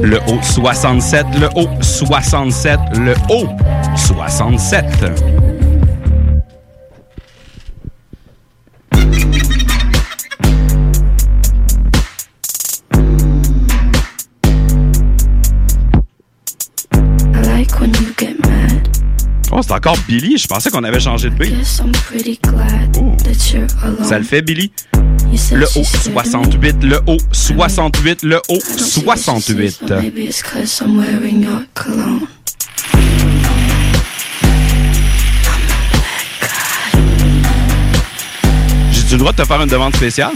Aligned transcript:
Le 0.00 0.18
haut 0.28 0.40
67, 0.42 1.26
le 1.40 1.48
haut 1.54 1.68
67, 1.80 2.78
le 2.98 3.14
haut 3.28 3.48
67. 3.96 4.84
Oh, 19.54 19.60
c'est 19.60 19.72
encore 19.72 19.98
Billy. 20.08 20.38
Je 20.38 20.46
pensais 20.46 20.70
qu'on 20.70 20.82
avait 20.82 20.98
changé 20.98 21.28
de 21.28 21.34
B. 21.34 21.42
Oh. 22.98 23.16
Ça 24.02 24.18
le 24.18 24.24
fait, 24.24 24.40
Billy? 24.40 24.72
Le 25.52 25.66
haut 25.76 25.84
scared 25.84 26.08
me. 26.08 26.30
68, 26.30 26.82
le 26.84 27.00
haut 27.06 27.18
68, 27.32 28.22
le 28.22 28.36
haut 28.48 28.54
I 28.54 28.58
don't 28.58 28.78
see 28.78 29.04
what 29.04 29.16
she 29.16 29.22
sees, 29.40 29.76
68. 29.76 29.78
but 29.82 29.90
Maybe 30.02 30.24
it's 30.24 30.42
cause 30.42 30.80
I'm 30.80 30.96
wearing 30.96 31.42
your 31.42 31.64
cologne? 31.74 32.26
J'ai-tu 38.90 39.12
le 39.12 39.18
droit 39.18 39.32
de 39.32 39.36
te 39.42 39.44
faire 39.44 39.60
une 39.60 39.68
demande 39.68 39.94
spéciale? 39.94 40.32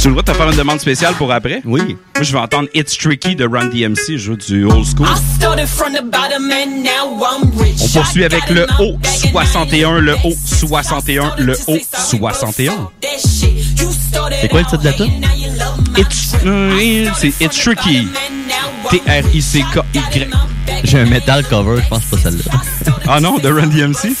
J'ai-tu 0.00 0.08
le 0.08 0.14
droit 0.14 0.22
de 0.22 0.32
te 0.32 0.34
faire 0.34 0.48
une 0.50 0.56
demande 0.56 0.80
spéciale 0.80 1.12
pour 1.12 1.30
après? 1.30 1.60
Oui. 1.66 1.82
Moi, 1.84 2.22
je 2.22 2.32
vais 2.32 2.38
entendre 2.38 2.70
It's 2.72 2.96
Tricky 2.96 3.36
de 3.36 3.46
Run 3.46 3.66
DMC. 3.66 4.12
Je 4.12 4.16
joue 4.16 4.36
du 4.36 4.64
old 4.64 4.86
school. 4.86 5.06
On 7.82 7.88
poursuit 7.88 8.24
avec 8.24 8.48
le 8.48 8.66
haut 8.78 8.98
61, 9.04 9.98
le 9.98 10.14
haut 10.24 10.34
61, 10.46 11.34
le 11.36 11.54
haut 11.66 11.78
61. 11.92 12.88
C'est 14.40 14.48
quoi 14.48 14.60
le 14.60 14.64
titre 14.64 14.78
de 14.78 14.84
la 14.86 14.92
tune? 14.94 15.20
It's, 15.98 16.34
euh, 16.46 17.10
c'est 17.18 17.34
It's 17.38 17.58
Tricky. 17.62 18.08
T-R-I-C-K-Y. 18.88 20.28
J'ai 20.82 20.98
un 20.98 21.04
metal 21.04 21.44
cover, 21.44 21.82
je 21.82 21.88
pense 21.90 22.04
pas 22.06 22.16
celle-là. 22.16 22.52
Ah 23.06 23.20
non, 23.20 23.36
de 23.36 23.50
Run 23.50 23.66
DMC? 23.66 24.16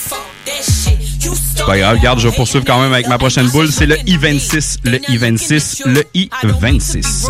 C'est 1.60 1.66
pas 1.66 1.76
grave, 1.78 1.98
regarde, 1.98 2.18
je 2.18 2.28
vais 2.28 2.34
poursuivre 2.34 2.64
quand 2.64 2.80
même 2.80 2.92
avec 2.94 3.06
ma 3.06 3.18
prochaine 3.18 3.46
boule. 3.48 3.70
C'est 3.70 3.84
le 3.84 3.96
I-26, 4.06 4.78
le 4.84 4.98
I-26, 5.10 5.82
le 5.86 6.04
I-26. 6.14 7.28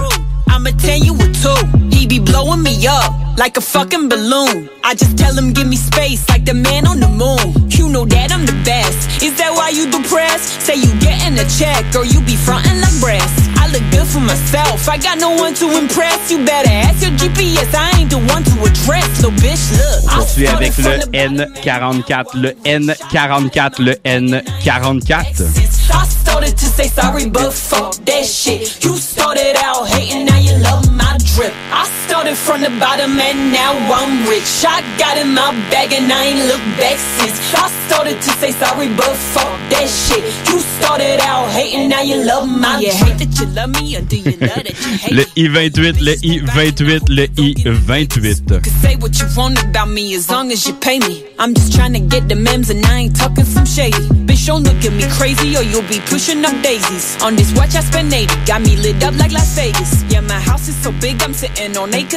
He 2.00 2.06
be 2.06 2.19
blowing 2.19 2.62
me 2.62 2.87
up 2.87 3.12
like 3.37 3.59
a 3.59 3.61
fucking 3.61 4.09
balloon. 4.09 4.71
I 4.83 4.94
just 4.94 5.19
tell 5.19 5.37
him 5.37 5.53
give 5.53 5.69
me 5.69 5.77
space 5.77 6.27
like 6.31 6.47
the 6.47 6.55
man 6.55 6.87
on 6.87 6.99
the 6.99 7.09
moon. 7.09 7.69
You 7.69 7.91
know 7.91 8.06
that 8.06 8.33
I'm 8.33 8.47
the 8.47 8.56
best. 8.65 9.22
Is 9.22 9.37
that 9.37 9.53
why 9.53 9.69
you 9.69 9.84
depressed? 9.84 10.65
Say 10.65 10.77
you 10.77 10.88
getting 10.97 11.37
a 11.37 11.44
check 11.61 11.84
or 11.94 12.06
you 12.06 12.25
be 12.25 12.37
frontin' 12.37 12.81
like 12.81 12.97
brass. 13.05 13.28
I 13.61 13.69
look 13.69 13.84
good 13.93 14.09
for 14.09 14.25
myself. 14.25 14.88
I 14.88 14.97
got 14.97 15.19
no 15.19 15.37
one 15.37 15.53
to 15.61 15.77
impress. 15.77 16.31
You 16.33 16.43
better 16.43 16.72
ask 16.72 17.05
your 17.05 17.12
GPS. 17.21 17.69
I 17.77 18.00
ain't 18.00 18.09
the 18.09 18.25
one 18.32 18.44
to 18.49 18.55
address. 18.65 19.21
So 19.21 19.28
bitch, 19.37 19.69
look. 19.77 20.00
I 20.09 20.25
Poursuit 20.25 20.49
avec 20.49 20.72
le 20.78 21.05
the 21.05 21.12
N44, 21.12 22.25
le 22.32 22.50
N44, 22.65 23.77
le 23.78 23.93
N44. 24.09 25.44
I 25.93 26.06
started 26.06 26.56
to 26.56 26.65
say 26.65 26.88
sorry, 26.88 27.28
but 27.28 27.53
fuck 27.53 27.93
that 28.06 28.25
shit. 28.25 28.82
You 28.82 28.97
started 28.97 29.56
out 29.56 29.87
hating, 29.88 30.25
now 30.25 30.38
you 30.38 30.56
love 30.62 30.87
my 30.87 30.89
drip. 31.34 31.54
I 31.70 32.00
started 32.20 32.36
from 32.36 32.60
the 32.60 32.69
bottom 32.78 33.19
and 33.19 33.50
now 33.50 33.72
I'm 33.72 34.28
rich. 34.28 34.62
I 34.69 34.84
got 34.98 35.16
in 35.16 35.32
my 35.32 35.53
bag 35.72 35.91
and 35.94 36.12
I 36.12 36.26
ain't 36.26 36.44
looked 36.53 36.76
back 36.76 36.98
since. 37.16 37.41
I 37.54 37.69
started 37.88 38.20
to 38.20 38.31
say 38.36 38.53
sorry, 38.53 38.88
but 38.94 39.16
fuck 39.32 39.56
that 39.72 39.88
shit. 39.88 40.22
You 40.53 40.60
started 40.60 41.19
out 41.20 41.48
hating, 41.48 41.88
now 41.88 42.03
you 42.03 42.22
love 42.22 42.47
my 42.47 42.76
hate 42.76 43.16
that 43.25 43.32
you 43.41 43.47
love 43.56 43.70
me 43.70 43.97
or 43.97 44.03
do 44.03 44.19
you 44.19 44.36
love 44.36 44.62
that 44.69 44.76
you 44.84 44.92
hate 45.00 45.16
Le 45.16 45.25
I-28, 45.32 45.97
le 45.97 46.12
I-28, 46.12 47.08
le 47.08 47.25
I-28. 47.25 48.64
Could 48.64 48.81
say 48.84 48.97
what 48.97 49.19
you 49.19 49.26
want 49.34 49.56
about 49.64 49.88
me 49.88 50.14
as 50.14 50.28
long 50.28 50.52
as 50.52 50.66
you 50.66 50.75
pay 50.75 50.98
me. 50.98 51.25
I'm 51.38 51.54
just 51.54 51.72
trying 51.72 51.94
to 51.94 52.00
get 52.00 52.28
the 52.28 52.37
memes 52.37 52.69
and 52.69 52.84
I 52.84 52.98
ain't 53.08 53.16
talking 53.16 53.47
some 53.47 53.64
shady. 53.64 53.97
Bitch, 54.28 54.47
don't 54.47 54.62
look 54.62 54.84
at 54.84 54.92
me 54.92 55.04
crazy 55.16 55.56
or 55.56 55.62
you'll 55.62 55.88
be 55.88 56.00
pushing 56.04 56.44
up 56.44 56.52
daisies. 56.62 57.16
On 57.22 57.34
this 57.34 57.50
watch, 57.56 57.75
I 57.75 57.81
spend 57.81 58.12
80. 58.12 58.44
Got 58.44 58.60
me 58.60 58.76
lit 58.76 59.02
up 59.02 59.16
like 59.16 59.32
Las 59.32 59.56
Vegas. 59.56 60.04
Yeah, 60.12 60.20
my 60.20 60.38
house 60.38 60.69
is 60.69 60.76
so 60.76 60.92
big, 61.00 61.22
I'm 61.22 61.32
sitting 61.32 61.76
on 61.78 61.94
acres 61.94 62.00
and 62.00 62.04
acres. 62.04 62.09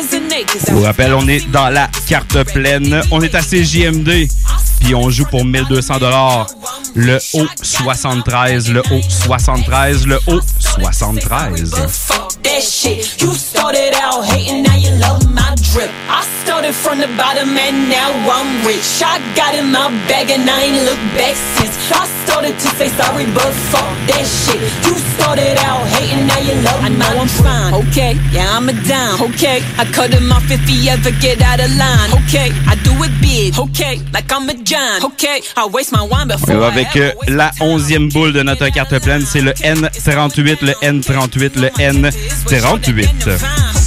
Je 0.67 0.71
vous 0.71 0.81
rappelle, 0.81 1.13
on 1.13 1.27
est 1.27 1.49
dans 1.51 1.69
la 1.69 1.89
carte 2.07 2.43
pleine. 2.51 3.01
On 3.11 3.21
est 3.21 3.35
à 3.35 3.41
CJMD. 3.41 4.27
Puis 4.79 4.95
on 4.95 5.09
joue 5.09 5.25
pour 5.25 5.45
1200 5.45 5.99
dollars. 5.99 6.47
Le 6.95 7.19
haut 7.33 7.47
73, 7.61 8.69
le 8.69 8.81
haut 8.91 9.01
73, 9.07 10.07
le 10.07 10.19
haut 10.27 10.41
73. 10.59 11.73
From 16.83 16.99
the 16.99 17.07
bottom 17.15 17.55
and 17.55 17.87
now 17.89 18.11
I'm 18.27 18.67
rich. 18.67 18.99
I 18.99 19.15
got 19.39 19.55
in 19.55 19.71
my 19.71 19.87
bag 20.11 20.29
and 20.29 20.43
I 20.49 20.67
ain't 20.67 20.83
looked 20.83 21.07
back 21.15 21.35
since. 21.55 21.71
I 21.95 22.03
started 22.27 22.59
to 22.59 22.67
say 22.75 22.89
sorry, 22.99 23.23
but 23.31 23.51
fuck 23.71 23.87
that 24.11 24.25
shit. 24.27 24.59
You 24.83 24.93
started 25.15 25.55
out 25.63 25.87
hating, 25.95 26.27
now 26.27 26.39
you 26.43 26.55
love 26.67 26.83
I 26.83 26.89
know 26.89 27.21
I'm 27.23 27.27
fine, 27.27 27.73
okay? 27.87 28.19
Yeah, 28.35 28.51
I'm 28.57 28.67
a 28.67 28.73
dime, 28.73 29.21
okay? 29.31 29.63
I 29.79 29.85
cut 29.95 30.11
him 30.11 30.29
off 30.31 30.43
if 30.51 30.59
he 30.67 30.89
ever 30.89 31.11
get 31.23 31.41
out 31.41 31.61
of 31.63 31.71
line, 31.79 32.11
okay? 32.19 32.51
I 32.67 32.75
do 32.83 32.91
it 33.05 33.13
big, 33.23 33.57
okay? 33.57 34.01
Like 34.13 34.29
I'm 34.31 34.49
a 34.49 34.53
giant, 34.55 35.05
okay? 35.05 35.41
I 35.55 35.65
waste 35.67 35.93
my 35.93 36.03
wine 36.03 36.23
On 36.23 36.27
before 36.27 36.55
va 36.57 36.67
I 36.67 36.71
avec 36.71 36.95
ever 36.95 37.05
euh, 37.05 37.13
waste 37.19 37.31
la 37.31 37.51
onzième 37.61 38.09
boule 38.09 38.33
de 38.33 38.43
notre 38.43 38.67
carte 38.69 38.99
pleine. 38.99 39.25
C'est 39.25 39.41
le 39.41 39.51
N38, 39.53 40.57
le 40.61 40.73
N38, 40.83 41.59
le 41.59 41.69
N38. 41.79 43.82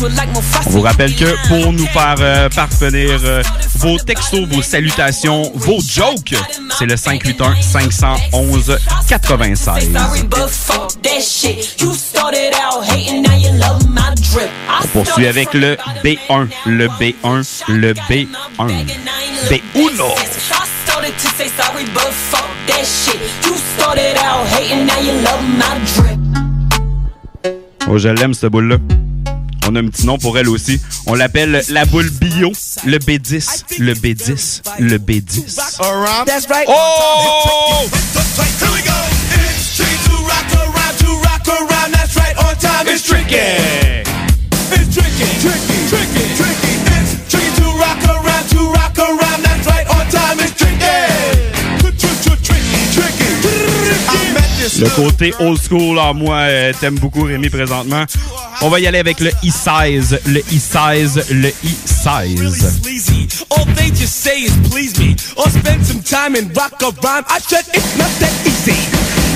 On 0.00 0.70
vous 0.70 0.80
rappelle 0.82 1.12
que 1.14 1.48
pour 1.48 1.72
nous 1.72 1.86
faire 1.86 2.14
euh, 2.20 2.48
parvenir 2.50 3.18
euh, 3.24 3.42
vos 3.76 3.98
textos, 3.98 4.46
vos 4.48 4.62
salutations, 4.62 5.50
vos 5.54 5.80
jokes, 5.80 6.34
c'est 6.78 6.86
le 6.86 6.96
581 6.96 7.60
511 7.60 8.78
96. 9.08 9.92
Sorry, 9.92 10.22
but 10.22 10.48
fuck 10.48 10.92
that 11.02 11.20
shit. 11.20 11.80
You 11.80 11.92
started 11.94 12.54
out 12.54 12.84
hating, 12.84 13.22
now 13.22 13.34
you 13.34 13.50
love 13.58 13.88
my 13.88 14.14
drip. 14.14 14.48
I 14.68 14.84
On 14.84 14.88
poursuit 14.88 15.26
avec 15.26 15.52
le 15.54 15.76
B1, 16.04 16.46
le 16.66 16.86
B1, 16.86 17.64
le 17.68 17.92
B1. 17.92 18.86
B1. 19.50 19.92
started 20.84 21.12
to 21.14 21.28
say 21.36 21.48
sorry, 21.48 21.84
but 21.92 22.12
fuck 22.12 22.46
that 22.68 22.84
shit. 22.84 23.20
You 23.44 23.56
started 23.76 24.16
out 24.18 24.46
hating, 24.46 24.86
now 24.86 25.00
you 25.00 25.12
love 25.22 25.42
my 25.58 25.78
drip. 25.94 26.18
Oh, 27.88 27.98
je 27.98 28.10
l'aime, 28.10 28.34
cette 28.34 28.50
boule-là. 28.50 28.76
On 29.70 29.74
a 29.74 29.80
un 29.80 29.88
petit 29.88 30.06
nom 30.06 30.16
pour 30.16 30.38
elle 30.38 30.48
aussi. 30.48 30.80
On 31.04 31.14
l'appelle 31.14 31.62
la 31.68 31.84
boule 31.84 32.08
bio, 32.08 32.52
le 32.86 32.96
B10, 32.98 33.64
le 33.78 33.92
B10, 33.92 34.62
le 34.78 34.96
B10. 34.96 35.76
Oh! 36.68 37.86
It's 42.86 43.06
tricky. 43.06 43.36
It's 44.72 44.94
tricky. 44.94 45.67
Le 54.78 54.88
côté 54.90 55.34
old 55.40 55.60
school 55.60 55.98
en 55.98 56.14
moi 56.14 56.36
euh, 56.36 56.72
t'aime 56.78 56.98
beaucoup 56.98 57.24
Rémi 57.24 57.48
présentement. 57.50 58.04
On 58.62 58.68
va 58.68 58.78
y 58.78 58.86
aller 58.86 58.98
avec 58.98 59.18
le 59.18 59.30
E16, 59.42 60.18
le 60.26 60.40
E16, 60.40 61.32
le 61.32 61.48
E16. 61.48 62.82
sleazy. 62.82 63.28
All 63.50 63.64
they 63.74 63.90
just 63.90 64.14
say 64.22 64.42
is 64.42 64.52
please 64.70 64.98
me 64.98 65.16
or 65.36 65.48
spend 65.50 65.84
some 65.84 66.02
time 66.02 66.36
and 66.36 66.54
rock 66.56 66.80
a 66.82 66.90
rhyme. 67.02 67.24
I 67.28 67.40
said 67.40 67.64
it's 67.74 67.96
not 67.98 68.10
that 68.20 68.32
easy. 68.46 68.78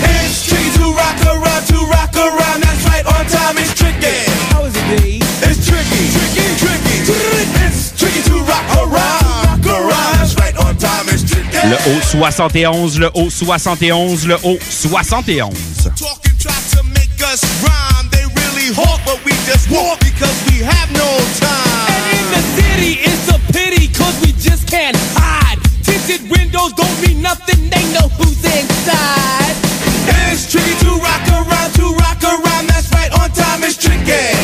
It's 0.04 0.46
tricky 0.46 0.70
to 0.78 0.92
rock 0.94 1.18
around, 1.26 1.66
to 1.66 1.78
rock 1.90 2.14
around. 2.16 2.62
That's 2.62 2.84
right, 2.86 3.06
on 3.06 3.26
time 3.26 3.58
is 3.58 3.71
Le 11.64 11.76
haut 11.76 12.02
71, 12.02 12.98
le 12.98 13.10
haut 13.14 13.30
71, 13.30 14.26
le 14.26 14.34
haut 14.42 14.58
71. 14.60 15.50
Talking 15.96 16.32
try 16.38 16.52
to 16.74 16.82
make 16.90 17.22
us 17.22 17.44
rhyme. 17.62 18.08
They 18.10 18.24
really 18.34 18.74
hawk, 18.74 19.00
but 19.06 19.24
we 19.24 19.30
just 19.46 19.70
walk 19.70 20.00
because 20.00 20.34
we 20.50 20.58
have 20.58 20.90
no 20.90 21.06
time. 21.38 21.86
And 21.94 22.18
in 22.18 22.26
the 22.34 22.42
city, 22.58 22.98
it's 23.06 23.28
a 23.30 23.38
pity 23.52 23.86
cause 23.94 24.18
we 24.22 24.32
just 24.42 24.66
can't 24.66 24.96
hide. 25.14 25.58
Tinted 25.84 26.28
windows 26.28 26.72
don't 26.72 26.98
mean 27.00 27.22
nothing, 27.22 27.70
they 27.70 27.84
know 27.94 28.08
who's 28.18 28.42
inside. 28.42 29.54
It's 30.32 30.50
tricky 30.50 30.74
to 30.82 30.98
rock 30.98 31.22
around, 31.30 31.70
to 31.78 31.94
rock 31.94 32.18
around. 32.24 32.66
That's 32.66 32.90
right, 32.90 33.12
on 33.22 33.30
time 33.30 33.62
is 33.62 33.76
tricky. 33.76 34.34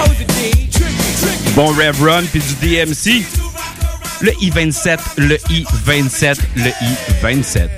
How 0.00 0.06
is 0.06 0.18
it, 0.18 0.28
D? 0.28 0.68
Tricky, 0.72 1.08
tricky. 1.20 1.54
Bon 1.54 1.76
Rev 1.76 2.00
Run 2.00 2.24
puis 2.24 2.40
du 2.40 2.54
DMC. 2.54 3.26
Le 4.24 4.32
I-27, 4.40 4.98
le 5.18 5.36
I-27, 5.50 6.38
le 6.56 6.70
I-27. 6.70 7.68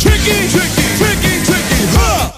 Tricky, 0.00 0.32
tricky, 0.52 0.82
tricky, 0.98 1.42
tricky, 1.46 1.80
huh? 1.94 2.30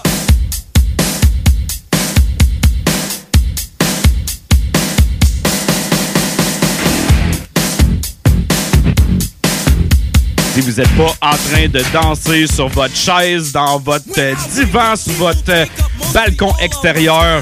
Si 10.53 10.61
vous 10.61 10.71
n'êtes 10.71 10.87
pas 10.95 11.13
en 11.21 11.35
train 11.35 11.67
de 11.67 11.83
danser 11.91 12.47
sur 12.47 12.69
votre 12.69 12.95
chaise, 12.95 13.51
dans 13.51 13.79
votre 13.79 14.05
euh, 14.17 14.33
divan, 14.55 14.95
sur 14.95 15.11
votre 15.11 15.41
euh, 15.49 15.65
balcon 16.13 16.53
extérieur, 16.61 17.41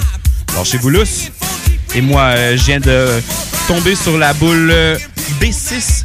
lâchez-vous 0.57 0.89
lousse. 0.89 1.29
Et 1.93 2.01
moi, 2.01 2.21
euh, 2.21 2.57
je 2.57 2.63
viens 2.63 2.79
de 2.79 3.21
tomber 3.67 3.93
sur 3.95 4.17
la 4.17 4.33
boule 4.33 4.71
euh, 4.71 4.97
B6, 5.39 6.04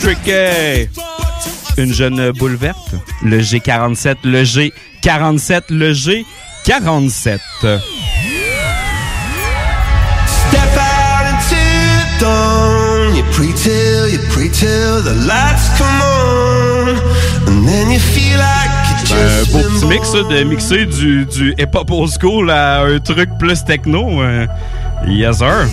Tricky. 0.00 0.88
Une 1.78 1.92
jeune 1.92 2.32
boule 2.32 2.56
verte. 2.56 2.94
Le 3.24 3.38
G47, 3.40 4.16
le 4.24 4.42
G47, 4.44 5.62
le 5.70 5.92
G47. 5.92 7.38
Step 10.26 10.76
out 10.76 11.26
into 11.30 11.56
the 11.56 12.20
dawn. 12.20 13.16
You 13.16 13.22
pray 13.32 13.52
till, 13.56 14.08
you 14.08 14.18
pray 14.30 14.48
till 14.48 15.02
the 15.02 15.14
lights 15.26 15.68
come 15.78 16.02
on. 16.02 16.88
And 17.48 17.66
then 17.66 17.90
you 17.90 17.98
feel 18.00 18.38
like 18.38 18.70
Un 19.12 19.44
beau 19.52 19.62
petit 19.68 19.86
mix, 19.86 20.08
ça, 20.10 20.22
de 20.22 20.42
mixer 20.44 20.86
du, 20.86 21.26
du 21.26 21.54
hip-hop 21.58 21.90
old 21.90 22.10
school 22.10 22.50
à 22.50 22.80
un 22.82 22.98
truc 22.98 23.28
plus 23.38 23.62
techno. 23.64 24.22
euh, 24.22 24.46
yes, 25.06 25.38
sir. 25.38 25.66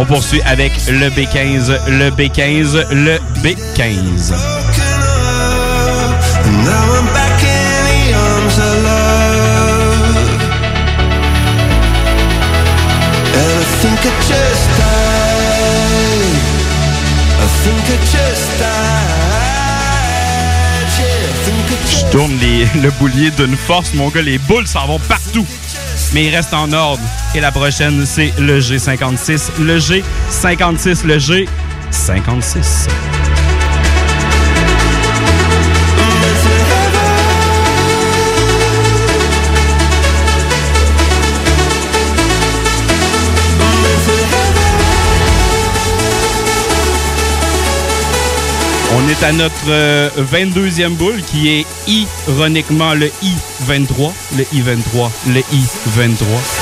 On 0.00 0.04
poursuit 0.06 0.40
avec 0.46 0.72
le 0.88 1.10
B15, 1.10 1.76
le 1.88 2.10
B15, 2.10 2.86
le 2.92 3.18
B15. 3.42 4.28
Broken 4.28 5.00
up. 5.02 6.22
And 6.44 6.64
now 6.64 6.94
I'm 6.94 7.06
back 7.12 7.42
in 7.42 7.84
the 7.84 8.14
arms 8.14 8.58
of 8.58 8.82
love. 8.84 10.28
And 13.34 13.50
I 13.58 13.64
think 13.80 13.98
I 13.98 14.12
just 14.28 14.66
died. 14.78 16.38
I 17.40 17.46
think 17.64 17.84
I 17.90 17.98
just 18.06 18.48
died. 18.60 18.68
Yeah, 21.00 21.26
I 21.26 21.32
think 21.44 21.66
I 21.72 21.74
Je 21.90 22.04
tourne 22.12 22.36
les- 22.40 22.68
le 22.80 22.90
boulier 23.00 23.30
d'une 23.32 23.56
force, 23.56 23.92
mon 23.94 24.08
gars. 24.10 24.22
Les 24.22 24.38
boules 24.38 24.68
s'en 24.68 24.86
vont 24.86 25.00
partout. 25.00 25.46
Mais 26.12 26.26
ils 26.26 26.34
restent 26.34 26.54
en 26.54 26.72
ordre. 26.72 27.02
Et 27.38 27.40
la 27.40 27.52
prochaine, 27.52 28.04
c'est 28.04 28.32
le 28.40 28.58
G56, 28.58 29.60
le 29.60 29.78
G56, 29.78 31.06
le 31.06 31.18
G56. 31.18 32.88
On 48.96 49.08
est 49.08 49.22
à 49.22 49.30
notre 49.32 49.52
euh, 49.68 50.10
22e 50.32 50.96
boule 50.96 51.22
qui 51.22 51.50
est 51.50 51.66
ironiquement 51.86 52.94
le 52.94 53.06
I-23. 53.22 54.10
Le 54.38 54.42
I-23. 54.52 55.10
Le 55.28 55.38
I-23. 55.38 56.57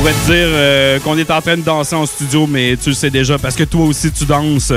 Je 0.00 0.02
pourrais 0.02 0.14
te 0.14 0.32
dire 0.32 0.48
euh, 0.48 0.98
qu'on 1.00 1.18
est 1.18 1.30
en 1.30 1.42
train 1.42 1.58
de 1.58 1.62
danser 1.62 1.94
en 1.94 2.06
studio, 2.06 2.46
mais 2.46 2.74
tu 2.82 2.88
le 2.88 2.94
sais 2.94 3.10
déjà 3.10 3.36
parce 3.36 3.54
que 3.54 3.64
toi 3.64 3.84
aussi 3.84 4.10
tu 4.10 4.24
danses. 4.24 4.72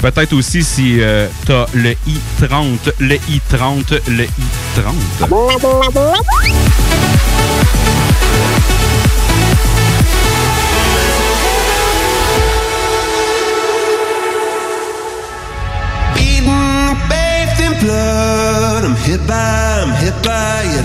Peut-être 0.00 0.32
aussi 0.32 0.64
si 0.64 1.02
euh, 1.02 1.28
t'as 1.46 1.66
le 1.74 1.90
I-30, 1.90 2.78
le 2.98 3.16
I-30, 3.16 4.00
le 4.08 4.24
I-30. 4.24 5.28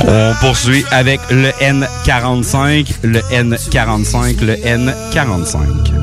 On 0.07 0.33
poursuit 0.39 0.85
avec 0.91 1.19
le 1.29 1.49
N45, 1.61 2.95
le 3.03 3.19
N45, 3.19 4.41
le 4.41 4.55
N45. 4.55 5.93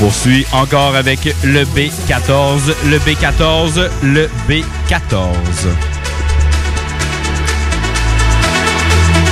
Poursuit 0.00 0.46
encore 0.52 0.96
avec 0.96 1.26
le 1.44 1.62
B14, 1.64 2.72
le 2.86 2.98
B14, 3.00 3.88
le 4.02 4.30
B14. 4.48 5.26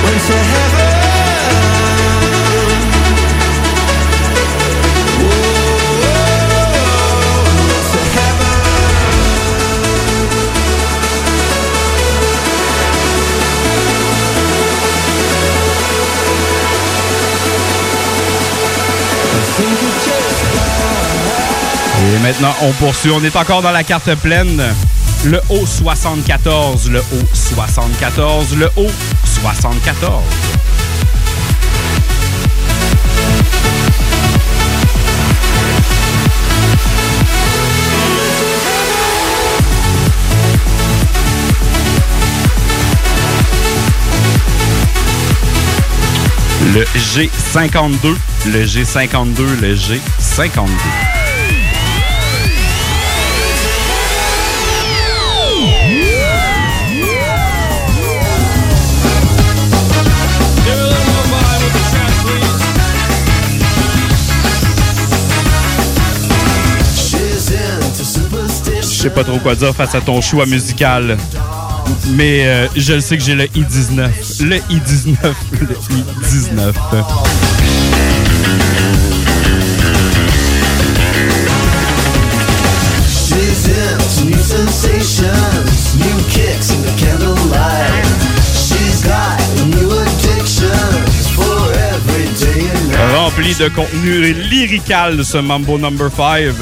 Went 0.03 0.78
Et 22.09 22.17
maintenant, 22.19 22.55
on 22.63 22.71
poursuit. 22.73 23.11
On 23.11 23.23
est 23.23 23.35
encore 23.35 23.61
dans 23.61 23.71
la 23.71 23.83
carte 23.83 24.13
pleine. 24.15 24.63
Le 25.25 25.39
haut 25.49 25.65
74, 25.65 26.89
le 26.89 26.99
haut 26.99 27.27
74, 27.33 28.55
le 28.55 28.69
haut 28.77 28.91
74. 29.25 30.23
Le 46.73 46.83
G52, 46.95 48.15
le 48.47 48.65
G52, 48.65 49.59
le 49.61 49.75
G52. 49.75 51.18
Sais 69.03 69.09
pas 69.09 69.23
trop 69.23 69.37
quoi 69.37 69.55
dire 69.55 69.73
face 69.73 69.95
à 69.95 70.01
ton 70.01 70.19
choix 70.19 70.45
musical. 70.45 71.17
Mais 72.09 72.45
euh, 72.45 72.67
je 72.75 72.93
le 72.93 72.99
sais 72.99 73.17
que 73.17 73.23
j'ai 73.23 73.33
le 73.33 73.45
I-19. 73.45 74.43
Le 74.43 74.57
I-19. 74.57 75.15
Le 75.61 75.75
I-19. 75.89 76.73
She's 83.07 83.69
into 83.69 84.25
new 84.25 84.43
sensations, 84.43 85.88
De 93.39 93.69
contenu 93.69 94.33
lyrical, 94.33 95.23
ce 95.23 95.37
Mambo 95.37 95.77
Number 95.77 96.09
5. 96.13 96.53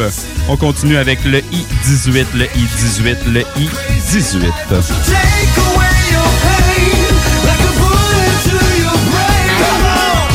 On 0.47 0.55
continue 0.57 0.95
avec 0.97 1.23
le 1.25 1.39
I-18, 1.39 2.25
le 2.35 2.45
I-18, 2.45 3.17
le 3.33 3.41
I-18. 3.41 4.29
Take 4.29 5.57
away 5.57 5.89
your 6.11 6.29
pain, 6.43 7.15
like 7.45 7.59
a 7.59 7.71
bullet 7.79 8.37
to 8.45 8.57
your 8.79 8.97
brain. 9.09 9.49
Come 9.57 9.85
on, 9.89 10.29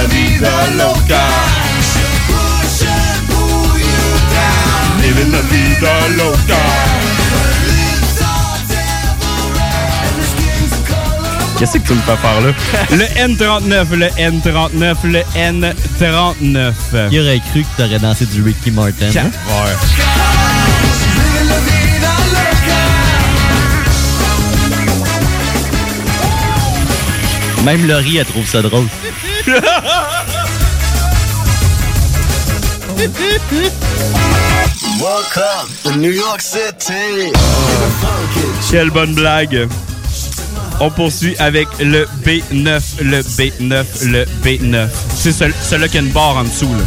Qu'est-ce 11.64 11.78
que 11.78 11.86
tu 11.88 11.94
me 11.94 12.00
fais 12.02 12.16
faire 12.16 12.40
là? 12.42 12.52
Le 12.90 13.04
N39, 13.34 13.94
le 13.94 14.08
N39, 14.08 14.96
le 15.04 15.22
N39. 15.34 17.08
Qui 17.08 17.18
aurait 17.18 17.40
cru 17.40 17.62
que 17.62 17.76
t'aurais 17.82 17.98
dansé 17.98 18.26
du 18.26 18.42
Ricky 18.42 18.70
Martin? 18.70 19.06
hein? 19.16 19.30
Même 27.64 27.86
Laurie, 27.88 28.18
elle 28.18 28.26
trouve 28.26 28.46
ça 28.46 28.60
drôle. 28.60 28.84
Welcome 35.00 35.68
to 35.84 35.92
New 35.96 36.12
York 36.12 36.42
City. 36.42 37.32
Quelle 38.70 38.90
bonne 38.90 39.14
blague. 39.14 39.66
On 40.80 40.90
poursuit 40.90 41.36
avec 41.38 41.68
le 41.80 42.06
B9, 42.24 43.02
le 43.02 43.20
B9, 43.22 43.84
le 44.06 44.24
B9. 44.44 44.88
C'est 45.16 45.32
ce- 45.32 45.44
celui 45.62 45.88
qui 45.88 45.98
a 45.98 46.00
une 46.00 46.10
barre 46.10 46.36
en 46.36 46.44
dessous. 46.44 46.68
Là. 46.72 46.84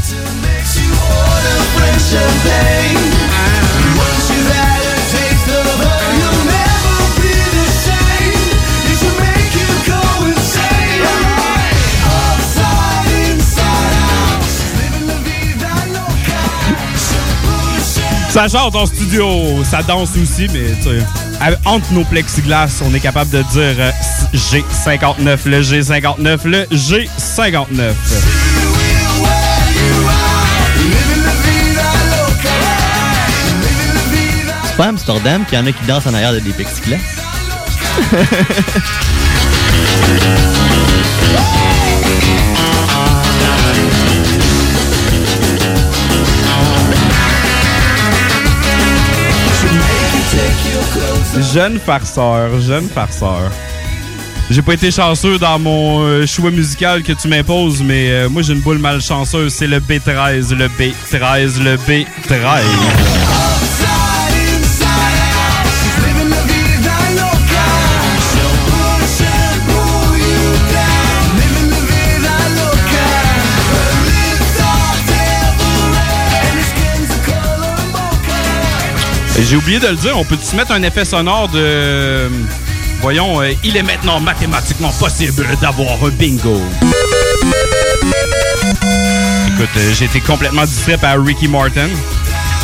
Ça 18.29 18.47
chante 18.47 18.75
en 18.75 18.85
studio, 18.85 19.63
ça 19.63 19.81
danse 19.81 20.11
aussi, 20.21 20.47
mais 20.53 20.75
tu 20.81 20.83
sais, 20.83 20.99
entre 21.65 21.91
nos 21.93 22.03
plexiglas, 22.03 22.81
on 22.83 22.93
est 22.93 22.99
capable 22.99 23.31
de 23.31 23.41
dire 23.43 23.75
euh, 23.79 23.91
G59, 24.33 25.37
le 25.45 25.61
G59, 25.61 26.45
le 26.45 26.65
G59. 26.65 27.93
Living 30.77 31.23
la 31.23 31.31
vida 31.43 31.89
loca. 32.11 32.57
Living 33.61 33.93
la 33.95 34.03
vida 34.15 34.53
C'est 34.65 34.77
pas 34.77 34.85
à 34.85 34.89
Amsterdam 34.89 35.45
qu'il 35.45 35.57
y 35.57 35.61
en 35.61 35.65
a 35.65 35.71
qui 35.71 35.85
dansent 35.85 36.07
en 36.07 36.13
arrière 36.13 36.33
de 36.33 36.39
des 36.39 36.51
plexiglas? 36.51 36.97
Jeune 51.41 51.79
farceur, 51.79 52.59
jeune 52.61 52.89
farceur. 52.89 53.51
J'ai 54.49 54.61
pas 54.61 54.73
été 54.73 54.91
chanceux 54.91 55.37
dans 55.37 55.59
mon 55.59 56.01
euh, 56.01 56.25
choix 56.25 56.51
musical 56.51 57.03
que 57.03 57.13
tu 57.13 57.27
m'imposes, 57.27 57.83
mais 57.83 58.09
euh, 58.11 58.29
moi 58.29 58.41
j'ai 58.41 58.53
une 58.53 58.61
boule 58.61 58.79
malchanceuse, 58.79 59.53
c'est 59.53 59.67
le 59.67 59.79
B13, 59.79 60.55
le 60.55 60.67
B13, 60.67 61.61
le 61.61 61.75
B13. 61.75 63.26
J'ai 79.39 79.55
oublié 79.55 79.79
de 79.79 79.87
le 79.87 79.95
dire, 79.95 80.17
on 80.17 80.23
peut 80.23 80.37
se 80.41 80.55
mettre 80.55 80.71
un 80.71 80.81
effet 80.83 81.05
sonore 81.05 81.47
de... 81.49 82.29
Voyons, 83.01 83.41
euh, 83.41 83.53
il 83.63 83.77
est 83.77 83.83
maintenant 83.83 84.19
mathématiquement 84.19 84.89
possible 84.89 85.45
d'avoir 85.61 86.03
un 86.03 86.09
bingo. 86.09 86.59
Écoute, 89.47 89.69
euh, 89.77 89.93
été 89.93 90.19
complètement 90.21 90.65
distrait 90.65 90.97
par 90.97 91.23
Ricky 91.23 91.47
Martin. 91.47 91.89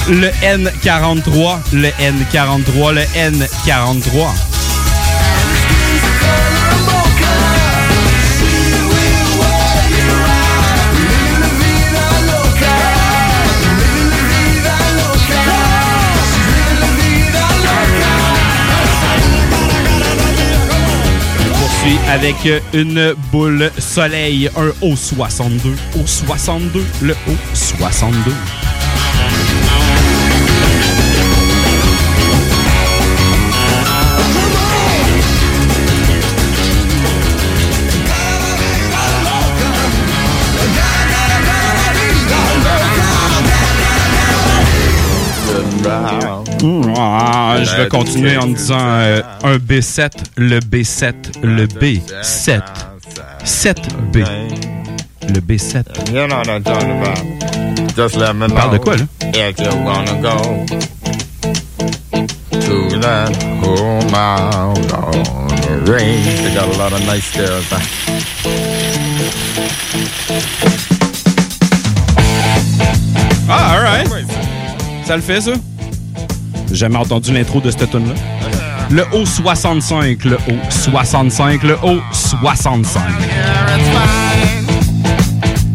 Le 0.09 0.29
N43, 0.41 1.59
le 1.73 1.89
N43, 1.89 2.93
le 2.93 3.01
N43. 3.15 4.52
Avec 22.09 22.35
une 22.73 23.13
boule 23.31 23.71
soleil, 23.77 24.49
un 24.55 24.69
O62. 24.85 25.75
O62, 25.97 26.81
le 27.01 27.15
O62. 27.27 28.33
Ah, 46.95 46.99
ah, 46.99 47.55
ah, 47.55 47.63
je 47.63 47.75
vais 47.75 47.87
continuer 47.87 48.37
en 48.37 48.47
disant 48.47 48.77
euh, 48.79 49.21
un 49.43 49.57
B7, 49.57 50.11
le 50.37 50.59
B7, 50.59 51.13
le 51.41 51.65
B7. 51.65 52.61
7B. 53.43 54.25
Le 55.29 55.39
B7. 55.39 55.83
You 56.13 56.27
know 56.27 56.43
Parle 58.53 58.73
de 58.73 58.77
quoi, 58.77 58.95
là? 58.97 59.03
Ah, 73.49 73.75
alright. 73.75 74.07
Ça 75.05 75.15
le 75.15 75.21
fait, 75.21 75.41
ça? 75.41 75.51
J'ai 76.73 76.79
jamais 76.79 76.97
entendu 76.97 77.31
l'intro 77.31 77.61
de 77.61 77.69
cette 77.69 77.91
tune 77.91 78.07
là 78.07 78.15
Le 78.89 79.03
O65, 79.15 80.27
le 80.27 80.37
O65, 80.37 81.63
le 81.63 81.75
O65. 81.75 82.97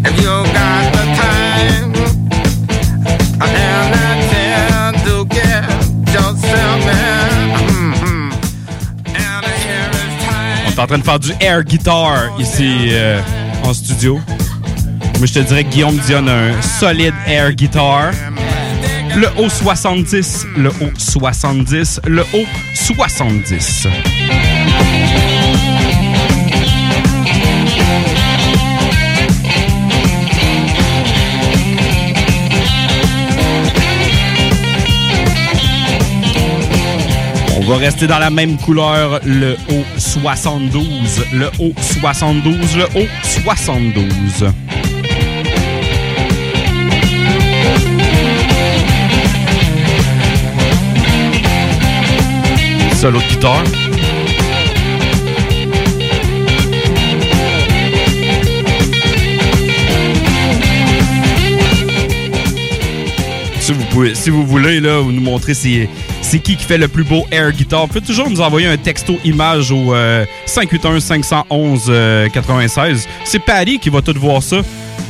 If 0.04 0.20
you 0.20 0.42
got 0.42 0.90
the 0.92 1.04
time 1.14 1.92
and 3.40 3.92
the 3.94 4.08
time 4.32 4.94
to 5.04 5.24
get 5.32 5.62
yourself 6.12 6.82
in. 6.84 7.48
Mhm. 7.52 8.32
And 9.14 9.44
here 9.46 9.90
is 9.92 10.26
time. 10.26 10.66
On 10.66 10.70
est 10.70 10.80
en 10.80 10.86
train 10.88 10.98
de 10.98 11.04
faire 11.04 11.20
du 11.20 11.32
air 11.40 11.62
guitar 11.62 12.30
ici 12.40 12.88
euh, 12.90 13.20
en 13.62 13.72
studio. 13.72 14.20
Moi, 15.18 15.26
je 15.26 15.34
te 15.34 15.38
dirais 15.40 15.62
que 15.62 15.70
Guillaume 15.70 15.98
Dion 16.06 16.26
a 16.26 16.32
un 16.32 16.62
solide 16.62 17.14
air 17.28 17.52
guitar. 17.52 18.10
Le 19.16 19.26
O70, 19.36 20.46
le 20.56 20.70
O70, 20.70 22.00
le 22.06 22.22
O70. 22.22 23.88
On 37.56 37.72
va 37.72 37.76
rester 37.76 38.06
dans 38.06 38.18
la 38.18 38.30
même 38.30 38.56
couleur, 38.56 39.20
le 39.24 39.56
O72, 39.68 40.80
le 41.32 41.46
O72, 41.58 42.76
le 42.76 42.84
O72. 42.94 44.52
Solo 53.00 53.20
de 53.20 53.24
guitare. 53.28 53.64
Si 63.60 63.72
vous, 63.72 63.84
pouvez, 63.84 64.16
si 64.16 64.30
vous 64.30 64.44
voulez 64.44 64.80
là, 64.80 65.00
nous 65.00 65.20
montrer 65.20 65.54
c'est, 65.54 65.88
qui 66.42 66.56
qui 66.56 66.56
fait 66.56 66.76
le 66.76 66.88
plus 66.88 67.04
beau 67.04 67.24
air 67.30 67.52
guitar, 67.52 67.82
vous 67.82 67.86
pouvez 67.86 68.00
toujours 68.00 68.28
nous 68.28 68.40
envoyer 68.40 68.66
un 68.66 68.76
texto 68.76 69.20
image 69.24 69.70
au 69.70 69.94
euh, 69.94 70.24
581-511-96. 70.48 73.06
C'est 73.24 73.38
Patty 73.38 73.78
qui 73.78 73.90
va 73.90 74.02
tout 74.02 74.18
voir 74.18 74.42
ça. 74.42 74.62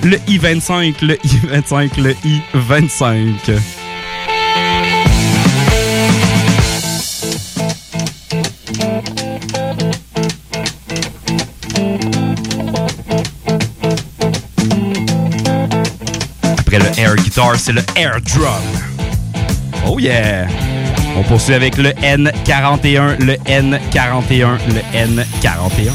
Le 0.04 0.18
I-25, 0.28 0.96
le 1.00 1.14
I-25, 1.24 2.02
le 2.02 2.14
I-25. 2.22 3.77
Air 17.08 17.16
guitar, 17.16 17.56
c'est 17.56 17.72
le 17.72 17.82
air 17.96 18.20
drum. 18.20 18.52
Oh 19.86 19.98
yeah! 19.98 20.46
On 21.16 21.22
poursuit 21.22 21.54
avec 21.54 21.78
le 21.78 21.90
N41, 21.90 23.18
le 23.24 23.34
N41, 23.46 24.58
le 24.68 24.82
N41. 24.94 25.92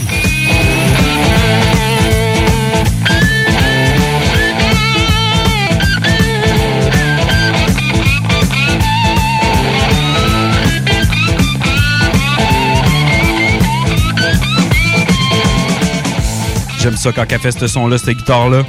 J'aime 16.80 16.98
ça 16.98 17.12
quand 17.14 17.26
elle 17.30 17.40
fait 17.40 17.52
ce 17.52 17.68
son-là, 17.68 17.98
cette 17.98 18.18
guitare-là. 18.18 18.64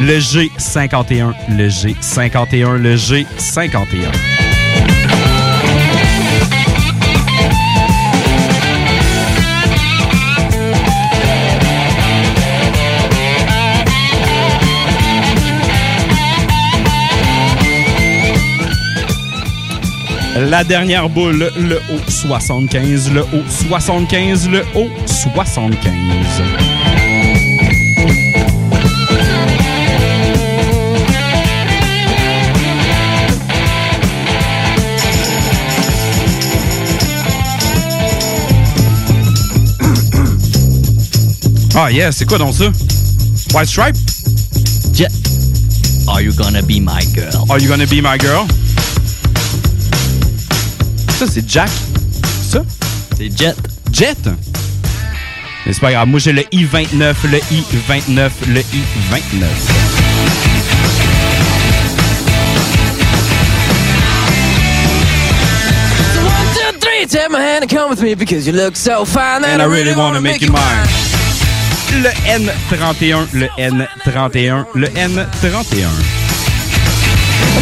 Le 0.00 0.18
G51, 0.20 1.32
le 1.56 1.68
G51, 1.68 2.76
le 2.76 2.94
G51. 2.94 4.38
La 20.38 20.62
dernière 20.62 21.08
boule, 21.08 21.50
le 21.58 21.80
O75, 21.90 23.12
le 23.12 23.22
O75, 23.22 24.48
le 24.48 24.62
O75. 24.76 26.67
Ah 41.80 41.92
yeah, 41.92 42.10
c'est 42.10 42.24
quoi 42.24 42.38
donc 42.38 42.54
ça? 42.54 42.64
White 43.54 43.68
Stripe? 43.68 43.94
Jet. 44.92 45.12
Are 46.08 46.20
you 46.20 46.32
gonna 46.32 46.60
be 46.60 46.80
my 46.80 47.00
girl? 47.14 47.44
Are 47.48 47.60
you 47.60 47.68
gonna 47.68 47.86
be 47.86 48.02
my 48.02 48.18
girl? 48.18 48.48
Ça, 51.16 51.26
c'est 51.30 51.48
Jack. 51.48 51.70
Ça? 52.50 52.64
C'est 53.16 53.30
Jet. 53.38 53.54
Jet? 53.92 54.18
Mais 55.64 55.72
c'est 55.72 55.78
pas 55.80 55.92
grave. 55.92 56.08
Moi, 56.08 56.18
j'ai 56.18 56.32
le 56.32 56.42
I-29, 56.52 57.14
le 57.30 57.38
I-29, 57.38 58.30
le 58.48 58.58
I-29. 58.58 59.44
So 66.12 66.20
one, 66.24 66.72
two, 66.72 66.78
three, 66.80 67.06
take 67.06 67.30
my 67.30 67.40
hand 67.40 67.62
and 67.62 67.70
come 67.70 67.88
with 67.88 68.02
me 68.02 68.16
because 68.16 68.48
you 68.48 68.52
look 68.52 68.74
so 68.74 69.04
fine 69.04 69.44
And 69.44 69.62
I 69.62 69.66
really 69.66 69.94
wanna 69.94 70.20
make 70.20 70.42
you 70.42 70.50
mine. 70.50 71.17
Le 71.90 72.10
N31, 72.10 73.26
le 73.32 73.48
N31, 73.58 74.66
le 74.74 74.88
N31. 74.88 75.88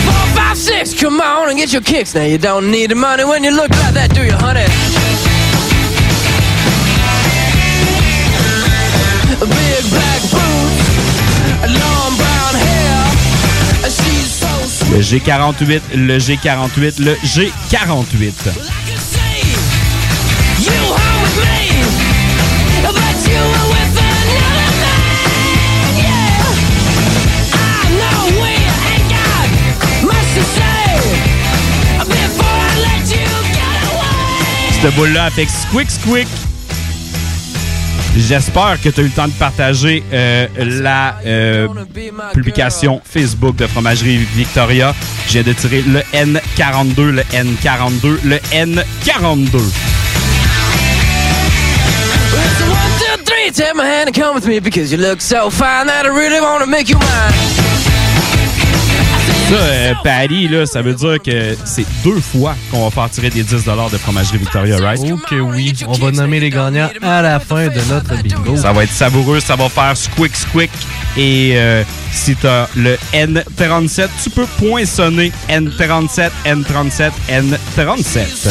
Four, 0.05 0.27
five, 0.35 0.57
six, 0.57 0.95
come 0.95 1.21
on 1.21 1.49
and 1.49 1.57
get 1.59 1.73
your 1.73 1.83
kicks. 1.83 2.15
Now 2.15 2.25
you 2.25 2.37
don't 2.39 2.71
need 2.71 2.91
the 2.91 2.97
money 2.97 3.25
when 3.25 3.45
you 3.45 3.51
look 3.53 3.71
like 3.71 3.95
that, 3.95 4.13
do 4.15 4.25
you, 4.25 4.33
honey? 4.33 4.67
Big 9.39 9.91
black 9.91 10.23
boots, 10.33 10.87
long 11.81 12.17
brown 12.17 12.55
hair. 12.55 13.05
She's 13.85 14.33
so 14.33 14.49
sweet. 14.67 14.97
Le 14.97 15.03
G48, 15.03 15.83
le 15.95 16.19
G48, 16.19 16.99
le 17.01 17.15
G48. 17.15 18.76
Cette 34.87 34.95
boule-là 34.95 35.25
avec 35.25 35.49
Squick 35.51 35.91
Squick. 35.91 36.29
J'espère 38.17 38.81
que 38.81 38.89
tu 38.89 39.01
as 39.01 39.03
eu 39.03 39.07
le 39.07 39.13
temps 39.13 39.27
de 39.27 39.33
partager 39.33 40.05
euh, 40.13 40.47
la 40.59 41.19
euh, 41.27 41.67
publication 42.33 43.01
Facebook 43.05 43.57
de 43.57 43.67
Fromagerie 43.67 44.19
Victoria. 44.19 44.95
J'ai 45.29 45.43
de 45.43 45.53
tirer 45.55 45.83
le 45.83 46.03
N42, 46.15 47.01
le 47.01 47.23
N42, 47.23 48.19
le 48.23 48.37
N42. 48.53 49.59
So 52.39 52.65
one, 52.71 52.79
two, 53.01 53.25
three, 53.25 53.51
take 53.51 53.75
my 53.75 53.87
hand 53.87 54.11
and 54.11 54.15
come 54.15 54.37
with 54.37 54.47
me 54.47 54.61
because 54.61 54.93
you 54.93 54.99
look 54.99 55.21
so 55.21 55.51
fine 55.51 55.89
that 55.89 56.07
I 56.07 56.11
really 56.11 56.41
want 56.41 56.63
to 56.63 56.71
make 56.71 56.89
you 56.89 56.97
mine. 56.97 57.66
Ça, 59.49 59.55
euh, 59.55 59.95
Paris, 60.03 60.49
là, 60.49 60.67
ça 60.67 60.83
veut 60.83 60.95
dire 60.95 61.23
que 61.23 61.57
c'est 61.65 61.87
deux 62.03 62.19
fois 62.19 62.57
qu'on 62.71 62.83
va 62.85 62.91
faire 62.91 63.09
tirer 63.11 63.31
des 63.31 63.45
10 63.45 63.65
de 63.65 63.97
Fromagerie 63.97 64.39
Victoria, 64.39 64.77
right? 64.79 65.01
Oh 65.05 65.17
que 65.19 65.37
oui. 65.37 65.73
On 65.87 65.93
va 65.93 66.11
nommer 66.11 66.41
les 66.41 66.51
gagnants 66.51 66.91
à 67.01 67.23
la 67.23 67.39
fin 67.39 67.69
de 67.69 67.81
notre 67.89 68.21
bingo. 68.23 68.57
Ça 68.57 68.73
va 68.73 68.83
être 68.83 68.91
savoureux, 68.91 69.39
ça 69.39 69.55
va 69.55 69.69
faire 69.69 69.97
squick 69.97 70.35
squick. 70.35 70.71
Et 71.17 71.53
euh, 71.55 71.85
si 72.11 72.35
tu 72.35 72.47
as 72.49 72.69
le 72.75 72.99
N37, 73.15 74.09
tu 74.25 74.31
peux 74.31 74.47
poinçonner 74.59 75.31
N37, 75.49 76.31
N37, 76.45 77.13
N37. 77.31 78.51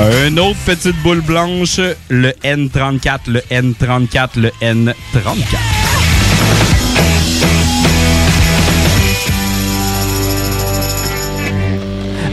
Un 0.00 0.38
autre 0.38 0.58
petite 0.64 0.96
boule 1.02 1.20
blanche, 1.20 1.78
le 2.08 2.30
N34, 2.42 3.20
le 3.26 3.40
N34, 3.50 4.40
le 4.40 4.50
N34. 4.62 5.58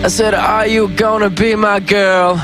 I 0.01 0.07
said, 0.07 0.33
Are 0.33 0.65
you 0.65 0.87
gonna 0.95 1.29
be 1.29 1.57
my 1.57 1.81
girl? 1.81 2.39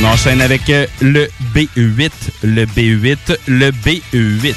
On 0.00 0.04
enchaîne 0.04 0.40
avec 0.40 0.70
euh, 0.70 0.86
le 1.00 1.28
B8, 1.52 2.12
le 2.44 2.66
B8, 2.66 3.18
le 3.48 3.70
B8. 3.72 4.54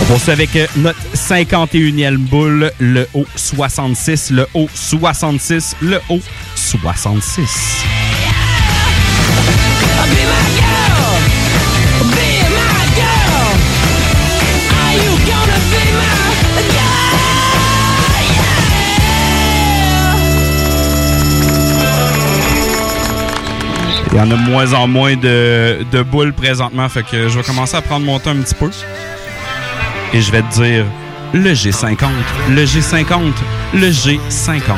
On 0.00 0.04
poursuit 0.06 0.32
avec 0.32 0.56
euh, 0.56 0.66
notre 0.78 0.98
51e 1.14 2.16
boule, 2.16 2.72
le 2.80 3.06
haut 3.14 3.26
66, 3.36 4.30
le 4.30 4.48
haut 4.54 4.68
66, 4.74 5.76
le 5.82 6.00
haut 6.08 6.20
66. 6.56 7.95
Il 24.16 24.18
y 24.18 24.22
en 24.22 24.30
a 24.30 24.34
de 24.34 24.50
moins 24.50 24.72
en 24.72 24.88
moins 24.88 25.14
de, 25.14 25.84
de 25.92 26.02
boules 26.02 26.32
présentement, 26.32 26.88
fait 26.88 27.02
que 27.02 27.28
je 27.28 27.36
vais 27.38 27.44
commencer 27.44 27.76
à 27.76 27.82
prendre 27.82 28.06
mon 28.06 28.18
temps 28.18 28.30
un 28.30 28.40
petit 28.40 28.54
peu. 28.54 28.70
Et 30.14 30.22
je 30.22 30.32
vais 30.32 30.40
te 30.40 30.54
dire 30.54 30.86
le 31.34 31.52
G50, 31.52 32.08
le 32.48 32.64
G50, 32.64 33.32
le 33.74 33.90
G50. 33.90 34.76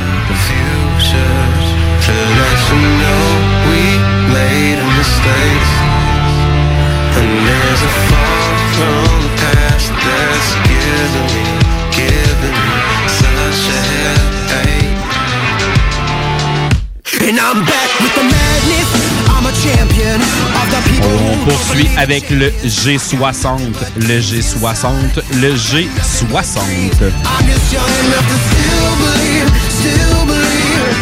And 7.18 7.30
there's 7.46 7.82
a 7.82 7.92
fall 8.08 8.54
from 8.74 9.06
the 9.22 9.30
past 9.38 9.88
that's 9.94 10.50
giving 10.66 11.28
me, 11.34 11.44
giving 11.94 12.58
me 12.66 12.82
such 13.06 13.62
a 13.68 13.80
headache. 13.94 14.98
And 17.28 17.38
I'm 17.38 17.64
back 17.64 17.90
with 18.00 18.14
the 18.14 18.24
madness. 18.24 19.18
On 21.04 21.36
poursuit 21.44 21.88
avec 21.96 22.30
le 22.30 22.50
G60, 22.64 23.72
le 23.96 24.20
G60, 24.20 25.22
le 25.40 25.54
G60. 25.54 26.58
I'm 27.24 27.46
just 27.46 27.72
young 27.72 27.92
enough 28.04 28.26
to 28.26 28.36
still 28.48 28.94
believe, 29.04 29.48
still 29.70 30.26
believe. 30.26 30.96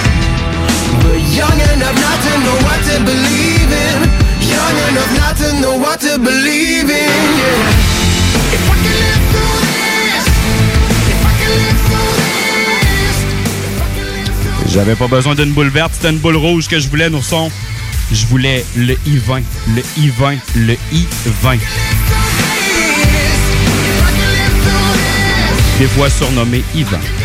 But 1.02 1.18
young 1.34 1.58
enough 1.74 1.96
not 1.96 2.18
to 2.24 2.32
know 2.44 2.56
what 2.66 2.80
to 2.84 2.96
believe 3.04 3.55
J'avais 14.68 14.94
pas 14.94 15.06
besoin 15.06 15.34
d'une 15.34 15.52
boule 15.52 15.68
verte, 15.68 15.92
c'était 15.94 16.10
une 16.10 16.18
boule 16.18 16.36
rouge 16.36 16.68
que 16.68 16.78
je 16.78 16.88
voulais, 16.88 17.08
Nourson. 17.08 17.50
Je 18.12 18.26
voulais 18.26 18.64
le 18.76 18.92
I-20, 19.06 19.42
le 19.74 19.82
I-20, 19.96 20.38
le 20.54 20.74
I-20. 20.92 21.58
Des 25.78 25.86
fois 25.86 26.10
surnommé 26.10 26.62
I-20. 26.74 27.15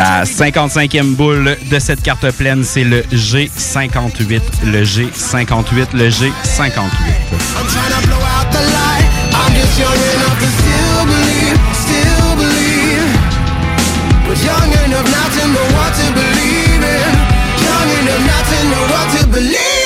La 0.00 0.24
55e 0.24 1.14
boule 1.14 1.58
de 1.70 1.78
cette 1.78 2.00
carte 2.00 2.30
pleine, 2.30 2.64
c'est 2.64 2.84
le 2.84 3.02
G58. 3.12 4.40
Le 4.64 4.82
G58, 4.82 5.88
le 5.92 6.08
G58. 6.08 6.22
I'm 6.64 7.66
trying 7.68 7.92
to 7.92 8.06
blow 8.06 8.16
out 8.16 8.50
the 8.50 8.62
light. 8.72 9.04
I'm 9.34 9.52
just 9.52 9.78
young 9.78 9.92
enough 9.92 10.38
to 10.40 10.46
still 10.56 11.04
believe, 11.04 11.60
still 11.74 12.32
believe. 12.34 13.12
But 14.26 14.38
young 14.42 14.72
enough 14.86 15.04
not 15.04 15.30
to 15.36 15.44
know 15.48 15.68
what 15.76 15.92
to 15.92 16.06
believe 16.14 16.80
in. 16.80 17.12
Young 17.60 17.90
enough 18.00 18.24
not 18.24 18.44
to 18.48 18.58
know 18.70 18.84
what 18.88 19.06
to 19.18 19.26
believe. 19.26 19.80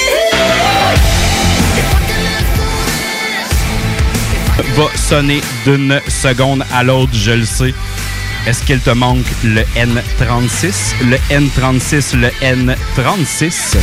Va 4.77 4.87
sonner 4.97 5.41
d'une 5.65 6.01
seconde 6.09 6.65
à 6.73 6.85
l'autre, 6.85 7.13
je 7.13 7.33
le 7.33 7.45
sais. 7.45 7.75
Est-ce 8.47 8.63
qu'il 8.63 8.79
te 8.81 8.91
manque 8.91 9.25
le 9.43 9.63
N36, 9.75 10.97
le 11.07 11.17
N36, 11.31 12.15
le 12.15 12.29
N36? 12.43 13.79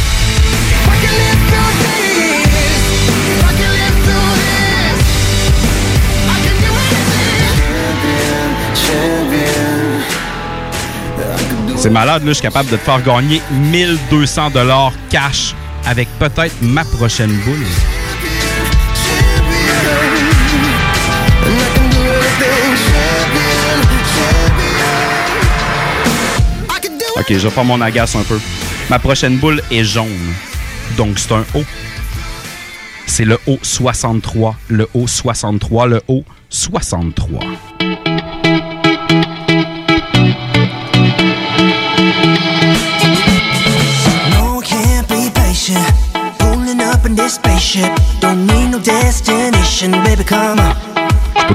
C'est 11.75 11.89
malade, 11.89 12.23
là, 12.23 12.27
je 12.27 12.33
suis 12.33 12.43
capable 12.43 12.69
de 12.69 12.75
te 12.75 12.81
faire 12.81 13.01
gagner 13.01 13.41
1200 13.51 14.51
dollars 14.51 14.93
cash 15.09 15.55
avec 15.87 16.07
peut-être 16.19 16.53
ma 16.61 16.85
prochaine 16.85 17.31
boule. 17.43 17.65
Ok, 27.21 27.27
je 27.29 27.37
vais 27.37 27.49
faire 27.51 27.63
mon 27.63 27.79
agace 27.81 28.15
un 28.15 28.23
peu. 28.23 28.39
Ma 28.89 28.97
prochaine 28.97 29.37
boule 29.37 29.61
est 29.69 29.83
jaune. 29.83 30.33
Donc, 30.97 31.19
c'est 31.19 31.31
un 31.33 31.45
O. 31.53 31.63
C'est 33.05 33.25
le 33.25 33.37
O63. 33.47 34.55
Le 34.69 34.85
O63. 34.95 35.87
Le 35.87 36.01
O63. 36.09 37.29
No, 44.31 44.59
I 44.59 44.65
can't 44.65 45.07
be 45.07 45.29
patient. 45.35 45.77
Pulling 46.39 46.81
up 46.81 47.05
in 47.05 47.13
this 47.13 47.35
spaceship. 47.35 47.91
Don't 48.19 48.47
need 48.47 48.71
no 48.71 48.79
destination, 48.79 49.91
baby, 50.03 50.23
come 50.23 50.59
on. 50.59 50.90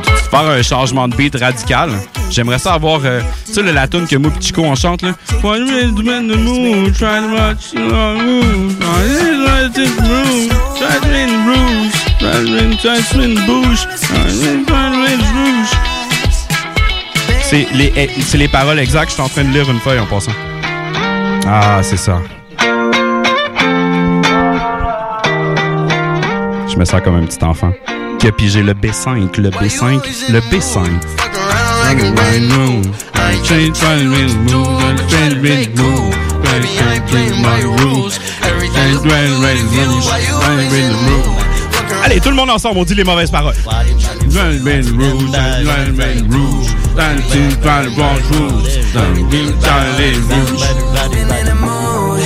Faire 0.04 0.40
un 0.40 0.62
changement 0.62 1.08
de 1.08 1.16
beat 1.16 1.36
radical. 1.36 1.90
J'aimerais 2.30 2.58
ça 2.58 2.74
avoir, 2.74 3.00
euh, 3.04 3.20
tu 3.46 3.54
sais, 3.54 3.62
la 3.62 3.88
tune 3.88 4.06
que 4.06 4.16
moi 4.16 4.30
et 4.36 4.42
Chico 4.42 4.62
on 4.62 4.74
chante 4.74 5.02
là. 5.02 5.12
C'est 17.42 17.66
les, 17.74 17.92
eh, 17.96 18.10
c'est 18.22 18.38
les 18.38 18.48
paroles 18.48 18.78
exactes. 18.78 19.10
Je 19.10 19.14
suis 19.14 19.22
en 19.22 19.28
train 19.28 19.44
de 19.44 19.50
lire 19.50 19.70
une 19.70 19.78
feuille 19.78 20.00
en 20.00 20.06
passant. 20.06 20.32
Ah, 21.46 21.80
c'est 21.82 21.96
ça. 21.96 22.20
Je 26.68 26.76
me 26.76 26.84
sens 26.84 27.00
comme 27.02 27.16
un 27.16 27.24
petit 27.24 27.42
enfant 27.44 27.72
qui 28.18 28.26
a 28.26 28.32
pigé 28.32 28.62
le 28.62 28.72
B5, 28.74 29.40
le 29.40 29.50
B5, 29.50 30.00
le 30.30 30.40
B5. 30.40 30.86
Allez, 42.04 42.20
tout 42.20 42.30
le 42.30 42.36
monde 42.36 42.50
ensemble, 42.50 42.78
on 42.78 42.84
dit 42.84 42.94
les 42.94 43.04
mauvaises 43.04 43.30
paroles. 43.30 43.54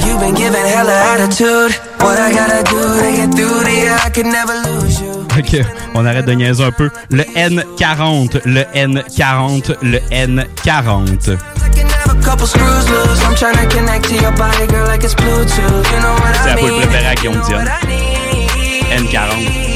You've 0.07 0.21
been 0.21 0.35
giving 0.35 0.67
hella 0.67 1.15
attitude. 1.15 1.75
What 2.01 2.19
I 2.19 2.33
gotta 2.33 2.63
do 2.65 2.81
to 2.81 3.11
get 3.17 3.31
through 3.35 3.65
to 3.65 3.71
you, 3.71 3.93
I 3.93 4.11
can 4.11 4.31
never 4.31 4.55
lose 4.65 4.90
Ok, 5.41 5.57
on 5.95 6.05
arrête 6.05 6.27
de 6.27 6.33
niaiser 6.33 6.63
un 6.63 6.71
peu. 6.71 6.91
Le 7.11 7.23
N40, 7.23 8.43
le 8.45 8.61
N40, 8.75 9.75
le 9.81 9.99
N40. 10.11 11.39
A 12.05 12.15
couple 12.23 12.47
screws 12.47 12.91
loose. 12.91 13.23
I'm 13.23 13.35
tryna 13.35 13.67
connect 13.71 14.05
to 14.11 14.17
your 14.17 14.33
body, 14.33 14.67
girl, 14.69 14.87
like 14.87 15.03
it's 15.03 15.15
Bluetooth. 15.15 15.91
You 15.93 16.01
know 16.01 16.13
what 16.13 16.35
C'est 16.43 16.51
la 16.51 16.57
poule 16.57 16.73
préférée 16.73 17.07
à 17.07 17.15
Guillaume 17.15 17.41
Dion. 17.47 17.59
N40. 18.91 19.71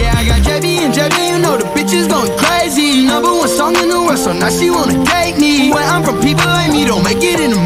Yeah, 0.00 0.16
I 0.16 0.24
got 0.24 0.40
JB 0.40 0.88
and 0.88 0.94
JB, 0.94 1.16
you 1.28 1.38
know 1.38 1.58
the 1.58 1.64
bitch 1.76 1.92
is 1.92 2.08
going 2.08 2.32
crazy. 2.38 3.04
Number 3.04 3.28
one 3.28 3.48
song 3.48 3.76
in 3.76 3.88
the 3.88 4.00
world, 4.00 4.18
so 4.18 4.32
now 4.32 4.48
she 4.48 4.70
wanna 4.70 5.04
date 5.04 5.36
me. 5.38 5.70
When 5.70 5.84
I'm 5.84 6.02
from 6.02 6.16
people 6.22 6.46
like 6.46 6.72
me, 6.72 6.86
don't 6.86 7.04
make 7.04 7.20
it 7.20 7.40
in 7.40 7.50
the 7.50 7.60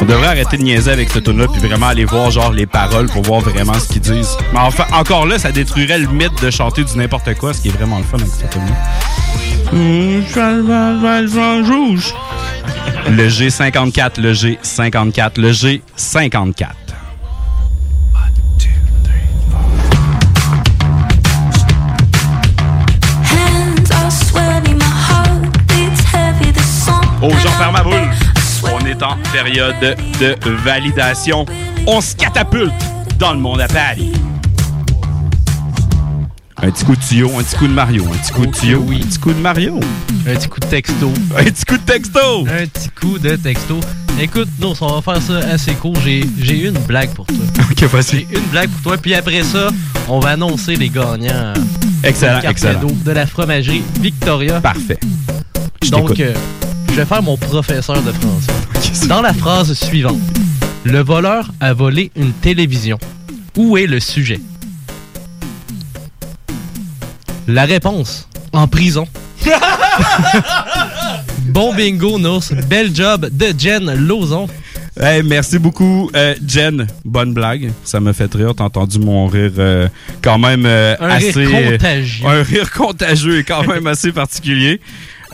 On 0.00 0.04
devrait 0.04 0.26
arrêter 0.26 0.56
de 0.56 0.62
niaiser 0.62 0.90
avec 0.90 1.10
ce 1.10 1.18
tune 1.18 1.38
là 1.38 1.46
puis 1.52 1.60
vraiment 1.66 1.86
aller 1.86 2.04
voir 2.04 2.30
genre 2.30 2.52
les 2.52 2.66
paroles 2.66 3.06
pour 3.06 3.22
voir 3.22 3.40
vraiment 3.40 3.74
ce 3.74 3.88
qu'ils 3.88 4.00
disent. 4.00 4.36
Mais 4.52 4.60
enfin, 4.60 4.84
encore 4.92 5.26
là, 5.26 5.38
ça 5.38 5.52
détruirait 5.52 5.98
le 5.98 6.08
mythe 6.08 6.42
de 6.42 6.50
chanter 6.50 6.84
du 6.84 6.96
n'importe 6.96 7.34
quoi, 7.34 7.52
ce 7.52 7.60
qui 7.60 7.68
est 7.68 7.72
vraiment 7.72 7.98
le 7.98 8.04
fun 8.04 8.18
avec 8.18 8.32
ce 8.32 8.46
tune 8.46 8.62
rouge. 11.70 12.14
Le 13.08 13.28
G54, 13.28 14.20
le 14.20 14.32
G54, 14.32 15.40
le 15.40 15.52
G54. 15.52 16.85
Oh, 27.22 27.30
j'en 27.42 27.52
perds 27.58 27.72
ma 27.72 27.82
boule. 27.82 28.10
On 28.64 28.84
est 28.86 29.02
en 29.02 29.16
période 29.32 29.74
de 30.20 30.50
validation. 30.50 31.46
On 31.86 32.00
se 32.00 32.14
catapulte 32.14 32.72
dans 33.18 33.32
le 33.32 33.38
monde 33.38 33.60
à 33.60 33.68
Paris. 33.68 34.12
Un 36.62 36.70
petit 36.70 36.84
coup 36.84 36.96
de 36.96 37.00
tuyau, 37.00 37.30
un 37.38 37.42
petit 37.42 37.56
coup 37.56 37.66
de 37.66 37.72
Mario, 37.72 38.04
un 38.04 38.16
petit 38.16 38.32
coup 38.32 38.46
de 38.46 38.50
tuyau, 38.50 38.82
un 38.90 38.98
petit 38.98 39.18
coup 39.18 39.32
de 39.32 39.38
Mario. 39.38 39.78
Un 40.26 40.34
petit 40.34 40.48
coup 40.48 40.58
de 40.58 40.66
texto. 40.66 41.12
Un 41.36 41.44
petit 41.44 41.64
coup 41.64 41.76
de 41.76 41.82
texto. 41.82 42.46
Un 42.48 42.66
petit 42.66 42.88
coup 42.90 43.18
de 43.18 43.36
texto. 43.36 43.80
Écoute, 44.18 44.48
non, 44.58 44.72
on 44.80 45.00
va 45.00 45.02
faire 45.02 45.22
ça 45.22 45.38
assez 45.50 45.74
court. 45.74 45.94
J'ai 46.02 46.24
j'ai 46.38 46.66
une 46.66 46.78
blague 46.80 47.10
pour 47.10 47.26
toi. 47.26 47.36
Ok, 47.70 47.82
vas-y. 47.84 48.26
J'ai 48.30 48.38
une 48.38 48.46
blague 48.50 48.70
pour 48.70 48.82
toi. 48.82 48.96
Puis 48.96 49.14
après 49.14 49.42
ça, 49.42 49.68
on 50.08 50.18
va 50.18 50.30
annoncer 50.30 50.76
les 50.76 50.88
gagnants. 50.88 51.52
Excellent, 52.02 52.40
excellent. 52.40 52.80
de 53.04 53.10
la 53.12 53.26
fromagerie 53.26 53.82
Victoria. 54.00 54.60
Parfait. 54.60 54.98
Je 55.82 55.90
Donc, 55.90 56.18
euh, 56.18 56.34
je 56.90 56.94
vais 56.94 57.04
faire 57.04 57.22
mon 57.22 57.36
professeur 57.36 58.02
de 58.02 58.12
français. 58.12 59.06
Dans 59.08 59.20
la 59.20 59.32
phrase 59.32 59.72
suivante, 59.74 60.20
le 60.84 61.00
voleur 61.02 61.50
a 61.60 61.72
volé 61.72 62.10
une 62.16 62.32
télévision. 62.32 62.98
Où 63.56 63.76
est 63.76 63.86
le 63.86 64.00
sujet? 64.00 64.40
La 67.46 67.64
réponse, 67.64 68.28
en 68.52 68.66
prison. 68.66 69.06
bon 71.48 71.74
bingo, 71.74 72.18
Nours. 72.18 72.52
Bel 72.68 72.94
job 72.94 73.28
de 73.30 73.54
Jen 73.56 73.94
Lozon. 73.94 74.48
Hey, 74.98 75.22
merci 75.22 75.58
beaucoup, 75.58 76.10
euh, 76.16 76.34
Jen. 76.46 76.86
Bonne 77.04 77.34
blague. 77.34 77.70
Ça 77.84 78.00
me 78.00 78.14
fait 78.14 78.32
rire. 78.34 78.54
T'as 78.56 78.64
entendu 78.64 78.98
mon 78.98 79.26
rire 79.26 79.52
euh, 79.58 79.88
quand 80.22 80.38
même 80.38 80.64
euh, 80.64 80.96
Un 80.98 81.16
rire 81.16 81.28
assez... 81.28 81.44
contagieux. 81.44 82.26
un 82.26 82.42
rire 82.42 82.72
contagieux 82.72 83.38
et 83.38 83.44
quand 83.44 83.66
même 83.66 83.86
assez 83.86 84.10
particulier. 84.10 84.80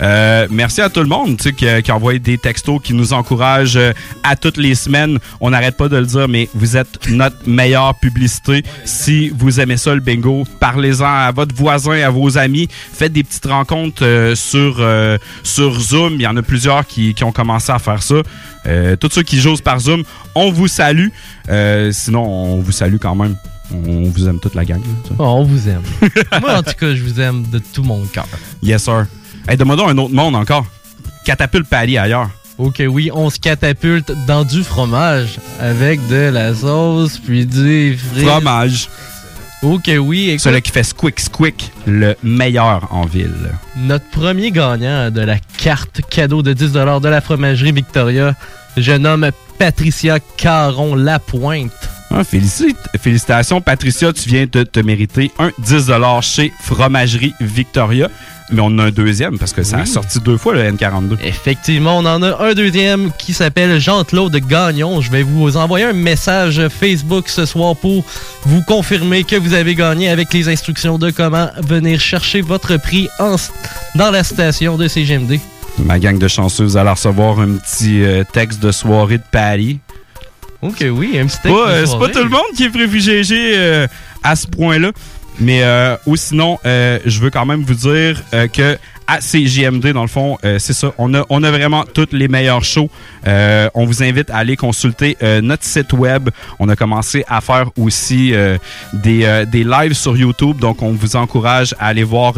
Euh, 0.02 0.48
merci 0.50 0.80
à 0.80 0.88
tout 0.88 1.00
le 1.00 1.06
monde 1.06 1.36
tu 1.36 1.44
sais, 1.44 1.52
qui, 1.52 1.66
qui 1.82 1.90
a 1.90 1.94
envoyé 1.96 2.18
des 2.18 2.36
textos, 2.36 2.80
qui 2.82 2.92
nous 2.92 3.12
encouragent 3.12 3.76
euh, 3.76 3.92
à 4.22 4.34
toutes 4.36 4.56
les 4.56 4.74
semaines. 4.74 5.18
On 5.40 5.50
n'arrête 5.50 5.76
pas 5.76 5.88
de 5.88 5.96
le 5.96 6.06
dire, 6.06 6.28
mais 6.28 6.48
vous 6.54 6.76
êtes 6.76 7.08
notre 7.08 7.36
meilleure 7.48 7.94
publicité. 7.94 8.64
Si 8.84 9.28
vous 9.30 9.60
aimez 9.60 9.76
ça, 9.76 9.94
le 9.94 10.00
bingo, 10.00 10.44
parlez-en 10.58 11.04
à 11.04 11.30
votre 11.30 11.54
voisin, 11.54 12.00
à 12.02 12.10
vos 12.10 12.36
amis. 12.36 12.68
Faites 12.70 13.12
des 13.12 13.22
petites 13.22 13.46
rencontres 13.46 14.04
euh, 14.04 14.34
sur, 14.34 14.76
euh, 14.80 15.18
sur 15.42 15.78
Zoom. 15.80 16.14
Il 16.14 16.22
y 16.22 16.26
en 16.26 16.36
a 16.36 16.42
plusieurs 16.42 16.86
qui, 16.86 17.14
qui 17.14 17.24
ont 17.24 17.32
commencé 17.32 17.70
à 17.70 17.78
faire 17.78 18.02
ça. 18.02 18.16
Euh, 18.66 18.96
tous 18.96 19.10
ceux 19.10 19.22
qui 19.22 19.40
jouent 19.40 19.56
par 19.56 19.78
Zoom, 19.80 20.02
on 20.34 20.50
vous 20.50 20.68
salue. 20.68 21.08
Euh, 21.48 21.92
sinon, 21.92 22.24
on 22.24 22.60
vous 22.60 22.72
salue 22.72 22.96
quand 23.00 23.14
même. 23.14 23.36
On 23.72 24.10
vous 24.10 24.28
aime 24.28 24.38
toute 24.38 24.54
la 24.54 24.64
gang. 24.64 24.82
Oh, 25.18 25.24
on 25.24 25.44
vous 25.44 25.68
aime. 25.68 25.82
Moi, 26.40 26.58
en 26.58 26.62
tout 26.62 26.74
cas, 26.78 26.94
je 26.94 27.02
vous 27.02 27.20
aime 27.20 27.44
de 27.50 27.58
tout 27.58 27.82
mon 27.82 28.04
cœur. 28.06 28.26
Yes, 28.62 28.82
sir. 28.84 29.06
Hey, 29.48 29.56
demandons 29.56 29.88
un 29.88 29.98
autre 29.98 30.14
monde 30.14 30.36
encore. 30.36 30.64
Catapulte 31.24 31.68
Paris 31.68 31.98
ailleurs. 31.98 32.30
Ok, 32.58 32.82
oui, 32.88 33.10
on 33.12 33.30
se 33.30 33.38
catapulte 33.40 34.12
dans 34.26 34.44
du 34.44 34.62
fromage 34.62 35.38
avec 35.60 36.06
de 36.08 36.30
la 36.32 36.54
sauce, 36.54 37.18
puis 37.18 37.46
du 37.46 37.96
frites. 37.96 38.26
Fromage. 38.28 38.88
Ok, 39.62 39.90
oui. 40.00 40.30
écoute, 40.30 40.40
Celui 40.40 40.62
qui 40.62 40.70
fait 40.72 40.82
squick 40.82 41.18
squick, 41.20 41.72
le 41.86 42.14
meilleur 42.22 42.88
en 42.90 43.04
ville. 43.06 43.52
Notre 43.76 44.08
premier 44.10 44.50
gagnant 44.50 45.10
de 45.10 45.20
la 45.20 45.36
carte 45.58 46.00
cadeau 46.10 46.42
de 46.42 46.52
10 46.52 46.72
de 46.72 47.08
la 47.08 47.20
fromagerie 47.20 47.72
Victoria, 47.72 48.34
je 48.76 48.92
nomme 48.92 49.30
Patricia 49.58 50.18
Caron 50.36 50.94
Lapointe. 50.96 51.72
Ah, 52.10 52.24
félicite- 52.24 52.76
félicitations, 53.00 53.60
Patricia, 53.60 54.12
tu 54.12 54.28
viens 54.28 54.46
de 54.50 54.64
te 54.64 54.80
mériter 54.80 55.30
un 55.38 55.50
10 55.58 55.90
chez 56.20 56.52
Fromagerie 56.60 57.32
Victoria. 57.40 58.08
Mais 58.50 58.60
on 58.60 58.66
en 58.66 58.78
a 58.80 58.84
un 58.84 58.90
deuxième 58.90 59.38
parce 59.38 59.52
que 59.52 59.62
ça 59.62 59.78
a 59.78 59.86
sorti 59.86 60.18
deux 60.20 60.36
fois 60.36 60.54
le 60.54 60.62
N42. 60.62 61.16
Effectivement, 61.24 61.98
on 61.98 62.04
en 62.06 62.22
a 62.22 62.44
un 62.44 62.54
deuxième 62.54 63.10
qui 63.18 63.32
s'appelle 63.32 63.78
Jean-Claude 63.80 64.34
Gagnon. 64.46 65.00
Je 65.00 65.10
vais 65.10 65.22
vous 65.22 65.56
envoyer 65.56 65.86
un 65.86 65.92
message 65.92 66.60
Facebook 66.68 67.28
ce 67.28 67.46
soir 67.46 67.76
pour 67.76 68.04
vous 68.44 68.62
confirmer 68.62 69.24
que 69.24 69.36
vous 69.36 69.54
avez 69.54 69.74
gagné 69.74 70.08
avec 70.10 70.32
les 70.34 70.48
instructions 70.48 70.98
de 70.98 71.10
comment 71.10 71.48
venir 71.66 71.98
chercher 72.00 72.40
votre 72.42 72.76
prix 72.76 73.08
en- 73.18 73.36
dans 73.94 74.10
la 74.10 74.24
station 74.24 74.76
de 74.76 74.86
CGMD. 74.88 75.40
Ma 75.78 75.98
gang 75.98 76.18
de 76.18 76.28
chanceux, 76.28 76.64
vous 76.64 76.76
allez 76.76 76.90
recevoir 76.90 77.40
un 77.40 77.52
petit 77.56 78.02
euh, 78.02 78.24
texte 78.30 78.60
de 78.60 78.70
soirée 78.72 79.16
de 79.18 79.22
Paris. 79.30 79.78
Ok, 80.60 80.84
oui, 80.92 81.18
un 81.18 81.26
petit 81.26 81.38
texte. 81.42 81.48
Euh, 81.68 81.86
c'est 81.86 81.98
pas 81.98 82.08
tout 82.08 82.22
le 82.22 82.28
monde 82.28 82.42
qui 82.56 82.64
est 82.64 82.70
privilégié 82.70 83.52
euh, 83.56 83.86
à 84.22 84.36
ce 84.36 84.46
point-là. 84.46 84.92
Mais 85.40 85.62
euh, 85.62 85.96
ou 86.06 86.16
sinon, 86.16 86.58
euh, 86.64 86.98
je 87.04 87.20
veux 87.20 87.30
quand 87.30 87.46
même 87.46 87.62
vous 87.62 87.74
dire 87.74 88.22
euh, 88.34 88.48
que 88.48 88.78
à 89.06 89.18
CJMD, 89.18 89.88
dans 89.88 90.02
le 90.02 90.08
fond, 90.08 90.38
euh, 90.44 90.58
c'est 90.58 90.72
ça. 90.72 90.92
On 90.98 91.14
a, 91.14 91.24
on 91.28 91.42
a 91.42 91.50
vraiment 91.50 91.84
toutes 91.92 92.12
les 92.12 92.28
meilleurs 92.28 92.64
shows. 92.64 92.90
Euh, 93.26 93.68
on 93.74 93.84
vous 93.84 94.02
invite 94.02 94.30
à 94.30 94.38
aller 94.38 94.56
consulter 94.56 95.16
euh, 95.22 95.40
notre 95.40 95.64
site 95.64 95.92
web. 95.92 96.30
On 96.58 96.68
a 96.68 96.76
commencé 96.76 97.24
à 97.28 97.40
faire 97.40 97.70
aussi 97.78 98.32
des, 98.92 99.44
des 99.50 99.64
lives 99.64 99.94
sur 99.94 100.16
YouTube. 100.16 100.58
Donc, 100.58 100.82
on 100.82 100.92
vous 100.92 101.16
encourage 101.16 101.74
à 101.78 101.86
aller 101.88 102.04
voir 102.04 102.34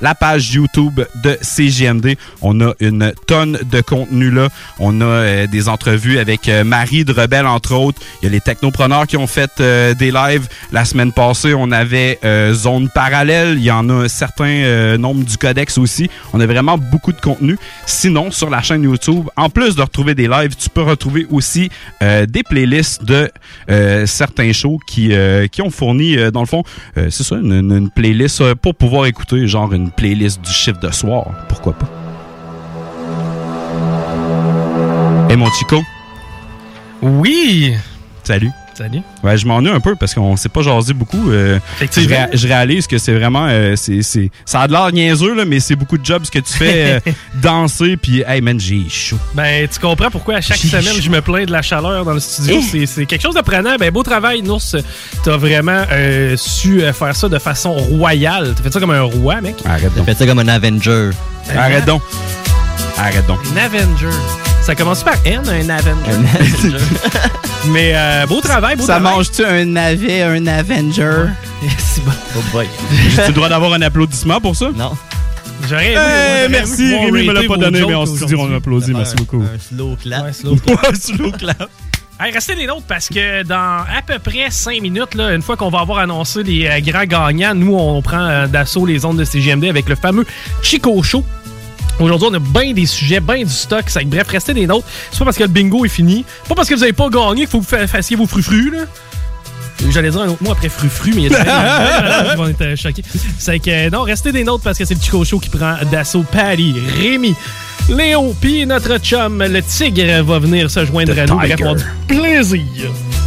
la 0.00 0.14
page 0.14 0.52
YouTube 0.52 1.00
de 1.22 1.38
CJMD. 1.42 2.16
On 2.42 2.60
a 2.60 2.72
une 2.80 3.12
tonne 3.26 3.58
de 3.70 3.80
contenu 3.80 4.30
là. 4.30 4.48
On 4.78 5.00
a 5.00 5.46
des 5.46 5.68
entrevues 5.68 6.18
avec 6.18 6.48
Marie 6.64 7.04
de 7.04 7.12
Rebelle, 7.12 7.46
entre 7.46 7.74
autres. 7.74 8.00
Il 8.20 8.26
y 8.26 8.28
a 8.28 8.32
les 8.32 8.40
technopreneurs 8.40 9.06
qui 9.06 9.16
ont 9.16 9.26
fait 9.26 9.50
des 9.58 10.10
lives. 10.10 10.48
La 10.72 10.84
semaine 10.84 11.12
passée, 11.12 11.54
on 11.54 11.70
avait 11.70 12.18
Zone 12.52 12.88
Parallèle. 12.94 13.56
Il 13.58 13.64
y 13.64 13.70
en 13.70 13.88
a 13.88 14.04
un 14.04 14.08
certain 14.08 14.96
nombre 14.98 15.24
du 15.24 15.36
Codex 15.36 15.78
aussi. 15.78 16.05
On 16.32 16.40
a 16.40 16.46
vraiment 16.46 16.78
beaucoup 16.78 17.12
de 17.12 17.20
contenu. 17.20 17.58
Sinon, 17.86 18.30
sur 18.30 18.50
la 18.50 18.62
chaîne 18.62 18.82
YouTube, 18.82 19.26
en 19.36 19.48
plus 19.50 19.76
de 19.76 19.82
retrouver 19.82 20.14
des 20.14 20.28
lives, 20.28 20.54
tu 20.56 20.68
peux 20.70 20.82
retrouver 20.82 21.26
aussi 21.30 21.70
euh, 22.02 22.26
des 22.26 22.42
playlists 22.42 23.04
de 23.04 23.30
euh, 23.70 24.06
certains 24.06 24.52
shows 24.52 24.78
qui, 24.86 25.12
euh, 25.12 25.46
qui 25.46 25.62
ont 25.62 25.70
fourni, 25.70 26.16
dans 26.32 26.40
le 26.40 26.46
fond, 26.46 26.62
c'est 26.96 27.22
ça, 27.22 27.36
une, 27.36 27.52
une- 27.52 27.76
une 27.76 27.90
playlist 27.90 28.54
pour 28.54 28.74
pouvoir 28.74 29.06
écouter, 29.06 29.46
genre 29.46 29.72
une 29.72 29.90
playlist 29.90 30.40
du 30.40 30.50
chiffre 30.50 30.80
de 30.80 30.90
soir. 30.90 31.26
Pourquoi 31.48 31.72
pas? 31.74 31.86
Et 35.30 35.36
mon 35.36 35.50
Chico? 35.50 35.82
Oui! 37.02 37.74
Salut. 38.22 38.50
Salut. 38.76 39.00
Ouais, 39.24 39.38
je 39.38 39.46
m'ennuie 39.46 39.70
un 39.70 39.80
peu 39.80 39.96
parce 39.96 40.12
qu'on 40.12 40.36
s'est 40.36 40.50
pas 40.50 40.60
jasé 40.60 40.92
beaucoup. 40.92 41.30
euh, 41.30 41.58
je, 41.78 41.84
Effectivement. 41.84 42.16
ré- 42.30 42.36
je 42.36 42.46
réalise 42.46 42.86
que 42.86 42.98
c'est 42.98 43.14
vraiment. 43.14 43.46
euh, 43.48 43.74
c'est, 43.74 44.02
c'est- 44.02 44.30
ça 44.44 44.60
a 44.60 44.66
de 44.68 44.72
l'air 44.72 44.92
niaiseux, 44.92 45.34
là, 45.34 45.44
mais 45.46 45.60
c'est 45.60 45.76
beaucoup 45.76 45.96
de 45.96 46.04
jobs 46.04 46.24
ce 46.24 46.30
que 46.30 46.38
tu 46.40 46.52
fais. 46.52 47.00
euh, 47.06 47.12
danser, 47.42 47.96
puis, 47.96 48.22
hey 48.26 48.40
man, 48.42 48.60
j'ai 48.60 48.86
chaud. 48.90 49.16
Ben, 49.34 49.66
tu 49.66 49.78
comprends 49.80 50.10
pourquoi 50.10 50.34
à 50.36 50.40
chaque 50.42 50.58
semaine 50.58 50.82
chaud. 50.82 51.00
je 51.00 51.08
me 51.10 51.22
plains 51.22 51.44
de 51.46 51.52
la 51.52 51.62
chaleur 51.62 52.04
dans 52.04 52.12
le 52.12 52.20
studio. 52.20 52.56
Eh. 52.58 52.62
C'est- 52.62 52.86
C'est 52.86 53.06
quelque 53.06 53.22
chose 53.22 53.34
de 53.34 53.40
prenant. 53.40 53.76
Ben, 53.78 53.90
beau 53.90 54.02
travail, 54.02 54.42
Nours. 54.42 54.76
T'as 55.24 55.36
vraiment 55.38 55.82
euh, 55.92 56.36
su 56.36 56.82
faire 56.92 57.16
ça 57.16 57.28
de 57.30 57.38
façon 57.38 57.72
royale. 57.72 58.52
T'as 58.56 58.62
fait 58.62 58.72
ça 58.72 58.80
comme 58.80 58.90
un 58.90 59.02
roi, 59.02 59.40
mec? 59.40 59.56
Arrête 59.64 59.90
T'as 59.96 60.04
fait 60.04 60.14
ça 60.18 60.26
comme 60.26 60.38
un 60.40 60.48
Avenger. 60.48 61.10
Arrête 61.56 61.86
donc. 61.86 62.02
Arrête 62.98 63.26
donc. 63.26 63.38
Un 63.54 63.64
Avenger. 63.64 64.08
Ça 64.66 64.74
commence 64.74 65.04
par 65.04 65.14
N, 65.24 65.42
un 65.48 65.68
Avenger. 65.68 66.76
Mais 67.68 67.92
euh, 67.94 68.26
beau 68.26 68.40
travail, 68.40 68.74
beau 68.74 68.82
Ça 68.82 68.94
travail. 68.94 69.14
mange-tu 69.18 69.44
un 69.44 69.64
navet, 69.64 70.22
un 70.22 70.44
Avenger? 70.48 71.26
C'est 71.78 72.04
bon. 72.04 72.10
Oh 72.36 72.40
boy. 72.50 72.66
J'ai 73.14 73.28
le 73.28 73.32
droit 73.32 73.48
d'avoir 73.48 73.72
un 73.74 73.82
applaudissement 73.82 74.40
pour 74.40 74.56
ça? 74.56 74.70
Non. 74.74 74.90
J'aurais 75.68 75.94
Hey, 75.94 76.48
merci, 76.50 76.96
Rémi 76.96 77.28
me 77.28 77.32
l'a 77.32 77.44
pas 77.44 77.56
donné, 77.58 77.84
mais 77.86 77.94
en 77.94 78.06
studio, 78.06 78.38
on 78.38 78.40
aujourd'hui. 78.40 78.56
applaudit. 78.56 78.92
Merci 78.92 79.14
beaucoup. 79.14 79.40
Un 79.42 79.56
slow 79.60 79.96
clap. 80.02 80.24
Ouais, 80.24 80.32
slow 80.32 80.52
Ouais, 80.66 80.94
slow 81.00 81.30
clap. 81.30 81.70
Hey, 82.18 82.32
restez 82.32 82.56
des 82.56 82.66
nôtres 82.66 82.86
parce 82.88 83.08
que 83.08 83.44
dans 83.44 83.84
à 83.84 84.02
peu 84.04 84.18
près 84.18 84.50
5 84.50 84.82
minutes, 84.82 85.14
là, 85.14 85.32
une 85.32 85.42
fois 85.42 85.56
qu'on 85.56 85.68
va 85.70 85.78
avoir 85.80 85.98
annoncé 85.98 86.42
les 86.42 86.66
euh, 86.66 86.80
grands 86.80 87.04
gagnants, 87.04 87.54
nous, 87.54 87.76
on 87.76 88.02
prend 88.02 88.24
euh, 88.26 88.46
d'assaut 88.48 88.84
les 88.84 89.04
ondes 89.04 89.18
de 89.18 89.24
CGMD 89.24 89.66
avec 89.66 89.88
le 89.88 89.94
fameux 89.94 90.26
Chico 90.60 91.00
Show. 91.04 91.24
Aujourd'hui, 91.98 92.28
on 92.30 92.34
a 92.34 92.38
bien 92.38 92.72
des 92.72 92.86
sujets, 92.86 93.20
bien 93.20 93.38
du 93.42 93.48
stock. 93.50 93.84
Que, 93.86 94.04
bref, 94.04 94.28
restez 94.28 94.52
des 94.54 94.66
nôtres. 94.66 94.86
C'est 95.10 95.18
pas 95.18 95.24
parce 95.26 95.36
que 95.38 95.44
le 95.44 95.48
bingo 95.48 95.84
est 95.84 95.88
fini, 95.88 96.24
pas 96.48 96.54
parce 96.54 96.68
que 96.68 96.74
vous 96.74 96.82
avez 96.82 96.92
pas 96.92 97.08
gagné 97.08 97.42
qu'il 97.42 97.48
faut 97.48 97.60
que 97.60 97.64
vous 97.64 97.68
fa- 97.70 97.86
fassiez 97.86 98.16
vos 98.16 98.26
frufrus, 98.26 98.70
là. 98.72 98.84
J'allais 99.90 100.10
dire 100.10 100.20
un 100.22 100.28
autre 100.28 100.42
mot 100.42 100.52
après 100.52 100.70
frufru, 100.70 101.12
mais 101.14 101.22
il 101.24 101.30
y 101.30 101.34
a 101.34 101.38
des 101.38 101.50
gens 101.50 102.30
qui 102.30 102.36
vont 102.36 102.48
être 102.48 102.62
euh, 102.62 102.76
choqués. 102.76 103.02
C'est 103.38 103.58
que, 103.58 103.70
euh, 103.70 103.90
non, 103.90 104.02
restez 104.02 104.32
des 104.32 104.42
nôtres 104.42 104.64
parce 104.64 104.78
que 104.78 104.84
c'est 104.86 104.94
le 104.94 105.00
Chico 105.00 105.22
Show 105.24 105.38
qui 105.38 105.50
prend 105.50 105.76
d'assaut 105.90 106.22
Patty, 106.30 106.74
Rémi, 106.98 107.34
Léo, 107.88 108.34
puis 108.40 108.66
notre 108.66 108.98
chum, 108.98 109.42
le 109.42 109.62
tigre, 109.62 110.22
va 110.24 110.38
venir 110.40 110.70
se 110.70 110.84
joindre 110.84 111.14
The 111.14 111.18
à 111.18 111.26
nous. 111.26 111.36
Bref, 111.36 111.54
on 111.62 111.68
a 111.70 111.74
du 111.74 111.84
plaisir. 112.08 112.64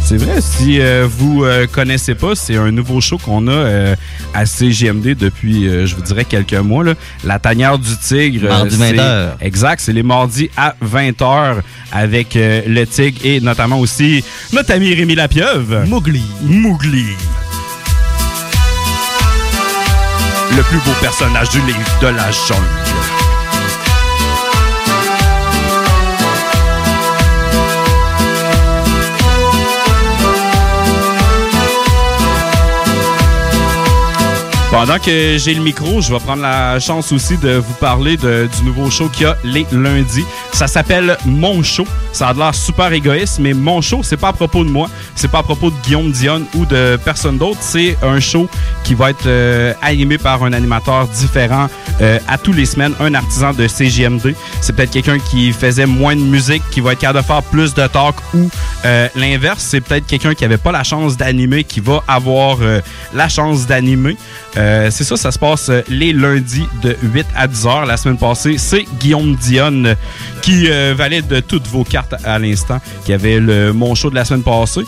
C'est 0.04 0.16
vrai, 0.16 0.40
si 0.40 0.80
euh, 0.80 1.06
vous 1.08 1.44
euh, 1.44 1.66
connaissez 1.70 2.14
pas, 2.14 2.34
c'est 2.34 2.56
un 2.56 2.70
nouveau 2.70 3.00
show 3.00 3.16
qu'on 3.16 3.46
a 3.46 3.52
euh, 3.52 3.94
à 4.34 4.44
CGMD 4.44 5.14
depuis, 5.16 5.66
euh, 5.68 5.86
je 5.86 5.94
vous 5.94 6.02
dirais, 6.02 6.24
quelques 6.24 6.52
mois. 6.54 6.84
là. 6.84 6.94
La 7.24 7.38
tanière 7.38 7.78
du 7.78 7.96
tigre. 7.96 8.48
Mardi 8.48 8.76
c'est- 8.76 8.92
20h. 8.94 9.28
Exact, 9.40 9.80
c'est 9.80 9.92
les 9.92 10.02
mardis 10.02 10.50
à 10.56 10.74
20h 10.84 11.56
avec 11.92 12.36
euh, 12.36 12.62
le 12.66 12.84
tigre 12.86 13.18
et 13.24 13.40
notamment 13.40 13.78
aussi 13.78 14.22
notre 14.52 14.72
ami 14.72 14.92
Rémi 14.94 15.14
Lapieuvre. 15.14 15.84
Mowgli. 15.86 16.22
Mowgli. 16.42 17.06
Le 20.56 20.62
plus 20.64 20.78
beau 20.78 20.90
personnage 21.00 21.48
du 21.50 21.58
livre 21.60 21.78
de 22.02 22.08
la 22.08 22.30
jungle. 22.32 22.79
Pendant 34.70 35.00
que 35.00 35.36
j'ai 35.36 35.52
le 35.54 35.62
micro, 35.62 36.00
je 36.00 36.12
vais 36.12 36.20
prendre 36.20 36.42
la 36.42 36.78
chance 36.78 37.10
aussi 37.10 37.36
de 37.38 37.54
vous 37.56 37.74
parler 37.74 38.16
du 38.16 38.64
nouveau 38.64 38.88
show 38.88 39.08
qu'il 39.08 39.22
y 39.22 39.26
a 39.26 39.36
les 39.42 39.66
lundis. 39.72 40.24
Ça 40.52 40.68
s'appelle 40.68 41.16
Mon 41.26 41.60
Show. 41.62 41.84
Ça 42.12 42.28
a 42.28 42.32
l'air 42.32 42.54
super 42.54 42.92
égoïste, 42.92 43.40
mais 43.40 43.52
Mon 43.52 43.80
Show, 43.80 44.02
c'est 44.04 44.16
pas 44.16 44.28
à 44.28 44.32
propos 44.32 44.64
de 44.64 44.70
moi. 44.70 44.88
C'est 45.16 45.30
pas 45.30 45.40
à 45.40 45.42
propos 45.42 45.70
de 45.70 45.76
Guillaume 45.84 46.12
Dion 46.12 46.42
ou 46.54 46.66
de 46.66 46.98
personne 47.04 47.36
d'autre. 47.36 47.58
C'est 47.60 47.96
un 48.02 48.20
show 48.20 48.48
qui 48.84 48.94
va 48.94 49.10
être 49.10 49.26
euh, 49.26 49.74
animé 49.82 50.18
par 50.18 50.44
un 50.44 50.52
animateur 50.52 51.08
différent 51.08 51.68
euh, 52.00 52.18
à 52.28 52.38
tous 52.38 52.52
les 52.52 52.64
semaines, 52.64 52.94
un 53.00 53.14
artisan 53.14 53.52
de 53.52 53.66
CGMD. 53.66 54.34
C'est 54.60 54.74
peut-être 54.74 54.92
quelqu'un 54.92 55.18
qui 55.18 55.52
faisait 55.52 55.86
moins 55.86 56.14
de 56.14 56.22
musique, 56.22 56.62
qui 56.70 56.80
va 56.80 56.92
être 56.92 57.00
capable 57.00 57.20
de 57.20 57.26
faire 57.26 57.42
plus 57.42 57.74
de 57.74 57.86
talk 57.88 58.14
ou 58.34 58.48
euh, 58.84 59.08
l'inverse. 59.16 59.64
C'est 59.68 59.80
peut-être 59.80 60.06
quelqu'un 60.06 60.34
qui 60.34 60.44
avait 60.44 60.58
pas 60.58 60.72
la 60.72 60.84
chance 60.84 61.16
d'animer, 61.16 61.64
qui 61.64 61.80
va 61.80 62.04
avoir 62.06 62.58
la 63.12 63.28
chance 63.28 63.66
d'animer. 63.66 64.16
Euh, 64.60 64.90
c'est 64.90 65.04
ça, 65.04 65.16
ça 65.16 65.32
se 65.32 65.38
passe 65.38 65.70
euh, 65.70 65.80
les 65.88 66.12
lundis 66.12 66.66
de 66.82 66.94
8 67.02 67.26
à 67.34 67.46
10 67.46 67.66
heures. 67.66 67.86
La 67.86 67.96
semaine 67.96 68.18
passée, 68.18 68.58
c'est 68.58 68.84
Guillaume 69.00 69.34
Dionne 69.36 69.96
qui 70.42 70.70
euh, 70.70 70.94
valide 70.96 71.42
toutes 71.48 71.66
vos 71.66 71.82
cartes 71.82 72.14
à 72.24 72.38
l'instant, 72.38 72.78
qui 73.06 73.14
avait 73.14 73.40
le 73.40 73.72
mon 73.72 73.94
show 73.94 74.10
de 74.10 74.14
la 74.14 74.24
semaine 74.24 74.42
passée. 74.42 74.84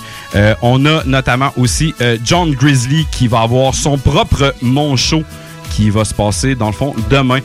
On 0.61 0.85
a 0.87 1.05
notamment 1.05 1.53
aussi 1.57 1.95
John 2.25 2.53
Grizzly 2.53 3.07
qui 3.11 3.29
va 3.29 3.41
avoir 3.41 3.75
son 3.75 3.97
propre 3.99 4.55
mon 4.61 4.97
show 4.97 5.23
qui 5.71 5.89
va 5.91 6.05
se 6.05 6.15
passer, 6.15 6.55
dans 6.55 6.67
le 6.67 6.73
fond, 6.73 6.95
demain 7.11 7.41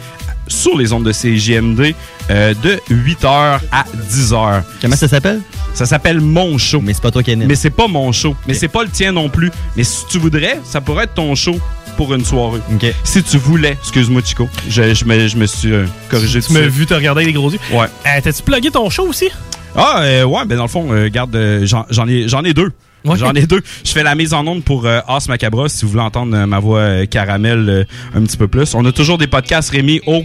sur 0.48 0.78
les 0.78 0.94
ondes 0.94 1.04
de 1.04 1.12
CGMD 1.12 1.94
euh, 2.30 2.54
de 2.64 2.80
8h 2.90 3.60
à 3.72 3.86
10h. 4.10 4.64
Comment 4.82 4.96
ça 4.96 5.08
s'appelle? 5.08 5.42
Ça 5.74 5.86
s'appelle 5.86 6.22
Mon 6.22 6.58
Show. 6.58 6.82
Mais 6.82 6.94
c'est 6.94 7.02
pas 7.02 7.12
toi 7.12 7.24
qui 7.24 7.32
anime. 7.32 7.48
Mais 7.48 7.56
c'est 7.56 7.70
pas 7.70 7.88
mon 7.88 8.12
show. 8.12 8.36
Mais 8.48 8.54
c'est 8.54 8.68
pas 8.68 8.84
le 8.84 8.90
tien 8.90 9.12
non 9.12 9.30
plus. 9.30 9.52
Mais 9.76 9.84
si 9.84 10.06
tu 10.10 10.18
voudrais, 10.18 10.60
ça 10.64 10.82
pourrait 10.82 11.04
être 11.06 11.14
ton 11.14 11.36
show 11.36 11.60
pour 11.98 12.14
une 12.14 12.24
soirée. 12.24 12.62
Si 13.04 13.22
tu 13.24 13.38
voulais, 13.38 13.76
excuse-moi 13.82 14.22
Chico, 14.24 14.48
je, 14.70 14.94
je 14.94 15.04
me, 15.06 15.28
je 15.28 15.36
me 15.36 15.46
suis 15.48 15.74
euh, 15.74 15.86
corrigé 16.10 16.40
Tu 16.42 16.54
m'as 16.54 16.62
vu 16.62 16.86
te 16.86 16.94
regarder 16.94 17.24
avec 17.24 17.34
des 17.34 17.40
gros 17.40 17.52
yeux. 17.52 17.60
Ouais. 17.74 17.88
Euh, 18.06 18.22
T'as-tu 18.24 18.44
plugué 18.44 18.70
ton 18.72 18.90
show 18.90 19.08
aussi? 19.08 19.30
Ah, 19.76 20.02
euh, 20.02 20.24
ouais, 20.24 20.46
ben 20.46 20.56
dans 20.58 20.64
le 20.64 20.70
fond, 20.70 20.88
euh, 20.92 21.10
garde, 21.10 21.36
euh, 21.36 21.66
j'en 21.66 22.08
ai, 22.08 22.28
j'en 22.28 22.44
ai 22.44 22.54
deux. 22.54 22.72
Ouais. 23.06 23.18
J'en 23.18 23.34
ai 23.34 23.46
deux. 23.46 23.62
Je 23.84 23.92
fais 23.92 24.04
la 24.04 24.16
mise 24.16 24.34
en 24.34 24.46
onde 24.48 24.64
pour 24.64 24.86
euh, 24.86 25.00
As 25.08 25.28
Macabra, 25.28 25.70
si 25.70 25.86
vous 25.86 25.92
voulez 25.92 26.04
entendre 26.04 26.36
euh, 26.36 26.46
ma 26.46 26.60
voix 26.60 26.80
euh, 26.80 27.06
caramel 27.06 27.70
euh, 27.70 27.84
un 28.16 28.22
petit 28.24 28.38
peu 28.38 28.48
plus. 28.48 28.74
On 28.76 28.86
a 28.86 28.92
toujours 28.92 29.18
des 29.18 29.28
podcasts, 29.28 29.70
Rémi, 29.72 30.02
au 30.08 30.24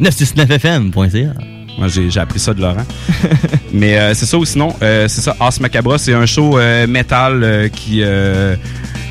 969fm.ca. 0.00 1.32
Moi, 1.78 1.88
j'ai 1.88 2.10
j'ai 2.10 2.20
appris 2.20 2.38
ça 2.38 2.52
de 2.52 2.60
Laurent. 2.60 2.84
Mais 3.72 3.98
euh, 3.98 4.14
c'est 4.14 4.26
ça 4.26 4.36
ou 4.36 4.44
sinon, 4.44 4.74
euh, 4.82 5.08
c'est 5.08 5.22
ça, 5.22 5.34
As 5.40 5.60
Macabra, 5.60 5.98
c'est 5.98 6.12
un 6.12 6.26
show 6.26 6.58
euh, 6.58 6.86
métal 6.86 7.42
euh, 7.42 7.68
qui, 7.68 8.00
euh, 8.02 8.54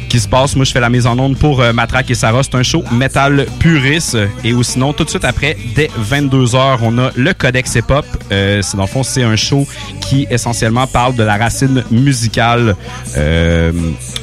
qui 0.09 0.19
se 0.19 0.27
passe. 0.27 0.55
Moi, 0.55 0.65
je 0.65 0.71
fais 0.71 0.79
la 0.79 0.89
mise 0.89 1.05
en 1.05 1.17
onde 1.19 1.37
pour 1.37 1.61
euh, 1.61 1.71
Matraque 1.71 2.09
et 2.09 2.15
Sarah. 2.15 2.41
C'est 2.43 2.55
un 2.55 2.63
show 2.63 2.83
métal 2.91 3.45
puriste. 3.59 4.17
Et 4.43 4.53
ou 4.53 4.63
sinon, 4.63 4.91
tout 4.91 5.03
de 5.03 5.09
suite 5.09 5.23
après, 5.23 5.55
dès 5.75 5.89
22h, 6.09 6.79
on 6.81 6.97
a 6.97 7.11
le 7.15 7.33
Codex 7.33 7.75
Hip 7.75 7.89
Hop. 7.89 8.05
Euh, 8.31 8.61
dans 8.73 8.83
le 8.83 8.87
fond, 8.87 9.03
c'est 9.03 9.23
un 9.23 9.35
show 9.35 9.67
qui 10.01 10.25
essentiellement 10.31 10.87
parle 10.87 11.15
de 11.15 11.23
la 11.23 11.37
racine 11.37 11.83
musicale, 11.91 12.75
euh, 13.17 13.71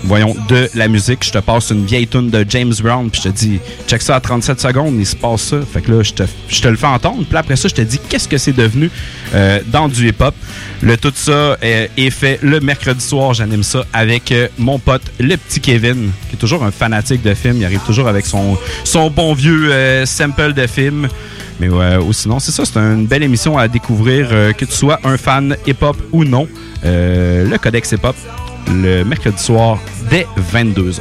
voyons, 0.05 0.35
de 0.49 0.69
la 0.75 0.89
musique. 0.89 1.25
Je 1.25 1.31
te 1.31 1.39
passe 1.39 1.71
une 1.71 1.85
vieille 1.85 2.09
tune 2.09 2.31
de 2.31 2.45
James 2.49 2.75
Brown, 2.83 3.09
puis 3.09 3.21
je 3.23 3.29
te 3.29 3.35
dis, 3.35 3.61
check 3.87 4.03
ça 4.03 4.17
à 4.17 4.21
37 4.21 4.61
secondes, 4.61 4.97
il 4.99 5.07
se 5.07 5.15
passe 5.15 5.43
ça. 5.43 5.59
Fait 5.73 5.83
que 5.83 5.93
là, 5.93 6.03
je 6.03 6.13
te, 6.13 6.23
je 6.49 6.61
te 6.61 6.69
le 6.69 6.77
fais 6.77 6.87
entendre. 6.87 7.25
Puis 7.29 7.39
après 7.39 7.57
ça, 7.57 7.69
je 7.69 7.75
te 7.75 7.83
dis 7.83 8.01
qu'est-ce 8.09 8.29
que 8.29 8.39
c'est 8.39 8.53
devenu 8.53 8.91
euh, 9.35 9.61
dans 9.69 9.89
du 9.89 10.09
hip-hop. 10.09 10.35
Le 10.83 10.97
tout 10.97 11.13
ça 11.15 11.57
est, 11.63 12.11
fait 12.11 12.39
le 12.43 12.61
mercredi 12.61 13.05
soir. 13.05 13.35
J'anime 13.35 13.63
ça 13.63 13.85
avec 13.93 14.35
mon 14.59 14.79
pote, 14.79 15.03
le 15.19 15.37
petit 15.37 15.61
Kevin, 15.61 15.76
qui 15.81 16.35
est 16.35 16.39
toujours 16.39 16.65
un 16.65 16.71
fanatique 16.71 17.23
de 17.23 17.35
films. 17.35 17.57
Il 17.59 17.65
arrive 17.65 17.85
toujours 17.85 18.09
avec 18.09 18.27
son, 18.27 18.57
son 18.85 19.11
bon 19.11 19.35
vieux 19.35 19.73
euh, 19.73 20.07
sample 20.07 20.53
de 20.53 20.67
film. 20.67 21.09
Mais 21.61 21.69
ouais, 21.69 21.97
ou 21.97 22.13
sinon, 22.13 22.39
c'est 22.39 22.53
ça, 22.53 22.65
c'est 22.65 22.79
une 22.79 23.07
belle 23.07 23.23
émission 23.23 23.57
à 23.57 23.69
découvrir, 23.69 24.29
euh, 24.31 24.53
que 24.53 24.65
tu 24.65 24.73
sois 24.73 25.01
un 25.05 25.17
fan 25.17 25.57
hip-hop 25.67 25.97
ou 26.13 26.25
non. 26.25 26.47
Euh, 26.85 27.49
le 27.49 27.59
Codex 27.59 27.93
hip-hop, 27.93 28.17
le 28.69 29.05
mercredi 29.05 29.43
soir, 29.43 29.79
dès 30.11 30.27
22h. 30.53 31.01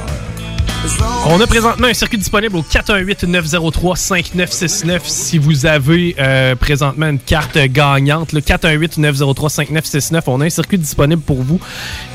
On 1.28 1.42
a 1.42 1.48
présentement 1.48 1.88
un 1.88 1.96
circuit 1.96 2.20
disponible 2.20 2.58
au 2.58 2.62
418-903-5969 2.62 5.00
si 5.06 5.40
vous 5.40 5.66
avez 5.66 6.16
présentement 6.60 7.08
une 7.08 7.18
carte 7.18 7.58
gagnante. 7.58 8.34
Le 8.34 8.42
418-903-5969, 8.42 10.22
on 10.28 10.42
a 10.42 10.46
un 10.46 10.50
circuit 10.52 10.78
disponible 10.78 11.24
pour 11.24 11.42
vous. 11.42 11.60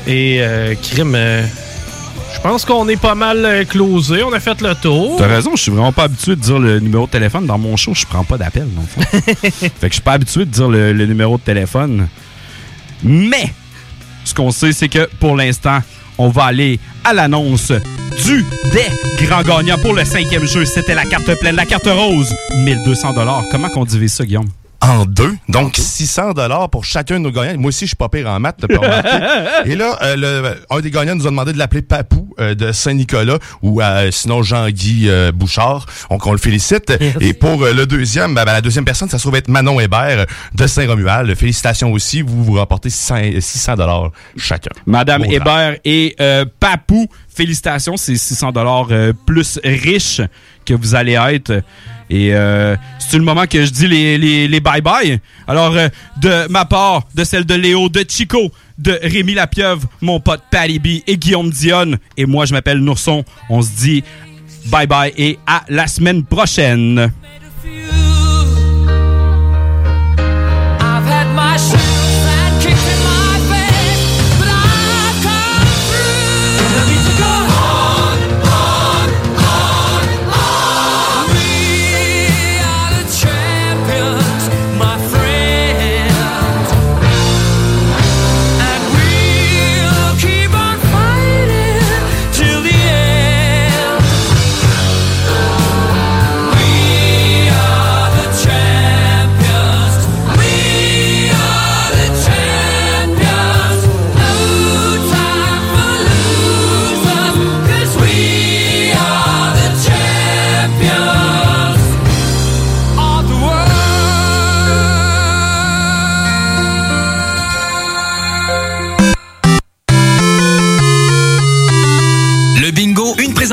Et 0.07 0.41
crime, 0.81 1.17
je 2.33 2.39
pense 2.41 2.65
qu'on 2.65 2.87
est 2.87 2.99
pas 2.99 3.15
mal 3.15 3.45
euh, 3.45 3.65
closé. 3.65 4.23
On 4.23 4.33
a 4.33 4.39
fait 4.39 4.59
le 4.61 4.73
tour. 4.75 5.15
T'as 5.17 5.27
raison, 5.27 5.51
je 5.55 5.61
suis 5.61 5.71
vraiment 5.71 5.91
pas 5.91 6.03
habitué 6.03 6.35
de 6.35 6.41
dire 6.41 6.59
le 6.59 6.79
numéro 6.79 7.05
de 7.05 7.11
téléphone. 7.11 7.45
Dans 7.45 7.57
mon 7.57 7.75
show, 7.77 7.93
je 7.93 8.05
prends 8.05 8.23
pas 8.23 8.37
d'appel, 8.37 8.67
fait 8.99 9.71
que 9.71 9.87
je 9.87 9.93
suis 9.93 10.01
pas 10.01 10.13
habitué 10.13 10.45
de 10.45 10.51
dire 10.51 10.69
le, 10.69 10.93
le 10.93 11.05
numéro 11.05 11.37
de 11.37 11.43
téléphone. 11.43 12.07
Mais, 13.03 13.53
ce 14.23 14.33
qu'on 14.33 14.51
sait, 14.51 14.73
c'est 14.73 14.89
que 14.89 15.09
pour 15.19 15.35
l'instant, 15.35 15.79
on 16.17 16.29
va 16.29 16.45
aller 16.45 16.79
à 17.03 17.13
l'annonce 17.13 17.71
du 18.25 18.45
des 18.71 19.25
grands 19.25 19.41
gagnants 19.41 19.77
pour 19.77 19.93
le 19.93 20.05
cinquième 20.05 20.45
jeu. 20.45 20.65
C'était 20.65 20.95
la 20.95 21.05
carte 21.05 21.33
pleine, 21.39 21.55
la 21.55 21.65
carte 21.65 21.87
rose, 21.87 22.33
1200 22.55 23.13
Comment 23.49 23.69
qu'on 23.69 23.85
divise 23.85 24.13
ça, 24.13 24.25
Guillaume? 24.25 24.49
En 24.81 25.05
deux. 25.05 25.35
Donc, 25.47 25.75
600 25.77 26.33
dollars 26.33 26.69
pour 26.69 26.85
chacun 26.85 27.15
de 27.15 27.19
nos 27.19 27.31
gagnants. 27.31 27.59
Moi 27.59 27.69
aussi, 27.69 27.85
je 27.85 27.89
suis 27.89 27.95
pas 27.95 28.09
pire 28.09 28.27
en 28.27 28.39
maths, 28.39 28.57
t'as 28.59 28.67
pas 28.67 28.79
remarqué. 28.79 29.09
Et 29.71 29.75
là, 29.75 29.97
euh, 30.01 30.15
le, 30.15 30.55
un 30.69 30.79
des 30.79 30.89
gagnants 30.91 31.15
nous 31.15 31.27
a 31.27 31.29
demandé 31.29 31.53
de 31.53 31.57
l'appeler 31.57 31.81
Papou 31.83 32.33
euh, 32.39 32.55
de 32.55 32.71
Saint-Nicolas 32.71 33.37
ou 33.61 33.81
euh, 33.81 34.09
sinon 34.11 34.41
Jean-Guy 34.41 35.05
euh, 35.07 35.31
Bouchard. 35.31 35.85
Donc, 36.09 36.25
on 36.25 36.31
le 36.31 36.39
félicite. 36.39 36.91
Et 37.19 37.33
pour 37.33 37.63
euh, 37.63 37.73
le 37.73 37.85
deuxième, 37.85 38.33
ben, 38.33 38.43
ben, 38.43 38.53
la 38.53 38.61
deuxième 38.61 38.85
personne, 38.85 39.07
ça 39.09 39.17
se 39.17 39.23
trouve 39.23 39.35
être 39.35 39.49
Manon 39.49 39.79
Hébert 39.79 40.25
de 40.55 40.67
Saint-Romuald. 40.67 41.33
Félicitations 41.35 41.91
aussi. 41.91 42.21
Vous 42.21 42.43
vous 42.43 42.53
remportez 42.57 42.89
600 42.89 43.75
dollars 43.75 44.11
chacun. 44.35 44.71
Madame 44.87 45.25
Hébert 45.25 45.75
et 45.85 46.15
euh, 46.19 46.45
Papou, 46.59 47.07
félicitations, 47.29 47.97
c'est 47.97 48.15
600 48.15 48.51
dollars 48.51 48.87
plus 49.25 49.59
riche 49.63 50.21
que 50.65 50.73
vous 50.73 50.95
allez 50.95 51.13
être. 51.13 51.61
Et 52.13 52.35
euh, 52.35 52.75
c'est 52.99 53.17
le 53.17 53.23
moment 53.23 53.47
que 53.47 53.63
je 53.63 53.71
dis 53.71 53.87
les, 53.87 54.17
les, 54.17 54.47
les 54.49 54.59
bye-bye? 54.59 55.19
Alors, 55.47 55.73
euh, 55.77 55.87
de 56.21 56.45
ma 56.49 56.65
part, 56.65 57.07
de 57.15 57.23
celle 57.23 57.45
de 57.45 57.53
Léo, 57.55 57.87
de 57.87 58.03
Chico, 58.05 58.51
de 58.77 58.99
Rémi 59.01 59.33
Lapieuvre, 59.33 59.87
mon 60.01 60.19
pote 60.19 60.43
Patty 60.51 60.77
B 60.79 60.87
et 61.07 61.15
Guillaume 61.15 61.49
Dionne, 61.49 61.97
et 62.17 62.25
moi, 62.25 62.43
je 62.43 62.53
m'appelle 62.53 62.79
Nourson, 62.79 63.23
on 63.49 63.61
se 63.61 63.69
dit 63.77 64.03
bye-bye 64.67 65.13
et 65.17 65.39
à 65.47 65.63
la 65.69 65.87
semaine 65.87 66.25
prochaine. 66.25 67.13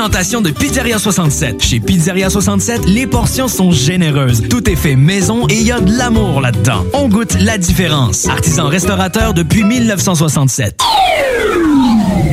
Présentation 0.09 0.41
de 0.41 0.49
Pizzeria 0.49 0.97
67. 0.97 1.61
Chez 1.61 1.79
Pizzeria 1.79 2.31
67, 2.31 2.87
les 2.87 3.05
portions 3.05 3.47
sont 3.47 3.71
généreuses. 3.71 4.41
Tout 4.49 4.67
est 4.67 4.75
fait 4.75 4.95
maison 4.95 5.47
et 5.47 5.53
il 5.53 5.63
y 5.63 5.71
a 5.71 5.79
de 5.79 5.95
l'amour 5.95 6.41
là-dedans. 6.41 6.83
On 6.93 7.07
goûte 7.07 7.35
la 7.39 7.59
différence. 7.59 8.27
Artisan 8.27 8.67
restaurateur 8.69 9.35
depuis 9.35 9.63
1967. 9.63 10.79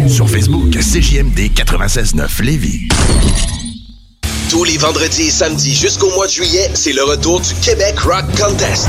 Sur 0.09 0.31
Facebook, 0.31 0.70
CJMD 0.70 1.51
96.9 1.55 2.43
Lévis. 2.43 2.89
Tous 4.49 4.64
les 4.64 4.79
vendredis 4.79 5.24
et 5.24 5.31
samedis 5.31 5.74
jusqu'au 5.74 6.11
mois 6.14 6.29
de 6.29 6.33
juillet, 6.33 6.70
c'est 6.72 6.95
le 6.95 7.05
retour 7.05 7.41
du 7.43 7.53
Québec 7.62 7.99
Rock 8.01 8.24
Contest. 8.41 8.89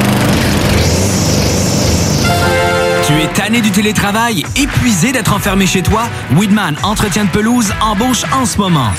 Es 3.21 3.27
tanné 3.27 3.61
du 3.61 3.71
télétravail, 3.71 4.43
épuisé 4.55 5.11
d'être 5.11 5.33
enfermé 5.33 5.67
chez 5.67 5.83
toi? 5.83 6.09
Weedman 6.35 6.75
Entretien 6.81 7.25
de 7.25 7.29
pelouse 7.29 7.71
embauche 7.81 8.23
en 8.33 8.45
ce 8.45 8.57
moment. 8.57 8.91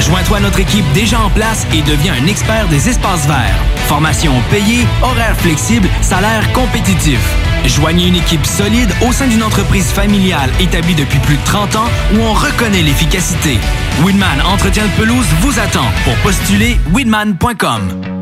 Joins-toi 0.00 0.38
à 0.38 0.40
notre 0.40 0.60
équipe 0.60 0.84
déjà 0.94 1.20
en 1.20 1.30
place 1.30 1.66
et 1.74 1.82
deviens 1.82 2.14
un 2.14 2.26
expert 2.26 2.68
des 2.68 2.88
espaces 2.88 3.26
verts. 3.26 3.58
Formation 3.86 4.32
payée, 4.50 4.86
horaires 5.02 5.36
flexibles, 5.36 5.88
salaire 6.00 6.50
compétitif. 6.52 7.20
Joignez 7.66 8.08
une 8.08 8.16
équipe 8.16 8.46
solide 8.46 8.90
au 9.06 9.12
sein 9.12 9.26
d'une 9.26 9.42
entreprise 9.42 9.86
familiale 9.86 10.50
établie 10.60 10.94
depuis 10.94 11.18
plus 11.18 11.36
de 11.36 11.44
30 11.44 11.76
ans 11.76 11.88
où 12.14 12.18
on 12.20 12.32
reconnaît 12.32 12.82
l'efficacité. 12.82 13.58
Weedman 14.04 14.40
Entretien 14.46 14.84
de 14.84 15.02
pelouse 15.02 15.26
vous 15.40 15.58
attend 15.58 15.86
pour 16.04 16.14
postuler 16.16 16.78
weedman.com. 16.94 17.80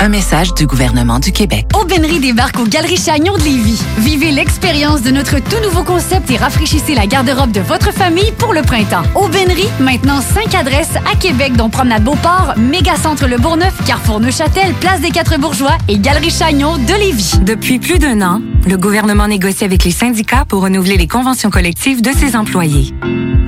Un 0.00 0.08
message 0.08 0.54
du 0.54 0.66
gouvernement 0.66 1.18
du 1.18 1.32
Québec. 1.32 1.66
Aubainerie 1.80 2.18
débarque 2.18 2.58
aux 2.58 2.66
Galeries 2.66 2.96
Chagnon 2.96 3.36
de 3.36 3.42
Lévis. 3.42 3.80
Vivez 3.98 4.32
l'expérience 4.32 5.02
de 5.02 5.10
notre 5.10 5.38
tout 5.38 5.60
nouveau 5.62 5.84
concept 5.84 6.30
et 6.30 6.36
rafraîchissez 6.36 6.94
la 6.94 7.06
garde-robe 7.06 7.52
de 7.52 7.60
votre 7.60 7.92
famille 7.92 8.32
pour 8.38 8.52
le 8.52 8.62
printemps. 8.62 9.02
Aubainerie, 9.14 9.68
maintenant 9.80 10.20
5 10.20 10.54
adresses 10.54 10.96
à 11.10 11.16
Québec, 11.16 11.54
dont 11.56 11.70
Promenade 11.70 12.04
Beauport, 12.04 12.54
Mégacentre 12.56 13.26
Le 13.26 13.38
Bourgneuf, 13.38 13.74
Carrefour 13.86 14.20
Neuchâtel, 14.20 14.74
Place 14.74 15.00
des 15.00 15.10
Quatre 15.10 15.38
Bourgeois 15.38 15.78
et 15.88 15.98
Galerie 15.98 16.30
Chagnon 16.30 16.78
de 16.78 16.98
Lévis. 16.98 17.38
Depuis 17.42 17.78
plus 17.78 17.98
d'un 17.98 18.20
an, 18.22 18.40
le 18.66 18.76
gouvernement 18.76 19.28
négocie 19.28 19.64
avec 19.64 19.84
les 19.84 19.92
syndicats 19.92 20.44
pour 20.48 20.62
renouveler 20.62 20.96
les 20.96 21.08
conventions 21.08 21.50
collectives 21.50 22.02
de 22.02 22.10
ses 22.12 22.36
employés. 22.36 22.92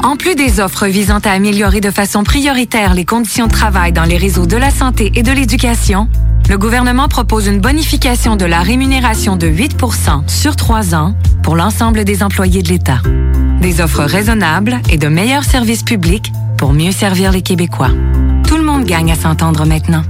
En 0.02 0.16
plus 0.16 0.34
des 0.34 0.60
offres 0.60 0.86
visant 0.86 1.20
à 1.24 1.30
améliorer 1.30 1.80
de 1.80 1.90
façon 1.90 2.24
prioritaire 2.24 2.92
les 2.92 3.06
conditions 3.06 3.46
de 3.46 3.52
travail 3.52 3.90
dans 3.90 4.04
les 4.04 4.18
réseaux 4.18 4.44
de 4.44 4.56
la 4.56 4.70
santé 4.70 5.10
et 5.14 5.22
de 5.22 5.32
l'éducation, 5.32 6.08
le 6.48 6.58
gouvernement 6.58 7.08
propose 7.08 7.46
une 7.46 7.60
bonification 7.60 8.36
de 8.36 8.44
la 8.44 8.60
rémunération 8.60 9.36
de 9.36 9.46
8% 9.46 10.28
sur 10.28 10.56
trois 10.56 10.94
ans 10.94 11.14
pour 11.42 11.56
l'ensemble 11.56 12.04
des 12.04 12.22
employés 12.22 12.62
de 12.62 12.68
l'État. 12.68 13.00
Des 13.60 13.80
offres 13.80 14.04
raisonnables 14.04 14.78
et 14.90 14.98
de 14.98 15.08
meilleurs 15.08 15.44
services 15.44 15.82
publics 15.82 16.30
pour 16.58 16.72
mieux 16.72 16.92
servir 16.92 17.32
les 17.32 17.42
Québécois. 17.42 17.90
Tout 18.46 18.56
le 18.56 18.62
monde 18.62 18.84
gagne 18.84 19.10
à 19.10 19.16
s'entendre 19.16 19.64
maintenant. 19.64 20.02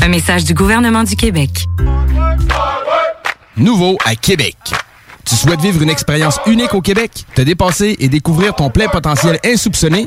Un 0.00 0.08
message 0.08 0.44
du 0.44 0.54
gouvernement 0.54 1.02
du 1.02 1.16
Québec. 1.16 1.66
Nouveau 3.56 3.98
à 4.04 4.14
Québec. 4.14 4.56
Tu 5.24 5.34
souhaites 5.34 5.60
vivre 5.60 5.82
une 5.82 5.90
expérience 5.90 6.38
unique 6.46 6.72
au 6.72 6.80
Québec, 6.80 7.10
te 7.34 7.42
dépasser 7.42 7.96
et 7.98 8.08
découvrir 8.08 8.54
ton 8.54 8.70
plein 8.70 8.88
potentiel 8.88 9.38
insoupçonné? 9.44 10.06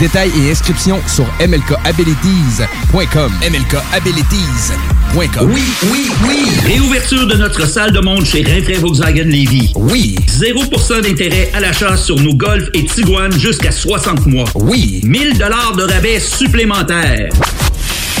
Détails 0.00 0.30
et 0.40 0.50
inscriptions 0.52 1.00
sur 1.08 1.24
mlkabilities.com. 1.40 3.32
mlkabilities.com. 3.42 5.50
Oui, 5.52 5.62
oui, 5.90 6.08
oui. 6.28 6.36
Réouverture 6.64 7.26
de 7.26 7.34
notre 7.34 7.66
salle 7.66 7.90
de 7.90 7.98
monde 8.00 8.24
chez 8.24 8.44
Rinfrae 8.44 8.78
Volkswagen 8.78 9.24
Levy. 9.24 9.72
Oui. 9.74 10.14
0% 10.28 11.00
d'intérêt 11.02 11.50
à 11.52 11.58
l'achat 11.60 11.96
sur 11.96 12.14
nos 12.20 12.34
Golf 12.34 12.68
et 12.74 12.84
Tiguan 12.84 13.32
jusqu'à 13.32 13.72
60 13.72 14.26
mois. 14.26 14.44
Oui. 14.54 15.00
1000 15.02 15.36
dollars 15.36 15.74
de 15.76 15.82
rabais 15.82 16.20
supplémentaires. 16.20 17.30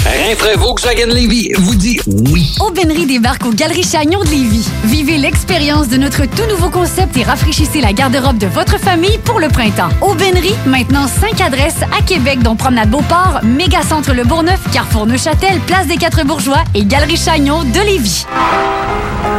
Rinfrae 0.06 0.56
Volkswagen 0.56 1.06
Levy 1.06 1.50
vous 1.58 1.74
dit 1.74 1.98
oui. 2.06 2.54
Aubainerie 2.60 3.06
débarque 3.06 3.44
aux 3.44 3.52
Galeries 3.52 3.82
Chagnon 3.84 4.22
de 4.22 4.30
Lévis. 4.30 4.68
Vivez 4.84 5.18
l'expérience 5.18 5.88
de 5.88 5.96
notre 5.96 6.24
tout 6.24 6.46
nouveau 6.48 6.70
concept 6.70 7.16
et 7.16 7.24
rafraîchissez 7.24 7.80
la 7.80 7.92
garde-robe 7.92 8.38
de 8.38 8.46
votre 8.46 8.78
famille 8.78 9.18
pour 9.24 9.40
le 9.40 9.48
printemps. 9.48 9.88
Aubainerie, 10.00 10.54
maintenant 10.66 11.06
5 11.08 11.40
adresses 11.40 11.82
à 11.98 12.02
Québec, 12.02 12.40
dont 12.42 12.56
Promenade 12.56 12.90
Beauport, 12.90 13.40
Mégacentre 13.42 14.12
Le 14.12 14.24
Bourgneuf, 14.24 14.60
Carrefour 14.72 15.06
Neuchâtel, 15.06 15.58
Place 15.66 15.86
des 15.86 15.96
Quatre 15.96 16.24
Bourgeois 16.24 16.64
et 16.74 16.84
Galerie 16.84 17.16
Chagnon 17.16 17.64
de 17.64 17.80
Lévis. 17.80 18.24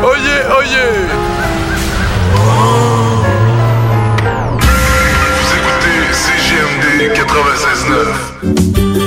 Oyez, 0.03 0.43
oyez! 0.59 1.07
Vous 5.35 5.49
écoutez 5.55 6.13
CGMD 6.13 7.13
96.9. 8.75 8.88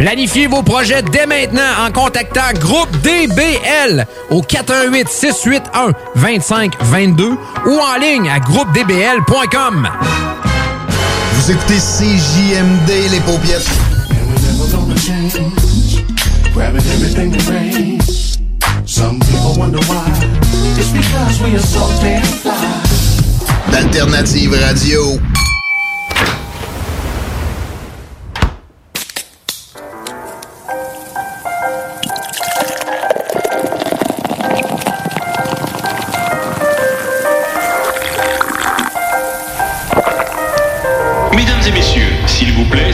Planifiez 0.00 0.46
vos 0.46 0.62
projets 0.62 1.02
dès 1.02 1.26
maintenant 1.26 1.84
en 1.86 1.92
contactant 1.92 2.54
Groupe 2.58 2.90
DBL 3.02 4.06
au 4.30 4.40
418 4.40 5.06
681 5.06 5.92
2522 6.16 7.36
ou 7.66 7.78
en 7.78 7.98
ligne 8.00 8.30
à 8.30 8.40
groupedbl.com. 8.40 9.88
Vous 11.34 11.50
écoutez 11.50 11.74
CJMD, 11.74 13.10
les 13.10 13.20
paupiètes. 13.20 13.68
Grabbing 16.54 16.80
everything 16.80 17.30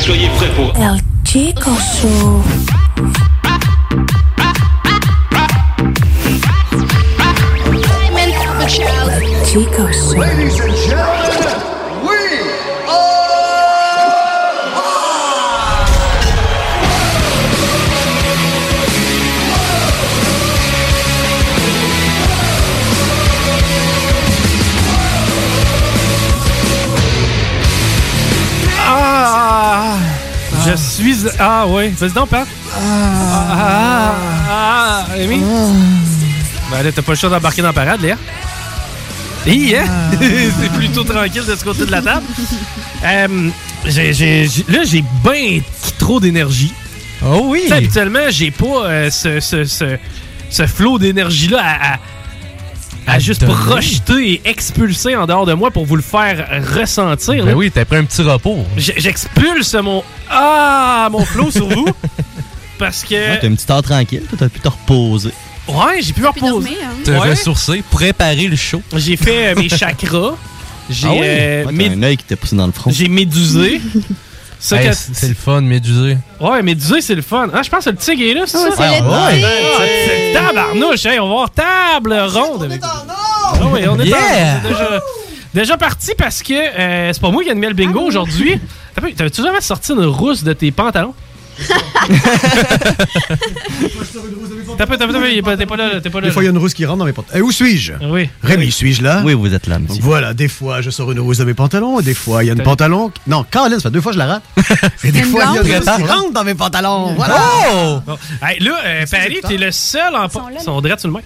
soyez 0.07 0.29
prêts 0.37 0.51
pour... 0.55 0.73
El 0.77 1.01
Chico 1.25 1.71
Show. 1.81 2.43
Ladies 10.17 10.61
and 10.61 10.75
gentlemen, 10.77 11.16
Ah, 31.39 31.67
ouais. 31.67 31.89
Vas-y 31.99 32.13
donc, 32.13 32.29
Pat. 32.29 32.47
Ah! 32.75 32.79
Ah! 33.51 34.15
ah, 34.51 35.07
Amy? 35.15 35.41
Ben 36.71 36.83
là, 36.83 36.93
t'as 36.93 37.03
pas 37.03 37.13
le 37.13 37.17
choix 37.17 37.31
d'embarquer 37.31 37.63
dans 37.63 37.69
la 37.69 37.73
parade, 37.75 38.01
Léa. 38.01 38.17
Hi, 39.47 39.77
hein? 39.77 39.85
C'est 40.61 40.73
plutôt 40.73 41.05
tranquille 41.05 41.45
de 41.47 41.55
ce 41.55 41.63
côté 41.65 41.87
de 41.87 41.91
la 41.93 42.03
table. 42.03 42.27
Euh, 43.05 43.51
j'ai- 43.85 44.13
j'ai- 44.13 44.49
j'ai- 44.49 44.65
là, 44.69 44.81
j'ai 44.85 45.05
bien 45.25 45.61
trop 45.99 46.19
d'énergie. 46.19 46.73
Oh 47.25 47.43
oui! 47.45 47.61
Tu 47.63 47.69
sais, 47.69 47.75
habituellement, 47.75 48.29
j'ai 48.31 48.51
pas 48.51 48.87
euh, 48.87 49.11
ce, 49.11 49.39
ce, 49.41 49.65
ce, 49.65 49.97
ce 50.51 50.67
flot 50.67 50.99
d'énergie-là 50.99 51.61
à, 51.63 51.95
à- 51.95 51.99
à 53.07 53.19
juste 53.19 53.43
donner. 53.43 53.55
projeter 53.55 54.33
et 54.33 54.43
expulser 54.45 55.15
en 55.17 55.27
dehors 55.27 55.47
de 55.47 55.53
moi 55.55 55.71
pour 55.71 55.85
vous 55.87 55.97
le 55.97 56.03
faire 56.03 56.47
ressentir. 56.77 57.45
Ben 57.45 57.51
là. 57.51 57.57
oui, 57.57 57.71
t'as 57.71 57.85
pris 57.85 57.97
un 57.97 58.05
petit 58.05 58.23
repos. 58.23 58.65
J'expulse 58.77 59.75
mon 59.75 60.03
ah 60.31 61.09
mon 61.11 61.25
flow 61.25 61.51
sur 61.51 61.69
vous 61.69 61.87
parce 62.79 63.03
que 63.05 63.15
Ouais, 63.15 63.39
t'as 63.41 63.47
une 63.47 63.55
petite 63.57 63.71
heure 63.71 63.83
tranquille, 63.83 64.23
toi, 64.29 64.37
t'as 64.39 64.49
pu 64.49 64.61
te 64.61 64.69
reposer. 64.69 65.31
ouais 65.69 66.01
j'ai 66.03 66.13
pu 66.13 66.21
me 66.21 66.29
reposer. 66.29 66.77
Te 67.05 67.11
Ouais. 67.13 67.31
ressourcer, 67.31 67.83
préparer 67.91 68.49
le 68.49 68.57
show. 68.57 68.83
J'ai 68.95 69.17
fait 69.17 69.49
euh, 69.49 69.55
mes 69.57 69.69
chakras. 69.71 70.35
J'ai 70.91 71.09
Ah 71.09 71.13
oui? 71.13 71.21
euh, 71.23 71.65
Ouais, 71.65 71.89
un 71.89 72.03
œil 72.05 72.17
qui 72.17 72.25
t'a 72.25 72.37
poussé 72.37 72.55
dans 72.55 72.67
le 72.67 72.73
front. 72.73 72.91
j'ai 72.93 73.09
médusé. 73.09 73.81
Hey, 74.73 74.91
c'est 74.95 75.29
le 75.29 75.35
fun, 75.35 75.61
médusé. 75.61 76.17
Ouais, 76.41 76.63
médusé, 76.63 77.01
c'est 77.01 77.15
le 77.15 77.23
fun. 77.23 77.49
Ah, 77.53 77.63
je 77.63 77.69
pense 77.71 77.85
que 77.85 77.91
le 77.91 77.97
tigre 77.97 78.23
est 78.23 78.35
là, 78.35 78.43
c'est 78.47 78.59
Ouais, 78.59 78.71
ça? 78.71 78.77
c'est 78.77 79.03
Ah, 79.05 79.29
ouais. 79.81 80.33
Tabarnouche, 80.33 81.07
hey, 81.07 81.21
on 81.21 81.27
va 81.29 81.33
avoir 81.35 81.51
table 81.51 82.15
ronde 82.29 82.63
avec 82.65 82.81
Ah 82.83 83.53
oui, 83.73 83.81
on 83.89 83.99
est 84.01 84.07
Yeah. 84.07 84.17
en- 84.17 84.63
c'est 84.63 84.69
déjà, 84.69 85.01
déjà 85.55 85.77
parti 85.77 86.13
parce 86.19 86.43
que 86.43 86.55
euh, 86.55 87.13
c'est 87.13 87.21
pas 87.21 87.31
moi 87.31 87.43
qui 87.43 87.49
ai 87.49 87.53
animé 87.53 87.69
le 87.69 87.75
bingo 87.75 88.01
aujourd'hui. 88.01 88.59
T'avais-tu 88.95 89.43
jamais 89.43 89.61
sorti 89.61 89.93
une 89.93 90.05
rousse 90.07 90.43
de 90.43 90.53
tes 90.53 90.71
pantalons? 90.73 91.15
T'as 94.79 94.87
pas, 94.87 94.97
t'as 94.99 95.07
pas, 95.07 95.13
t'as 95.13 95.21
pas, 95.21 95.29
il 95.29 95.39
est 95.39 95.43
pas- 95.43 95.57
t'es 95.57 95.67
pas 95.67 95.77
là, 95.77 96.01
t'es 96.01 96.11
pas 96.11 96.21
là. 96.21 96.27
Des 96.27 96.33
fois, 96.33 96.43
il 96.43 96.47
y 96.47 96.49
a 96.49 96.53
une 96.53 96.59
rousse 96.59 96.75
qui 96.75 96.85
rentre 96.85 96.99
dans 96.99 97.05
mes 97.05 97.13
pantalons. 97.13 97.39
Eh, 97.39 97.43
où 97.43 97.51
suis-je? 97.51 97.95
Oui. 98.03 98.29
Rémi, 98.43 98.71
suis-je 98.71 99.03
là? 99.03 99.23
Oui, 99.25 99.33
vous 99.35 99.53
êtes 99.55 99.67
là, 99.67 99.79
monsieur. 99.79 100.03
Voilà, 100.03 100.35
des 100.35 100.49
fois, 100.49 100.83
je 100.83 100.91
sors 100.91 101.11
une 101.13 101.21
rousse 101.21 101.39
de 101.39 101.45
mes 101.45 101.55
pantalons, 101.55 102.01
des 102.01 102.15
fois, 102.15 102.45
il 102.45 102.49
y 102.49 102.51
a 102.51 102.53
une 102.53 102.63
pantalon. 102.63 103.11
Non, 103.27 103.45
Caroline, 103.51 103.79
ça 103.79 103.85
fait 103.85 103.91
deux 103.95 104.01
fois 104.01 104.13
que 104.13 104.15
je 104.15 104.19
la 104.19 104.27
rate. 104.27 104.43
Et 105.05 105.13
des 105.13 105.23
fois, 105.23 105.45
il 105.51 105.55
y 105.55 105.59
a 105.59 105.63
une 105.63 105.75
rousse 105.83 105.97
qui 105.97 106.03
rentre 106.03 106.33
dans 106.33 106.45
mes 106.45 106.55
pantalons. 106.55 107.15
Voilà! 107.15 107.37
Oh! 107.73 108.01
Là, 108.61 108.79
euh, 108.85 109.05
Paris, 109.11 109.39
t'es 109.47 109.57
le 109.57 109.71
seul 109.73 110.15
en. 110.15 110.27
Ils 110.55 110.61
sont 110.61 110.81
drettes 110.81 111.01
sur 111.01 111.09
le 111.09 111.15
main. 111.15 111.21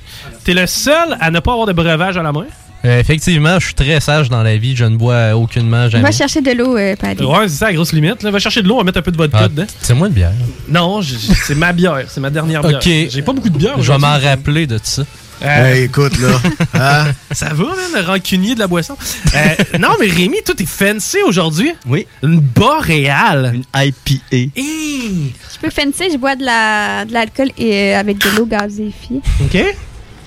T'es 0.44 0.54
le 0.54 0.66
seul 0.66 1.16
à 1.20 1.30
ne 1.30 1.40
pas 1.40 1.52
avoir 1.52 1.66
de 1.66 1.72
breuvage 1.72 2.16
à 2.16 2.22
la 2.22 2.32
main. 2.32 2.46
Euh, 2.84 2.98
effectivement, 2.98 3.58
je 3.58 3.66
suis 3.66 3.74
très 3.74 4.00
sage 4.00 4.28
dans 4.28 4.42
la 4.42 4.56
vie. 4.56 4.74
Je 4.74 4.84
ne 4.84 4.96
bois 4.96 5.34
aucunement 5.34 5.88
jamais. 5.88 6.02
Va 6.04 6.12
chercher 6.12 6.40
de 6.40 6.52
l'eau, 6.52 6.76
euh, 6.76 6.96
Paddy. 6.96 7.24
Ouais, 7.24 7.48
c'est 7.48 7.56
ça 7.56 7.66
la 7.66 7.74
grosse 7.74 7.92
limite. 7.92 8.22
Là. 8.22 8.30
Va 8.30 8.38
chercher 8.38 8.62
de 8.62 8.68
l'eau, 8.68 8.76
on 8.76 8.78
va 8.78 8.84
mettre 8.84 8.98
un 8.98 9.02
peu 9.02 9.12
de 9.12 9.16
vodka 9.16 9.38
Ah, 9.42 9.48
dedans. 9.48 9.66
C'est 9.80 9.94
moi 9.94 10.08
de 10.08 10.14
bière. 10.14 10.32
Non, 10.68 11.00
c'est 11.02 11.54
ma 11.54 11.72
bière. 11.72 12.04
C'est 12.08 12.20
ma 12.20 12.30
dernière 12.30 12.62
bière. 12.62 12.78
Ok. 12.78 12.84
J'ai 13.10 13.22
pas 13.22 13.32
beaucoup 13.32 13.50
de 13.50 13.58
bière. 13.58 13.80
Je 13.80 13.92
vais 13.92 13.98
m'en 13.98 14.18
rappeler 14.18 14.66
de 14.66 14.78
ça. 14.82 15.02
Euh, 15.02 15.72
Hey, 15.72 15.84
écoute, 15.84 16.18
là. 16.18 16.38
hein? 16.74 17.12
Ça 17.32 17.48
va, 17.54 17.64
man, 17.64 17.76
le 17.94 18.02
rancunier 18.02 18.54
de 18.54 18.58
la 18.60 18.66
boisson. 18.66 18.94
Euh, 19.34 19.78
non, 19.78 19.88
mais 19.98 20.06
Rémi, 20.08 20.36
toi, 20.44 20.54
t'es 20.54 20.66
fancy 20.66 21.16
aujourd'hui. 21.26 21.72
Oui. 21.86 22.06
Une 22.22 22.40
boréale. 22.40 23.52
Une 23.54 23.64
IPA. 23.74 24.50
Je 24.54 25.58
peux 25.60 25.70
fancy, 25.70 26.10
je 26.12 26.18
bois 26.18 26.36
de 26.36 26.44
la 26.44 27.04
de 27.06 27.12
l'alcool 27.14 27.48
et 27.56 27.94
avec 27.94 28.18
de 28.18 28.28
l'eau 28.36 28.44
gazéifiée. 28.44 29.20
OK. 29.42 29.64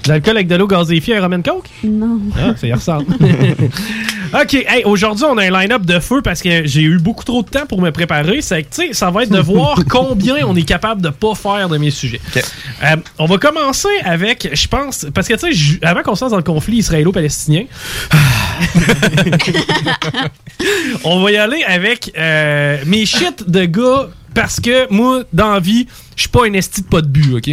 De 0.04 0.10
l'alcool 0.10 0.36
avec 0.36 0.48
de 0.48 0.56
l'eau 0.56 0.68
gazéifiée 0.68 1.16
et 1.16 1.18
un 1.18 1.22
rum 1.22 1.34
and 1.34 1.42
coke? 1.44 1.70
Non. 1.84 2.20
Ah, 2.38 2.54
ça 2.58 2.68
y 2.68 2.74
ressemble. 2.74 3.06
OK, 4.34 4.54
hey, 4.54 4.84
aujourd'hui, 4.84 5.26
on 5.26 5.38
a 5.38 5.44
un 5.46 5.62
line-up 5.62 5.86
de 5.86 6.00
feu 6.00 6.22
parce 6.22 6.42
que 6.42 6.66
j'ai 6.66 6.82
eu 6.82 6.98
beaucoup 7.00 7.24
trop 7.24 7.44
de 7.44 7.50
temps 7.50 7.66
pour 7.68 7.82
me 7.82 7.92
préparer. 7.92 8.42
C'est 8.42 8.64
que, 8.64 8.76
tu 8.76 8.88
sais, 8.88 8.94
ça 8.94 9.12
va 9.12 9.24
être 9.24 9.32
de 9.32 9.40
voir 9.40 9.80
combien 9.90 10.38
on 10.46 10.56
est 10.56 10.64
capable 10.68 11.02
de 11.02 11.10
pas 11.10 11.36
faire 11.36 11.70
de 11.70 11.78
mes 11.78 11.92
sujets. 11.92 12.20
Euh, 12.84 12.96
on 13.20 13.26
va 13.28 13.38
commencer 13.38 13.88
avec, 14.04 14.50
je 14.54 14.68
pense, 14.68 15.06
parce 15.14 15.28
que, 15.28 15.36
tu 15.36 15.56
sais, 15.56 15.80
avant 15.86 16.02
qu'on 16.02 16.16
se 16.16 16.26
lance 16.26 16.32
dans 16.32 16.38
le 16.38 16.44
conflit 16.44 16.78
israélo-palestinien, 16.78 17.66
on 21.04 21.22
va 21.24 21.32
y 21.32 21.38
aller 21.38 21.64
avec 21.64 22.12
euh, 22.18 22.78
mes 22.86 23.06
shit 23.06 23.50
de 23.50 23.66
gars 23.66 24.10
parce 24.34 24.60
que 24.60 24.92
moi, 24.92 25.24
dans 25.32 25.54
la 25.54 25.60
vie, 25.60 25.88
je 26.16 26.22
suis 26.22 26.30
pas 26.30 26.46
un 26.48 26.54
esti 26.54 26.82
de 26.82 26.88
pas 26.88 27.02
de 27.02 27.08
but, 27.08 27.36
OK? 27.36 27.50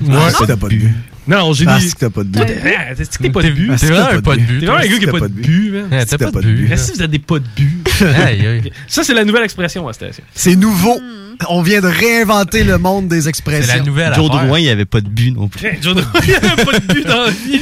Moi, 0.00 0.20
Ah, 0.26 0.30
c'est 0.36 0.46
pas 0.58 0.68
de 0.68 0.76
but. 0.76 0.90
Non, 1.28 1.52
j'ai 1.52 1.66
Ah, 1.68 1.78
dit. 1.78 1.88
c'est 1.88 1.94
que 1.94 2.00
t'as 2.00 2.10
pas 2.10 2.24
de 2.24 2.28
but. 2.30 2.40
Ah, 2.40 2.94
C'est 2.96 3.16
que 3.18 3.22
t'es 3.22 3.30
pas 3.30 3.42
de 3.42 3.50
but. 3.50 3.68
Ah, 3.70 3.76
c'est 3.78 3.86
T'es 3.86 3.92
que 3.92 3.98
vraiment 3.98 4.10
t'as 4.10 4.16
un 4.16 4.22
pas 4.22 4.36
de 4.36 4.40
but. 4.40 4.60
T'es 4.60 4.66
vraiment 4.66 4.78
un 4.78 4.86
gars 4.86 4.88
que 4.88 4.98
qui 4.98 5.04
a 5.08 5.12
t'as 5.12 5.18
pas 5.18 5.28
de 5.28 5.34
but, 5.34 5.70
man. 5.70 5.88
Ah, 5.92 6.06
T'as 6.06 6.18
pas 6.18 6.30
t'as 6.32 6.40
de 6.40 6.52
but. 6.52 6.68
Merci, 6.68 6.92
vous 6.94 7.02
êtes 7.02 7.10
des 7.10 7.18
pas 7.18 7.38
de 7.38 7.44
but. 7.54 7.88
Ça, 8.88 9.04
c'est 9.04 9.14
la 9.14 9.24
nouvelle 9.24 9.44
expression 9.44 9.86
à 9.86 9.92
station. 9.92 10.24
C'est 10.34 10.56
nouveau. 10.56 10.98
On 11.48 11.62
vient 11.62 11.80
de 11.80 11.86
réinventer 11.86 12.64
le 12.64 12.78
monde 12.78 13.06
des 13.08 13.28
expressions. 13.28 13.64
C'est 13.70 13.78
la 13.78 13.84
nouvelle 13.84 14.12
Joe. 14.14 14.28
Drouin, 14.28 14.58
il 14.58 14.62
n'y 14.62 14.68
avait 14.70 14.84
pas 14.86 15.00
de 15.00 15.08
but 15.08 15.30
non 15.30 15.48
plus. 15.48 15.68
Joe 15.80 15.94
Drouin, 15.94 16.20
il 16.26 16.34
avait 16.34 16.64
pas 16.64 16.78
de 16.78 16.92
but 16.92 17.06
dans 17.06 17.22
la 17.26 17.30
vie. 17.30 17.60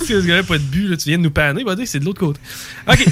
si 0.00 0.06
ce 0.08 0.26
gars-là 0.26 0.42
pas 0.44 0.58
de 0.58 0.62
but, 0.62 0.88
là, 0.88 0.96
tu 0.96 1.08
viens 1.08 1.18
de 1.18 1.22
nous 1.24 1.30
panner, 1.30 1.64
buddy, 1.64 1.86
c'est 1.86 1.98
de 1.98 2.04
l'autre 2.04 2.20
côté. 2.20 2.38
OK. 2.88 3.04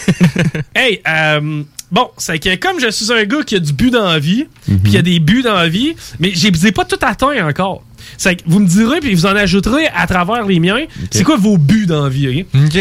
hey, 0.76 1.00
euh, 1.08 1.62
bon, 1.90 2.08
c'est 2.16 2.38
que 2.38 2.54
comme 2.56 2.78
je 2.80 2.90
suis 2.90 3.12
un 3.12 3.24
gars 3.24 3.42
qui 3.44 3.56
a 3.56 3.58
du 3.58 3.72
but 3.72 3.90
dans 3.90 4.06
la 4.06 4.18
vie, 4.18 4.46
puis 4.66 4.92
qui 4.92 4.98
a 4.98 5.02
des 5.02 5.18
buts 5.18 5.42
dans 5.42 5.54
la 5.54 5.68
vie, 5.68 5.94
mais 6.20 6.32
je 6.34 6.48
les 6.48 6.66
ai 6.68 6.72
pas 6.72 6.84
tout 6.84 6.98
atteints 7.02 7.46
encore. 7.48 7.82
C'est 8.16 8.36
que 8.36 8.42
vous 8.46 8.60
me 8.60 8.66
direz, 8.66 9.00
puis 9.00 9.14
vous 9.14 9.26
en 9.26 9.36
ajouterez 9.36 9.88
à 9.94 10.06
travers 10.06 10.44
les 10.46 10.60
miens, 10.60 10.84
c'est 11.10 11.24
quoi 11.24 11.36
vos 11.36 11.58
buts 11.58 11.86
dans 11.86 12.04
la 12.04 12.08
vie, 12.08 12.46
OK? 12.54 12.78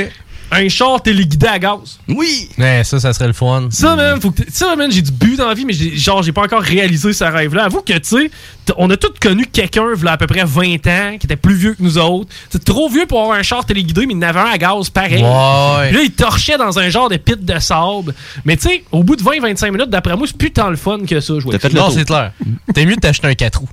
Un 0.49 0.69
char 0.69 1.01
téléguidé 1.03 1.45
à 1.45 1.59
gaz. 1.59 1.99
Oui! 2.07 2.47
Ouais, 2.57 2.82
ça, 2.86 3.01
ça 3.01 3.11
serait 3.11 3.28
le 3.28 3.34
fun. 3.34 3.67
Ça, 3.69 3.97
man, 3.97 4.21
faut 4.21 4.32
que 4.32 4.43
t- 4.43 4.49
ça, 4.49 4.78
man, 4.78 4.89
j'ai 4.89 5.01
du 5.01 5.11
but 5.11 5.36
dans 5.36 5.49
la 5.49 5.53
vie, 5.53 5.65
mais 5.65 5.73
j'ai- 5.73 5.97
genre, 5.97 6.23
j'ai 6.23 6.32
pas 6.32 6.43
encore 6.43 6.61
réalisé 6.61 7.11
ce 7.11 7.25
rêve-là. 7.25 7.65
Avoue 7.65 7.82
que, 7.82 7.91
tu 7.91 7.99
sais, 8.03 8.32
on 8.78 8.89
a 8.89 8.95
tous 8.95 9.11
connu 9.19 9.45
quelqu'un, 9.45 9.84
il 10.01 10.07
à 10.07 10.15
peu 10.15 10.25
près 10.25 10.45
20 10.45 10.88
ans, 10.88 11.17
qui 11.19 11.25
était 11.25 11.36
plus 11.36 11.53
vieux 11.55 11.73
que 11.73 11.84
nous 11.84 11.97
autres. 11.97 12.30
C'est 12.49 12.63
trop 12.63 12.88
vieux 12.88 13.05
pour 13.05 13.19
avoir 13.23 13.38
un 13.38 13.43
char 13.43 13.65
téléguidé, 13.65 14.05
mais 14.05 14.13
il 14.13 14.17
en 14.19 14.21
avait 14.21 14.39
un 14.39 14.45
à 14.53 14.57
gaz 14.57 14.89
pareil. 14.89 15.21
Ouais. 15.21 15.88
Puis 15.89 15.97
là, 15.97 16.03
il 16.03 16.11
torchait 16.11 16.57
dans 16.57 16.80
un 16.80 16.88
genre 16.88 17.09
de 17.09 17.17
pit 17.17 17.43
de 17.43 17.59
sable. 17.59 18.13
Mais 18.45 18.55
tu 18.55 18.69
sais, 18.69 18.84
au 18.93 19.03
bout 19.03 19.17
de 19.17 19.23
20-25 19.23 19.69
minutes, 19.71 19.89
d'après 19.89 20.15
moi, 20.15 20.28
c'est 20.28 20.38
plus 20.38 20.51
tant 20.53 20.69
le 20.69 20.78
fun 20.78 20.99
que 21.05 21.19
ça, 21.19 21.38
jouer. 21.39 21.51
T'as 21.57 21.59
fait 21.67 21.73
le 21.73 21.82
c'est 21.93 22.05
clair. 22.05 22.32
T'es 22.73 22.86
mieux 22.86 22.95
de 22.95 23.01
t'acheter 23.01 23.28
un 23.28 23.36
4 23.36 23.59
roues. 23.59 23.67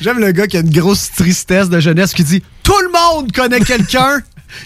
J'aime 0.00 0.18
le 0.18 0.32
gars 0.32 0.46
qui 0.46 0.56
a 0.56 0.60
une 0.60 0.70
grosse 0.70 1.10
tristesse 1.12 1.68
de 1.68 1.80
jeunesse 1.80 2.12
qui 2.12 2.24
dit 2.24 2.42
Tout 2.62 2.78
le 2.78 2.90
monde 2.92 3.32
connaît 3.32 3.60
quelqu'un 3.60 4.20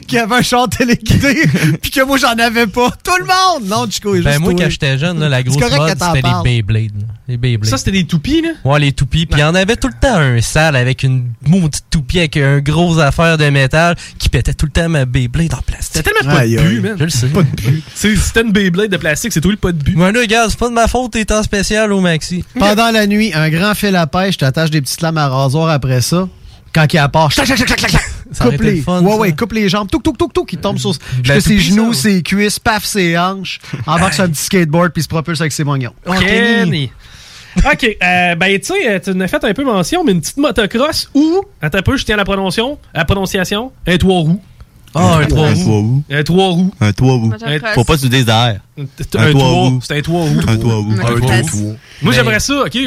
qui 0.07 0.19
avait 0.19 0.37
un 0.37 0.43
char 0.43 0.69
téléguidé, 0.69 1.49
puis 1.83 1.91
que 1.91 2.05
moi 2.05 2.17
j'en 2.19 2.33
avais 2.39 2.67
pas. 2.67 2.91
Tout 3.03 3.13
le 3.19 3.25
monde! 3.27 3.69
Non, 3.69 3.87
Chico, 3.91 4.15
est 4.15 4.21
Ben, 4.21 4.31
juste 4.33 4.43
moi, 4.43 4.53
toi. 4.55 4.65
quand 4.65 4.71
j'étais 4.71 4.99
jeune, 4.99 5.19
là, 5.21 5.29
la 5.29 5.43
grosse 5.43 5.61
correct 5.61 5.77
mode, 5.79 5.99
c'était 6.15 6.29
les 6.29 6.43
Beyblade. 6.45 7.01
là. 7.01 7.07
Les 7.29 7.37
Beyblade. 7.37 7.69
Ça, 7.71 7.77
c'était 7.77 7.91
des 7.93 8.05
toupies, 8.07 8.43
là? 8.43 8.51
Ouais, 8.65 8.79
les 8.79 8.93
toupies. 8.93 9.27
Puis 9.27 9.41
il 9.41 9.43
y 9.43 9.45
en 9.45 9.55
avait 9.55 9.77
tout 9.77 9.89
le 9.89 9.95
temps 10.01 10.17
un 10.17 10.41
sale 10.41 10.77
avec 10.77 11.03
une 11.03 11.33
maudite 11.47 11.85
toupie 11.91 12.19
avec 12.21 12.37
un 12.37 12.61
gros 12.61 12.99
affaire 13.01 13.37
de 13.37 13.49
métal 13.51 13.97
qui 14.19 14.29
pétait 14.29 14.55
tout 14.55 14.67
le 14.67 14.73
temps 14.73 14.89
ma 14.89 15.05
Beyblade 15.07 15.53
en 15.55 15.63
plastique. 15.63 15.97
C'était 15.97 16.11
tellement 16.13 16.35
pas 16.35 16.47
de 16.47 16.57
but, 16.57 16.81
man. 16.81 16.97
Je 16.99 17.05
le 17.05 17.11
sais. 17.11 17.27
Pas 17.29 17.43
de 17.43 17.49
but. 17.49 17.83
C'était 17.95 18.43
une 18.43 18.53
Beyblade 18.53 18.91
de 18.91 18.97
plastique, 18.97 19.33
c'est 19.33 19.41
tout 19.41 19.51
le 19.51 19.57
pas 19.57 19.73
de 19.73 19.83
but. 19.83 19.97
Ouais, 19.97 20.13
là, 20.13 20.21
regarde, 20.21 20.51
c'est 20.51 20.59
pas 20.59 20.69
de 20.69 20.75
ma 20.75 20.87
faute, 20.87 21.13
t'es 21.13 21.33
en 21.33 21.43
spécial 21.43 21.93
au 21.93 22.01
maxi. 22.01 22.45
Pendant 22.59 22.91
la 22.93 23.07
nuit, 23.07 23.33
un 23.35 23.49
grand 23.51 23.75
fil 23.75 23.97
à 23.97 24.07
pêche, 24.07 24.37
t'attaches 24.37 24.71
des 24.71 24.81
petites 24.81 25.01
lames 25.03 25.19
à 25.19 25.29
rasoir 25.29 25.69
après 25.71 26.01
ça. 26.03 26.29
Quand 26.73 26.87
il 26.93 26.99
a 26.99 27.09
part, 27.09 27.31
clac, 27.33 27.47
clac, 27.47 27.59
clac, 27.65 27.79
clac, 27.79 27.91
clac, 27.91 28.05
Ça 28.33 28.47
coupe 28.47 28.61
les, 28.61 28.77
le 28.77 28.83
fun, 28.83 29.03
ouais, 29.03 29.11
ça. 29.11 29.17
ouais, 29.19 29.33
coupe 29.33 29.53
les 29.53 29.69
jambes, 29.69 29.89
touc, 29.91 30.03
touc, 30.03 30.19
touc, 30.19 30.33
touc, 30.33 30.53
il 30.53 30.59
tombe 30.59 30.79
sur 30.79 30.93
jusque 31.23 31.41
ses 31.41 31.59
genoux, 31.59 31.93
ça. 31.93 32.03
ses 32.03 32.23
cuisses, 32.23 32.59
paf, 32.59 32.85
ses 32.85 33.17
hanches, 33.17 33.61
embarque 33.87 34.15
sur 34.15 34.25
un 34.25 34.29
petit 34.29 34.45
skateboard 34.45 34.91
puis 34.93 35.03
se 35.03 35.09
propulse 35.09 35.41
avec 35.41 35.53
ses 35.53 35.65
moignons. 35.65 35.93
Kenny. 36.21 36.91
OK, 37.59 37.97
euh, 38.03 38.35
ben 38.35 38.61
tu 38.61 38.67
sais, 38.67 38.89
euh, 38.89 38.99
tu 39.03 39.11
en 39.11 39.21
as 39.21 39.29
fait 39.29 39.43
un 39.43 39.55
peu 39.55 39.65
mention, 39.65 40.05
mais 40.05 40.13
une 40.13 40.21
petite 40.21 40.37
motocross 40.37 41.09
ou, 41.15 41.43
attends 41.63 41.79
un 41.79 41.83
peu, 41.83 41.97
je 41.97 42.05
tiens 42.05 42.17
à 42.17 42.19
la 42.19 42.25
prononciation, 42.25 42.79
à 42.93 42.99
la 42.99 43.05
prononciation, 43.07 43.73
un 43.87 43.97
trois 43.97 44.19
roues. 44.21 44.41
Ah, 44.99 45.19
un 45.21 45.27
trois 45.27 45.49
Un 45.49 45.55
roues. 45.55 46.03
Un 46.11 46.23
trois 46.23 46.49
roues. 46.49 46.71
Un 46.81 46.91
roux. 46.99 47.19
Motocross. 47.29 47.75
Faut 47.75 47.85
pas 47.85 47.97
que 47.97 48.01
tu 48.01 48.09
dises 48.09 48.25
derrière. 48.25 48.61
Un, 48.79 48.83
Un 48.83 48.85
un 48.85 49.07
trois 49.07 49.31
trois, 49.31 49.49
roues. 49.49 49.81
c'est 49.83 49.99
un 49.99 50.03
trois 50.03 50.21
roues. 50.23 50.41
Un 50.47 50.57
roux. 50.57 50.83
Motocross. 50.91 51.53
Moi, 52.03 52.13
j'aimerais 52.13 52.41
ça, 52.41 52.63
OK, 52.65 52.79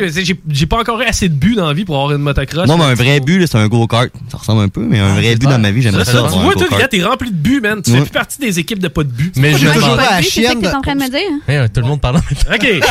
j'ai 0.50 0.66
pas 0.66 0.80
encore 0.80 1.02
assez 1.02 1.30
de 1.30 1.34
but 1.34 1.56
dans 1.56 1.68
la 1.68 1.74
vie 1.74 1.86
pour 1.86 1.96
avoir 1.96 2.12
une 2.12 2.22
motocross. 2.22 2.68
Non, 2.68 2.78
mais 2.78 2.86
un 2.86 2.94
vrai 2.96 3.20
but, 3.20 3.40
là, 3.40 3.48
c'est 3.48 3.58
un 3.58 3.68
go-kart. 3.68 4.10
Ça 4.32 4.38
ressemble 4.38 4.64
un 4.64 4.70
peu, 4.70 4.82
mais 4.82 5.00
un 5.00 5.14
vrai 5.16 5.36
but 5.36 5.48
dans 5.50 5.60
ma 5.60 5.72
vie, 5.72 5.82
j'aimerais 5.82 6.06
ça. 6.06 6.12
Tu 6.12 6.18
un 6.18 6.28
vois, 6.42 6.54
toi, 6.54 6.68
t'es 6.90 7.04
rempli 7.04 7.32
de 7.32 7.36
buts, 7.36 7.62
man. 7.62 7.82
Tu 7.82 7.92
fais 7.92 8.02
plus 8.02 8.10
partie 8.12 8.40
des 8.40 8.60
équipes 8.60 8.80
de 8.80 8.88
pas 8.88 9.04
de 9.04 9.10
but. 9.10 9.34
Mais 9.38 9.54
je 9.54 9.58
J'ai 9.60 9.72
toujours 9.72 9.96
la 9.96 10.18
C'est 10.18 10.24
chienne. 10.24 10.62
que 10.62 10.68
t'es 10.68 10.74
en 10.76 10.82
train 10.82 10.96
de 10.96 11.02
me 11.02 11.10
dire? 11.10 11.20
Hey, 11.48 11.70
tout 11.70 11.82
le 11.82 11.88
monde 11.88 12.02
parle. 12.02 12.18
OK. 12.18 12.68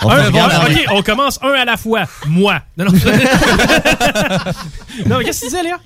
On 0.00 0.10
Un, 0.10 0.26
se 0.26 0.30
OK, 0.30 0.84
on 0.92 1.02
commence 1.02 1.40
un 1.42 1.50
à 1.60 1.64
la 1.64 1.76
fois. 1.76 2.04
Moi. 2.28 2.60
Non, 2.76 2.84
non. 2.84 2.92
non, 5.06 5.18
mais 5.18 5.24
qu'est-ce 5.24 5.40
que 5.40 5.46
tu 5.46 5.50
disais, 5.50 5.62
Léa? 5.64 5.78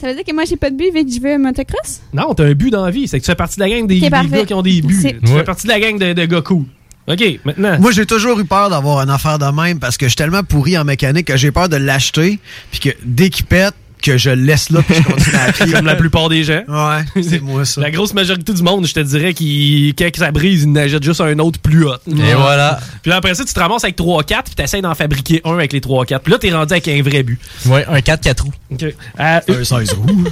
Ça 0.00 0.08
veut 0.08 0.14
dire 0.14 0.24
que 0.24 0.32
moi, 0.34 0.44
j'ai 0.44 0.56
pas 0.56 0.70
de 0.70 0.76
but 0.76 0.92
vu 0.92 1.04
que 1.04 1.10
je 1.12 1.20
veux 1.20 1.32
un 1.34 1.38
motocross? 1.38 2.00
Non, 2.12 2.34
t'as 2.34 2.44
un 2.44 2.52
but 2.54 2.70
dans 2.70 2.84
la 2.84 2.90
vie. 2.90 3.08
C'est 3.08 3.18
que 3.18 3.24
tu 3.24 3.30
fais 3.30 3.34
partie 3.36 3.56
de 3.56 3.60
la 3.64 3.70
gang 3.70 3.86
des, 3.86 4.00
des 4.00 4.08
gars 4.10 4.44
qui 4.44 4.54
ont 4.54 4.62
des 4.62 4.82
buts. 4.82 4.98
Tu 5.02 5.30
Ouais. 5.32 5.38
fais 5.38 5.44
partie 5.44 5.66
de 5.66 5.72
la 5.72 5.80
gang 5.80 5.98
de, 5.98 6.12
de 6.12 6.24
gars 6.26 6.42
cool. 6.42 6.64
OK, 7.08 7.22
maintenant. 7.44 7.78
Moi, 7.78 7.92
j'ai 7.92 8.04
toujours 8.04 8.38
eu 8.40 8.44
peur 8.44 8.68
d'avoir 8.68 9.00
une 9.00 9.10
affaire 9.10 9.38
de 9.38 9.46
même 9.46 9.78
parce 9.78 9.96
que 9.96 10.06
je 10.06 10.10
suis 10.10 10.16
tellement 10.16 10.42
pourri 10.42 10.76
en 10.76 10.84
mécanique 10.84 11.26
que 11.28 11.36
j'ai 11.36 11.52
peur 11.52 11.68
de 11.68 11.76
l'acheter 11.76 12.40
puis 12.72 12.80
que 12.80 12.88
dès 13.04 13.30
qu'il 13.30 13.44
pète, 13.46 13.74
que 14.06 14.16
je 14.16 14.30
laisse 14.30 14.70
là 14.70 14.80
puis 14.82 14.94
je 14.94 15.02
continue 15.02 15.36
à 15.36 15.52
pied. 15.52 15.72
Comme 15.72 15.84
la 15.86 15.96
plupart 15.96 16.28
des 16.28 16.44
gens. 16.44 16.62
Ouais, 16.68 17.22
c'est 17.22 17.40
moi 17.42 17.64
ça. 17.64 17.80
La 17.80 17.90
grosse 17.90 18.14
majorité 18.14 18.52
du 18.52 18.62
monde, 18.62 18.86
je 18.86 18.94
te 18.94 19.00
dirais, 19.00 19.34
qui, 19.34 19.94
quand 19.98 20.08
ça 20.16 20.30
brise, 20.30 20.62
ils 20.62 20.72
n'achètent 20.72 21.02
juste 21.02 21.20
un 21.20 21.38
autre 21.40 21.58
plus 21.58 21.84
hot. 21.86 21.96
Et 22.06 22.34
voilà. 22.34 22.78
Puis 23.02 23.10
là, 23.10 23.16
après 23.16 23.34
ça, 23.34 23.44
tu 23.44 23.52
te 23.52 23.58
ramasses 23.60 23.84
avec 23.84 23.98
3-4, 23.98 24.24
puis 24.44 24.54
t'essayes 24.54 24.82
d'en 24.82 24.94
fabriquer 24.94 25.40
un 25.44 25.54
avec 25.54 25.72
les 25.72 25.80
3-4. 25.80 26.20
Puis 26.20 26.32
là, 26.32 26.38
t'es 26.38 26.52
rendu 26.52 26.72
avec 26.72 26.86
un 26.88 27.02
vrai 27.02 27.22
but. 27.22 27.38
Ouais, 27.66 27.84
un 27.88 27.98
4-4 27.98 28.42
roues. 28.42 28.52
OK. 28.72 28.82
Euh, 28.82 28.94
Un 29.18 29.64
16 29.64 29.92
roues. 29.94 30.24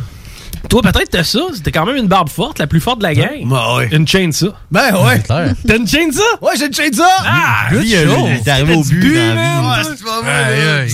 Toi, 0.69 0.83
peut-être 0.83 1.11
t'as 1.11 1.25
ça. 1.25 1.41
C'était 1.55 1.73
quand 1.73 1.87
même 1.87 1.97
une 1.97 2.07
barbe 2.07 2.29
forte, 2.29 2.59
la 2.59 2.67
plus 2.67 2.81
forte 2.81 2.99
de 2.99 3.05
la 3.05 3.15
gang. 3.15 3.47
Bah 3.47 3.77
ouais. 3.77 3.89
Une 3.93 4.07
chaîne 4.07 4.33
ça. 4.33 4.47
Ben 4.71 4.95
ouais. 4.95 5.23
T'as 5.27 5.77
une 5.77 5.87
chaîne 5.87 6.13
ça? 6.13 6.23
Ouais, 6.41 6.53
j'ai 6.59 6.67
une 6.67 6.75
chaîne 6.75 6.93
ça. 6.93 7.09
Ah! 7.21 7.69
Lui, 7.71 7.91
il 7.91 7.95
est 7.95 8.49
arrivé 8.49 8.75
T'as 8.75 8.79
au 8.79 8.83
but 8.85 9.15
dans 9.15 9.21
la 9.21 9.35
man, 9.35 9.63
vie. 9.63 9.69
Ouais, 9.69 9.97
c'est 9.97 10.05
pas 10.05 10.21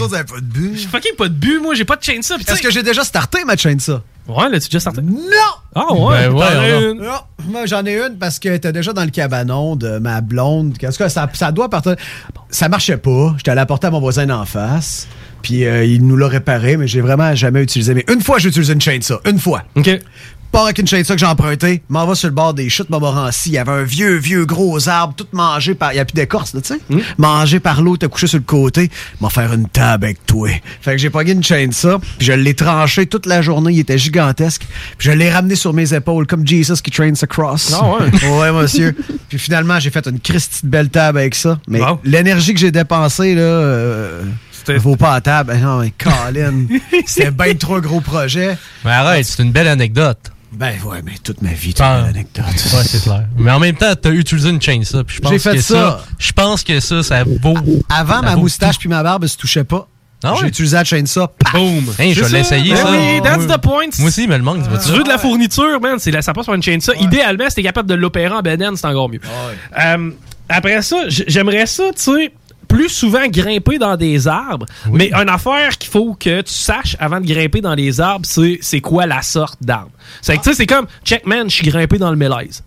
vrai. 0.08 0.24
Pas 0.24 0.36
de 0.36 0.40
but. 0.40 0.76
J'ai 0.76 0.88
fucking 0.88 1.14
pas 1.16 1.28
de 1.28 1.34
but, 1.34 1.60
moi. 1.60 1.74
J'ai 1.74 1.84
pas 1.84 1.96
de 1.96 2.02
chaîne 2.02 2.22
ça. 2.22 2.36
Est-ce 2.36 2.62
que 2.62 2.70
j'ai 2.70 2.82
déjà 2.82 3.04
starté 3.04 3.44
ma 3.44 3.56
chaîne 3.56 3.80
ça? 3.80 4.02
Ouais, 4.28 4.48
là, 4.48 4.60
tu 4.60 4.68
déjà 4.68 4.80
starté? 4.80 5.02
Non! 5.02 5.16
Ah 5.74 5.92
ouais? 5.92 6.28
Ben 6.28 6.32
ouais, 6.34 6.42
as 6.44 6.60
alors. 6.60 6.80
une. 6.82 6.98
Non, 6.98 7.20
moi 7.48 7.66
j'en 7.66 7.84
ai 7.84 7.96
une 7.96 8.16
parce 8.16 8.38
qu'elle 8.38 8.52
était 8.52 8.72
déjà 8.72 8.92
dans 8.92 9.02
le 9.02 9.10
cabanon 9.10 9.74
de 9.74 9.98
ma 9.98 10.20
blonde. 10.20 10.68
En 10.68 10.90
tout 10.90 10.96
cas, 10.96 11.08
ça, 11.08 11.28
ça 11.32 11.50
doit 11.50 11.68
partir. 11.68 11.96
Ça 12.48 12.68
marchait 12.68 12.98
pas. 12.98 13.34
J'étais 13.38 13.50
allé 13.50 13.60
apporter 13.60 13.88
à 13.88 13.90
mon 13.90 13.98
voisin 13.98 14.28
en 14.30 14.44
face. 14.44 15.08
Puis 15.42 15.64
euh, 15.64 15.84
il 15.84 16.06
nous 16.06 16.16
l'a 16.16 16.28
réparé, 16.28 16.76
mais 16.76 16.86
j'ai 16.88 17.00
vraiment 17.00 17.34
jamais 17.34 17.62
utilisé. 17.62 17.94
Mais 17.94 18.04
une 18.12 18.20
fois, 18.22 18.38
j'ai 18.38 18.48
utilisé 18.48 18.72
une 18.72 18.80
chaîne 18.80 19.02
ça. 19.02 19.20
Une 19.28 19.38
fois. 19.38 19.62
OK. 19.76 19.88
pars 20.52 20.64
avec 20.64 20.78
une 20.78 20.86
chainsaw 20.86 21.14
que 21.14 21.20
j'ai 21.20 21.26
empruntée, 21.26 21.80
m'en 21.88 22.04
va 22.06 22.16
sur 22.16 22.26
le 22.28 22.34
bord 22.34 22.54
des 22.54 22.68
chutes 22.68 22.90
Montmorency. 22.90 23.50
Il 23.50 23.52
y 23.52 23.58
avait 23.58 23.70
un 23.70 23.82
vieux, 23.84 24.16
vieux 24.16 24.44
gros 24.46 24.88
arbre, 24.88 25.14
tout 25.16 25.26
mangé 25.32 25.74
par. 25.76 25.92
Il 25.92 25.94
n'y 25.94 26.00
a 26.00 26.04
plus 26.04 26.14
d'écorce, 26.14 26.54
là, 26.54 26.60
tu 26.60 26.74
sais. 26.74 26.80
Mangé 27.18 27.60
par 27.60 27.82
l'eau, 27.82 27.96
t'as 27.96 28.08
couché 28.08 28.26
sur 28.26 28.38
le 28.38 28.44
côté. 28.44 28.90
M'en 29.20 29.30
faire 29.30 29.52
une 29.52 29.68
table 29.68 30.06
avec 30.06 30.26
toi. 30.26 30.48
Fait 30.80 30.92
que 30.92 30.98
j'ai 30.98 31.08
pogné 31.08 31.32
une 31.32 31.44
chainsaw, 31.44 32.00
puis 32.00 32.26
je 32.26 32.32
l'ai 32.32 32.54
tranché 32.54 33.06
toute 33.06 33.26
la 33.26 33.42
journée. 33.42 33.72
Il 33.74 33.78
était 33.78 33.98
gigantesque. 33.98 34.66
Puis 34.98 35.08
je 35.08 35.12
l'ai 35.12 35.30
ramené 35.30 35.54
sur 35.54 35.72
mes 35.72 35.94
épaules, 35.94 36.26
comme 36.26 36.44
Jesus 36.44 36.76
qui 36.82 36.90
trains 36.90 37.12
a 37.20 37.26
cross. 37.28 37.72
Ah 37.80 37.84
ouais? 37.88 38.28
ouais, 38.40 38.52
monsieur. 38.52 38.96
Puis 39.28 39.38
finalement, 39.38 39.78
j'ai 39.78 39.90
fait 39.90 40.06
une 40.08 40.18
Christie 40.18 40.64
de 40.66 40.70
belle 40.70 40.90
table 40.90 41.18
avec 41.18 41.36
ça. 41.36 41.60
Mais 41.68 41.80
l'énergie 42.02 42.54
que 42.54 42.60
j'ai 42.60 42.72
dépensée, 42.72 43.36
là. 43.36 43.42
euh, 43.42 44.22
vaut 44.78 44.96
pas 44.96 45.14
à 45.14 45.20
table. 45.20 45.56
Non, 45.56 45.78
mais 45.78 45.92
Colin, 45.96 46.66
c'était 47.06 47.30
bien 47.30 47.54
trop 47.54 47.80
gros 47.80 48.00
projet. 48.00 48.56
Mais 48.84 48.90
arrête, 48.90 49.24
c'est 49.26 49.42
une 49.42 49.52
belle 49.52 49.68
anecdote. 49.68 50.18
Ben 50.52 50.74
ouais, 50.84 50.98
mais 51.04 51.12
toute 51.22 51.42
ma 51.42 51.50
vie, 51.52 51.72
toute 51.72 51.82
une 51.86 52.06
anecdote. 52.08 52.44
Ouais, 52.46 52.82
c'est 52.84 53.02
clair. 53.02 53.24
Mais 53.38 53.52
en 53.52 53.60
même 53.60 53.76
temps, 53.76 53.94
t'as 54.00 54.10
utilisé 54.10 54.50
une 54.50 54.60
je 54.60 55.20
pense 55.20 55.30
J'ai 55.30 55.38
fait 55.38 55.54
que 55.56 55.60
ça. 55.62 56.00
Je 56.18 56.32
pense 56.32 56.64
que 56.64 56.80
ça, 56.80 57.02
ça 57.04 57.22
vaut. 57.24 57.56
Avant, 57.88 58.14
ça 58.16 58.22
ma 58.22 58.34
vaut 58.34 58.40
moustache 58.40 58.78
puis 58.78 58.88
ma 58.88 59.02
barbe 59.02 59.26
se 59.26 59.36
touchaient 59.36 59.64
pas. 59.64 59.86
Ah 60.22 60.32
ouais? 60.32 60.38
J'ai 60.42 60.46
utilisé 60.48 60.76
la 60.76 60.84
chainsaw. 60.84 61.28
Paf! 61.28 61.52
Boom. 61.54 61.84
Hey, 61.98 62.12
je 62.12 62.20
vais 62.20 62.26
C'est 62.26 62.32
l'essayer, 62.58 62.74
Ben 62.74 62.76
ça. 62.84 62.90
Oui, 62.90 63.20
that's 63.22 63.46
Moi- 63.46 63.56
the 63.56 63.60
point. 63.62 63.86
Moi 64.00 64.08
aussi, 64.08 64.24
il 64.24 64.28
me 64.28 64.36
le 64.36 64.42
manque. 64.42 64.58
tu 64.84 64.90
veux 64.92 65.02
de 65.04 65.08
la 65.08 65.16
fourniture, 65.18 65.80
man, 65.80 65.98
c'est 65.98 66.10
la- 66.10 66.20
ça 66.20 66.32
passe 66.34 66.46
par 66.46 66.54
une 66.56 66.62
chaîne 66.62 66.80
ça. 66.80 66.92
Idéalement, 67.00 67.48
si 67.48 67.54
t'es 67.56 67.62
capable 67.62 67.88
de 67.88 67.94
l'opérer 67.94 68.34
en 68.34 68.42
bedaine, 68.42 68.76
c'est 68.76 68.86
encore 68.86 69.08
mieux. 69.08 69.20
Euh, 69.82 70.10
après 70.48 70.82
ça, 70.82 70.96
j'aimerais 71.08 71.64
ça, 71.66 71.84
tu 71.96 72.02
sais, 72.02 72.32
plus 72.70 72.88
souvent 72.88 73.26
grimper 73.28 73.78
dans 73.78 73.96
des 73.96 74.28
arbres. 74.28 74.66
Mais 74.92 75.10
une 75.12 75.28
affaire 75.28 75.76
qu'il 75.76 75.90
faut 75.90 76.14
que 76.14 76.40
tu 76.42 76.52
saches 76.52 76.96
avant 77.00 77.20
de 77.20 77.26
grimper 77.26 77.60
dans 77.60 77.74
les 77.74 78.00
arbres, 78.00 78.24
c'est 78.26 78.58
c'est 78.62 78.80
quoi 78.80 79.06
la 79.06 79.22
sorte 79.22 79.58
d'arbre. 79.62 79.90
C'est 80.22 80.36
que, 80.36 80.42
tu 80.42 80.50
sais, 80.50 80.54
c'est 80.54 80.66
comme, 80.66 80.86
check 81.04 81.26
man, 81.26 81.50
je 81.50 81.54
suis 81.56 81.66
grimpé 81.68 81.98
dans 81.98 82.10
le 82.10 82.16
mélèze. 82.16 82.62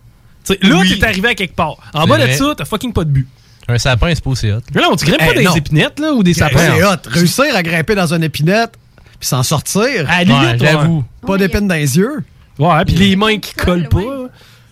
Tu 0.46 0.56
là, 0.62 0.76
Oui. 0.78 0.98
t'es 0.98 1.06
arrivé 1.06 1.28
à 1.28 1.34
quelque 1.34 1.54
part. 1.56 1.76
En 1.94 2.06
bas 2.06 2.18
de 2.18 2.30
ça, 2.32 2.54
t'as 2.56 2.64
fucking 2.66 2.92
pas 2.92 3.04
de 3.04 3.10
but. 3.10 3.26
Un 3.66 3.78
sapin, 3.78 4.14
c'est 4.14 4.22
pas 4.22 4.30
aussi 4.30 4.50
hot. 4.52 4.58
Mais 4.74 4.82
là, 4.82 4.88
on 4.90 4.96
te 4.96 5.06
grimpe 5.06 5.16
Eh, 5.22 5.26
pas 5.26 5.34
dans 5.34 5.42
non. 5.42 5.52
des 5.52 5.58
épinettes, 5.58 5.98
là, 5.98 6.12
ou 6.12 6.22
des 6.22 6.34
sapins. 6.34 6.58
C'est 6.58 6.84
hot. 6.84 6.96
Réussir 7.06 7.56
à 7.56 7.62
grimper 7.62 7.94
dans 7.94 8.12
une 8.12 8.22
épinette 8.22 8.72
puis 9.18 9.26
s'en 9.26 9.42
sortir. 9.42 10.04
À 10.10 10.22
limite, 10.22 10.42
Ouais, 10.42 10.58
j'avoue. 10.60 11.02
Pas 11.26 11.38
d'épine 11.38 11.66
dans 11.66 11.74
les 11.74 11.96
yeux. 11.96 12.22
Ouais, 12.58 12.84
puis 12.84 12.94
les 12.96 13.16
mains 13.16 13.38
qui 13.38 13.54
collent 13.54 13.88
pas. 13.88 14.00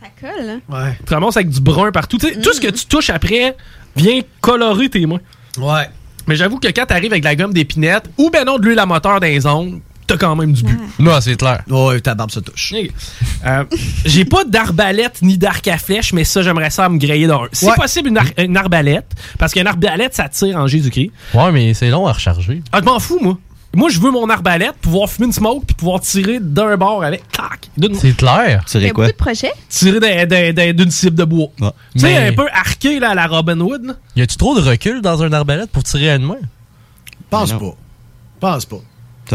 Ça 0.02 0.08
colle, 0.20 0.46
hein? 0.46 0.60
Ouais. 0.68 0.98
Tu 1.06 1.14
ramasses 1.14 1.36
avec 1.38 1.48
du 1.48 1.60
brun 1.60 1.90
partout. 1.90 2.18
Tu 2.18 2.38
Tout 2.40 2.52
ce 2.52 2.60
que 2.60 2.68
tu 2.68 2.84
touches 2.84 3.08
après 3.08 3.56
vient 3.96 4.20
colorer 4.40 4.88
tes 4.88 5.06
mains. 5.06 5.20
Ouais. 5.58 5.88
Mais 6.26 6.36
j'avoue 6.36 6.58
que 6.58 6.68
quand 6.68 6.86
t'arrives 6.86 7.12
avec 7.12 7.22
de 7.22 7.28
la 7.28 7.34
gomme 7.36 7.52
d'épinette 7.52 8.04
ou 8.18 8.30
ben 8.30 8.44
non 8.44 8.58
de 8.58 8.64
l'huile 8.66 8.78
à 8.78 8.86
moteur 8.86 9.18
dans 9.20 9.26
les 9.26 9.44
ongles, 9.46 9.80
t'as 10.06 10.16
quand 10.16 10.36
même 10.36 10.52
du 10.52 10.62
but. 10.62 10.78
Non, 10.98 11.20
c'est 11.20 11.36
clair. 11.36 11.62
Ouais, 11.68 12.00
ta 12.00 12.14
barbe 12.14 12.30
se 12.30 12.40
touche. 12.40 12.74
Euh, 13.44 13.64
J'ai 14.04 14.24
pas 14.24 14.44
d'arbalète 14.44 15.20
ni 15.22 15.36
d'arc 15.36 15.66
à 15.68 15.78
flèche, 15.78 16.12
mais 16.12 16.22
ça, 16.24 16.42
j'aimerais 16.42 16.70
ça 16.70 16.88
me 16.88 16.96
griller 16.98 17.26
dans 17.26 17.42
un. 17.42 17.48
Si 17.52 17.66
Ouais. 17.66 17.74
possible, 17.76 18.08
une, 18.10 18.18
ar- 18.18 18.26
une 18.38 18.56
arbalète. 18.56 19.10
Parce 19.38 19.52
qu'une 19.52 19.66
arbalète, 19.66 20.14
ça 20.14 20.28
tire 20.28 20.56
en 20.58 20.66
Jésus-Christ. 20.68 21.10
Ouais, 21.34 21.50
mais 21.50 21.74
c'est 21.74 21.90
long 21.90 22.06
à 22.06 22.12
recharger. 22.12 22.62
Ah, 22.70 22.78
je 22.80 22.84
m'en 22.84 23.00
fous, 23.00 23.18
moi. 23.20 23.36
Moi, 23.74 23.88
je 23.88 23.98
veux 24.00 24.10
mon 24.10 24.28
arbalète, 24.28 24.74
pouvoir 24.82 25.08
fumer 25.08 25.26
une 25.28 25.32
smoke, 25.32 25.64
puis 25.66 25.74
pouvoir 25.74 26.00
tirer 26.00 26.38
d'un 26.40 26.76
bord 26.76 27.02
avec. 27.02 27.22
Tac! 27.32 27.70
D'une- 27.76 27.94
C'est 27.94 28.14
clair. 28.16 28.64
Il 28.74 28.80
y 28.82 28.84
a 28.84 28.92
beaucoup 28.92 29.06
de 29.06 29.12
projets. 29.12 29.52
Tirer 29.70 29.98
d'un- 29.98 30.26
d'un- 30.26 30.52
d'un- 30.52 30.72
d'une 30.74 30.90
cible 30.90 31.16
de 31.16 31.24
bois. 31.24 31.48
Tu 31.58 31.64
sais, 32.00 32.06
Mais- 32.06 32.28
un 32.28 32.32
peu 32.34 32.48
arqué 32.52 33.00
là, 33.00 33.10
à 33.10 33.14
la 33.14 33.26
Robin 33.26 33.58
Hood. 33.60 33.84
là. 33.86 33.94
Y 34.16 34.22
a-tu 34.22 34.36
trop 34.36 34.54
de 34.54 34.60
recul 34.60 35.00
dans 35.00 35.22
un 35.22 35.32
arbalète 35.32 35.70
pour 35.70 35.82
tirer 35.84 36.10
à 36.10 36.16
une 36.16 36.26
main? 36.26 36.36
Pense 37.30 37.52
pas. 37.52 37.74
Pense 38.40 38.66
pas. 38.66 38.76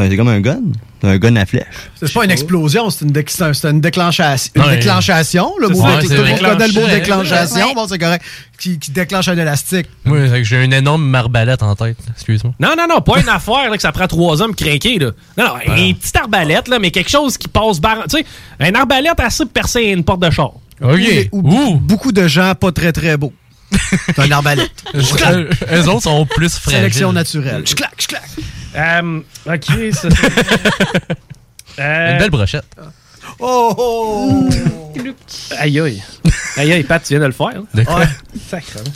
C'est 0.10 0.16
comme 0.18 0.28
un 0.28 0.40
gun. 0.42 0.60
C'est 1.02 1.08
un 1.10 1.18
gun 1.18 1.36
à 1.36 1.46
flèche. 1.46 1.66
C'est 1.96 2.12
pas 2.14 2.26
une 2.26 2.32
explosion, 2.32 2.90
c'est 2.90 3.06
une, 3.06 3.14
une 3.70 3.82
déclenchation. 3.82 4.52
Une 4.56 4.62
Ouais. 4.64 4.78
déclenchation. 4.78 5.54
Le 5.60 5.70
mot, 5.70 5.76
tout 6.00 6.08
c'est 6.08 6.18
le 6.18 6.24
monde 6.24 6.40
connaît 6.40 6.68
le 6.68 6.74
mot 6.74 6.88
déclenchation. 6.88 7.68
Ouais. 7.68 7.74
Bon, 7.76 7.88
c'est 7.88 7.98
correct. 8.00 8.24
Qui, 8.60 8.80
qui 8.80 8.92
déclenche 8.92 9.28
un 9.28 9.38
élastique. 9.38 9.88
Oui, 10.06 10.20
c'est 10.30 10.38
que 10.40 10.44
j'ai 10.44 10.64
une 10.64 10.74
énorme 10.74 11.14
arbalète 11.14 11.62
en 11.64 11.76
tête. 11.76 11.98
Excuse-moi. 12.16 12.54
Non, 12.60 12.70
non, 12.78 12.86
non, 12.90 13.02
pas 13.02 13.20
une 13.20 13.30
affaire 13.30 13.70
là, 13.70 13.76
que 13.76 13.82
ça 13.82 13.92
prend 13.92 14.08
trois 14.08 14.42
hommes 14.42 14.56
craquer. 14.56 14.98
Là. 15.00 15.12
Non, 15.38 15.46
non, 15.68 15.76
une 15.76 15.96
petite 15.96 16.16
arbalète, 16.16 16.68
là, 16.68 16.80
mais 16.80 16.90
quelque 16.92 17.10
chose 17.12 17.38
qui 17.38 17.48
passe 17.48 17.80
barre. 17.80 18.06
Tu 18.10 18.18
sais, 18.18 18.26
une 18.68 18.76
arbalète 18.76 19.20
assez 19.20 19.46
pour 19.46 19.54
percer 19.54 19.82
une 19.84 20.04
porte 20.04 20.22
de 20.22 20.30
char. 20.32 20.52
Ou, 20.82 20.96
les- 20.96 21.30
ou 21.32 21.42
beaucoup- 21.42 21.76
beaucoup 21.80 22.12
de 22.12 22.28
gens 22.28 22.54
pas 22.56 22.72
très 22.72 22.92
très 22.92 23.18
beaux. 23.18 23.34
C'est 24.08 24.20
un 24.20 24.32
arbalète. 24.32 24.72
Eux- 24.96 25.88
autres 25.90 26.04
sont 26.04 26.26
plus 26.26 26.56
fragiles. 26.58 26.80
Sélection 26.82 27.14
naturelle. 27.14 27.64
Je 27.66 27.76
claque, 27.76 27.94
je 28.02 28.08
claque. 28.08 28.30
Euh, 28.76 29.20
ok, 29.46 29.94
ça. 29.94 30.08
Euh, 31.80 32.12
Une 32.14 32.18
belle 32.20 32.30
brochette. 32.30 32.66
Oh, 33.40 33.74
oh. 33.78 34.50
Aïe, 35.60 35.80
aïe. 35.80 36.02
Aïe, 36.56 36.72
aïe, 36.74 36.84
Pat, 36.84 37.04
tu 37.04 37.10
viens 37.14 37.20
de 37.20 37.26
le 37.26 37.32
faire. 37.32 37.48
hein? 37.48 37.66
De 37.74 37.84
quoi? 37.84 38.00
Ouais. 38.00 38.08
Sacrément. 38.50 38.90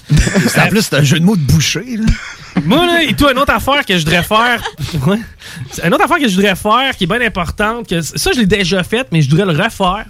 En 0.66 0.68
plus, 0.70 0.82
c'est 0.82 0.96
un 0.96 1.04
jeu 1.04 1.20
de 1.20 1.24
mots 1.26 1.36
de 1.36 1.42
boucher. 1.42 1.98
Là. 1.98 2.06
Moi, 2.64 2.86
là, 2.88 3.04
et 3.04 3.14
toi, 3.14 3.34
une 3.34 3.38
autre 3.38 3.54
affaire 3.54 3.86
que 3.86 3.94
je 3.98 4.04
voudrais 4.04 4.24
faire. 4.24 4.64
Une 5.84 5.94
autre 5.94 6.04
affaire 6.04 6.18
que 6.18 6.28
je 6.28 6.36
voudrais 6.36 6.56
faire 6.56 6.96
qui 6.98 7.04
est 7.04 7.08
bien 7.08 7.22
importante, 7.22 7.88
que 7.88 8.02
ça, 8.02 8.32
je 8.34 8.40
l'ai 8.40 8.46
déjà 8.48 8.84
faite, 8.84 9.08
mais 9.12 9.22
je 9.22 9.30
voudrais 9.30 9.46
le 9.54 9.62
refaire. 9.62 10.06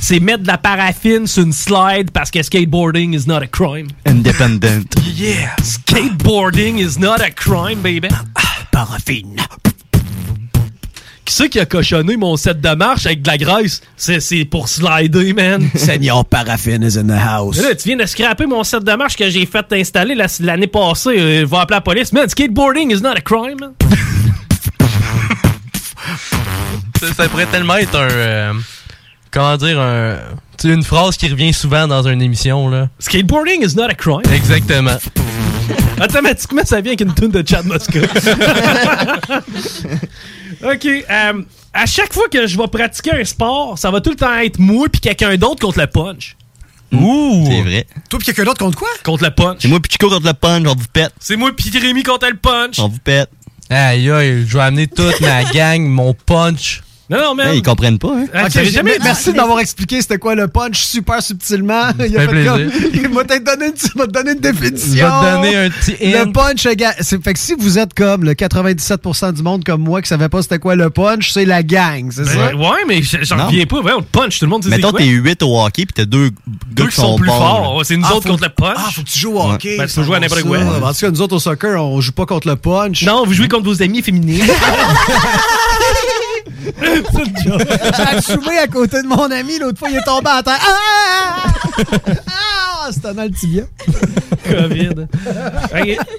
C'est 0.00 0.20
mettre 0.20 0.42
de 0.42 0.48
la 0.48 0.58
paraffine 0.58 1.26
sur 1.26 1.44
une 1.44 1.52
slide 1.52 2.10
parce 2.12 2.30
que 2.30 2.42
skateboarding 2.42 3.14
is 3.14 3.26
not 3.26 3.36
a 3.42 3.46
crime. 3.46 3.86
Independent. 4.06 4.84
Yeah! 5.14 5.54
Skateboarding 5.62 6.78
is 6.78 6.98
not 6.98 7.20
a 7.20 7.30
crime, 7.30 7.80
baby. 7.82 8.08
paraffine. 8.72 9.36
Qui 11.24 11.34
c'est 11.34 11.48
qui 11.48 11.60
a 11.60 11.66
cochonné 11.66 12.16
mon 12.16 12.36
set 12.36 12.60
de 12.60 12.74
marche 12.74 13.06
avec 13.06 13.22
de 13.22 13.28
la 13.28 13.38
graisse? 13.38 13.80
C'est 13.96 14.18
c'est 14.18 14.44
pour 14.44 14.68
slider, 14.68 15.32
man. 15.32 15.68
Seigneur 15.76 16.24
Paraffin 16.24 16.82
is 16.82 16.98
in 16.98 17.06
the 17.06 17.12
house. 17.12 17.58
Là, 17.62 17.74
tu 17.76 17.88
viens 17.88 17.96
de 17.96 18.06
scraper 18.06 18.46
mon 18.46 18.64
set 18.64 18.82
de 18.82 18.92
marche 18.96 19.14
que 19.16 19.30
j'ai 19.30 19.46
fait 19.46 19.64
installer 19.72 20.16
la- 20.16 20.26
l'année 20.40 20.66
passée. 20.66 21.10
Euh, 21.16 21.44
va 21.46 21.60
appeler 21.60 21.76
la 21.76 21.80
police. 21.80 22.12
Man, 22.12 22.28
skateboarding 22.28 22.90
is 22.92 23.00
not 23.00 23.10
a 23.16 23.20
crime, 23.20 23.58
man. 23.60 23.72
Ça, 27.00 27.12
ça 27.14 27.28
pourrait 27.28 27.46
tellement 27.46 27.76
être 27.76 27.96
un. 27.96 28.08
euh, 28.10 28.52
comment 29.32 29.56
dire, 29.56 29.80
un. 29.80 30.18
Une 30.64 30.84
phrase 30.84 31.16
qui 31.16 31.28
revient 31.28 31.52
souvent 31.52 31.88
dans 31.88 32.06
une 32.06 32.22
émission, 32.22 32.68
là. 32.68 32.88
Skateboarding 33.00 33.64
is 33.64 33.74
not 33.74 33.86
a 33.86 33.94
crime. 33.94 34.22
Exactement. 34.32 34.96
Automatiquement, 36.00 36.62
ça 36.64 36.80
vient 36.80 36.92
avec 36.92 37.00
une 37.00 37.12
tune 37.14 37.32
de 37.32 37.44
Chad 37.44 37.66
Muska. 37.66 37.98
OK. 40.62 40.86
euh, 40.86 41.42
à 41.72 41.86
chaque 41.86 42.12
fois 42.12 42.28
que 42.30 42.46
je 42.46 42.56
vais 42.56 42.68
pratiquer 42.68 43.12
un 43.12 43.24
sport, 43.24 43.76
ça 43.76 43.90
va 43.90 44.00
tout 44.00 44.10
le 44.10 44.16
temps 44.16 44.38
être 44.38 44.60
moi 44.60 44.86
puis 44.88 45.00
quelqu'un 45.00 45.36
d'autre 45.36 45.60
contre 45.60 45.80
le 45.80 45.88
punch. 45.88 46.36
Ouh! 46.92 47.44
C'est 47.48 47.62
vrai. 47.62 47.86
Toi 48.08 48.18
pis 48.20 48.26
quelqu'un 48.26 48.44
d'autre 48.44 48.58
contre 48.58 48.78
quoi? 48.78 48.90
Contre 49.02 49.24
le 49.24 49.30
punch. 49.30 49.56
C'est 49.60 49.68
moi 49.68 49.80
puis 49.80 49.90
Chico 49.90 50.08
contre 50.08 50.26
le 50.26 50.34
punch, 50.34 50.64
on 50.68 50.74
vous 50.76 50.86
pète. 50.92 51.12
C'est 51.18 51.36
moi 51.36 51.50
puis 51.56 51.76
Rémi 51.76 52.04
contre 52.04 52.28
le 52.28 52.36
punch. 52.36 52.78
On 52.78 52.88
vous 52.88 52.98
pète. 53.02 53.30
Aïe, 53.70 54.08
aïe, 54.10 54.44
je 54.46 54.56
vais 54.56 54.62
amener 54.62 54.86
toute 54.86 55.20
ma 55.20 55.42
gang, 55.44 55.82
mon 55.82 56.14
punch. 56.14 56.82
Non, 57.10 57.18
non, 57.20 57.34
man. 57.34 57.48
Hey, 57.48 57.58
ils 57.58 57.62
comprennent 57.62 57.98
pas, 57.98 58.08
hein? 58.16 58.26
Ah, 58.32 58.42
Ok, 58.42 58.46
tu 58.46 58.52
savais 58.52 58.66
j'ai- 58.66 58.72
jamais- 58.72 58.96
merci 59.02 59.32
de 59.32 59.36
m'avoir 59.36 59.58
expliqué 59.60 60.00
c'était 60.00 60.18
quoi 60.18 60.34
le 60.34 60.48
punch 60.48 60.82
super 60.82 61.22
subtilement. 61.22 61.90
Il, 61.98 62.16
a 62.16 62.20
fait 62.22 62.26
plaisir. 62.28 62.52
comme- 62.52 62.70
il 62.94 63.08
m'a 63.10 63.24
peut-être 63.24 63.44
donné, 63.44 63.66
une- 63.66 63.72
il 63.76 63.98
m'a 63.98 64.06
donné 64.06 64.32
une 64.32 64.38
définition. 64.38 65.06
Vais 65.06 65.28
te 65.28 65.34
donner 65.36 65.56
un 65.56 65.70
petit 65.70 65.96
Le 66.00 66.32
punch, 66.32 66.62
fait 66.62 67.32
que 67.34 67.38
si 67.38 67.54
vous 67.58 67.78
êtes 67.78 67.92
comme 67.94 68.24
le 68.24 68.32
97% 68.34 69.32
du 69.34 69.42
monde 69.42 69.64
comme 69.64 69.82
moi 69.82 70.00
qui 70.00 70.08
savait 70.08 70.28
pas 70.28 70.40
c'était 70.42 70.58
quoi 70.58 70.74
le 70.74 70.88
punch, 70.90 71.32
c'est 71.32 71.44
la 71.44 71.62
gang, 71.62 72.10
c'est 72.10 72.24
ça? 72.24 72.34
Ben, 72.34 72.54
ouais, 72.56 72.84
mais 72.88 73.02
j'en 73.02 73.46
reviens 73.46 73.66
pas. 73.66 73.80
Ouais, 73.80 73.92
on 73.96 74.02
punch, 74.02 74.38
tout 74.38 74.44
le 74.46 74.50
monde 74.50 74.62
dit 74.62 74.68
c'est 74.70 74.76
Mettons, 74.76 74.92
t'es 74.92 75.04
8 75.06 75.42
au 75.42 75.60
hockey 75.60 75.84
puis 75.84 75.92
t'as 75.94 76.04
deux 76.04 76.30
Deux 76.70 76.84
gars 76.84 76.90
qui 76.90 76.96
sont 76.96 77.16
plus 77.16 77.26
bons, 77.26 77.36
forts. 77.36 77.82
C'est 77.84 77.96
nous 77.96 78.04
Ah, 78.06 78.14
autres 78.14 78.22
faut- 78.22 78.28
contre 78.30 78.44
le 78.44 78.50
punch. 78.50 78.76
Ah, 78.78 78.90
faut 78.94 79.02
que 79.02 79.08
tu 79.10 79.18
joues 79.18 79.34
au 79.36 79.42
hockey. 79.52 79.76
Ben, 79.76 79.86
tu 79.86 79.94
peux 79.96 80.02
jouer 80.04 80.16
à 80.16 80.20
n'importe 80.20 80.40
ça. 80.40 80.46
quoi. 80.46 80.58
En 80.88 80.92
tout 80.92 81.00
cas, 81.00 81.10
nous 81.10 81.20
autres 81.20 81.36
au 81.36 81.40
soccer, 81.40 81.82
on 81.84 82.00
joue 82.00 82.12
pas 82.12 82.26
contre 82.26 82.48
le 82.48 82.56
punch. 82.56 83.02
Non, 83.04 83.24
vous 83.26 83.34
jouez 83.34 83.48
contre 83.48 83.64
vos 83.64 83.82
amis 83.82 84.02
féminines. 84.02 84.44
J'ai 86.64 88.16
assumé 88.16 88.58
à 88.58 88.66
côté 88.66 89.02
de 89.02 89.06
mon 89.08 89.30
ami, 89.30 89.58
l'autre 89.58 89.78
fois, 89.78 89.88
il 89.90 89.96
est 89.96 90.02
tombé 90.04 90.30
à 90.30 90.42
terre. 90.42 90.58
Ah! 90.60 91.44
Ah! 92.28 92.88
C'était 92.92 93.14
dans 93.14 93.22
le 93.22 93.30
tibia. 93.30 93.62
COVID. 94.44 95.06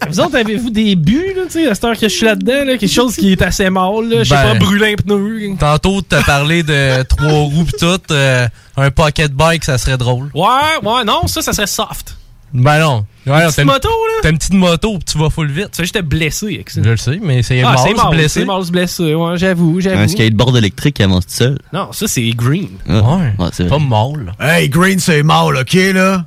Vous 0.10 0.20
autres, 0.22 0.38
avez-vous 0.38 0.70
des 0.70 0.96
buts, 0.96 1.34
là, 1.36 1.42
tu 1.46 1.52
sais, 1.52 1.68
à 1.68 1.76
cette 1.76 1.84
heure 1.84 1.94
que 1.98 2.08
je 2.08 2.14
suis 2.16 2.26
là-dedans, 2.26 2.64
là, 2.66 2.78
quelque 2.78 2.88
chose 2.88 3.16
qui 3.16 3.34
est 3.34 3.42
assez 3.42 3.70
mal, 3.70 4.08
là, 4.10 4.24
je 4.24 4.30
sais 4.30 4.36
Ben, 4.36 4.54
pas, 4.54 4.60
brûler 4.60 4.94
un 4.94 4.96
pneu. 4.96 5.56
Tantôt, 5.60 6.02
t'as 6.02 6.24
parlé 6.24 6.64
de 6.64 7.04
trois 7.04 7.28
roues 7.32 7.66
pis 7.66 7.74
tout. 7.80 8.00
euh, 8.12 8.48
un 8.78 8.92
pocket 8.92 9.32
bike, 9.34 9.64
ça 9.66 9.78
serait 9.78 9.98
drôle. 9.98 10.30
Ouais, 10.34 10.80
ouais, 10.84 11.04
non, 11.04 11.28
ça, 11.28 11.42
ça 11.42 11.52
serait 11.54 11.68
soft. 11.68 12.16
Ben 12.54 12.80
non. 12.80 13.06
Ouais, 13.26 13.46
petite 13.46 13.60
une- 13.60 13.66
moto, 13.66 13.90
là. 13.90 14.13
T'as 14.24 14.30
une 14.30 14.38
petite 14.38 14.54
moto, 14.54 14.92
puis 15.00 15.04
tu 15.04 15.18
vas 15.18 15.30
full 15.30 15.52
vite. 15.52 15.72
Tu 15.72 15.78
sais, 15.80 15.86
j'étais 15.86 16.02
blessé 16.02 16.46
avec 16.46 16.70
ça. 16.70 16.80
Je 16.82 16.90
le 16.90 16.96
sais, 16.96 17.20
mais 17.22 17.44
c'est 17.44 17.62
Ah, 17.62 17.76
mort, 17.94 18.10
blessé. 18.10 18.40
c'est 18.40 18.46
mort, 18.46 18.64
c'est 18.64 18.72
blessé. 18.72 19.14
Ouais, 19.14 19.38
j'avoue, 19.38 19.82
j'avoue. 19.82 20.00
Un 20.00 20.08
skateboard 20.08 20.56
électrique 20.56 20.96
qui 20.96 21.04
avance 21.04 21.26
tout 21.26 21.34
seul. 21.34 21.60
Non, 21.74 21.92
ça, 21.92 22.08
c'est 22.08 22.30
green. 22.30 22.70
Ouais. 22.88 23.34
c'est 23.52 23.68
Pas 23.68 23.80
mal. 23.80 24.34
Hey, 24.40 24.70
Green, 24.70 24.98
c'est 25.00 25.24
mal, 25.24 25.58
OK, 25.58 25.74
là? 25.74 26.26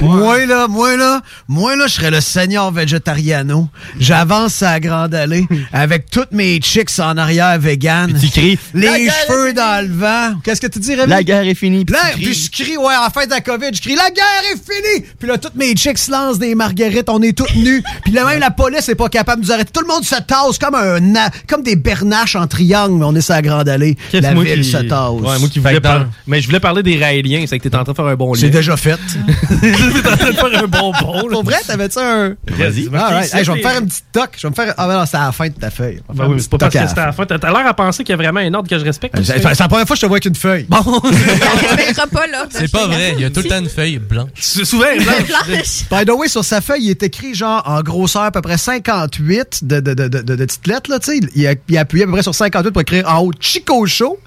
Moi, 0.00 0.46
là, 0.46 0.68
moi, 0.68 0.96
là, 0.96 1.20
moi, 1.46 1.76
là, 1.76 1.86
je 1.86 1.92
serais 1.92 2.10
le 2.10 2.22
seigneur 2.22 2.72
vegetariano. 2.72 3.68
J'avance 4.00 4.62
à 4.62 4.72
la 4.72 4.80
Grande 4.80 5.14
Allée 5.14 5.46
avec 5.70 6.08
toutes 6.10 6.32
mes 6.32 6.58
chicks 6.60 6.98
en 6.98 7.18
arrière 7.18 7.58
vegan. 7.58 8.18
tu 8.18 8.28
cries, 8.30 8.58
Les 8.72 8.86
La 8.86 8.96
cheveux 8.96 9.52
dans 9.52 9.86
le 9.86 9.92
vent. 9.94 10.40
Qu'est-ce 10.42 10.62
que 10.62 10.66
tu 10.66 10.78
dis, 10.78 10.94
Rémi? 10.94 11.10
La 11.10 11.22
guerre 11.22 11.46
est 11.46 11.54
finie. 11.54 11.84
puis 11.84 11.94
puis 12.14 12.32
je 12.32 12.50
crie, 12.50 12.78
ouais, 12.78 12.94
en 13.06 13.10
fin 13.10 13.26
de 13.26 13.30
la 13.30 13.42
COVID, 13.42 13.68
je 13.74 13.82
crie, 13.82 13.96
la 13.96 14.10
guerre 14.10 14.24
est 14.52 14.56
finie! 14.56 15.06
Puis 15.18 15.28
là, 15.28 15.36
toutes 15.36 15.56
mes 15.56 15.74
chicks 15.74 15.98
se 15.98 16.10
lancent 16.10 16.38
des 16.38 16.54
marguerites, 16.54 17.08
on 17.10 17.20
est 17.20 17.33
toutes 17.34 17.54
nus. 17.56 17.82
Puis 18.04 18.12
là, 18.12 18.24
même 18.24 18.40
la 18.40 18.50
police 18.50 18.88
est 18.88 18.94
pas 18.94 19.08
capable 19.08 19.42
de 19.42 19.46
nous 19.46 19.52
arrêter. 19.52 19.70
Tout 19.72 19.80
le 19.82 19.88
monde 19.88 20.04
se 20.04 20.14
tasse 20.16 20.58
comme 20.60 20.74
un, 20.74 21.00
na- 21.00 21.30
comme 21.48 21.62
des 21.62 21.76
bernaches 21.76 22.36
en 22.36 22.46
triangle, 22.46 22.94
mais 22.98 23.04
on 23.04 23.14
est 23.14 23.20
sur 23.20 23.34
la 23.34 23.42
Grande 23.42 23.68
Allée. 23.68 23.96
Qu'est-ce 24.10 24.22
La 24.22 24.34
moi 24.34 24.44
ville 24.44 24.60
qui- 24.62 24.70
se 24.70 24.76
tasse. 24.78 25.10
Ouais, 25.10 25.38
moi 25.38 25.48
qui 25.50 25.58
voulais 25.58 25.80
parler. 25.80 26.04
Mais 26.26 26.40
je 26.40 26.46
voulais 26.46 26.60
parler 26.60 26.82
des 26.82 26.96
Raéliens, 26.98 27.44
c'est 27.46 27.58
que 27.58 27.68
t'es 27.68 27.76
en 27.76 27.84
train 27.84 27.92
de 27.92 27.96
faire 27.96 28.06
un 28.06 28.14
bon 28.16 28.32
lien. 28.34 28.40
C'est 28.40 28.50
déjà 28.50 28.76
fait. 28.76 28.96
t'es 29.60 30.08
en 30.12 30.16
train 30.16 30.30
de 30.30 30.34
faire 30.36 30.64
un 30.64 30.66
bon 30.66 30.92
pont. 30.92 31.28
Pour 31.30 31.44
vrai, 31.44 31.56
t'avais-tu 31.66 31.98
un. 31.98 32.34
Vas-y. 32.48 32.88
Right. 32.88 33.34
Hey, 33.34 33.44
je 33.44 33.50
vais 33.52 33.58
me 33.58 33.62
faire 33.62 33.80
une 33.80 33.86
petite 33.86 34.04
toc. 34.12 34.30
Je 34.36 34.42
vais 34.46 34.50
me 34.50 34.54
faire. 34.54 34.74
Ah, 34.76 34.86
ben 34.86 34.98
non, 34.98 35.04
c'est 35.06 35.16
à 35.16 35.24
la 35.26 35.32
fin 35.32 35.48
de 35.48 35.54
ta 35.54 35.70
feuille. 35.70 36.00
Ben 36.12 36.26
oui, 36.28 36.36
c'est 36.40 36.50
pas 36.50 36.58
parce 36.58 36.74
que 36.74 36.86
c'était 36.88 37.00
à 37.00 37.06
la 37.06 37.12
fin. 37.12 37.24
T'as 37.26 37.36
l'air 37.38 37.66
à 37.66 37.74
penser 37.74 38.04
qu'il 38.04 38.12
y 38.12 38.14
a 38.14 38.16
vraiment 38.16 38.40
un 38.40 38.52
ordre 38.54 38.68
que 38.68 38.78
je 38.78 38.84
respecte. 38.84 39.16
C'est 39.22 39.40
c'est 39.42 39.58
la 39.60 39.68
première 39.68 39.86
fois 39.86 39.94
que 39.94 40.00
je 40.00 40.00
te 40.02 40.06
vois 40.06 40.16
avec 40.16 40.24
une 40.26 40.34
feuille. 40.34 40.66
Bon. 40.68 40.78
Pas, 42.14 42.26
là. 42.26 42.46
C'est 42.50 42.70
pas 42.70 42.86
vrai, 42.86 43.14
il 43.16 43.22
y 43.22 43.24
a 43.24 43.30
tout 43.30 43.40
le 43.40 43.48
temps 43.48 43.58
une 43.58 43.68
feuille 43.68 43.98
blanche. 43.98 44.28
C'est 44.40 44.64
souvent 44.64 44.84
Blanche. 44.94 45.84
By 45.90 46.04
the 46.04 46.10
way, 46.10 46.28
sur 46.28 46.44
sa 46.44 46.60
feuille, 46.60 46.84
il 46.84 46.90
est 46.90 47.02
écrit 47.02 47.23
genre 47.32 47.62
en 47.66 47.80
grosseur 47.82 48.22
à 48.24 48.30
peu 48.30 48.42
près 48.42 48.58
58 48.58 49.60
de, 49.64 49.80
de, 49.80 49.94
de, 49.94 50.08
de, 50.08 50.20
de- 50.20 50.36
de 50.36 50.44
petites 50.44 50.66
lettres. 50.66 50.90
Là, 50.90 50.98
tu 50.98 51.12
sais. 51.12 51.20
il, 51.34 51.46
a, 51.46 51.54
il 51.68 51.78
a 51.78 51.80
appuyé 51.80 52.02
à 52.04 52.06
peu 52.06 52.12
près 52.12 52.22
sur 52.22 52.34
58 52.34 52.70
pour 52.72 52.82
écrire 52.82 53.08
en 53.08 53.20
haut 53.20 53.32
Chico 53.40 53.86
Show. 53.86 54.18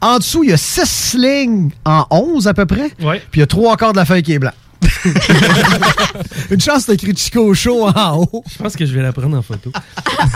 En 0.00 0.18
dessous, 0.18 0.44
il 0.44 0.50
y 0.50 0.52
a 0.52 0.56
6 0.56 1.14
lignes 1.18 1.70
en 1.84 2.06
11 2.10 2.48
à 2.48 2.54
peu 2.54 2.64
près. 2.64 2.90
Ouais. 3.02 3.20
Puis 3.30 3.38
il 3.38 3.40
y 3.40 3.42
a 3.42 3.46
trois 3.46 3.76
quarts 3.76 3.92
de 3.92 3.98
la 3.98 4.04
feuille 4.06 4.22
qui 4.22 4.32
est 4.32 4.38
blanc. 4.38 4.52
Une 6.50 6.60
chance 6.60 6.86
d'écrire 6.86 7.14
Chico 7.16 7.52
Show 7.54 7.88
en 7.88 8.18
haut. 8.18 8.44
Je 8.50 8.58
pense 8.62 8.76
que 8.76 8.86
je 8.86 8.94
vais 8.94 9.02
la 9.02 9.12
prendre 9.12 9.36
en 9.36 9.42
photo. 9.42 9.70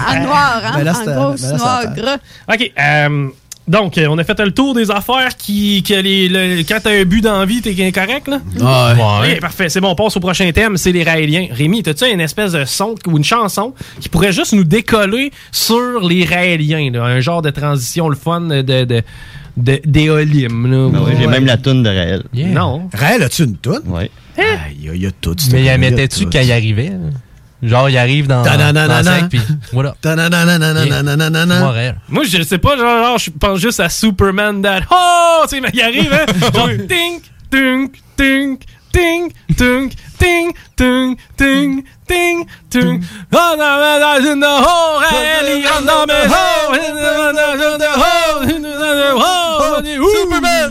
En 0.08 0.22
noir, 0.22 0.60
hein? 0.64 0.72
Ben 0.76 0.84
là, 0.84 0.92
en 0.98 1.04
gros, 1.04 1.34
ben 1.40 1.56
noir, 1.56 1.94
gras. 1.94 2.18
OK. 2.52 2.72
euh, 2.78 3.28
donc, 3.70 3.96
euh, 3.98 4.06
on 4.10 4.18
a 4.18 4.24
fait 4.24 4.38
le 4.40 4.50
tour 4.52 4.74
des 4.74 4.90
affaires 4.90 5.36
qui. 5.36 5.82
Que 5.82 5.94
les, 5.94 6.28
le- 6.28 6.62
quand 6.62 6.78
t'as 6.82 6.90
un 7.00 7.04
but 7.04 7.22
d'envie, 7.22 7.62
t'es 7.62 7.74
correct, 7.92 8.28
là? 8.28 8.40
Ouais. 8.58 9.32
Ok, 9.34 9.40
parfait. 9.40 9.68
C'est 9.68 9.80
bon, 9.80 9.90
on 9.90 9.94
passe 9.94 10.16
au 10.16 10.20
prochain 10.20 10.50
thème, 10.52 10.76
c'est 10.76 10.92
les 10.92 11.02
Raéliens. 11.04 11.46
Rémi, 11.50 11.82
t'as-tu 11.82 12.04
une 12.10 12.20
espèce 12.20 12.52
de 12.52 12.64
son 12.64 12.94
ou 13.06 13.16
une 13.16 13.24
chanson 13.24 13.72
qui 14.00 14.08
pourrait 14.08 14.32
juste 14.32 14.52
nous 14.52 14.64
décoller 14.64 15.30
sur 15.52 16.00
les 16.06 16.24
Raéliens, 16.24 16.90
là? 16.92 17.04
Un 17.04 17.20
genre 17.20 17.42
de 17.42 17.50
transition, 17.50 18.08
le 18.08 18.16
fun 18.16 18.40
de. 18.40 18.62
de 18.62 19.02
de- 19.56 19.80
d'éolim, 19.84 20.70
là. 20.70 20.88
Ben 20.90 21.00
ouais, 21.02 21.12
J'ai 21.18 21.26
Ouais. 21.26 21.32
même 21.32 21.44
la 21.44 21.56
toune 21.56 21.82
de 21.82 21.88
Raël. 21.88 22.22
Non. 22.32 22.88
Raël, 22.94 23.22
as-tu 23.22 23.42
une 23.44 23.56
toune? 23.56 23.82
Ouais. 23.86 24.10
Il 24.78 24.84
y 24.86 24.88
a, 24.88 24.94
il 24.94 25.02
y 25.02 25.06
a 25.06 25.10
tout. 25.10 25.34
Mais 25.52 25.64
la 25.64 25.76
mettait-tu 25.76 26.26
quand 26.26 26.40
il 26.40 26.52
arrivait? 26.52 26.88
là? 26.88 26.96
Genre, 27.62 27.90
il 27.90 27.98
arrive 27.98 28.26
dans, 28.26 28.42
dans 28.42 29.04
sec, 29.04 29.24
puis 29.28 29.40
voilà. 29.72 29.94
Moi, 32.08 32.24
je 32.24 32.42
sais 32.42 32.58
pas, 32.58 32.76
genre, 32.76 33.04
genre, 33.04 33.18
je 33.18 33.30
pense 33.30 33.58
juste 33.58 33.80
à 33.80 33.88
Superman 33.90 34.62
that... 34.62 34.80
Oh! 34.90 35.44
Tu 35.48 35.60
sais, 35.60 35.62
il 35.74 35.82
arrive, 35.82 36.12
hein? 36.12 36.26
Genre, 36.54 36.68
tink, 36.88 37.22
tink, 37.50 38.02
tink, 38.16 38.64
ting, 38.92 39.32
tung, 39.56 39.90
ting, 40.18 40.52
tung, 40.76 41.16
ting, 41.36 41.84
ting, 42.06 42.46
tung. 42.70 43.04
On 43.32 43.60
a 43.60 44.18
in 44.20 44.40
the 44.40 44.46
hole, 44.46 45.02
Ellie, 45.12 45.66
on 45.66 45.88
a 45.88 46.06
me 46.06 46.14
hole, 46.28 46.74
in 46.74 46.94
the 46.94 47.90
hole, 49.16 49.82
Superman! 50.14 50.70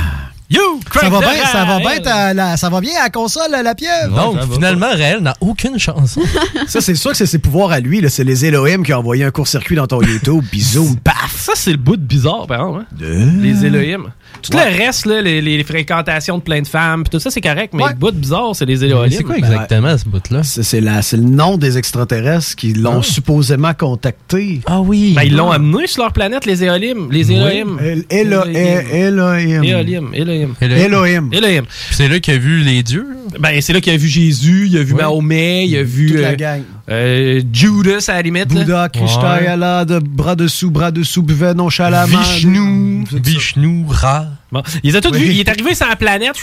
You, 0.52 0.80
Ça 0.92 0.98
crack 1.00 1.12
va 1.12 1.20
bien, 1.20 1.44
ça 1.52 1.64
va 1.64 1.78
bien, 1.78 1.88
Raël. 1.90 2.02
ta- 2.02 2.34
la, 2.34 2.56
ça 2.56 2.68
va 2.68 2.80
bien 2.80 2.92
à 3.00 3.04
la 3.04 3.10
console, 3.10 3.52
la 3.62 3.74
pieuvre? 3.76 4.08
Donc, 4.16 4.52
finalement, 4.52 4.88
Raël 4.90 5.20
n'a 5.20 5.34
aucune 5.40 5.78
chanson. 5.78 6.20
Ça, 6.66 6.80
c'est 6.80 6.96
sûr 6.96 7.12
que 7.12 7.16
c'est 7.16 7.26
ses 7.26 7.38
pouvoirs 7.38 7.70
à 7.70 7.78
lui. 7.78 8.02
C'est 8.08 8.24
les 8.24 8.44
Elohim 8.44 8.82
qui 8.82 8.92
ont 8.92 8.98
envoyé 8.98 9.22
un 9.24 9.30
court-circuit 9.30 9.76
dans 9.76 9.86
ton 9.86 10.02
YouTube. 10.02 10.44
Puis 10.50 10.60
zoom, 10.60 10.96
paf! 10.98 11.36
Ça, 11.36 11.52
c'est 11.54 11.70
le 11.70 11.76
bout 11.76 11.96
de 11.96 12.02
bizarre, 12.02 12.46
par 12.48 12.60
exemple. 12.68 12.84
hein? 13.00 13.32
Les 13.40 13.64
Elohim. 13.64 14.10
Tout 14.42 14.56
Ouais. 14.56 14.70
le 14.72 14.76
reste, 14.84 15.06
là, 15.06 15.20
les, 15.22 15.40
les 15.40 15.62
fréquentations 15.64 16.38
de 16.38 16.42
plein 16.42 16.62
de 16.62 16.66
femmes, 16.66 17.04
pis 17.04 17.10
tout 17.10 17.18
ça, 17.20 17.30
c'est 17.30 17.40
correct, 17.40 17.72
mais 17.74 17.82
Ouais. 17.84 17.90
le 17.90 17.96
bout 17.96 18.10
de 18.10 18.16
bizarre, 18.16 18.54
c'est 18.54 18.64
les 18.64 18.82
Elohim. 18.84 19.10
C'est 19.10 19.22
quoi 19.22 19.36
exactement 19.36 19.96
ce 19.98 20.04
bout-là? 20.08 20.42
C'est 20.42 20.80
le 20.80 21.22
nom 21.22 21.58
des 21.58 21.78
extraterrestres 21.78 22.56
qui 22.56 22.72
l'ont 22.72 23.02
supposément 23.02 23.74
contacté. 23.74 24.60
Ah 24.66 24.80
oui. 24.80 25.12
Ben, 25.14 25.22
ils 25.22 25.36
l'ont 25.36 25.50
amené 25.50 25.86
sur 25.86 26.02
leur 26.02 26.12
planète, 26.12 26.44
les 26.46 26.64
Elohim. 26.64 27.08
Les 27.10 27.30
Elohim. 27.30 27.76
El- 27.80 28.04
Elo- 28.10 28.44
Elohim. 28.46 28.82
Elohim. 28.92 29.62
Elohim. 29.62 30.10
Elohim. 30.14 30.39
Elohim. 30.60 31.30
Elohim. 31.32 31.64
C'est 31.90 32.08
là 32.08 32.20
qu'il 32.20 32.34
a 32.34 32.38
vu 32.38 32.58
les 32.62 32.82
dieux. 32.82 33.06
Ben, 33.38 33.60
c'est 33.60 33.72
là 33.72 33.80
qu'il 33.80 33.92
a 33.92 33.96
vu 33.96 34.08
Jésus, 34.08 34.66
il 34.70 34.76
a 34.78 34.82
vu 34.82 34.94
Mahomet, 34.94 35.66
il 35.66 35.76
a 35.76 35.82
vu 35.82 36.08
Toute 36.10 36.20
la 36.20 36.28
euh, 36.30 36.36
gang. 36.36 36.62
euh, 36.90 37.40
Judas 37.52 38.04
à 38.08 38.14
la 38.14 38.22
limite. 38.22 38.48
Bouddha, 38.48 38.88
Krishna, 38.88 39.38
Ouais. 39.40 39.46
Allah, 39.46 39.84
de 39.84 39.98
bras 39.98 40.34
dessous, 40.36 40.70
bras 40.70 40.90
dessous, 40.90 41.22
buvait 41.22 41.54
nonchalamment. 41.54 42.18
Vishnu. 42.20 43.04
Vishnu, 43.12 43.84
Ra. 43.88 44.26
Bon, 44.52 44.62
ils 44.82 44.96
ont 44.96 45.00
tous 45.00 45.10
Oui. 45.12 45.18
vu. 45.20 45.32
Il 45.32 45.40
est 45.40 45.48
arrivé 45.48 45.74
sur 45.74 45.86
la 45.86 45.96
planète, 45.96 46.34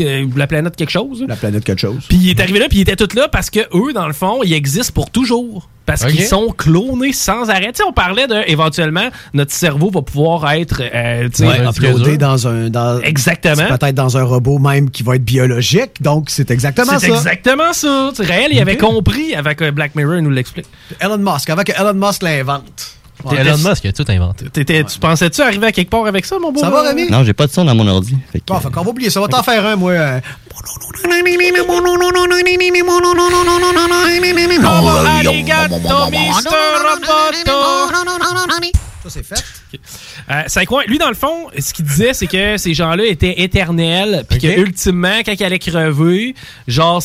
euh, 0.00 0.26
la 0.36 0.46
planète 0.46 0.76
quelque 0.76 0.90
chose. 0.90 1.24
La 1.26 1.36
planète 1.36 1.64
quelque 1.64 1.80
chose. 1.80 2.04
Puis 2.08 2.18
il 2.18 2.30
est 2.30 2.40
arrivé 2.40 2.58
là, 2.60 2.66
puis 2.68 2.78
ils 2.78 2.82
étaient 2.82 2.96
tous 2.96 3.14
là 3.16 3.28
parce 3.28 3.50
que 3.50 3.60
eux, 3.74 3.92
dans 3.92 4.06
le 4.06 4.12
fond, 4.12 4.40
ils 4.44 4.52
existent 4.52 4.92
pour 4.94 5.10
toujours. 5.10 5.68
Parce 5.86 6.04
qu'ils 6.06 6.22
sont 6.22 6.50
clonés 6.56 7.12
sans 7.12 7.50
arrêt. 7.50 7.72
Tu 7.72 7.78
sais, 7.78 7.82
on 7.82 7.92
parlait 7.92 8.28
de, 8.28 8.36
éventuellement, 8.46 9.08
notre 9.34 9.50
cerveau 9.52 9.90
va 9.90 10.02
pouvoir 10.02 10.48
être, 10.52 10.82
euh, 10.82 11.28
Ouais, 11.40 11.66
uploadé 11.68 12.16
dans 12.16 12.46
un. 12.46 12.70
Dans, 12.70 13.00
Exactement. 13.00 13.56
c'est 13.56 13.66
Peut-être 13.78 13.94
dans 13.96 14.16
un 14.16 14.22
robot 14.22 14.60
même 14.60 14.88
qui 14.90 15.02
va 15.02 15.16
être 15.16 15.24
biologique. 15.24 16.00
Donc, 16.00 16.30
c'est 16.30 16.52
exactement 16.52 16.96
C'est 17.00 17.08
ça. 17.08 17.14
exactement 17.16 17.72
ça. 17.72 18.10
Tu 18.14 18.24
sais, 18.24 18.32
Réel, 18.32 18.50
il 18.52 18.60
avait 18.60 18.76
compris 18.76 19.34
avec 19.34 19.60
Black 19.74 19.96
Mirror, 19.96 20.16
il 20.18 20.22
nous 20.22 20.30
l'explique. 20.30 20.66
Elon 21.00 21.18
Musk, 21.18 21.50
avant 21.50 21.64
que 21.64 21.72
Elon 21.72 21.94
Musk 21.94 22.22
l'invente. 22.22 22.99
Elon 23.32 23.56
Musk 23.70 23.84
a 23.86 23.92
tout 23.92 24.04
inventé. 24.08 24.46
T'étais- 24.50 24.84
Tu 24.84 24.98
pensais-tu 24.98 25.40
arriver 25.42 25.66
à 25.68 25.72
quelque 25.72 25.90
part 25.90 26.06
avec 26.06 26.24
ça, 26.26 26.38
mon 26.38 26.52
beau? 26.52 26.60
Ça 26.60 26.70
va, 26.70 26.82
Rémi? 26.82 27.08
Non, 27.10 27.24
j'ai 27.24 27.32
pas 27.32 27.46
de 27.46 27.52
son 27.52 27.64
dans 27.64 27.74
mon 27.74 27.86
ordi. 27.88 28.16
Fait 28.32 28.40
que- 28.40 28.44
Bon, 28.46 28.58
fait 28.60 28.70
qu'on 28.70 28.82
va 28.82 28.90
oublier 28.90 29.10
ça. 29.10 29.20
On 29.20 29.24
va 29.24 29.28
t'en 29.28 29.42
faire 29.42 29.64
un, 29.66 29.76
moi. 29.76 29.92
euh. 29.92 30.20
Arigato, 35.28 35.74
Mr. 36.10 36.50
Roboto. 36.90 37.52
Ça, 39.02 39.08
c'est 39.08 39.22
fait. 39.22 39.42
Euh, 40.30 40.42
c'est 40.46 40.64
quoi? 40.64 40.84
Lui, 40.86 40.98
dans 40.98 41.08
le 41.08 41.14
fond, 41.14 41.48
ce 41.58 41.72
qu'il 41.72 41.84
disait, 41.84 42.14
c'est 42.14 42.26
que 42.28 42.56
ces 42.56 42.72
gens-là 42.72 43.04
étaient 43.04 43.40
éternels, 43.42 44.24
puis 44.28 44.38
Ok. 44.38 44.42
que 44.54 44.60
ultimement, 44.60 45.18
quand 45.26 45.32
ils 45.32 45.44
allaient 45.44 45.58
crever, 45.58 46.34
genre, 46.68 47.02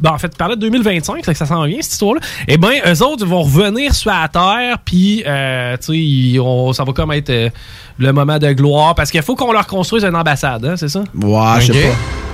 ben, 0.00 0.10
en 0.12 0.18
fait, 0.18 0.30
tu 0.30 0.36
parlais 0.38 0.56
de 0.56 0.60
2025, 0.62 1.22
c'est 1.24 1.32
que 1.32 1.38
ça 1.38 1.44
s'en 1.44 1.64
vient, 1.64 1.78
cette 1.82 1.92
histoire-là. 1.92 2.20
Eh 2.48 2.56
bien, 2.56 2.70
eux 2.86 3.02
autres 3.02 3.26
vont 3.26 3.42
revenir 3.42 3.94
sur 3.94 4.10
la 4.10 4.26
Terre, 4.28 4.78
puis, 4.84 5.22
euh, 5.26 5.76
tu 5.76 6.36
sais, 6.38 6.74
ça 6.74 6.84
va 6.84 6.92
comme 6.92 7.12
être 7.12 7.30
euh, 7.30 7.50
le 7.98 8.12
moment 8.12 8.38
de 8.38 8.50
gloire, 8.52 8.94
parce 8.94 9.10
qu'il 9.10 9.20
faut 9.22 9.36
qu'on 9.36 9.52
leur 9.52 9.66
construise 9.66 10.04
une 10.04 10.16
ambassade, 10.16 10.64
hein, 10.64 10.74
c'est 10.76 10.88
ça? 10.88 11.00
Ouais, 11.14 11.60
je 11.60 11.72
sais 11.72 11.82
pas. 11.82 12.31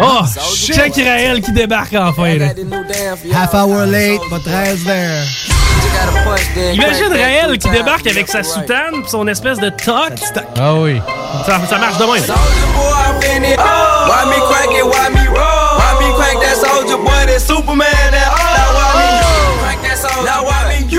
Oh, 0.00 0.20
oh 0.22 0.54
check 0.54 0.94
Raël 0.96 1.40
qui 1.40 1.52
débarque 1.52 1.94
enfin. 1.94 2.36
Là. 2.36 2.46
Half 3.34 3.54
hour 3.54 3.86
late, 3.86 4.20
but 4.30 4.44
Raël's 4.46 4.84
there. 4.84 5.24
Imagine 6.74 7.12
Raël 7.12 7.58
qui 7.58 7.68
débarque 7.70 8.06
avec 8.06 8.28
sa 8.28 8.42
soutane 8.42 9.02
pis 9.04 9.10
son 9.10 9.26
espèce 9.28 9.58
de 9.58 9.68
toc. 9.70 10.12
Ah 10.58 10.74
oui. 10.74 11.00
Ça, 11.46 11.60
ça 11.68 11.78
marche 11.78 11.98
de 11.98 12.04
même. 12.04 12.24
Oh! 13.58 13.94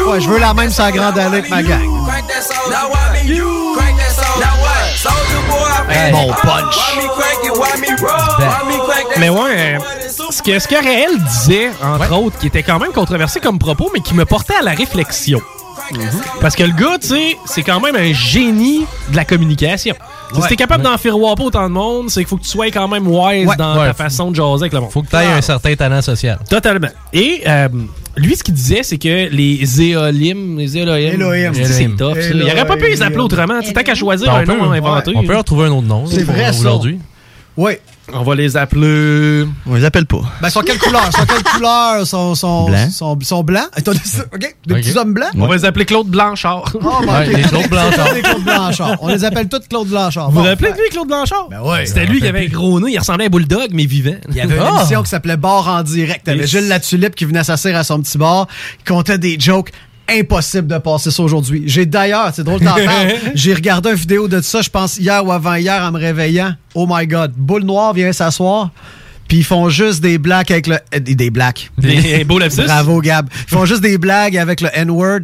Ouais, 0.08 0.22
je 0.22 0.30
veux 0.30 0.40
la 0.40 0.54
même 0.54 0.70
sans 0.70 0.92
grande 0.92 1.18
allée 1.18 1.42
que 1.42 1.50
ma 1.50 1.64
gang 1.64 1.90
crack 7.98 8.40
that 8.40 9.20
Mais 9.20 9.30
ouais, 9.30 9.76
euh, 9.76 9.80
ce 10.32 10.42
que, 10.42 10.60
ce 10.60 10.68
que 10.68 10.76
Raël 10.76 11.18
disait, 11.24 11.70
entre 11.82 12.12
autres, 12.18 12.38
qui 12.40 12.48
était 12.48 12.64
quand 12.64 12.80
même 12.80 12.92
controversé 12.92 13.40
comme 13.40 13.60
propos, 13.60 13.90
mais 13.94 14.02
qui 14.02 14.14
me 14.14 14.26
portait 14.26 14.56
à 14.56 14.62
la 14.62 14.72
réflexion. 14.72 15.42
Parce 16.42 16.56
que 16.56 16.64
le 16.64 16.74
gars, 16.74 16.98
tu 17.00 17.08
sais, 17.10 17.38
c'est 17.46 17.64
quand 17.64 17.80
même 17.80 17.96
un 17.96 18.14
génie 18.14 18.86
de 19.10 19.16
la 19.16 19.26
communication. 19.26 19.96
Tu 20.30 20.36
sais, 20.36 20.42
Si 20.42 20.48
t'es 20.50 20.56
capable 20.56 20.84
d'en 20.84 20.98
faire 20.98 21.14
pas 21.18 21.44
autant 21.44 21.64
de 21.68 21.74
monde, 21.74 22.10
c'est 22.10 22.22
qu'il 22.22 22.28
faut 22.28 22.38
que 22.38 22.44
tu 22.44 22.50
sois 22.50 22.68
quand 22.72 22.88
même 22.88 23.08
wise 23.08 23.48
Ouais. 23.48 23.56
dans 23.58 23.78
Ouais. 23.80 23.88
ta 23.88 23.94
façon 23.94 24.32
de 24.32 24.36
jaser 24.36 24.64
avec 24.64 24.74
le 24.74 24.80
monde. 24.82 24.92
Faut 24.92 25.02
que 25.02 25.10
tu 25.10 25.16
aies 25.16 25.26
un 25.26 25.42
certain 25.42 25.76
talent 25.76 26.02
social. 26.02 26.40
Totalement. 26.50 26.88
Et 27.14 27.42
euh, 27.48 27.68
lui, 28.18 28.36
ce 28.36 28.44
qu'il 28.44 28.54
disait, 28.54 28.84
c'est 28.84 28.98
que 28.98 29.30
les 29.30 29.82
éolim, 29.82 30.58
les 30.58 30.78
Elohim, 30.78 31.14
Elohim. 31.14 31.52
c'est 31.54 31.66
ça. 31.66 31.82
Il 31.84 32.44
aurait 32.44 32.66
pas 32.68 32.78
pu 32.78 32.88
les 32.88 33.02
appeler 33.02 33.20
autrement. 33.20 33.60
Tu 33.62 33.68
sais, 33.68 33.74
Tant 33.74 33.84
qu'à 33.84 33.96
choisir 33.96 34.28
Ben, 34.32 34.40
un 34.40 34.42
on 34.42 34.46
peut- 34.46 34.58
nom 34.66 34.72
inventé. 34.72 35.12
On 35.16 35.24
peut 35.24 35.38
en 35.38 35.44
trouver 35.44 35.66
un 35.66 35.72
autre 35.72 35.88
nom 35.88 36.06
C'est 36.08 36.24
vrai, 36.24 36.50
aujourd'hui. 36.50 37.00
Oui. 37.58 37.74
On 38.14 38.22
va 38.24 38.36
les 38.36 38.56
appeler. 38.56 39.46
On 39.66 39.74
les 39.74 39.84
appelle 39.84 40.06
pas. 40.06 40.22
Ben, 40.42 40.50
sont 40.50 40.62
quelle 40.62 40.78
couleur? 40.78 41.04
Sont 41.12 41.26
quelle 41.26 41.44
couleur? 41.44 42.06
Sont, 42.06 42.36
sont, 42.36 42.66
Blanc. 42.66 42.90
sont, 42.92 43.18
sont 43.22 43.44
blancs? 43.44 43.66
Attends, 43.74 43.92
OK? 44.34 44.56
Des 44.68 44.74
petits 44.76 44.96
hommes 44.98 45.14
blancs? 45.14 45.30
On 45.36 45.48
va 45.48 45.56
les 45.56 45.66
appeler 45.66 45.86
Claude 45.86 46.08
Blanchard. 46.08 46.64
Oh, 46.76 46.80
ben, 47.06 47.20
Ouais, 47.20 47.28
les 47.34 47.42
Claude 47.44 47.68
Blanchard. 47.68 48.14
Des 48.14 48.22
Claude 48.22 48.44
Blanchard. 48.44 48.98
On 49.02 49.08
les 49.08 49.24
appelle 49.26 49.50
tous 49.50 49.62
Claude 49.68 49.88
Blanchard. 49.88 50.30
Vous 50.30 50.36
Bon, 50.36 50.42
vous 50.42 50.48
rappelez 50.48 50.72
de 50.72 50.78
lui, 50.78 50.90
Claude 50.92 51.08
Blanchard? 51.08 51.48
Ben 51.50 51.62
ouais. 51.62 51.86
C'était 51.88 52.06
lui 52.06 52.22
qui 52.22 52.28
avait 52.28 52.46
un 52.46 52.50
gros 52.50 52.80
nez, 52.80 52.92
il 52.94 53.00
ressemblait 53.00 53.26
à 53.26 53.28
un 53.28 53.32
bulldog, 53.32 53.70
mais 53.74 53.86
vivant. 53.86 54.16
Il 54.30 54.36
y 54.36 54.42
avait 54.42 54.56
une 54.56 54.62
Ah! 54.64 54.76
émission 54.80 55.02
qui 55.04 55.10
s'appelait 55.10 55.38
Bar 55.38 55.68
en 55.68 55.82
direct. 55.82 56.26
T'avais 56.26 56.44
Et 56.44 56.48
Gilles 56.48 56.68
Latulippe 56.68 57.16
qui 57.16 57.26
venait 57.26 57.44
s'asseoir 57.44 57.76
à 57.76 57.84
son 57.84 58.00
petit 58.02 58.18
bar. 58.18 58.48
Il 58.80 58.88
comptait 58.88 59.18
des 59.18 59.38
jokes. 59.40 59.72
Impossible 60.10 60.68
de 60.68 60.78
passer 60.78 61.10
ça 61.12 61.24
aujourd'hui. 61.24 61.64
J'ai 61.66 61.86
d'ailleurs, 61.86 62.32
c'est 62.34 62.44
drôle 62.44 62.60
t'en 62.60 62.76
parles, 62.76 63.14
j'ai 63.34 63.54
regardé 63.54 63.90
une 63.90 63.96
vidéo 63.96 64.28
de 64.28 64.40
ça, 64.42 64.62
je 64.62 64.70
pense 64.70 64.98
hier 64.98 65.26
ou 65.26 65.32
avant-hier 65.32 65.82
en 65.84 65.92
me 65.92 66.00
réveillant. 66.00 66.54
Oh 66.76 66.86
my 66.90 67.08
god. 67.08 67.34
Boule 67.36 67.64
noire 67.64 67.94
vient 67.94 68.12
s'asseoir. 68.12 68.70
Puis 69.28 69.38
ils 69.40 69.44
font 69.44 69.70
juste 69.70 70.02
des 70.02 70.20
blagues 70.20 70.52
avec 70.52 70.68
le. 70.68 70.76
euh, 70.94 71.00
Des, 71.00 71.32
blagues. 71.32 71.72
Des 71.80 72.24
beaux 72.26 72.38
lapsus? 72.38 72.62
Bravo, 72.66 73.02
Gab. 73.02 73.28
Ils 73.48 73.56
font 73.56 73.66
juste 73.66 73.82
des 73.82 73.98
blagues 73.98 74.38
avec 74.38 74.62
le 74.62 74.70
N-word. 74.74 75.22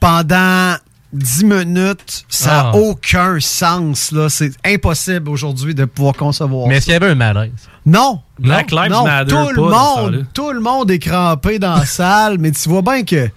Pendant 0.00 0.74
10 1.12 1.44
minutes. 1.44 2.24
Ça 2.28 2.50
n'a 2.50 2.70
Ah. 2.72 2.76
aucun 2.76 3.38
sens, 3.38 4.10
là. 4.10 4.28
C'est 4.28 4.50
impossible 4.64 5.28
aujourd'hui 5.30 5.74
de 5.74 5.84
pouvoir 5.84 6.14
concevoir 6.16 6.66
Mais 6.66 6.78
est-ce 6.78 6.86
qu'il 6.86 6.92
y 6.94 6.96
avait 6.96 7.10
un 7.10 7.14
malaise? 7.14 7.52
Non. 7.86 8.20
Black 8.38 8.72
non, 8.72 8.82
Lives 8.82 8.90
non, 8.92 9.04
Matter 9.04 9.30
Tout 9.30 9.52
le 9.54 9.62
monde, 9.70 10.26
tout 10.34 10.50
le 10.50 10.60
monde 10.60 10.90
est 10.90 10.98
crampé 10.98 11.60
dans 11.60 11.76
la 11.76 11.86
salle, 11.86 12.38
mais 12.38 12.50
tu 12.50 12.68
vois 12.68 12.82
bien 12.82 13.04
que. 13.04 13.28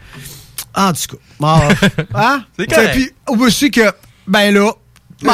En 0.77 0.93
tout 0.93 1.15
cas. 1.15 1.21
bon, 1.39 1.59
hein? 2.15 2.43
C'est 2.57 2.67
correct. 2.67 2.93
Puis 2.93 3.11
aussi 3.27 3.71
que, 3.71 3.91
ben 4.27 4.53
là. 4.53 4.71
ben, 5.23 5.33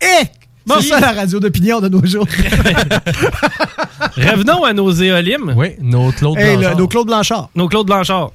Eh? 0.00 0.06
eh, 0.22 0.26
c'est 0.68 0.82
ça 0.82 1.00
la 1.00 1.12
radio 1.12 1.40
d'opinion 1.40 1.80
de 1.80 1.88
nos 1.88 2.04
jours. 2.06 2.26
Revenons 4.16 4.64
à 4.64 4.72
nos 4.72 4.90
éolimes. 4.92 5.54
Oui, 5.56 5.70
nos 5.80 6.12
Claude 6.12 6.38
Hey, 6.38 6.56
Blanchard. 6.56 6.72
le- 6.74 6.78
nos 6.78 6.88
Claude 6.88 7.06
Blanchard. 7.06 7.48
Nos 7.54 7.68
Claude 7.68 7.86
Blanchard. 7.86 8.30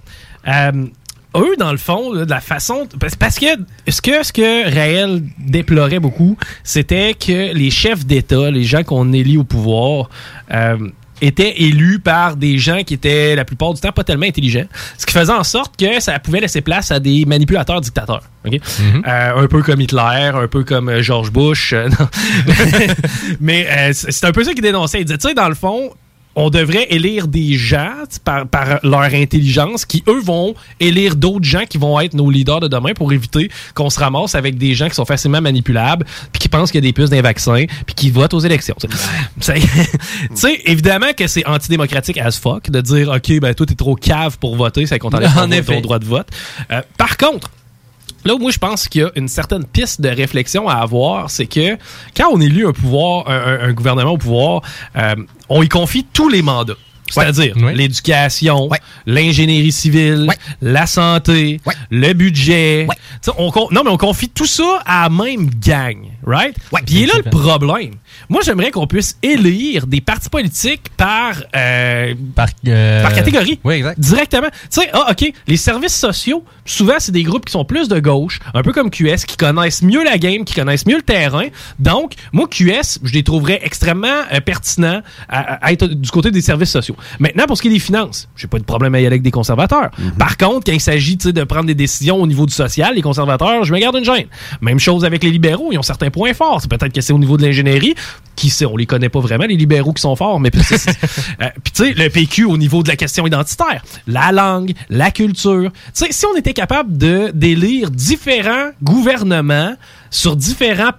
Euh, 0.48 0.72
eux, 1.36 1.56
dans 1.58 1.72
le 1.72 1.78
fond, 1.78 2.12
là, 2.14 2.26
de 2.26 2.30
la 2.30 2.42
façon. 2.42 2.88
Parce, 3.00 3.16
parce 3.16 3.38
que 3.40 3.46
ce 3.88 4.02
que 4.02 4.24
ce 4.24 4.34
que 4.34 4.74
Raël 4.74 5.22
déplorait 5.38 6.00
beaucoup, 6.00 6.38
c'était 6.64 7.14
que 7.14 7.54
les 7.54 7.70
chefs 7.70 8.06
d'État, 8.06 8.50
les 8.52 8.64
gens 8.64 8.84
qu'on 8.84 9.14
élit 9.14 9.38
au 9.38 9.44
pouvoir, 9.44 10.10
euh, 10.52 10.78
étaient 11.22 11.62
élus 11.62 12.00
par 12.00 12.36
des 12.36 12.58
gens 12.58 12.84
qui 12.84 12.94
étaient 12.94 13.36
la 13.36 13.46
plupart 13.46 13.74
du 13.74 13.82
temps 13.82 13.92
pas 13.92 14.04
tellement 14.04 14.26
intelligents, 14.26 14.66
ce 14.98 15.06
qui 15.06 15.14
faisait 15.14 15.34
en 15.34 15.44
sorte 15.44 15.76
que 15.78 16.00
ça 16.00 16.18
pouvait 16.20 16.40
laisser 16.40 16.62
place 16.62 16.92
à 16.92 17.00
des 17.00 17.26
manipulateurs 17.26 17.82
dictateurs. 17.82 18.24
ok? 18.46 18.60
Euh, 19.08 19.44
un 19.44 19.48
peu 19.48 19.62
comme 19.64 19.82
Hitler, 19.82 20.32
un 20.34 20.48
peu 20.48 20.64
comme 20.64 20.90
euh, 20.90 21.02
George 21.02 21.32
Bush. 21.32 21.74
euh. 21.74 21.90
Mais 23.40 23.68
euh, 23.70 23.92
c'est 23.94 24.12
c'est 24.12 24.26
un 24.26 24.32
peu 24.32 24.44
ça 24.44 24.54
qu'il 24.54 24.62
dénonçait. 24.62 25.02
Il 25.02 25.06
disait, 25.06 25.18
tu 25.18 25.28
sais, 25.28 25.34
dans 25.34 25.50
le 25.50 25.56
fond, 25.56 25.92
on 26.40 26.52
devrait 26.52 26.86
élire 26.92 27.28
des 27.28 27.54
gens 27.54 28.04
par, 28.24 28.48
par 28.48 28.80
leur 28.84 29.02
intelligence 29.02 29.86
qui, 29.86 30.04
eux, 30.08 30.22
vont 30.22 30.54
élire 30.80 31.16
d'autres 31.16 31.44
gens 31.44 31.66
qui 31.68 31.80
vont 31.80 32.00
être 32.00 32.14
nos 32.14 32.30
leaders 32.30 32.60
de 32.60 32.68
demain 32.68 32.94
pour 32.94 33.12
éviter 33.12 33.50
qu'on 33.74 33.90
se 33.90 34.00
ramasse 34.00 34.36
avec 34.36 34.56
des 34.56 34.76
gens 34.76 34.88
qui 34.88 34.94
sont 34.94 35.06
facilement 35.06 35.42
manipulables 35.42 36.06
puis 36.32 36.40
qui 36.40 36.48
pensent 36.48 36.72
qu'il 36.72 36.84
y 36.84 36.86
a 36.86 36.88
des 36.88 36.94
puces 36.94 37.10
d'un 37.10 37.24
vaccin 37.24 37.66
puis 37.88 37.96
qui 37.96 38.12
votent 38.12 38.36
aux 38.36 38.40
élections. 38.40 38.76
tu 38.80 38.88
sais. 39.42 40.62
Évidemment 40.66 41.12
que 41.18 41.26
c'est 41.26 41.46
antidémocratique 41.48 42.20
as 42.20 42.40
fuck 42.40 42.70
de 42.70 42.82
dire, 42.82 43.10
OK, 43.10 43.40
ben 43.40 43.56
toi, 43.56 43.66
t'es 43.66 43.74
trop 43.74 43.96
cave 43.96 44.38
pour 44.38 44.56
voter, 44.56 44.86
c'est 44.86 45.00
qu'on 45.00 45.10
t'enlève 45.10 45.34
ton 45.66 45.82
droit 45.82 45.98
de 45.98 46.06
vote. 46.06 46.28
Euh, 46.72 46.84
par 47.00 47.18
contre, 47.18 47.50
Là 48.28 48.36
où 48.36 48.40
moi 48.40 48.52
je 48.52 48.58
pense 48.58 48.90
qu'il 48.90 49.02
y 49.02 49.04
a 49.06 49.12
une 49.16 49.30
certaine 49.30 49.64
piste 49.64 50.02
de 50.02 50.10
réflexion 50.10 50.68
à 50.68 50.74
avoir, 50.74 51.32
c'est 51.32 51.46
que 51.46 51.78
quand 52.14 52.28
on 52.30 52.42
élit 52.42 52.64
un 52.64 52.74
pouvoir, 52.74 53.30
un, 53.30 53.72
gouvernement 53.72 54.12
au 54.12 54.18
pouvoir, 54.18 54.64
euh, 54.98 55.16
on 55.48 55.64
y 55.64 55.70
confie 55.70 56.06
tous 56.12 56.28
les 56.28 56.42
mandats. 56.42 56.76
C'est-à-dire 57.10 57.56
l'éducation, 57.74 58.70
l'ingénierie 59.06 59.72
civile, 59.72 60.30
la 60.62 60.86
santé, 60.88 61.62
le 61.90 62.12
budget. 62.12 62.86
On, 63.38 63.50
non, 63.72 63.84
mais 63.86 63.92
on 63.92 63.98
confie 63.98 64.28
tout 64.28 64.46
ça 64.46 64.84
à 64.86 65.04
la 65.04 65.10
même 65.10 65.50
gang, 65.50 65.98
right? 66.26 66.54
Puis 66.86 67.04
est 67.04 67.06
là 67.06 67.14
le 67.24 67.30
problème. 67.30 67.94
Moi, 68.30 68.42
j'aimerais 68.44 68.72
qu'on 68.72 68.88
puisse 68.88 69.18
élire 69.24 69.88
des 69.88 70.02
partis 70.02 70.30
politiques 70.30 70.84
par, 70.98 71.36
euh, 71.56 72.14
par, 72.36 72.48
par 73.02 73.14
catégorie. 73.14 73.60
Oui, 73.64 73.76
exact. 73.76 74.00
Directement. 74.00 74.50
Tu 74.50 74.82
sais, 74.82 74.90
ah, 74.94 75.08
OK, 75.12 75.32
les 75.48 75.58
services 75.58 75.96
sociaux, 75.96 76.44
souvent, 76.66 76.96
c'est 77.00 77.12
des 77.12 77.24
groupes 77.24 77.46
qui 77.46 77.52
sont 77.52 77.66
plus 77.66 77.88
de 77.88 78.00
gauche, 78.00 78.40
un 78.54 78.64
peu 78.64 78.74
comme 78.74 78.90
QS, 78.90 79.26
qui 79.28 79.38
connaissent 79.38 79.82
mieux 79.82 80.04
la 80.04 80.18
game, 80.18 80.46
qui 80.46 80.56
connaissent 80.56 80.86
mieux 80.86 80.98
le 80.98 81.04
terrain. 81.04 81.46
Donc, 81.80 82.14
moi, 82.32 82.48
QS, 82.48 83.00
je 83.04 83.14
les 83.14 83.24
trouverais 83.24 83.60
extrêmement 83.64 84.08
euh, 84.34 84.40
pertinents 84.42 85.02
à, 85.30 85.66
à 85.66 85.72
être 85.72 85.88
du 85.88 86.10
côté 86.12 86.32
des 86.32 86.42
services 86.42 86.72
sociaux. 86.72 86.96
Maintenant, 87.20 87.46
pour 87.46 87.58
ce 87.58 87.62
qui 87.62 87.68
est 87.68 87.72
des 87.72 87.80
finances, 87.80 88.28
j'ai 88.36 88.48
pas 88.48 88.60
de 88.60 88.64
problème 88.64 88.96
à 88.96 89.00
y 89.00 89.02
aller 89.02 89.08
avec 89.08 89.22
des 89.22 89.32
conservateurs. 89.32 89.90
Par 90.18 90.38
contre, 90.38 90.66
quand 90.66 90.74
il 90.74 90.82
s'agit 90.82 91.18
de 91.18 91.44
prendre 91.44 91.66
des 91.66 91.76
décisions 91.76 92.22
au 92.22 92.28
niveau 92.28 92.46
du 92.46 92.54
social, 92.54 92.96
les 92.96 93.02
conservateurs, 93.02 93.64
je 93.64 93.74
me 93.74 93.80
garde 93.80 93.96
une 93.96 94.04
gêne. 94.06 94.28
Même 94.62 94.80
chose 94.80 95.06
avec 95.06 95.24
les 95.24 95.32
libéraux, 95.32 95.70
ils 95.72 95.78
ont 95.78 95.84
certains 95.84 96.10
points 96.10 96.34
forts. 96.34 96.62
Peut-être 96.70 96.94
que 96.94 97.02
c'est 97.02 97.14
au 97.14 97.20
niveau 97.20 97.38
de 97.38 97.44
l'ingénierie. 97.46 97.96
Qui 98.36 98.52
sait, 98.52 98.66
on 98.66 98.78
les 98.78 98.86
connaît 98.86 99.10
pas 99.10 99.20
vraiment, 99.20 99.46
les 99.46 99.58
libéraux 99.58 99.94
qui 99.94 100.02
sont 100.04 100.16
forts, 100.16 100.40
mais 100.40 100.52
c'est- 100.64 100.90
euh, 101.42 101.48
puis 101.64 101.74
tu 101.74 101.84
sais, 101.86 101.94
le 101.94 102.08
PQ 102.10 102.46
au 102.46 102.56
niveau 102.58 102.84
de 102.84 102.88
la 102.88 102.96
question 102.96 103.26
identitaire, 103.26 103.84
la 104.06 104.32
langue, 104.32 104.74
la 104.90 105.10
culture. 105.10 105.72
Tu 105.72 105.90
sais, 105.94 106.12
si 106.12 106.26
on 106.28 106.36
était 106.38 106.54
capable 106.54 106.98
de 106.98 107.32
d'élire 107.34 107.90
différents 107.90 108.70
gouvernements 108.84 109.74
sur 110.12 110.36
différents 110.36 110.92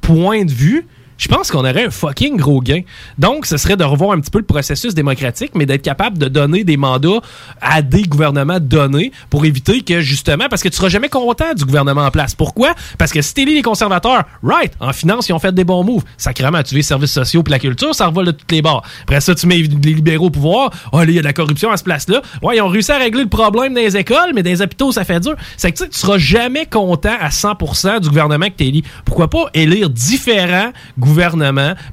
points 0.00 0.44
de 0.44 0.50
vue, 0.52 0.86
je 1.18 1.28
pense 1.28 1.50
qu'on 1.50 1.60
aurait 1.60 1.86
un 1.86 1.90
fucking 1.90 2.36
gros 2.36 2.60
gain. 2.60 2.82
Donc, 3.18 3.46
ce 3.46 3.56
serait 3.56 3.76
de 3.76 3.84
revoir 3.84 4.12
un 4.12 4.20
petit 4.20 4.30
peu 4.30 4.38
le 4.38 4.44
processus 4.44 4.94
démocratique, 4.94 5.52
mais 5.54 5.66
d'être 5.66 5.82
capable 5.82 6.18
de 6.18 6.28
donner 6.28 6.64
des 6.64 6.76
mandats 6.76 7.20
à 7.60 7.82
des 7.82 8.02
gouvernements 8.02 8.60
donnés 8.60 9.12
pour 9.30 9.44
éviter 9.44 9.80
que, 9.82 10.00
justement, 10.00 10.46
parce 10.48 10.62
que 10.62 10.68
tu 10.68 10.76
seras 10.76 10.88
jamais 10.88 11.08
content 11.08 11.54
du 11.54 11.64
gouvernement 11.64 12.02
en 12.02 12.10
place. 12.10 12.34
Pourquoi? 12.34 12.74
Parce 12.98 13.12
que 13.12 13.22
si 13.22 13.34
t'élis 13.34 13.54
les 13.54 13.62
conservateurs, 13.62 14.24
right, 14.42 14.72
en 14.80 14.92
finance, 14.92 15.28
ils 15.28 15.32
ont 15.32 15.38
fait 15.38 15.54
des 15.54 15.64
bons 15.64 15.84
moves. 15.84 16.04
Sacrément, 16.16 16.62
tu 16.62 16.74
les 16.74 16.82
services 16.82 17.12
sociaux 17.12 17.42
puis 17.42 17.52
la 17.52 17.58
culture, 17.58 17.94
ça 17.94 18.06
revole 18.06 18.26
de 18.26 18.30
toutes 18.32 18.52
les 18.52 18.62
barres. 18.62 18.82
Après 19.02 19.20
ça, 19.20 19.34
tu 19.34 19.46
mets 19.46 19.56
les 19.56 19.94
libéraux 19.94 20.26
au 20.26 20.30
pouvoir. 20.30 20.70
Oh, 20.92 20.98
là, 20.98 21.04
il 21.04 21.14
y 21.14 21.18
a 21.18 21.22
de 21.22 21.26
la 21.26 21.32
corruption 21.32 21.70
à 21.70 21.76
ce 21.76 21.84
place-là. 21.84 22.22
Ouais, 22.42 22.56
ils 22.56 22.60
ont 22.60 22.68
réussi 22.68 22.92
à 22.92 22.98
régler 22.98 23.22
le 23.22 23.28
problème 23.28 23.74
dans 23.74 23.80
les 23.80 23.96
écoles, 23.96 24.32
mais 24.34 24.42
dans 24.42 24.50
les 24.50 24.62
hôpitaux, 24.62 24.92
ça 24.92 25.04
fait 25.04 25.20
dur. 25.20 25.34
C'est 25.56 25.72
que 25.72 25.84
tu 25.84 25.88
tu 25.96 26.00
seras 26.00 26.18
jamais 26.18 26.66
content 26.66 27.14
à 27.18 27.30
100% 27.30 28.00
du 28.00 28.08
gouvernement 28.08 28.46
que 28.46 28.56
tu 28.58 28.64
élis. 28.64 28.84
Pourquoi 29.04 29.28
pas 29.28 29.46
élire 29.54 29.88
différents 29.88 30.72
gouvernements 30.98 31.05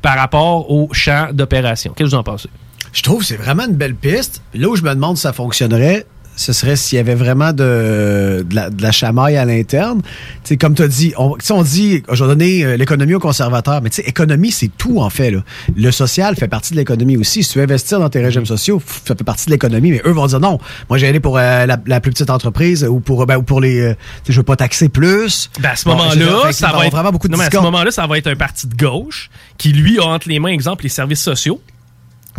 par 0.02 0.18
rapport 0.18 0.70
au 0.72 0.90
champ 0.94 1.30
d'opération? 1.32 1.94
Qu'est-ce 1.96 2.10
que 2.10 2.16
vous 2.16 2.20
en 2.20 2.24
pensez? 2.24 2.50
Je 2.92 3.02
trouve 3.02 3.20
que 3.20 3.26
c'est 3.26 3.38
vraiment 3.38 3.66
une 3.66 3.76
belle 3.76 3.96
piste. 3.96 4.42
Là 4.54 4.70
où 4.70 4.76
je 4.76 4.84
me 4.84 4.94
demande 4.94 5.18
si 5.18 5.24
ça 5.24 5.34
fonctionnerait, 5.34 6.06
ce 6.36 6.54
serait 6.54 6.76
s'il 6.76 6.96
y 6.98 7.00
avait 7.00 7.16
vraiment 7.16 7.54
de, 7.54 8.46
de, 8.48 8.56
la, 8.56 8.70
de 8.70 8.82
la 8.82 8.92
chamaille 8.92 9.38
à 9.38 9.46
l'interne. 9.46 10.02
Tu 10.02 10.10
sais, 10.44 10.58
comme 10.58 10.74
tu 10.74 10.82
as 10.82 10.88
dit, 10.88 11.14
on, 11.18 11.36
on 11.50 11.64
dit, 11.64 12.04
je 12.12 12.24
vais 12.24 12.30
donner 12.30 12.64
euh, 12.66 12.78
l'économie 12.78 13.14
aux 13.14 13.20
conservateurs, 13.20 13.82
mais 13.82 13.90
tu 13.90 13.98
sais, 13.98 14.08
économie, 14.08 14.52
c'est 14.52 14.72
tout 14.78 15.00
en 15.00 15.10
fait. 15.10 15.32
Là. 15.32 15.40
Le 15.76 15.92
social 15.92 16.36
fait 16.36 16.48
partie 16.48 16.74
de 16.74 16.78
l'économie 16.78 17.18
aussi. 17.18 17.44
Si 17.44 17.52
tu 17.52 17.60
veux 17.60 17.64
investir 17.64 18.00
dans 18.00 18.10
tes 18.10 18.22
régimes 18.22 18.46
sociaux, 18.46 18.82
ça 19.06 19.16
fait 19.16 19.24
partie 19.24 19.46
de 19.46 19.52
l'économie, 19.52 19.92
mais 19.92 20.02
eux 20.06 20.12
vont 20.12 20.28
dire 20.28 20.40
non. 20.40 20.60
Moi, 20.90 20.98
j'ai 20.98 21.08
allé 21.08 21.20
pour 21.20 21.38
euh, 21.38 21.66
la, 21.66 21.78
la 21.86 22.00
plus 22.00 22.12
petite 22.12 22.30
entreprise 22.30 22.84
ou 22.84 23.00
pour, 23.00 23.26
ben, 23.26 23.38
ou 23.38 23.44
pour 23.44 23.62
les... 23.62 23.80
euh, 23.80 23.94
tu 23.94 24.28
sais, 24.28 24.34
je 24.34 24.40
veux 24.40 24.44
pas 24.44 24.56
taxer 24.56 24.90
plus. 24.90 25.50
Ben, 25.60 25.70
à 25.70 25.76
ce 25.76 25.86
Bon, 25.86 25.96
dire, 25.96 26.26
moment-là, 26.28 26.52
ça 26.52 26.72
va 26.72 26.86
être 26.86 26.92
vraiment 26.92 27.12
beaucoup 27.12 27.28
de 27.28 27.34
non, 27.34 27.38
mais 27.38 27.46
à 27.46 27.52
ce 27.52 27.58
moment-là, 27.58 27.92
ça 27.92 28.08
va 28.08 28.18
être 28.18 28.28
un 28.28 28.36
parti 28.36 28.68
de 28.68 28.76
gauche 28.76 29.30
qui 29.58 29.74
lui 29.74 30.00
a 30.00 30.06
entre 30.06 30.30
les 30.30 30.40
mains, 30.40 30.50
exemple, 30.50 30.84
les 30.84 30.90
services 30.90 31.22
sociaux, 31.22 31.62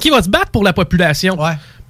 qui 0.01 0.11
va 0.11 0.23
se 0.23 0.29
battre 0.29 0.51
pour 0.51 0.65
la 0.65 0.73
population. 0.73 1.39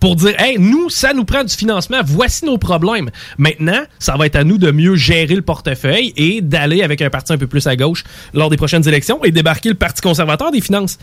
Pour 0.05 0.17
dire, 0.17 0.39
hey, 0.39 0.59
nous, 0.59 0.91
ça 0.91 1.15
nous 1.15 1.25
prend 1.25 1.45
du 1.45 1.55
financement, 1.55 1.97
voici 2.05 2.45
nos 2.45 2.59
problèmes. 2.59 3.09
Maintenant, 3.39 3.81
ça 3.99 4.19
va 4.19 4.27
être 4.27 4.37
à 4.37 4.45
nous 4.45 4.59
de 4.59 4.71
mieux 4.71 4.97
gérer 4.97 5.35
le 5.35 5.41
portefeuille 5.41 6.13
et 6.19 6.43
d'aller 6.43 6.83
avec 6.83 7.01
un 7.01 7.09
parti 7.09 7.33
un 7.33 7.39
peu 7.39 7.47
plus 7.47 7.67
à 7.67 7.75
gauche 7.75 8.05
lors 8.35 8.51
des 8.51 8.59
prochaines 8.59 8.87
élections 8.87 9.25
et 9.25 9.31
débarquer 9.31 9.71
le 9.71 9.77
Parti 9.77 10.03
conservateur 10.03 10.53
des 10.53 10.61
finances. 10.61 10.99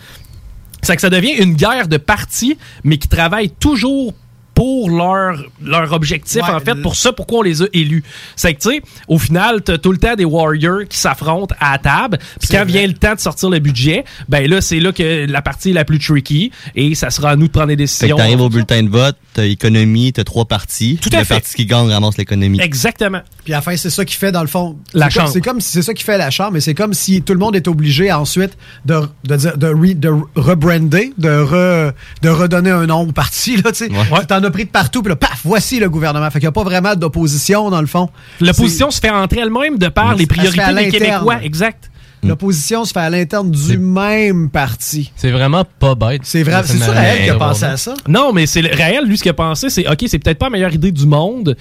C'est 0.83 0.95
que 0.95 1.01
ça 1.01 1.09
devient 1.09 1.33
une 1.39 1.55
guerre 1.55 1.87
de 1.87 1.97
partis, 1.97 2.59
mais 2.83 2.99
qui 2.99 3.07
travaillent 3.07 3.49
toujours 3.49 4.13
pour 4.61 4.91
leur, 4.91 5.43
leur 5.63 5.91
objectif, 5.91 6.43
en 6.43 6.59
fait, 6.59 6.75
pour 6.83 6.95
ça, 6.95 7.11
pourquoi 7.11 7.39
on 7.39 7.41
les 7.41 7.63
a 7.63 7.65
élus. 7.73 8.03
C'est 8.35 8.53
que, 8.53 8.61
tu 8.61 8.69
sais, 8.69 8.81
au 9.07 9.17
final, 9.17 9.63
t'as 9.63 9.79
tout 9.79 9.91
le 9.91 9.97
temps 9.97 10.13
des 10.13 10.23
warriors 10.23 10.81
qui 10.87 10.99
s'affrontent 10.99 11.55
à 11.59 11.71
la 11.71 11.77
table, 11.79 12.19
puis 12.39 12.49
quand 12.51 12.63
vient 12.65 12.85
le 12.85 12.93
temps 12.93 13.15
de 13.15 13.19
sortir 13.19 13.49
le 13.49 13.57
budget, 13.57 14.03
ben 14.29 14.47
là, 14.47 14.61
c'est 14.61 14.79
là 14.79 14.91
que 14.91 15.25
la 15.27 15.41
partie 15.41 15.71
est 15.71 15.73
la 15.73 15.83
plus 15.83 15.97
tricky, 15.97 16.51
et 16.75 16.93
ça 16.93 17.09
sera 17.09 17.31
à 17.31 17.35
nous 17.35 17.47
de 17.47 17.51
prendre 17.51 17.69
des 17.69 17.73
Fait 17.73 17.77
décisions. 17.77 18.15
que 18.17 18.21
t'arrives 18.21 18.41
au 18.41 18.49
bulletin 18.49 18.83
de 18.83 18.89
vote, 18.89 19.15
t'as 19.33 19.45
économie, 19.45 20.13
t'as 20.13 20.23
trois 20.25 20.45
partis. 20.45 20.99
Tout 21.01 21.09
à 21.11 21.17
le 21.19 21.23
fait. 21.23 21.33
parti 21.33 21.55
qui 21.55 21.65
gagne 21.65 21.89
ramasse 21.89 22.19
l'économie. 22.19 22.61
Exactement. 22.61 23.21
Puis 23.43 23.53
à 23.53 23.57
la 23.57 23.61
fin, 23.63 23.75
c'est 23.77 23.89
ça 23.89 24.05
qui 24.05 24.15
fait, 24.15 24.31
dans 24.31 24.41
le 24.41 24.47
fond. 24.47 24.77
La 24.93 25.09
chambre. 25.09 25.29
C'est 25.33 25.41
comme 25.41 25.59
si 25.59 25.71
c'est 25.71 25.81
ça 25.81 25.95
qui 25.95 26.03
fait 26.03 26.19
la 26.19 26.29
chambre, 26.29 26.51
mais 26.51 26.61
c'est 26.61 26.75
comme 26.75 26.93
si 26.93 27.23
tout 27.23 27.33
le 27.33 27.39
monde 27.39 27.55
est 27.55 27.67
obligé 27.67 28.11
ensuite 28.11 28.55
de, 28.85 28.99
de, 29.23 29.35
dire- 29.37 29.57
de, 29.57 29.67
re- 29.73 29.99
de 29.99 30.11
rebrander, 30.35 31.13
de, 31.17 31.29
re- 31.29 31.93
de 32.21 32.29
redonner 32.29 32.69
un 32.69 32.85
nom 32.85 33.07
au 33.07 33.11
parti. 33.11 33.57
Là, 33.57 33.71
tu 33.71 33.87
sais. 33.87 33.89
T'en 34.27 34.43
as 34.43 34.50
pris 34.51 34.65
de 34.65 34.69
partout, 34.69 35.01
puis 35.01 35.09
là, 35.09 35.15
paf, 35.15 35.41
voici 35.43 35.79
le 35.79 35.89
gouvernement. 35.89 36.29
Fait 36.29 36.39
qu'il 36.39 36.47
n'y 36.47 36.49
a 36.49 36.51
pas 36.51 36.63
vraiment 36.63 36.95
d'opposition, 36.95 37.69
dans 37.69 37.81
le 37.81 37.87
fond. 37.87 38.09
L'opposition 38.39 38.91
se 38.91 38.99
fait 38.99 39.09
entre 39.09 39.37
elle-même 39.37 39.77
de 39.77 39.87
par 39.87 40.15
les 40.15 40.25
priorités 40.25 40.73
des. 40.73 40.89
Québécois. 40.89 41.43
Exact. 41.43 41.91
L'opposition 42.23 42.85
se 42.85 42.91
fait 42.93 42.99
à 42.99 43.09
l'interne 43.09 43.49
du 43.49 43.77
même 43.79 44.49
parti. 44.49 45.11
C'est 45.15 45.31
vraiment 45.31 45.65
pas 45.79 45.95
bête. 45.95 46.21
C'est 46.23 46.43
vrai, 46.43 46.61
c'est 46.65 46.77
sûr 46.77 46.93
Raël 46.93 47.23
qui 47.23 47.29
a 47.29 47.35
pensé 47.35 47.65
à 47.65 47.77
ça. 47.77 47.95
Non, 48.07 48.31
mais 48.31 48.45
c'est 48.45 48.61
Raël, 48.61 49.05
lui, 49.05 49.17
ce 49.17 49.23
qu'il 49.23 49.31
a 49.31 49.33
pensé, 49.33 49.69
c'est 49.69 49.87
OK, 49.87 50.03
c'est 50.05 50.19
peut-être 50.19 50.37
pas 50.37 50.45
la 50.47 50.51
meilleure 50.51 50.73
idée 50.73 50.91
du 50.91 51.07
monde 51.07 51.57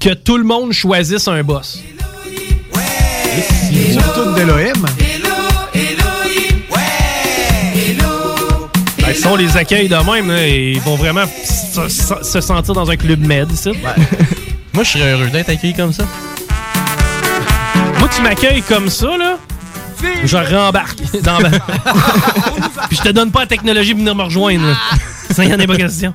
que 0.00 0.12
tout 0.12 0.36
le 0.36 0.44
monde 0.44 0.72
choisisse 0.72 1.28
un 1.28 1.42
boss. 1.42 1.82
Surtout 3.92 4.34
d'Elohim. 4.34 4.84
Ben, 9.04 9.14
si 9.14 9.26
on 9.26 9.36
les 9.36 9.56
accueille 9.56 9.88
de 9.88 9.96
même, 9.96 10.28
là, 10.30 10.46
ils 10.46 10.80
vont 10.80 10.94
vraiment 10.96 11.24
se, 11.44 11.88
se- 11.88 12.22
se 12.22 12.40
sentir 12.40 12.72
dans 12.74 12.88
un 12.90 12.96
club 12.96 13.20
med, 13.26 13.50
ici. 13.50 13.70
Moi, 14.72 14.84
je 14.84 14.90
serais 14.90 15.12
heureux 15.12 15.28
d'être 15.28 15.48
accueilli 15.50 15.74
comme 15.74 15.92
ça. 15.92 16.04
Moi, 17.98 18.08
tu 18.14 18.22
m'accueilles 18.22 18.62
comme 18.62 18.88
ça, 18.88 19.16
là. 19.18 19.38
Je 20.24 20.36
rembarque 20.36 20.98
dans 21.22 21.40
ma- 21.40 21.50
Puis 22.88 22.96
je 22.98 23.02
te 23.02 23.08
donne 23.10 23.30
pas 23.30 23.40
la 23.40 23.46
technologie 23.46 23.90
pour 23.90 23.98
venir 24.00 24.14
me 24.14 24.22
rejoindre. 24.22 24.66
là. 24.66 24.74
Ça, 25.30 25.44
y 25.44 25.52
en 25.54 25.58
est 25.58 25.66
pas 25.66 25.76
question. 25.76 26.14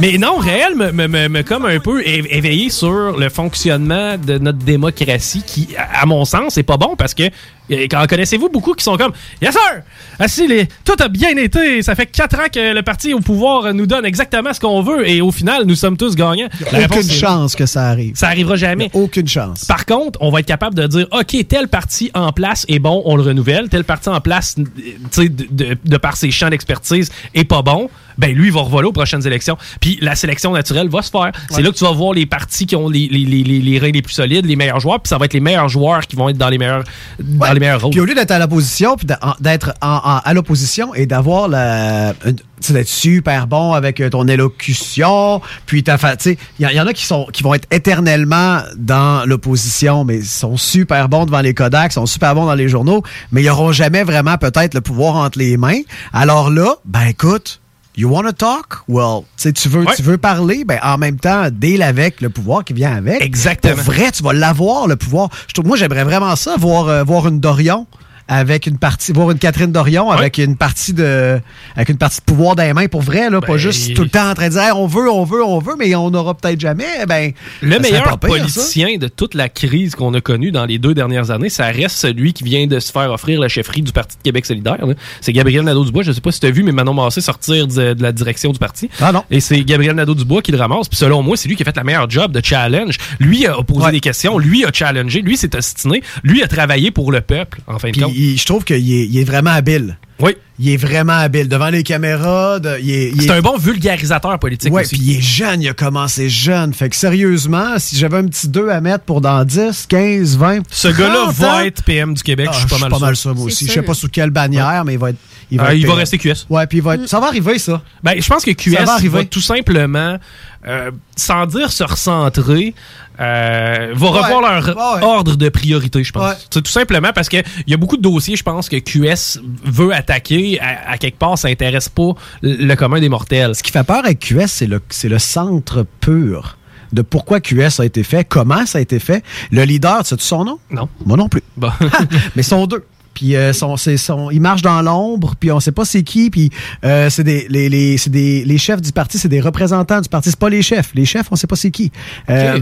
Mais 0.00 0.16
non, 0.16 0.36
réel 0.36 0.76
me, 0.76 0.92
me, 0.92 1.08
me- 1.08 1.28
me 1.28 1.42
comme 1.42 1.64
un 1.66 1.80
peu 1.80 2.06
éveillé 2.06 2.70
sur 2.70 3.18
le 3.18 3.28
fonctionnement 3.28 4.16
de 4.16 4.38
notre 4.38 4.58
démocratie 4.58 5.42
qui, 5.44 5.68
à 5.76 6.06
mon 6.06 6.24
sens, 6.24 6.54
c'est 6.54 6.62
pas 6.62 6.76
bon 6.76 6.94
parce 6.96 7.14
que 7.14 7.24
euh, 7.24 7.86
quand 7.90 8.06
connaissez-vous 8.08 8.48
beaucoup 8.48 8.74
qui 8.74 8.84
sont 8.84 8.96
comme 8.96 9.12
Yes 9.42 9.52
sir! 9.52 9.82
Assis, 10.20 10.46
les, 10.46 10.68
tout 10.84 10.94
a 11.00 11.08
bien 11.08 11.36
été. 11.36 11.82
Ça 11.82 11.96
fait 11.96 12.06
quatre 12.06 12.38
ans 12.38 12.46
que 12.52 12.72
le 12.74 12.82
parti 12.82 13.12
au 13.12 13.18
pouvoir 13.20 13.74
nous 13.74 13.86
donne 13.86 14.04
exactement 14.06 14.52
ce 14.54 14.60
qu'on 14.60 14.82
veut 14.82 15.08
et 15.08 15.20
au 15.20 15.32
final, 15.32 15.64
nous 15.66 15.74
sommes 15.74 15.96
tous 15.96 16.14
gagnants. 16.14 16.48
La 16.72 16.78
réponse, 16.78 16.98
Aucune 16.98 17.10
chance 17.10 17.56
que 17.56 17.66
ça 17.66 17.88
arrive. 17.88 18.14
Ça 18.14 18.28
arrivera 18.28 18.54
jamais. 18.56 18.90
Aucune 18.94 19.26
chance. 19.28 19.64
Par 19.64 19.84
contre, 19.84 20.18
on 20.22 20.30
va 20.30 20.40
être 20.40 20.46
capable 20.46 20.76
de 20.76 20.86
dire, 20.86 21.06
OK, 21.10 21.36
tel 21.48 21.66
parti 21.68 22.10
en 22.14 22.32
place 22.32 22.64
est 22.68 22.78
bon, 22.78 23.02
on 23.04 23.16
le 23.16 23.22
renouvelle. 23.22 23.68
Tel 23.68 23.82
parti 23.84 24.08
en 24.10 24.20
place, 24.20 24.54
euh, 24.58 24.62
tu 25.10 25.22
sais, 25.22 25.28
de, 25.28 25.46
de- 25.50 25.76
de 25.84 25.96
par 25.96 26.16
ses 26.16 26.30
champs 26.30 26.50
d'expertise, 26.50 27.10
est 27.34 27.44
pas 27.44 27.62
bon. 27.62 27.90
Ben, 28.16 28.34
lui, 28.34 28.46
il 28.48 28.52
va 28.52 28.62
revoler 28.62 28.88
aux 28.88 28.92
prochaines 28.92 29.24
élections. 29.28 29.56
Puis 29.80 29.87
la 30.00 30.14
sélection 30.14 30.52
naturelle 30.52 30.88
va 30.88 31.00
se 31.02 31.10
faire. 31.10 31.32
C'est 31.50 31.62
là 31.62 31.70
que 31.70 31.76
tu 31.76 31.84
vas 31.84 31.92
voir 31.92 32.12
les 32.12 32.26
partis 32.26 32.66
qui 32.66 32.76
ont 32.76 32.88
les, 32.88 33.08
les, 33.10 33.24
les, 33.24 33.42
les, 33.42 33.60
les 33.60 33.78
reins 33.78 33.90
les 33.92 34.02
plus 34.02 34.12
solides, 34.12 34.44
les 34.44 34.56
meilleurs 34.56 34.80
joueurs. 34.80 35.00
Puis 35.00 35.08
ça 35.08 35.16
va 35.18 35.24
être 35.24 35.32
les 35.34 35.40
meilleurs 35.40 35.68
joueurs 35.68 36.06
qui 36.06 36.16
vont 36.16 36.28
être 36.28 36.36
dans 36.38 36.48
les 36.50 36.58
meilleurs, 36.58 36.84
dans 37.18 37.52
les 37.52 37.60
meilleurs 37.60 37.80
rôles. 37.80 37.90
Puis 37.90 38.00
au 38.00 38.04
lieu 38.04 38.14
d'être 38.14 38.30
à 38.30 38.38
l'opposition, 38.38 38.96
puis 38.96 39.06
d'être 39.40 39.72
à 39.80 40.32
l'opposition 40.34 40.94
et 40.94 41.06
d'avoir 41.06 41.48
la. 41.48 42.12
une- 42.26 42.36
tu 42.60 42.66
sais, 42.66 42.72
d'être 42.72 42.88
super 42.88 43.46
bon 43.46 43.72
avec 43.72 44.00
euh, 44.00 44.10
ton 44.10 44.26
élocution, 44.26 45.40
puis 45.64 45.84
ta 45.84 45.96
fa- 45.96 46.16
tu 46.16 46.30
sais, 46.30 46.38
il 46.58 46.64
y, 46.64 46.66
en- 46.66 46.70
il 46.70 46.76
y 46.76 46.80
en 46.80 46.86
a 46.88 46.92
qui 46.92 47.04
sont 47.06 47.26
qui 47.32 47.44
vont 47.44 47.54
être 47.54 47.68
éternellement 47.70 48.60
dans 48.76 49.24
l'opposition, 49.26 50.04
mais 50.04 50.16
ils 50.18 50.26
sont 50.26 50.56
super 50.56 51.08
bons 51.08 51.24
devant 51.24 51.40
les 51.40 51.54
Kodaks, 51.54 51.92
sont 51.92 52.06
super 52.06 52.34
bons 52.34 52.46
dans 52.46 52.54
les 52.56 52.68
journaux, 52.68 53.02
mais 53.30 53.42
ils 53.42 53.46
n'auront 53.46 53.70
jamais 53.70 54.02
vraiment 54.02 54.36
peut-être 54.38 54.74
le 54.74 54.80
pouvoir 54.80 55.14
entre 55.16 55.38
les 55.38 55.56
mains. 55.56 55.80
Alors 56.12 56.50
là, 56.50 56.74
ben 56.84 57.06
écoute. 57.06 57.60
You 57.98 58.08
wanna 58.08 58.32
talk? 58.32 58.84
Well, 58.86 59.24
tu 59.36 59.68
veux, 59.68 59.84
tu 59.96 60.02
veux 60.04 60.18
parler, 60.18 60.64
ben 60.64 60.78
en 60.84 60.98
même 60.98 61.18
temps, 61.18 61.48
deal 61.50 61.82
avec 61.82 62.20
le 62.20 62.30
pouvoir 62.30 62.64
qui 62.64 62.72
vient 62.72 62.94
avec. 62.94 63.20
Exactement. 63.20 63.74
Pour 63.74 63.92
vrai, 63.92 64.12
tu 64.12 64.22
vas 64.22 64.32
l'avoir, 64.32 64.86
le 64.86 64.94
pouvoir. 64.94 65.30
Je 65.48 65.54
trouve, 65.54 65.66
moi, 65.66 65.76
j'aimerais 65.76 66.04
vraiment 66.04 66.36
ça, 66.36 66.54
voir, 66.56 66.86
euh, 66.86 67.02
voir 67.02 67.26
une 67.26 67.40
Dorion 67.40 67.88
avec 68.28 68.66
une 68.66 68.78
partie, 68.78 69.12
voir 69.12 69.30
une 69.30 69.38
Catherine 69.38 69.72
Dorion 69.72 70.10
avec 70.10 70.38
une 70.38 70.56
partie 70.56 70.92
de, 70.92 71.40
avec 71.74 71.88
une 71.88 71.96
partie 71.96 72.20
de 72.20 72.24
pouvoir 72.24 72.56
dans 72.56 72.62
les 72.62 72.74
mains 72.74 72.86
pour 72.86 73.02
vrai, 73.02 73.30
là, 73.30 73.40
pas 73.40 73.54
Ben, 73.54 73.56
juste 73.56 73.94
tout 73.94 74.02
le 74.02 74.10
temps 74.10 74.30
en 74.30 74.34
train 74.34 74.48
de 74.48 74.52
dire, 74.52 74.62
Hey, 74.62 74.72
on 74.72 74.86
veut, 74.86 75.10
on 75.10 75.24
veut, 75.24 75.42
on 75.44 75.58
veut, 75.58 75.74
mais 75.78 75.94
on 75.94 76.10
n'aura 76.10 76.34
peut-être 76.34 76.60
jamais. 76.60 77.06
Ben, 77.06 77.32
Le 77.62 77.78
meilleur 77.78 78.04
ça. 78.10 78.16
politicien 78.16 78.96
de 78.98 79.08
toute 79.08 79.34
la 79.34 79.48
crise 79.48 79.94
qu'on 79.94 80.12
a 80.14 80.20
connue 80.20 80.50
dans 80.50 80.66
les 80.66 80.78
deux 80.78 80.94
dernières 80.94 81.30
années, 81.30 81.48
ça 81.48 81.66
reste 81.66 81.96
celui 81.96 82.32
qui 82.32 82.44
vient 82.44 82.66
de 82.66 82.78
se 82.80 82.92
faire 82.92 83.10
offrir 83.10 83.40
la 83.40 83.48
chefferie 83.48 83.82
du 83.82 83.92
Parti 83.92 84.16
de 84.18 84.22
Québec 84.22 84.46
solidaire. 84.46 84.76
C'est 85.20 85.32
Gabriel 85.32 85.64
Nadeau-Dubois. 85.64 86.02
Je 86.02 86.12
sais 86.12 86.20
pas 86.20 86.32
si 86.32 86.40
tu 86.40 86.46
as 86.46 86.50
vu, 86.50 86.62
mais 86.62 86.72
Manon 86.72 86.94
Massé 86.94 87.20
sortir 87.20 87.66
de, 87.66 87.94
de 87.94 88.02
la 88.02 88.12
direction 88.12 88.52
du 88.52 88.58
parti. 88.58 88.90
Ah 89.00 89.12
non. 89.12 89.24
Et 89.30 89.40
c'est 89.40 89.62
Gabriel 89.64 89.94
Nadeau-Dubois 89.96 90.42
qui 90.42 90.52
le 90.52 90.58
ramasse. 90.58 90.88
Puis 90.88 90.98
selon 90.98 91.22
moi, 91.22 91.36
c'est 91.36 91.48
lui 91.48 91.56
qui 91.56 91.62
a 91.62 91.64
fait 91.64 91.76
la 91.76 91.84
meilleure 91.84 92.10
job 92.10 92.32
de 92.32 92.44
challenge. 92.44 92.98
Lui 93.20 93.46
a 93.46 93.54
posé 93.62 93.90
des 93.90 94.00
questions. 94.00 94.38
Lui 94.38 94.64
a 94.64 94.70
challengé. 94.72 95.22
Lui 95.22 95.36
s'est 95.36 95.56
ostiné. 95.56 96.02
Lui 96.22 96.42
a 96.42 96.48
travaillé 96.48 96.90
pour 96.90 97.10
le 97.12 97.20
peuple, 97.20 97.60
en 97.66 97.78
fin 97.78 97.90
de 97.90 98.00
compte. 98.00 98.12
Il- 98.18 98.38
je 98.38 98.44
trouve 98.46 98.64
qu'il 98.64 98.76
est, 98.76 99.06
il 99.06 99.18
est 99.18 99.24
vraiment 99.24 99.50
habile. 99.50 99.96
Oui. 100.20 100.36
Il 100.58 100.68
est 100.70 100.76
vraiment 100.76 101.12
habile. 101.12 101.48
Devant 101.48 101.68
les 101.68 101.84
caméras, 101.84 102.58
de- 102.58 102.76
il 102.82 102.90
est, 102.90 103.08
il 103.10 103.22
C'est 103.22 103.28
est- 103.28 103.30
un 103.30 103.40
bon 103.40 103.56
vulgarisateur 103.56 104.36
politique 104.40 104.72
Ouais, 104.72 104.82
aussi. 104.82 104.96
puis 104.96 105.04
il 105.06 105.18
est 105.18 105.20
jeune, 105.20 105.62
il 105.62 105.68
a 105.68 105.72
commencé 105.74 106.28
jeune. 106.28 106.74
Fait 106.74 106.88
que 106.88 106.96
sérieusement, 106.96 107.78
si 107.78 107.96
j'avais 107.96 108.16
un 108.18 108.26
petit 108.26 108.48
2 108.48 108.68
à 108.70 108.80
mettre 108.80 109.04
pour 109.04 109.20
dans 109.20 109.44
10, 109.44 109.86
15, 109.88 110.36
20. 110.36 110.62
Ce 110.70 110.88
gars-là 110.88 111.26
30 111.26 111.34
va 111.36 111.66
être 111.66 111.84
PM 111.84 112.14
du 112.14 112.22
Québec. 112.24 112.48
Ah, 112.50 112.52
je 112.54 112.58
suis 112.58 112.66
pas 112.68 112.98
mal 112.98 113.14
sûr. 113.14 113.30
ça, 113.30 113.34
moi 113.34 113.44
aussi. 113.44 113.66
Je 113.68 113.72
sais 113.72 113.82
pas 113.82 113.94
sous 113.94 114.08
quelle 114.08 114.30
bannière, 114.30 114.82
mais 114.84 114.94
il 114.94 114.98
va 114.98 115.10
être. 115.10 115.18
Il 115.50 115.60
Ah, 115.60 115.64
va, 115.64 115.70
être 115.72 115.78
il 115.78 115.82
va 115.86 115.92
PM. 115.92 115.98
rester 116.00 116.18
QS. 116.18 116.46
Ouais, 116.50 116.66
puis 116.66 116.78
il 116.78 116.84
va 116.84 116.96
être. 116.96 117.06
Ça 117.08 117.20
va 117.20 117.28
arriver, 117.28 117.58
ça. 117.60 117.80
Ben, 118.02 118.20
je 118.20 118.26
pense 118.28 118.44
que 118.44 118.50
QS 118.50 118.72
Ça 118.74 118.78
va 118.80 118.84
va, 118.86 118.92
arriver. 118.94 119.26
tout 119.26 119.40
simplement, 119.40 120.18
euh, 120.66 120.90
sans 121.16 121.46
dire 121.46 121.70
se 121.72 121.84
recentrer, 121.84 122.74
euh, 123.20 123.92
va 123.94 124.10
Ouais, 124.10 124.18
revoir 124.20 124.40
leur 124.40 124.68
ouais. 124.68 125.02
ordre 125.04 125.36
de 125.36 125.48
priorité, 125.48 126.04
je 126.04 126.12
pense. 126.12 126.22
Ouais. 126.30 126.36
C'est 126.50 126.62
tout 126.62 126.70
simplement 126.72 127.10
parce 127.14 127.28
qu'il 127.28 127.42
y 127.66 127.74
a 127.74 127.76
beaucoup 127.76 127.96
de 127.96 128.02
dossiers, 128.02 128.36
je 128.36 128.42
pense, 128.42 128.68
que 128.68 128.76
QS 128.76 129.40
veut 129.64 129.92
attaquer. 129.94 130.60
À, 130.60 130.92
à 130.92 130.98
quelque 130.98 131.18
part, 131.18 131.36
ça 131.38 131.48
intéresse 131.48 131.88
pas 131.88 132.12
le 132.42 132.74
commun 132.74 133.00
des 133.00 133.08
mortels. 133.08 133.54
Ce 133.54 133.62
qui 133.62 133.70
fait 133.72 133.84
peur 133.84 134.04
avec 134.04 134.20
QS, 134.20 134.46
c'est 134.46 134.66
le, 134.66 134.80
c'est 134.90 135.08
le 135.08 135.18
centre 135.18 135.84
pur 136.00 136.56
de 136.92 137.02
pourquoi 137.02 137.40
QS 137.40 137.80
a 137.80 137.84
été 137.84 138.02
fait, 138.02 138.24
comment 138.24 138.64
ça 138.64 138.78
a 138.78 138.80
été 138.80 138.98
fait. 138.98 139.22
Le 139.50 139.62
leader, 139.64 140.06
sais-tu 140.06 140.24
son 140.24 140.44
nom? 140.44 140.58
Non. 140.70 140.88
Moi 141.04 141.16
non 141.18 141.28
plus. 141.28 141.42
Bon. 141.56 141.70
Mais 141.80 142.42
ils 142.42 142.44
sont 142.44 142.66
deux. 142.66 142.84
Puis 143.18 143.34
euh, 143.34 143.52
sont- 143.52 144.30
ils 144.30 144.40
marchent 144.40 144.62
dans 144.62 144.80
l'ombre, 144.80 145.34
puis 145.40 145.50
on 145.50 145.58
sait 145.58 145.72
pas 145.72 145.84
c'est 145.84 146.04
qui, 146.04 146.30
puis 146.30 146.50
euh, 146.84 147.10
c'est 147.10 147.24
des 147.24 147.48
les, 147.48 147.68
les, 147.68 147.96
des 148.06 148.44
les 148.44 148.58
chefs 148.58 148.80
du 148.80 148.92
parti, 148.92 149.18
c'est 149.18 149.28
des 149.28 149.40
représentants 149.40 150.00
du 150.00 150.08
parti, 150.08 150.30
c'est 150.30 150.38
pas 150.38 150.48
les 150.48 150.62
chefs. 150.62 150.92
Les 150.94 151.04
chefs, 151.04 151.26
on 151.32 151.34
sait 151.34 151.48
pas 151.48 151.56
c'est 151.56 151.72
qui. 151.72 151.90
Euh, 152.30 152.60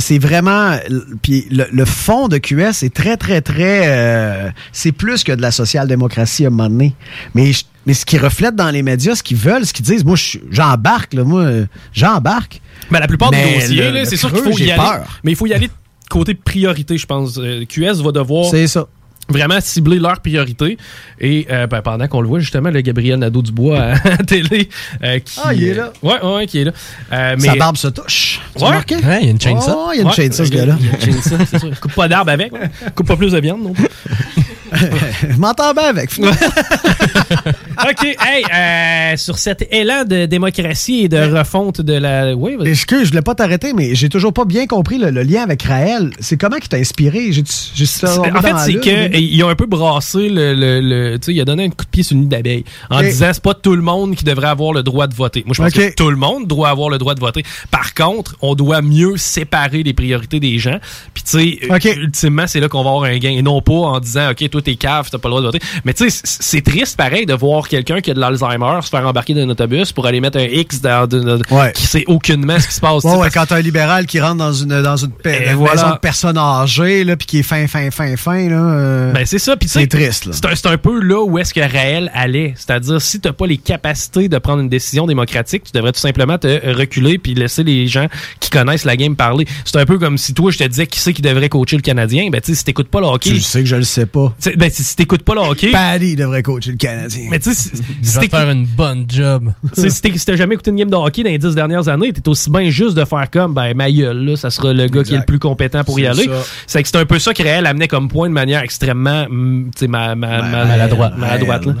c'est 0.00 0.18
vraiment 0.18 0.76
puis 1.22 1.46
le, 1.50 1.64
le 1.72 1.84
fond 1.86 2.28
de 2.28 2.36
QS 2.36 2.82
est 2.82 2.92
très 2.92 3.16
très 3.16 3.40
très 3.40 4.52
c'est 4.72 4.92
plus 4.92 5.24
que 5.24 5.32
de 5.32 5.40
la 5.40 5.50
social-démocratie 5.50 6.44
à 6.44 6.48
un 6.48 6.50
moment 6.50 6.68
donné. 6.68 6.94
Mais 7.34 7.52
je- 7.54 7.64
mais 7.86 7.94
ce 7.94 8.04
qu'ils 8.04 8.20
reflètent 8.20 8.56
dans 8.56 8.70
les 8.70 8.82
médias, 8.82 9.14
ce 9.14 9.22
qu'ils 9.22 9.38
veulent, 9.38 9.64
ce 9.64 9.72
qu'ils 9.72 9.86
disent, 9.86 10.04
moi 10.04 10.16
j'embarque 10.50 11.14
là, 11.14 11.24
moi 11.24 11.48
j'embarque. 11.94 12.60
Ben, 12.90 12.98
la 13.00 13.06
plupart 13.06 13.30
Mais 13.30 13.54
des 13.60 13.60
dossiers, 13.60 14.04
c'est 14.04 14.16
sûr 14.18 14.30
qu'il 14.30 14.42
faut 14.42 14.58
y 14.58 14.70
aller. 14.70 14.76
peur. 14.82 15.20
Mais 15.24 15.32
il 15.32 15.36
faut 15.36 15.46
y 15.46 15.54
aller 15.54 15.70
côté 16.10 16.34
priorité, 16.34 16.98
je 16.98 17.06
pense. 17.06 17.40
QS 17.70 18.02
va 18.02 18.12
devoir. 18.12 18.50
C'est 18.50 18.66
ça. 18.66 18.86
Vraiment 19.28 19.58
cibler 19.60 19.98
leurs 19.98 20.20
priorités. 20.20 20.76
Et 21.20 21.46
euh, 21.50 21.66
ben, 21.66 21.80
pendant 21.80 22.06
qu'on 22.08 22.20
le 22.20 22.28
voit, 22.28 22.40
justement, 22.40 22.70
le 22.70 22.80
Gabriel 22.82 23.18
Nadeau-Dubois 23.20 23.80
à 23.80 24.08
la 24.10 24.16
télé. 24.18 24.68
euh, 25.02 25.18
qui, 25.18 25.40
Ah, 25.42 25.54
il 25.54 25.64
est 25.64 25.72
euh, 25.72 25.76
là. 25.76 25.92
Ouais, 26.02 26.20
ouais, 26.22 26.34
ouais, 26.36 26.46
qui 26.46 26.58
est 26.60 26.64
là. 26.64 26.72
Euh, 27.12 27.36
Sa 27.38 27.52
mais... 27.52 27.58
barbe 27.58 27.76
se 27.76 27.88
touche. 27.88 28.40
Tu 28.54 28.58
as 28.58 28.60
Ouais. 28.62 28.68
remarqué? 28.68 28.96
Ouais, 28.96 29.18
il 29.22 29.24
y 29.24 29.28
a 29.28 29.30
une 29.30 29.40
chainsaw. 29.40 29.72
Oh, 29.74 29.90
il 29.92 29.96
y 29.96 29.98
a 30.00 30.02
une 30.02 30.08
Ouais, 30.08 30.14
chainsaw, 30.14 30.44
ce 30.44 30.50
y 30.50 30.54
a- 30.54 30.60
gars-là. 30.60 30.76
il 30.78 30.86
y 30.86 30.88
a 30.90 30.92
une 30.92 31.00
chainsaw, 31.22 31.36
c'est 31.50 31.58
sûr. 31.58 31.80
Coupe 31.80 31.94
pas 31.94 32.06
d'arbre 32.08 32.30
avec. 32.32 32.52
ouais. 32.52 32.70
Coupe 32.94 33.06
pas 33.08 33.16
plus 33.16 33.32
de 33.32 33.40
viande 33.40 33.62
non 33.62 33.72
plus. 33.72 33.84
Je 34.74 35.36
m'entends 35.38 35.72
bien 35.72 35.84
avec. 35.84 36.10
OK, 36.18 38.04
hey, 38.20 38.44
euh, 38.54 39.16
sur 39.16 39.38
cet 39.38 39.66
élan 39.72 40.04
de 40.04 40.26
démocratie 40.26 41.02
et 41.04 41.08
de 41.08 41.18
refonte 41.36 41.80
de 41.80 41.92
la... 41.94 42.34
Oui, 42.34 42.56
vas-y. 42.56 42.68
Excuse, 42.70 43.04
je 43.04 43.08
voulais 43.10 43.22
pas 43.22 43.34
t'arrêter, 43.34 43.72
mais 43.72 43.94
j'ai 43.94 44.08
toujours 44.08 44.32
pas 44.32 44.44
bien 44.44 44.66
compris 44.66 44.98
le, 44.98 45.10
le 45.10 45.22
lien 45.22 45.42
avec 45.42 45.62
Raël. 45.62 46.10
C'est 46.20 46.36
comment 46.38 46.56
qui 46.58 46.68
t'a 46.68 46.76
inspiré? 46.76 47.32
J'ai, 47.32 47.42
j'ai 47.74 47.86
C'est- 47.86 48.06
En 48.06 48.40
fait, 48.42 48.54
c'est 48.64 48.80
qu'ils 48.80 49.44
ont 49.44 49.48
un 49.48 49.54
peu 49.56 49.66
brassé 49.66 50.28
le. 50.28 50.54
le, 50.54 50.80
le- 50.80 51.18
tu 51.18 51.26
sais, 51.26 51.34
il 51.34 51.40
a 51.40 51.44
donné 51.44 51.64
un 51.64 51.68
coup 51.70 51.84
de 51.84 51.90
pied 51.90 52.02
sur 52.02 52.16
nid 52.16 52.26
d'abeille 52.26 52.64
en 52.90 52.98
Ok. 52.98 53.04
disant 53.04 53.30
c'est 53.32 53.42
pas 53.42 53.54
tout 53.54 53.74
le 53.74 53.82
monde 53.82 54.14
qui 54.14 54.24
devrait 54.24 54.48
avoir 54.48 54.72
le 54.72 54.82
droit 54.82 55.06
de 55.06 55.14
voter. 55.14 55.42
Moi, 55.46 55.54
je 55.56 55.62
pense 55.62 55.72
que 55.72 55.94
tout 55.94 56.10
le 56.10 56.16
monde 56.16 56.46
doit 56.46 56.68
avoir 56.68 56.88
le 56.90 56.98
droit 56.98 57.14
de 57.14 57.20
voter. 57.20 57.42
Par 57.70 57.94
contre, 57.94 58.36
on 58.40 58.54
doit 58.54 58.82
mieux 58.82 59.16
séparer 59.16 59.82
les 59.82 59.92
priorités 59.92 60.40
des 60.40 60.58
gens. 60.58 60.78
Puis, 61.12 61.22
tu 61.24 61.58
sais, 61.80 61.92
ultimement, 61.96 62.46
c'est 62.46 62.60
là 62.60 62.68
qu'on 62.68 62.82
va 62.82 62.90
avoir 62.90 63.04
un 63.04 63.18
gain. 63.18 63.30
Et 63.30 63.42
non 63.42 63.60
pas 63.60 63.72
en 63.72 64.00
disant, 64.00 64.30
OK, 64.30 64.48
toi, 64.50 64.62
t'es 64.64 64.76
cave, 64.76 65.08
t'as 65.10 65.18
pas 65.18 65.28
le 65.28 65.32
droit 65.34 65.40
de 65.42 65.46
voter. 65.46 65.60
Mais, 65.84 65.94
tu 65.94 66.08
sais, 66.10 66.20
c'est 66.24 66.62
triste, 66.62 66.96
pareil, 66.96 67.26
de 67.26 67.34
voir 67.34 67.68
quelqu'un 67.68 68.00
qui 68.00 68.10
a 68.10 68.14
de 68.14 68.20
l'Alzheimer 68.20 68.80
se 68.82 68.88
faire 68.88 69.06
embarquer 69.06 69.34
dans 69.34 69.42
un 69.42 69.48
autobus 69.50 69.92
pour 69.92 70.06
aller 70.06 70.20
mettre 70.20 70.38
un 70.38 70.44
X 70.44 70.80
dans. 70.80 71.06
dans- 71.06 71.22
dans- 71.38 71.70
qui 71.74 71.86
sait 71.86 72.04
aucunement 72.06 72.58
ce 72.58 72.68
qui 72.68 72.74
se 72.74 72.80
passe. 72.80 73.04
Ouais, 73.04 73.16
ouais, 73.16 73.28
quand 73.32 73.46
t'as 73.46 73.56
un 73.56 73.60
libéral 73.60 74.06
qui 74.06 74.20
rentre 74.20 74.36
dans 74.36 74.52
une, 74.52 74.82
dans 74.82 74.96
une, 74.96 75.10
une 75.24 75.54
voilà. 75.54 75.74
maison 75.74 75.90
de 75.94 75.98
personnes 75.98 76.38
âgées, 76.38 77.04
là, 77.04 77.16
puis 77.16 77.26
qui 77.26 77.38
est 77.40 77.42
fin, 77.42 77.66
fin, 77.66 77.90
fin, 77.90 78.16
fin, 78.16 78.48
là. 78.48 78.56
euh, 78.56 79.12
Ben 79.12 79.24
c'est 79.26 79.38
ça, 79.38 79.56
puis 79.56 79.68
tu 79.68 79.72
sais, 79.74 79.80
c'est 79.80 79.86
triste, 79.88 80.26
là. 80.26 80.32
C'est 80.32 80.66
un, 80.66 80.72
un 80.72 80.78
peu 80.78 81.00
là 81.00 81.22
où 81.24 81.38
est-ce 81.38 81.52
que 81.54 81.60
Raël 81.60 82.10
allait, 82.14 82.54
c'est-à-dire 82.56 83.00
si 83.00 83.20
t'as 83.20 83.32
pas 83.32 83.46
les 83.46 83.58
capacités 83.58 84.28
de 84.28 84.38
prendre 84.38 84.60
une 84.60 84.68
décision 84.68 85.06
démocratique, 85.06 85.64
tu 85.64 85.72
devrais 85.72 85.92
tout 85.92 86.00
simplement 86.00 86.38
te 86.38 86.74
reculer 86.76 87.18
puis 87.18 87.34
laisser 87.34 87.62
les 87.64 87.86
gens 87.86 88.06
qui 88.40 88.50
connaissent 88.50 88.84
la 88.84 88.96
game 88.96 89.16
parler. 89.16 89.46
C'est 89.64 89.76
un 89.78 89.86
peu 89.86 89.98
comme 89.98 90.18
si 90.18 90.34
toi 90.34 90.50
je 90.50 90.58
te 90.58 90.64
disais 90.64 90.86
qui 90.86 90.98
c'est 90.98 91.12
qui 91.12 91.22
devrait 91.22 91.48
coacher 91.48 91.76
le 91.76 91.82
Canadien, 91.82 92.28
ben 92.30 92.40
tu 92.40 92.52
sais 92.52 92.58
si 92.58 92.64
t'écoutes 92.64 92.88
pas 92.88 93.00
le 93.00 93.06
hockey, 93.06 93.30
Tu 93.30 93.40
sais 93.40 93.60
que 93.60 93.66
je 93.68 93.76
le 93.76 93.82
sais 93.84 94.06
pas. 94.06 94.32
Ben 94.56 94.70
si, 94.70 94.82
si 94.84 94.96
t'écoutes 94.96 95.22
pas 95.22 95.34
le 95.34 95.40
hockey, 95.40 95.70
Paddy 95.70 96.16
devrait 96.16 96.42
coacher 96.42 96.70
le 96.72 96.76
Canadien. 96.76 97.28
mais 97.30 97.38
tu 97.38 97.54
sais 97.54 97.70
si 98.02 98.28
faire 98.28 98.50
une 98.50 98.66
bonne 98.66 99.04
job. 99.08 99.52
Si 99.74 100.24
t'as 100.26 100.36
jamais 100.36 100.54
écouté 100.54 100.70
une 100.70 100.76
game 100.76 100.90
de 100.90 100.96
hockey 100.96 101.22
dans 101.22 101.30
les 101.30 101.38
dix 101.38 101.54
dernières 101.54 101.88
années, 101.88 102.12
t'es 102.12 102.26
aussi 102.28 102.50
bien 102.50 102.68
juste 102.70 102.94
de 102.96 103.04
faire 103.04 103.28
comme, 103.30 103.54
ben, 103.54 103.74
ma 103.74 103.90
gueule, 103.90 104.24
là, 104.24 104.36
ça 104.36 104.50
sera 104.50 104.72
le 104.72 104.86
gars 104.88 105.02
qui 105.02 105.14
est 105.14 105.18
le 105.18 105.24
plus 105.24 105.38
compétent 105.38 105.82
pour 105.84 105.98
y 106.00 106.06
aller. 106.06 106.28
C'est 106.66 106.82
que 106.82 106.88
c'est 106.88 106.96
un 106.98 107.04
peu 107.04 107.18
ça 107.18 107.32
que 107.34 107.42
Réel 107.42 107.66
amenait 107.66 107.88
comme 107.88 108.08
point 108.08 108.28
de 108.28 108.34
manière 108.34 108.60
extrêmement, 108.62 109.24
hum, 109.24 109.70
tu 109.74 109.80
sais, 109.80 109.88
ma, 109.88 110.14
ma- 110.14 110.42
ma- 110.42 110.64
maladroite. 110.64 111.16
maladroite, 111.18 111.66
là. 111.66 111.72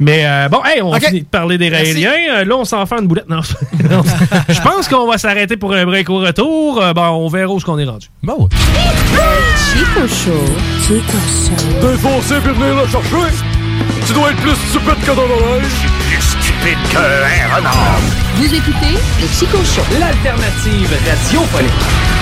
Mais 0.00 0.22
euh, 0.24 0.48
bon, 0.48 0.58
hey, 0.64 0.80
on 0.82 0.90
Ok. 0.92 1.04
finit 1.06 1.20
de 1.22 1.26
parler 1.26 1.58
des. 1.58 1.68
Raéliens. 1.68 2.10
Euh, 2.30 2.44
Là, 2.44 2.56
on 2.56 2.64
s'en 2.64 2.84
fait 2.86 2.96
une 3.00 3.06
boulette. 3.06 3.28
Non, 3.28 3.40
je 4.48 4.60
pense 4.62 4.88
qu'on 4.88 5.06
va 5.06 5.16
s'arrêter 5.18 5.56
pour 5.56 5.72
un 5.74 5.84
break 5.84 6.10
au 6.10 6.18
retour. 6.18 6.82
Euh, 6.82 6.92
bon, 6.92 7.02
on 7.08 7.28
verra 7.28 7.52
où 7.52 7.60
ce 7.60 7.64
qu'on 7.64 7.78
est 7.78 7.84
rendu. 7.84 8.08
Bon. 8.22 8.48
Chico 9.56 10.06
Show. 10.06 10.44
Chico 10.86 11.18
Show. 11.28 12.01
Foncé 12.02 12.34
pour 12.40 12.54
venir 12.54 12.74
le 12.74 12.88
chercher? 12.88 13.32
Tu 14.04 14.12
dois 14.12 14.32
être 14.32 14.40
plus 14.40 14.56
stupide 14.56 15.00
que 15.06 15.12
dans 15.12 15.22
l'oreille. 15.22 15.62
Plus 16.08 16.20
stupide 16.20 16.78
qu'un 16.90 17.54
renard. 17.54 18.00
Vous 18.34 18.52
écoutez 18.52 18.98
le 19.20 19.28
Chico 19.28 19.58
Show. 19.58 19.82
L'alternative 20.00 20.90
radiophonique. 21.06 22.21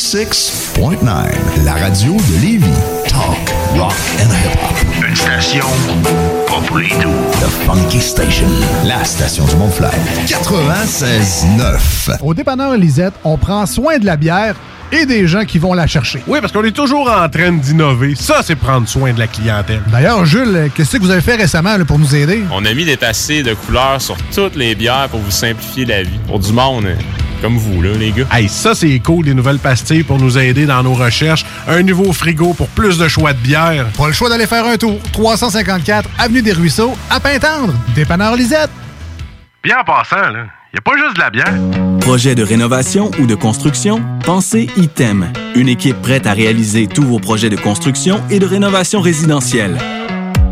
96.9, 0.00 1.62
la 1.62 1.74
radio 1.74 2.14
de 2.14 2.40
Lévis. 2.40 2.64
Talk, 3.06 3.36
rock 3.76 3.92
and 4.18 4.30
hip-hop. 4.32 5.06
Une 5.06 5.14
station 5.14 5.66
pas 6.48 6.66
pour 6.66 6.78
les 6.78 6.88
doux. 6.88 7.12
The 7.38 7.66
Funky 7.66 8.00
Station, 8.00 8.46
la 8.86 9.04
station 9.04 9.44
du 9.44 9.56
Mont-Flair. 9.56 9.92
96.9. 10.26 12.16
Au 12.22 12.32
dépanneur 12.32 12.78
Lisette, 12.78 13.12
on 13.24 13.36
prend 13.36 13.66
soin 13.66 13.98
de 13.98 14.06
la 14.06 14.16
bière 14.16 14.56
et 14.90 15.04
des 15.04 15.26
gens 15.26 15.44
qui 15.44 15.58
vont 15.58 15.74
la 15.74 15.86
chercher. 15.86 16.22
Oui, 16.26 16.40
parce 16.40 16.54
qu'on 16.54 16.64
est 16.64 16.74
toujours 16.74 17.10
en 17.10 17.28
train 17.28 17.52
d'innover. 17.52 18.14
Ça, 18.14 18.40
c'est 18.42 18.56
prendre 18.56 18.88
soin 18.88 19.12
de 19.12 19.18
la 19.18 19.26
clientèle. 19.26 19.82
D'ailleurs, 19.92 20.24
Jules, 20.24 20.70
qu'est-ce 20.74 20.96
que 20.96 21.02
vous 21.02 21.10
avez 21.10 21.20
fait 21.20 21.36
récemment 21.36 21.76
là, 21.76 21.84
pour 21.84 21.98
nous 21.98 22.16
aider? 22.16 22.42
On 22.50 22.64
a 22.64 22.72
mis 22.72 22.86
des 22.86 22.96
passés 22.96 23.42
de 23.42 23.52
couleurs 23.52 24.00
sur 24.00 24.16
toutes 24.34 24.56
les 24.56 24.74
bières 24.74 25.08
pour 25.10 25.20
vous 25.20 25.30
simplifier 25.30 25.84
la 25.84 26.02
vie. 26.02 26.18
Pour 26.26 26.38
du 26.38 26.54
monde 26.54 26.86
euh, 26.86 26.94
comme 27.40 27.56
vous, 27.56 27.82
là, 27.82 27.90
les 27.98 28.12
gars. 28.12 28.26
Hey, 28.32 28.48
ça, 28.48 28.74
c'est 28.74 28.98
cool, 29.00 29.24
des 29.24 29.34
nouvelles 29.34 29.58
pastilles 29.58 30.02
pour 30.02 30.18
nous 30.18 30.38
aider 30.38 30.66
dans 30.66 30.82
nos 30.82 30.94
recherches. 30.94 31.44
Un 31.66 31.82
nouveau 31.82 32.12
frigo 32.12 32.52
pour 32.54 32.68
plus 32.68 32.98
de 32.98 33.08
choix 33.08 33.32
de 33.32 33.38
bière. 33.38 33.86
Pas 33.96 34.06
le 34.08 34.12
choix 34.12 34.28
d'aller 34.28 34.46
faire 34.46 34.66
un 34.66 34.76
tour. 34.76 34.98
354 35.12 36.08
Avenue 36.18 36.42
des 36.42 36.52
Ruisseaux, 36.52 36.94
à 37.10 37.20
Pintendre. 37.20 37.74
Dépanneur 37.94 38.36
Lisette. 38.36 38.70
Bien 39.62 39.78
en 39.80 39.84
passant, 39.84 40.30
là, 40.30 40.46
y 40.74 40.78
a 40.78 40.80
pas 40.80 40.96
juste 40.96 41.16
de 41.16 41.20
la 41.20 41.30
bière. 41.30 41.54
Projet 42.00 42.34
de 42.34 42.42
rénovation 42.42 43.10
ou 43.20 43.26
de 43.26 43.34
construction? 43.34 44.02
Pensez 44.24 44.68
ITEM, 44.76 45.32
une 45.54 45.68
équipe 45.68 46.00
prête 46.00 46.26
à 46.26 46.32
réaliser 46.32 46.86
tous 46.86 47.04
vos 47.04 47.18
projets 47.18 47.50
de 47.50 47.56
construction 47.56 48.22
et 48.30 48.38
de 48.38 48.46
rénovation 48.46 49.00
résidentielle. 49.00 49.76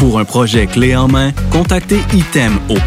Pour 0.00 0.18
un 0.18 0.24
projet 0.24 0.66
clé 0.66 0.96
en 0.96 1.08
main, 1.08 1.30
contactez 1.50 2.00
ITEM 2.14 2.58
au 2.70 2.78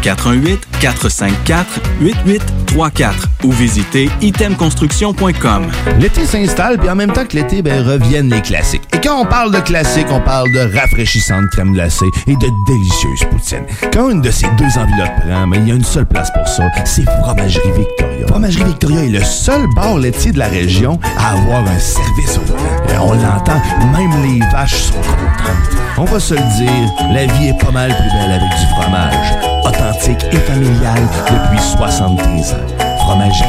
418-454-8834 0.82 3.12
ou 3.44 3.52
visitez 3.52 4.10
itemconstruction.com. 4.20 5.68
L'été 6.00 6.26
s'installe, 6.26 6.76
puis 6.76 6.90
en 6.90 6.96
même 6.96 7.12
temps 7.12 7.24
que 7.24 7.36
l'été, 7.36 7.62
ben, 7.62 7.86
reviennent 7.86 8.30
les 8.30 8.42
classiques. 8.42 8.82
Et 8.92 9.00
quand 9.00 9.20
on 9.20 9.26
parle 9.26 9.52
de 9.52 9.60
classiques, 9.60 10.08
on 10.10 10.20
parle 10.20 10.50
de 10.50 10.76
rafraîchissantes 10.76 11.50
crème 11.50 11.72
glacée 11.72 12.10
et 12.26 12.34
de 12.34 12.48
délicieuses 12.66 13.22
poutines. 13.30 13.64
Quand 13.92 14.10
une 14.10 14.20
de 14.20 14.32
ces 14.32 14.48
deux 14.58 14.76
enveloppes 14.76 15.20
prend, 15.20 15.46
mais 15.46 15.58
il 15.58 15.68
y 15.68 15.70
a 15.70 15.76
une 15.76 15.84
seule 15.84 16.06
place 16.06 16.32
pour 16.32 16.48
ça, 16.48 16.68
c'est 16.84 17.04
Fromagerie 17.22 17.70
Victoria. 17.76 18.26
Fromagerie 18.26 18.64
Victoria 18.64 19.04
est 19.04 19.10
le 19.10 19.22
seul 19.22 19.68
bar 19.76 19.98
laitier 19.98 20.32
de 20.32 20.40
la 20.40 20.48
région 20.48 20.98
à 21.16 21.30
avoir 21.30 21.60
un 21.60 21.78
service 21.78 22.38
au 22.38 22.40
volant. 22.40 22.82
Et 22.92 22.98
on 22.98 23.12
l'entend, 23.12 23.62
même 23.92 24.10
les 24.24 24.40
vaches 24.50 24.82
sont 24.82 24.94
contentes. 24.94 25.83
On 25.96 26.04
va 26.04 26.18
se 26.18 26.34
le 26.34 26.40
dire, 26.56 27.12
la 27.12 27.24
vie 27.24 27.48
est 27.48 27.64
pas 27.64 27.70
mal 27.70 27.88
plus 27.88 28.18
belle 28.18 28.32
avec 28.32 28.50
du 28.58 28.66
fromage. 28.74 29.32
Authentique 29.64 30.24
et 30.32 30.36
familial 30.38 30.98
depuis 31.30 31.62
73 31.62 32.54
ans. 32.54 32.56
Fromagerie 32.98 33.46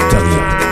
Victoria. 0.00 0.71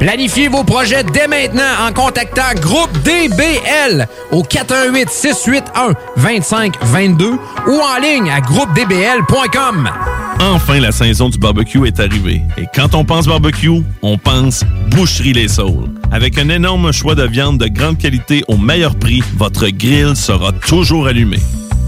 Planifiez 0.00 0.48
vos 0.48 0.64
projets 0.64 1.04
dès 1.04 1.28
maintenant 1.28 1.86
en 1.86 1.92
contactant 1.92 2.54
Groupe 2.58 2.90
DBL 3.04 4.08
au 4.32 4.42
418 4.42 5.10
681 5.10 5.94
2522 6.16 7.26
ou 7.26 7.80
en 7.80 8.00
ligne 8.00 8.30
à 8.30 8.40
groupedbl.com. 8.40 9.90
Enfin, 10.40 10.80
la 10.80 10.90
saison 10.90 11.28
du 11.28 11.36
barbecue 11.36 11.86
est 11.86 12.00
arrivée. 12.00 12.40
Et 12.56 12.64
quand 12.74 12.94
on 12.94 13.04
pense 13.04 13.26
barbecue, 13.26 13.82
on 14.00 14.16
pense 14.16 14.64
Boucherie 14.88 15.34
Les 15.34 15.48
Saules. 15.48 15.90
Avec 16.10 16.38
un 16.38 16.48
énorme 16.48 16.92
choix 16.92 17.14
de 17.14 17.24
viande 17.24 17.58
de 17.58 17.66
grande 17.66 17.98
qualité 17.98 18.42
au 18.48 18.56
meilleur 18.56 18.94
prix, 18.94 19.22
votre 19.36 19.68
grill 19.68 20.16
sera 20.16 20.52
toujours 20.52 21.08
allumé. 21.08 21.36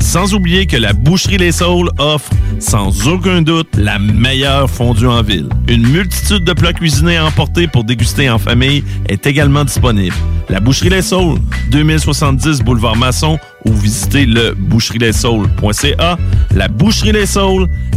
Sans 0.02 0.34
oublier 0.34 0.66
que 0.66 0.76
la 0.76 0.92
Boucherie 0.92 1.38
Les 1.38 1.52
Saules 1.52 1.88
offre, 1.96 2.28
sans 2.58 3.08
aucun 3.08 3.40
doute, 3.40 3.68
la 3.78 3.98
meilleure 3.98 4.68
fondue 4.68 5.06
en 5.06 5.22
ville. 5.22 5.48
Une 5.68 5.86
multitude 5.86 6.44
de 6.44 6.52
plats 6.52 6.72
cuisinés 6.72 7.16
à 7.16 7.26
emporter 7.26 7.66
pour 7.68 7.84
déguster 7.84 8.28
en 8.28 8.38
famille 8.38 8.84
est 9.08 9.26
également 9.26 9.64
disponible. 9.64 10.14
La 10.50 10.60
Boucherie 10.60 10.90
Les 10.90 11.02
Saules, 11.02 11.38
2070 11.70 12.60
Boulevard 12.60 12.96
Masson 12.96 13.38
ou 13.64 13.72
visitez 13.72 14.26
le 14.26 14.54
boucherie-les-saules.ca. 14.54 16.18
La 16.54 16.68
Boucherie 16.68 17.12
Les 17.12 17.26
Saules, 17.26 17.68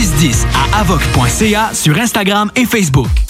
1010 0.00 0.46
à 0.54 0.78
avoc.ca 0.80 1.74
sur 1.74 1.98
Instagram 1.98 2.50
et 2.56 2.64
Facebook. 2.64 3.29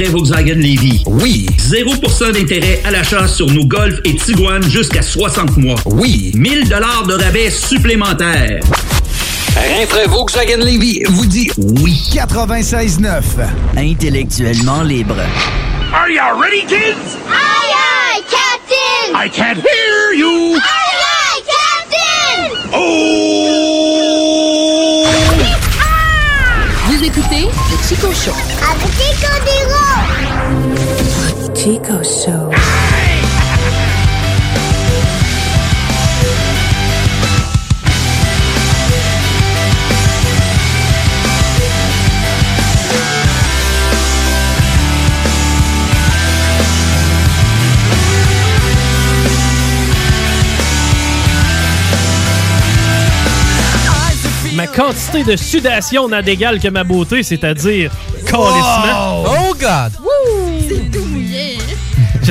Volkswagen 0.09 0.55
Levy. 0.55 1.03
Oui. 1.05 1.45
0% 1.57 2.31
d'intérêt 2.33 2.81
à 2.85 2.91
l'achat 2.91 3.27
sur 3.27 3.47
nos 3.47 3.65
Golf 3.65 3.99
et 4.05 4.15
Tiguan 4.15 4.61
jusqu'à 4.63 5.01
60 5.01 5.57
mois. 5.57 5.79
Oui. 5.85 6.31
1000 6.35 6.69
dollars 6.69 7.05
de 7.07 7.13
rabais 7.13 7.49
supplémentaires. 7.49 8.59
Rinfraie 9.55 10.07
Volkswagen 10.07 10.57
Levy 10.57 11.03
vous 11.09 11.25
dit 11.25 11.49
oui. 11.57 12.01
96.9. 12.13 13.21
Intellectuellement 13.77 14.83
libre. 14.83 15.17
Are 15.93 16.09
you 16.09 16.21
ready, 16.41 16.61
kids? 16.61 17.17
Aye, 17.27 17.73
aye, 18.15 18.23
Captain! 18.29 19.13
I 19.13 19.27
can't 19.27 19.57
hear 19.57 20.13
you! 20.13 20.55
Aye, 20.55 21.01
aye, 21.27 21.43
Captain! 21.51 22.55
Oh! 22.73 23.91
Vous 26.87 27.03
écoutez 27.03 27.43
le 27.43 27.77
Chico 27.87 28.07
Show. 28.13 28.35
Avec 28.63 28.91
Chico 28.93 29.27
Chico 31.63 32.01
Show. 32.03 32.49
Ma 54.55 54.65
quantité 54.65 55.23
de 55.23 55.35
sudation 55.35 56.07
n'a 56.07 56.23
d'égal 56.23 56.59
que 56.59 56.69
ma 56.69 56.83
beauté, 56.83 57.21
c'est-à-dire 57.21 57.91
calissement. 58.25 59.25
Oh 59.27 59.53
God! 59.59 59.91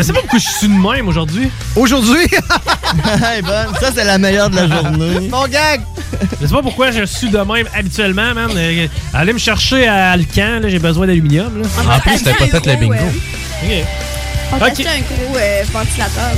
Je 0.01 0.07
sais 0.07 0.13
pas 0.15 0.21
pourquoi 0.21 0.39
je 0.39 0.49
suis 0.49 0.67
de 0.67 0.73
même 0.73 1.09
aujourd'hui. 1.09 1.51
Aujourd'hui? 1.77 2.23
hey, 2.25 3.43
bonne. 3.43 3.75
Ça, 3.79 3.91
c'est 3.95 4.05
la 4.05 4.17
meilleure 4.17 4.49
de 4.49 4.57
la 4.57 4.67
journée. 4.67 5.29
Mon 5.29 5.47
gag! 5.47 5.83
Je 6.41 6.47
sais 6.47 6.55
pas 6.55 6.63
pourquoi 6.63 6.91
je 6.91 7.05
suis 7.05 7.29
de 7.29 7.37
même 7.37 7.67
habituellement, 7.75 8.33
man. 8.35 8.51
Euh, 8.57 8.87
Allez 9.13 9.35
me 9.35 9.39
chercher 9.39 9.87
à 9.87 10.13
Alcan, 10.13 10.61
là, 10.63 10.71
j'ai 10.71 10.79
besoin 10.79 11.07
d'aluminium. 11.07 11.61
là. 11.61 11.69
En 11.97 12.01
plus, 12.01 12.23
pas 12.23 12.33
fait 12.33 12.67
le 12.67 12.77
bingo. 12.77 12.95
Ok. 13.63 13.71
On 14.53 14.59
t'a 14.59 14.65
acheté 14.65 14.87
un 14.89 15.01
gros 15.01 15.37
euh, 15.37 15.63
ventilateur. 15.71 16.31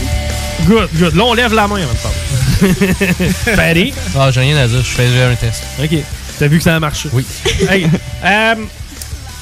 Good, 0.67 0.89
good. 0.99 1.15
Là, 1.15 1.25
on 1.25 1.35
lève 1.35 1.55
la 1.55 1.69
main 1.69 1.77
avant 1.77 1.93
de 1.93 2.75
parler. 2.75 3.33
Patty? 3.57 3.95
Ah, 4.19 4.31
j'ai 4.33 4.41
rien 4.41 4.57
à 4.57 4.67
dire, 4.67 4.79
je 4.79 4.91
faisais 4.91 5.23
un 5.23 5.35
test. 5.37 5.63
OK. 5.81 5.99
T'as 6.37 6.49
vu 6.49 6.59
que 6.59 6.65
ça 6.65 6.75
a 6.75 6.81
marché? 6.81 7.09
Oui. 7.13 7.25
Hey, 7.71 7.87
euh, 8.25 8.55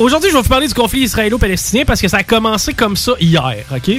Aujourd'hui, 0.01 0.31
je 0.31 0.35
vais 0.35 0.41
vous 0.43 0.49
parler 0.49 0.67
du 0.67 0.73
conflit 0.73 1.01
israélo-palestinien 1.01 1.85
parce 1.85 2.01
que 2.01 2.09
ça 2.09 2.17
a 2.17 2.23
commencé 2.23 2.73
comme 2.73 2.97
ça 2.97 3.13
hier, 3.21 3.67
OK? 3.71 3.99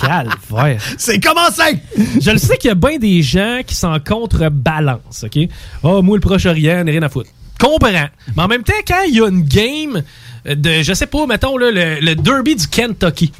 Calvaire. 0.00 0.80
C'est 0.96 1.20
commencé! 1.22 1.82
Je 2.18 2.30
le 2.30 2.38
sais 2.38 2.56
qu'il 2.56 2.68
y 2.68 2.70
a 2.70 2.74
bien 2.74 2.96
des 2.96 3.20
gens 3.20 3.60
qui 3.66 3.74
s'en 3.74 4.00
contrebalancent, 4.00 5.24
OK? 5.24 5.38
Oh, 5.82 6.00
moi, 6.00 6.16
le 6.16 6.22
Proche-Orient, 6.22 6.82
rien 6.86 7.02
à 7.02 7.10
foutre. 7.10 7.28
Comprends. 7.60 7.90
Mais 7.90 8.42
en 8.42 8.48
même 8.48 8.62
temps, 8.62 8.72
quand 8.88 9.02
il 9.06 9.14
y 9.14 9.20
a 9.20 9.28
une 9.28 9.42
game 9.42 10.02
de, 10.46 10.82
je 10.82 10.94
sais 10.94 11.06
pas, 11.06 11.26
mettons, 11.26 11.58
là, 11.58 11.70
le, 11.70 12.00
le 12.00 12.14
derby 12.14 12.56
du 12.56 12.66
Kentucky. 12.68 13.32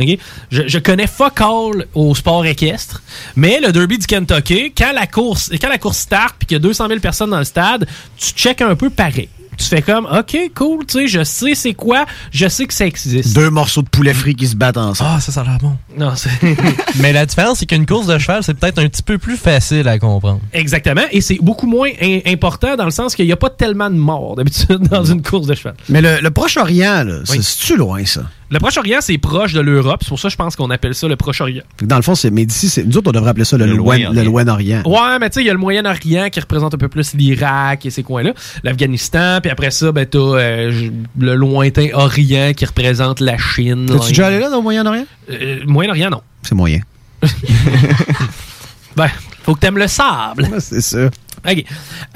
OK? 0.00 0.18
Je, 0.50 0.62
je 0.66 0.78
connais 0.78 1.06
fuck 1.06 1.40
all 1.40 1.86
au 1.94 2.14
sport 2.14 2.46
équestre, 2.46 3.02
mais 3.36 3.60
le 3.60 3.72
derby 3.72 3.98
du 3.98 4.06
Kentucky, 4.06 4.72
quand 4.76 4.92
la 4.94 5.06
course, 5.06 5.50
quand 5.60 5.68
la 5.68 5.78
course 5.78 5.98
start 5.98 6.34
puis 6.38 6.46
qu'il 6.46 6.54
y 6.54 6.56
a 6.56 6.60
200 6.60 6.88
000 6.88 7.00
personnes 7.00 7.30
dans 7.30 7.38
le 7.38 7.44
stade, 7.44 7.86
tu 8.16 8.30
check 8.32 8.62
un 8.62 8.74
peu 8.74 8.88
pareil. 8.90 9.28
Tu 9.58 9.66
fais 9.66 9.82
comme, 9.82 10.06
OK, 10.06 10.34
cool, 10.56 10.86
tu 10.86 11.00
sais, 11.00 11.06
je 11.06 11.22
sais 11.24 11.54
c'est 11.54 11.74
quoi, 11.74 12.06
je 12.32 12.48
sais 12.48 12.64
que 12.64 12.72
ça 12.72 12.86
existe. 12.86 13.34
Deux 13.34 13.50
morceaux 13.50 13.82
de 13.82 13.88
poulet 13.88 14.14
frit 14.14 14.34
qui 14.34 14.46
se 14.46 14.56
battent 14.56 14.78
ensemble. 14.78 15.10
Ah, 15.14 15.20
ça, 15.20 15.30
ça 15.30 15.42
a 15.42 15.44
l'air 15.44 15.58
bon. 15.60 15.76
Non. 15.96 16.14
Mais 17.00 17.12
la 17.12 17.26
différence, 17.26 17.58
c'est 17.58 17.66
qu'une 17.66 17.84
course 17.84 18.06
de 18.06 18.18
cheval, 18.18 18.42
c'est 18.42 18.54
peut-être 18.54 18.78
un 18.78 18.88
petit 18.88 19.02
peu 19.02 19.18
plus 19.18 19.36
facile 19.36 19.86
à 19.88 19.98
comprendre. 19.98 20.40
Exactement. 20.54 21.02
Et 21.12 21.20
c'est 21.20 21.38
beaucoup 21.42 21.66
moins 21.66 21.90
in- 22.00 22.20
important 22.26 22.76
dans 22.76 22.86
le 22.86 22.90
sens 22.90 23.14
qu'il 23.14 23.26
n'y 23.26 23.32
a 23.32 23.36
pas 23.36 23.50
tellement 23.50 23.90
de 23.90 23.94
morts 23.96 24.36
d'habitude 24.36 24.78
dans 24.90 25.04
une 25.04 25.20
course 25.22 25.46
de 25.46 25.54
cheval. 25.54 25.74
Mais 25.90 26.00
le, 26.00 26.20
le 26.22 26.30
Proche-Orient, 26.30 27.04
là, 27.04 27.20
c'est- 27.26 27.42
c'est-tu 27.42 27.76
loin, 27.76 28.04
ça? 28.06 28.22
Le 28.52 28.58
Proche-Orient, 28.58 28.98
c'est 29.00 29.16
proche 29.16 29.54
de 29.54 29.60
l'Europe. 29.60 30.00
C'est 30.02 30.10
pour 30.10 30.18
ça 30.20 30.28
que 30.28 30.32
je 30.32 30.36
pense 30.36 30.56
qu'on 30.56 30.68
appelle 30.68 30.94
ça 30.94 31.08
le 31.08 31.16
Proche-Orient. 31.16 31.62
Dans 31.80 31.96
le 31.96 32.02
fond, 32.02 32.14
c'est. 32.14 32.30
Mais 32.30 32.44
d'ici, 32.44 32.68
c'est- 32.68 32.84
nous 32.84 32.98
autres, 32.98 33.08
on 33.08 33.12
devrait 33.12 33.30
appeler 33.30 33.46
ça 33.46 33.56
le, 33.56 33.64
Loin- 33.64 33.96
le 34.12 34.22
Loin-Orient. 34.22 34.82
Ouais, 34.84 35.18
mais 35.18 35.30
tu 35.30 35.36
sais, 35.36 35.40
il 35.40 35.46
y 35.46 35.50
a 35.50 35.54
le 35.54 35.58
Moyen-Orient 35.58 36.28
qui 36.30 36.38
représente 36.38 36.74
un 36.74 36.76
peu 36.76 36.88
plus 36.88 37.14
l'Irak 37.14 37.86
et 37.86 37.90
ces 37.90 38.02
coins-là. 38.02 38.34
L'Afghanistan, 38.62 39.38
puis 39.40 39.50
après 39.50 39.70
ça, 39.70 39.90
ben, 39.90 40.04
t'as 40.04 40.18
euh, 40.18 40.90
le 41.18 41.34
lointain 41.34 41.88
Orient 41.94 42.52
qui 42.54 42.66
représente 42.66 43.20
la 43.20 43.38
Chine. 43.38 43.86
T'es-tu 43.86 44.08
déjà 44.08 44.26
allé 44.26 44.38
là, 44.38 44.50
dans 44.50 44.56
le 44.58 44.62
Moyen-Orient? 44.62 45.06
Euh, 45.30 45.60
Moyen-Orient, 45.66 46.10
non. 46.10 46.20
C'est 46.42 46.54
moyen. 46.54 46.80
Ben, 48.94 49.08
faut 49.44 49.54
que 49.54 49.60
t'aimes 49.60 49.78
le 49.78 49.86
sable. 49.88 50.48
c'est 50.58 50.82
ça. 50.82 51.08
OK. 51.48 51.64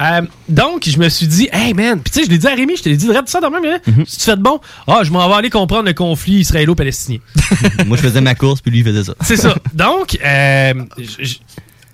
Euh, 0.01 0.21
donc, 0.49 0.87
je 0.87 0.97
me 0.97 1.09
suis 1.09 1.27
dit, 1.27 1.49
hey 1.51 1.73
man, 1.73 1.99
puis 2.01 2.11
tu 2.11 2.19
sais, 2.19 2.25
je 2.25 2.29
l'ai 2.31 2.37
dit 2.37 2.47
à 2.47 2.55
Rémi, 2.55 2.77
je 2.77 2.83
te 2.83 2.89
l'ai 2.89 2.97
dit 2.97 3.05
direct 3.05 3.27
ça 3.29 3.39
même, 3.41 3.53
hein? 3.65 3.79
Si 4.05 4.19
tu 4.19 4.25
fais 4.25 4.35
de 4.35 4.41
bon, 4.41 4.59
ah, 4.87 5.01
je 5.03 5.11
m'en 5.11 5.27
vais 5.27 5.35
aller 5.35 5.49
comprendre 5.49 5.85
le 5.85 5.93
conflit 5.93 6.39
israélo-palestinien. 6.39 7.19
Moi, 7.85 7.97
je 7.97 8.01
faisais 8.03 8.21
ma 8.21 8.35
course, 8.35 8.61
puis 8.61 8.71
lui, 8.71 8.79
il 8.79 8.85
faisait 8.85 9.03
ça. 9.03 9.13
C'est 9.21 9.37
ça. 9.37 9.55
Donc, 9.73 10.17
euh, 10.23 10.73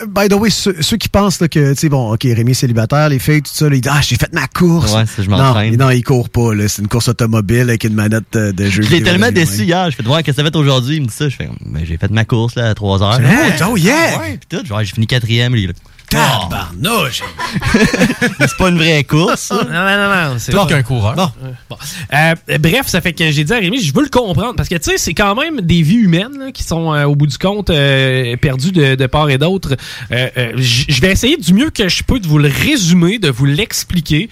By 0.07 0.27
the 0.27 0.33
way, 0.33 0.49
ceux, 0.49 0.75
ceux 0.81 0.97
qui 0.97 1.07
pensent 1.07 1.39
là, 1.39 1.47
que, 1.47 1.73
tu 1.73 1.79
sais, 1.79 1.89
bon, 1.89 2.13
OK, 2.13 2.23
Rémi 2.23 2.51
est 2.51 2.55
célibataire, 2.55 3.09
les 3.09 3.19
filles, 3.19 3.41
tout 3.41 3.51
ça, 3.53 3.69
là, 3.69 3.75
ils 3.75 3.81
disent, 3.81 3.91
ah, 3.93 4.01
j'ai 4.01 4.15
fait 4.15 4.33
ma 4.33 4.47
course. 4.47 4.93
Ouais, 4.93 5.05
ça, 5.05 5.23
je 5.23 5.29
non, 5.29 5.37
m'entraîne. 5.37 5.77
non, 5.77 5.89
ils 5.91 6.03
courent 6.03 6.29
pas, 6.29 6.53
là. 6.53 6.67
C'est 6.67 6.81
une 6.81 6.87
course 6.87 7.07
automobile 7.07 7.61
avec 7.61 7.83
une 7.83 7.93
manette 7.93 8.35
euh, 8.35 8.51
de 8.51 8.65
jeu. 8.69 8.83
Vidéo 8.83 9.05
tellement 9.05 9.31
déçu 9.31 9.59
mains. 9.59 9.63
hier. 9.63 9.91
Je 9.91 9.95
fais, 9.95 10.07
ouais, 10.07 10.23
qu'est-ce 10.23 10.37
que 10.37 10.43
ça 10.43 10.51
fait 10.51 10.55
aujourd'hui? 10.57 10.97
Il 10.97 11.03
me 11.03 11.07
dit 11.07 11.13
ça. 11.13 11.29
Je 11.29 11.35
fais, 11.35 11.49
ben, 11.65 11.85
j'ai 11.85 11.97
fait 11.97 12.11
ma 12.11 12.25
course, 12.25 12.55
là, 12.55 12.69
à 12.69 12.73
3 12.75 13.01
heures. 13.03 13.19
Oh, 13.21 13.65
oh, 13.71 13.77
yeah! 13.77 14.19
Ouais, 14.19 14.37
pis 14.37 14.57
tout. 14.57 14.65
Genre, 14.65 14.83
j'ai 14.83 14.93
fini 14.93 15.07
quatrième. 15.07 15.53
lui, 15.53 15.67
là. 15.67 15.73
Tabarnouche! 16.13 17.23
c'est 18.39 18.57
pas 18.57 18.69
une 18.69 18.77
vraie 18.77 19.03
course. 19.03 19.51
Non, 19.51 19.63
non, 19.63 19.69
non, 19.71 20.29
non. 20.33 20.35
C'est 20.37 20.51
pas- 20.51 20.65
qu'un 20.65 20.83
coureur. 20.83 21.15
Bon. 21.15 21.29
Bon. 21.69 21.77
Euh, 22.13 22.35
bref, 22.59 22.87
ça 22.87 23.01
fait 23.01 23.13
que 23.13 23.29
j'ai 23.31 23.43
dit 23.43 23.53
à 23.53 23.57
Rémi, 23.57 23.81
je 23.81 23.93
veux 23.93 24.03
le 24.03 24.09
comprendre. 24.09 24.55
Parce 24.55 24.69
que, 24.69 24.75
tu 24.75 24.91
sais, 24.91 24.97
c'est 24.97 25.13
quand 25.13 25.35
même 25.35 25.61
des 25.61 25.81
vies 25.81 25.95
humaines 25.97 26.37
là, 26.39 26.51
qui 26.51 26.63
sont, 26.63 26.93
euh, 26.93 27.05
au 27.05 27.15
bout 27.15 27.27
du 27.27 27.37
compte, 27.37 27.69
euh, 27.69 28.35
perdues 28.37 28.71
de, 28.71 28.95
de 28.95 29.05
part 29.07 29.29
et 29.29 29.37
d'autre. 29.37 29.75
Euh, 30.11 30.29
euh, 30.37 30.51
je 30.57 31.01
vais 31.01 31.11
essayer 31.11 31.37
du 31.37 31.53
mieux 31.53 31.69
que 31.69 31.87
je 31.89 32.03
peux 32.03 32.19
de 32.19 32.27
vous 32.27 32.37
le 32.39 32.49
résumer, 32.49 33.19
de 33.19 33.29
vous 33.29 33.45
l'expliquer. 33.45 34.29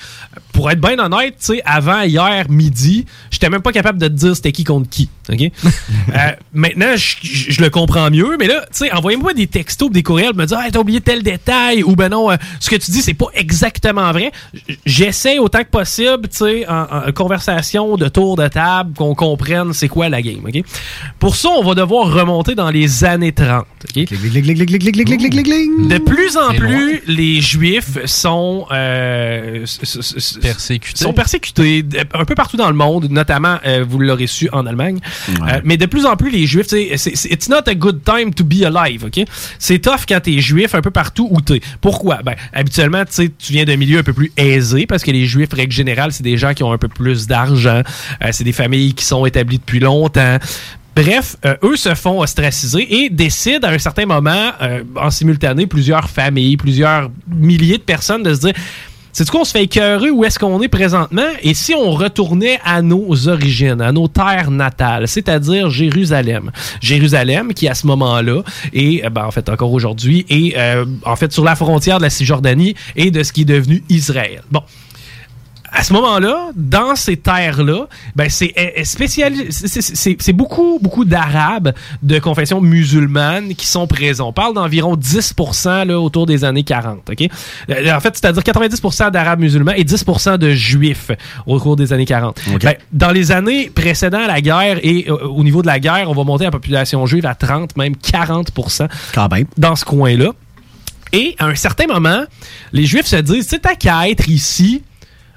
Pour 0.53 0.70
être 0.70 0.82
bien 0.82 0.99
honnête, 0.99 1.36
tu 1.40 1.56
sais, 1.56 1.62
avant 1.66 2.02
hier 2.02 2.45
midi, 2.49 3.06
j'étais 3.32 3.49
même 3.49 3.62
pas 3.62 3.72
capable 3.72 3.99
de 3.99 4.08
te 4.08 4.14
dire 4.14 4.36
c'était 4.36 4.52
qui 4.52 4.64
contre 4.64 4.90
qui. 4.90 5.10
OK? 5.32 5.52
Euh, 6.14 6.32
maintenant, 6.53 6.95
je- 6.95 7.62
le 7.62 7.70
comprends 7.70 8.10
mieux. 8.10 8.36
Mais 8.40 8.48
là, 8.48 8.62
tu 8.72 8.80
sais, 8.86 8.91
envoyez-moi 8.91 9.34
des 9.34 9.48
textos, 9.48 9.90
des 9.91 10.03
courriels, 10.03 10.34
me 10.36 10.45
dire, 10.45 10.58
ah, 10.60 10.68
t'as 10.72 10.80
oublié 10.80 10.99
tel 10.99 11.24
détail. 11.24 11.84
Ou 11.84 11.95
ben 11.95 12.10
non, 12.10 12.30
euh, 12.32 12.36
ce 12.60 12.70
que 12.70 12.76
tu 12.76 12.91
dis, 12.91 13.02
c'est 13.02 13.14
pas 13.14 13.28
exactement 13.34 14.12
vrai. 14.12 14.32
J'essaie 14.86 15.38
autant 15.40 15.60
que 15.60 15.70
possible, 15.70 16.28
tu 16.30 16.38
sais, 16.38 16.68
en, 16.68 17.08
en 17.08 17.12
conversation 17.14 17.95
de 17.98 18.08
tour 18.10 18.36
de 18.36 18.48
table, 18.48 18.94
qu'on 18.95 19.16
comprenne 19.16 19.74
c'est 19.74 19.88
quoi 19.88 20.10
la 20.10 20.22
game. 20.22 20.41
OK? 20.45 20.64
Pour 21.20 21.36
ça, 21.36 21.49
on 21.49 21.64
va 21.64 21.76
devoir 21.76 22.12
remonter 22.12 22.56
dans 22.56 22.70
les 22.72 23.03
années 23.06 23.32
30. 23.32 23.66
OK? 23.95 24.08
De 25.88 25.98
plus 25.99 26.36
en 26.36 26.49
plus, 26.53 27.02
les 27.08 27.40
Juifs 27.41 28.06
sont 28.06 28.66
euh, 28.72 29.66
Persécutés. 30.41 31.03
Sont 31.03 31.14
persécutés 31.14 31.86
un 32.14 32.26
peu 32.26 32.36
partout 32.36 32.58
dans 32.58 32.68
le 32.70 32.76
monde, 32.76 33.08
notamment, 33.10 33.58
vous 33.88 33.99
l'aurez 33.99 34.28
su, 34.28 34.49
en 34.52 34.66
Allemagne. 34.66 34.99
Euh, 35.30 35.61
mais 35.64 35.77
de 35.77 35.85
plus 35.85 36.06
en 36.06 36.15
plus, 36.15 36.30
les 36.31 36.45
Juifs, 36.45 36.68
c'est- 36.68 36.89
it's 37.31 37.49
not 37.49 37.68
a 37.68 37.73
good 37.76 38.02
time 38.03 38.34
to 38.34 38.43
be 38.43 38.64
alive, 38.64 39.06
OK? 39.06 39.26
C'est 39.60 39.80
tough 39.80 40.06
quand 40.07 40.19
t'es 40.22 40.39
Juif 40.39 40.76
un 40.76 40.81
peu 40.81 40.91
partout 40.91 41.27
où 41.31 41.41
t'es. 41.41 41.61
Pourquoi? 41.81 42.19
Ben, 42.23 42.35
habituellement, 42.53 43.03
tu 43.06 43.31
viens 43.53 43.65
d'un 43.65 43.77
milieu 43.77 43.99
un 43.99 44.03
peu 44.03 44.14
plus 44.14 44.31
aisé, 44.38 44.85
parce 44.85 45.03
que 45.03 45.11
les 45.11 45.26
Juifs, 45.26 45.53
règle 45.53 45.73
générale, 45.73 46.11
c'est 46.11 46.23
des 46.23 46.38
gens 46.38 46.53
qui 46.53 46.64
ont 46.64 46.72
un 46.72 46.77
peu 46.77 46.88
plus 46.88 47.27
d'argent. 47.27 47.81
Euh, 48.23 48.30
c'est 48.31 48.43
des 48.43 48.52
familles 48.53 48.93
qui 48.93 49.06
sont 49.06 49.26
établies 49.26 49.60
depuis 49.60 49.80
longtemps. 49.80 50.38
Bref, 50.93 51.38
euh, 51.45 51.56
eux 51.64 51.77
se 51.77 51.95
font 51.95 52.19
ostraciser 52.19 53.03
et 53.06 53.10
décident 53.10 53.65
à 53.68 53.72
un 53.72 53.77
certain 53.77 54.06
moment, 54.06 54.52
euh, 54.61 54.84
en 54.98 55.10
simultané, 55.10 55.65
plusieurs 55.65 56.10
familles, 56.10 56.57
plusieurs 56.57 57.10
milliers 57.34 57.77
de 57.77 57.84
personnes 57.84 58.23
de 58.23 58.34
se 58.34 58.39
dire 58.41 58.53
c'est 59.14 59.30
quoi, 59.30 59.42
on 59.42 59.46
se 59.46 59.52
fait 59.52 59.64
écœurer 59.64 60.10
où 60.10 60.24
est-ce 60.24 60.40
qu'on 60.40 60.62
est 60.62 60.68
présentement? 60.68 61.28
Et 61.42 61.54
si 61.54 61.74
on 61.74 61.92
retournait 61.92 62.60
à 62.64 62.82
nos 62.82 63.28
origines, 63.28 63.82
à 63.82 63.92
nos 63.92 64.08
terres 64.08 64.52
natales, 64.52 65.08
c'est-à-dire 65.08 65.70
Jérusalem. 65.70 66.52
Jérusalem, 66.82 67.54
qui 67.54 67.68
à 67.68 67.76
ce 67.76 67.88
moment-là, 67.88 68.42
et 68.74 69.04
ben, 69.12 69.26
en 69.26 69.32
fait 69.32 69.50
encore 69.50 69.74
aujourd'hui, 69.74 70.26
est 70.30 70.58
euh, 70.58 70.86
en 71.06 71.16
fait 71.16 71.32
sur 71.32 71.44
la 71.44 71.56
frontière 71.56 71.98
de 71.98 72.04
la 72.04 72.10
Cisjordanie 72.10 72.76
et 72.96 73.12
de 73.12 73.24
ce 73.24 73.34
qui 73.34 73.42
est 73.42 73.46
devenu 73.46 73.84
Israël. 73.90 74.42
Bon 74.52 74.64
à 75.73 75.84
ce 75.84 75.93
moment-là, 75.93 76.49
dans 76.56 76.95
ces 76.95 77.15
terres-là, 77.18 77.88
ben 78.15 78.30
c'est 78.30 78.53
euh, 78.57 78.84
spéciali- 78.84 79.48
c'est- 79.52 80.19
c'est- 80.22 80.34
beaucoup 80.34 80.80
beaucoup 80.81 81.06
d'arabes 81.06 81.73
de 82.03 82.19
confession 82.19 82.60
musulmane 82.60 83.56
qui 83.56 83.65
sont 83.68 83.88
présents. 83.88 84.27
On 84.30 84.34
parle 84.34 84.53
d'environ 84.53 84.95
10% 84.98 85.85
là 85.85 85.99
autour 85.99 86.26
des 86.26 86.43
années 86.43 86.64
40, 86.64 87.10
OK? 87.10 87.27
Euh, 87.69 87.93
En 87.95 87.99
fait, 87.99 88.15
c'est-à-dire 88.18 88.43
90% 88.43 89.11
d'arabes 89.11 89.39
musulmans 89.39 89.72
et 89.73 89.84
10% 89.84 90.38
de 90.38 90.52
juifs 90.52 91.11
au 91.45 91.60
cours 91.60 91.76
des 91.77 91.93
années 91.93 92.06
40. 92.06 92.39
Ben, 92.64 92.76
dans 92.91 93.11
les 93.11 93.31
années 93.31 93.69
précédant 93.73 94.26
la 94.27 94.41
guerre 94.41 94.77
et 94.84 95.06
euh, 95.10 95.27
au 95.27 95.43
niveau 95.43 95.61
de 95.61 95.68
la 95.68 95.80
guerre, 95.80 96.10
on 96.10 96.14
va 96.14 96.23
monter 96.23 96.43
la 96.43 96.52
population 96.52 97.06
juive 97.06 97.26
à 97.26 97.35
30 97.35 97.77
même 97.77 97.95
40% 97.95 98.88
Quand 99.14 99.30
même. 99.31 99.45
dans 99.57 99.76
ce 99.76 99.85
coin-là. 99.85 100.31
Et 101.14 101.35
à 101.39 101.45
un 101.48 101.56
certain 101.56 101.88
moment, 101.88 102.23
les 102.72 102.85
Juifs 102.85 103.06
se 103.06 103.18
disent, 103.18 103.48
c'est 103.49 103.65
à 103.65 103.76
qu'à 103.76 104.07
être 104.10 104.30
ici, 104.30 104.81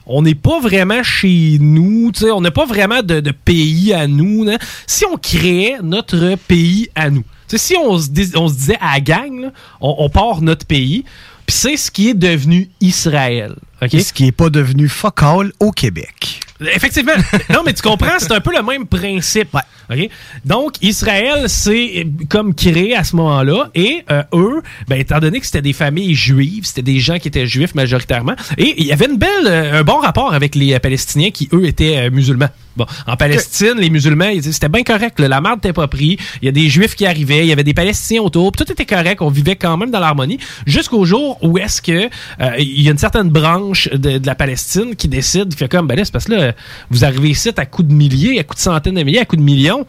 on 0.06 0.22
n'est 0.22 0.34
pas 0.34 0.60
vraiment 0.60 1.02
chez 1.02 1.58
nous, 1.60 2.12
on 2.22 2.40
n'a 2.40 2.50
pas 2.50 2.66
vraiment 2.66 3.02
de, 3.02 3.20
pays 3.30 3.92
à 3.92 4.06
nous. 4.06 4.46
hein. 4.48 4.58
Si 4.86 5.04
on 5.06 5.16
créait 5.16 5.76
notre 5.82 6.36
pays 6.46 6.88
à 6.94 7.10
nous, 7.10 7.24
si 7.48 7.76
on 7.76 7.98
se, 7.98 8.08
disait 8.10 8.78
à 8.80 8.94
la 8.94 9.00
gang, 9.00 9.50
on, 9.80 10.08
part 10.08 10.42
notre 10.42 10.66
pays, 10.66 11.04
puis 11.46 11.54
c'est 11.56 11.76
ce 11.76 11.90
qui 11.90 12.10
est 12.10 12.14
devenu 12.14 12.70
Israël. 12.80 13.54
ok? 13.82 13.90
Ce 13.90 14.12
qui 14.12 14.24
n'est 14.24 14.32
pas 14.32 14.50
devenu 14.50 14.88
fuck 14.88 15.22
all 15.22 15.52
au 15.60 15.70
Québec. 15.70 16.40
Effectivement. 16.72 17.12
non, 17.50 17.62
mais 17.64 17.72
tu 17.72 17.82
comprends, 17.82 18.18
c'est 18.18 18.32
un 18.32 18.40
peu 18.40 18.54
le 18.54 18.62
même 18.62 18.86
principe. 18.86 19.56
OK? 19.90 20.08
Donc, 20.44 20.74
Israël, 20.82 21.48
c'est 21.48 22.06
comme 22.28 22.54
créé 22.54 22.96
à 22.96 23.04
ce 23.04 23.16
moment-là. 23.16 23.70
Et 23.74 24.04
euh, 24.10 24.22
eux, 24.32 24.62
ben, 24.88 24.98
étant 24.98 25.18
donné 25.18 25.40
que 25.40 25.46
c'était 25.46 25.62
des 25.62 25.72
familles 25.72 26.14
juives, 26.14 26.64
c'était 26.66 26.82
des 26.82 27.00
gens 27.00 27.18
qui 27.18 27.28
étaient 27.28 27.46
juifs 27.46 27.74
majoritairement, 27.74 28.34
et 28.58 28.74
il 28.78 28.86
y 28.86 28.92
avait 28.92 29.06
une 29.06 29.18
belle, 29.18 29.46
euh, 29.46 29.80
un 29.80 29.84
bon 29.84 29.98
rapport 29.98 30.32
avec 30.32 30.54
les 30.54 30.74
euh, 30.74 30.78
Palestiniens 30.78 31.30
qui, 31.30 31.48
eux, 31.52 31.66
étaient 31.66 32.06
euh, 32.06 32.10
musulmans. 32.10 32.48
Bon, 32.76 32.86
en 33.06 33.16
Palestine, 33.16 33.74
les 33.78 33.90
musulmans, 33.90 34.30
c'était 34.40 34.68
bien 34.68 34.82
correct. 34.82 35.20
là, 35.20 35.28
la 35.28 35.40
merde 35.40 35.56
n'était 35.56 35.72
pas 35.72 35.86
pris. 35.86 36.18
Il 36.42 36.46
y 36.46 36.48
a 36.48 36.52
des 36.52 36.68
juifs 36.68 36.94
qui 36.94 37.06
arrivaient, 37.06 37.44
il 37.44 37.48
y 37.48 37.52
avait 37.52 37.64
des 37.64 37.74
Palestiniens 37.74 38.22
autour. 38.22 38.52
Tout 38.52 38.70
était 38.70 38.86
correct. 38.86 39.22
On 39.22 39.28
vivait 39.28 39.56
quand 39.56 39.76
même 39.76 39.90
dans 39.90 40.00
l'harmonie. 40.00 40.38
Jusqu'au 40.66 41.04
jour 41.04 41.38
où 41.42 41.58
est-ce 41.58 41.80
que 41.80 42.08
euh, 42.40 42.56
il 42.58 42.82
y 42.82 42.88
a 42.88 42.92
une 42.92 42.98
certaine 42.98 43.28
branche 43.28 43.88
de, 43.90 44.18
de 44.18 44.26
la 44.26 44.34
Palestine 44.34 44.96
qui 44.96 45.08
décide, 45.08 45.50
qui 45.50 45.56
fait 45.56 45.68
comme, 45.68 45.86
ben 45.86 45.96
là, 45.96 46.04
c'est 46.04 46.12
parce 46.12 46.24
que 46.24 46.32
là, 46.32 46.52
vous 46.90 47.04
arrivez 47.04 47.30
ici 47.30 47.50
à 47.56 47.66
coups 47.66 47.88
de 47.88 47.94
milliers, 47.94 48.38
à 48.40 48.44
coups 48.44 48.58
de 48.58 48.62
centaines 48.62 48.94
de 48.94 49.02
milliers, 49.02 49.20
à 49.20 49.24
coups 49.24 49.40
de 49.40 49.44
millions. 49.44 49.86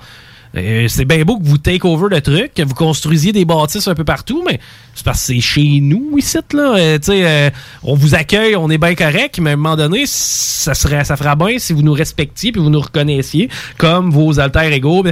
Euh, 0.55 0.87
c'est 0.87 1.05
bien 1.05 1.23
beau 1.23 1.37
que 1.37 1.45
vous 1.45 1.57
take 1.57 1.85
over 1.85 2.07
le 2.09 2.21
truc, 2.21 2.53
que 2.53 2.63
vous 2.63 2.73
construisiez 2.73 3.31
des 3.31 3.45
bâtisses 3.45 3.87
un 3.87 3.95
peu 3.95 4.05
partout, 4.05 4.43
mais 4.45 4.59
c'est 4.93 5.03
parce 5.03 5.19
que 5.19 5.25
c'est 5.25 5.41
chez 5.41 5.79
nous 5.81 6.17
ici, 6.17 6.37
là. 6.53 6.75
Euh, 6.77 6.99
euh, 7.09 7.49
on 7.83 7.95
vous 7.95 8.15
accueille, 8.15 8.55
on 8.55 8.69
est 8.69 8.77
bien 8.77 8.95
correct, 8.95 9.39
mais 9.39 9.51
à 9.51 9.53
un 9.53 9.57
moment 9.57 9.75
donné, 9.75 10.05
ça 10.05 10.73
serait, 10.73 11.03
ça 11.03 11.17
fera 11.17 11.35
bien 11.35 11.59
si 11.59 11.73
vous 11.73 11.81
nous 11.81 11.93
respectiez 11.93 12.51
puis 12.51 12.61
vous 12.61 12.69
nous 12.69 12.79
reconnaissiez 12.79 13.49
comme 13.77 14.11
vos 14.11 14.39
alter 14.39 14.71
égaux. 14.73 15.03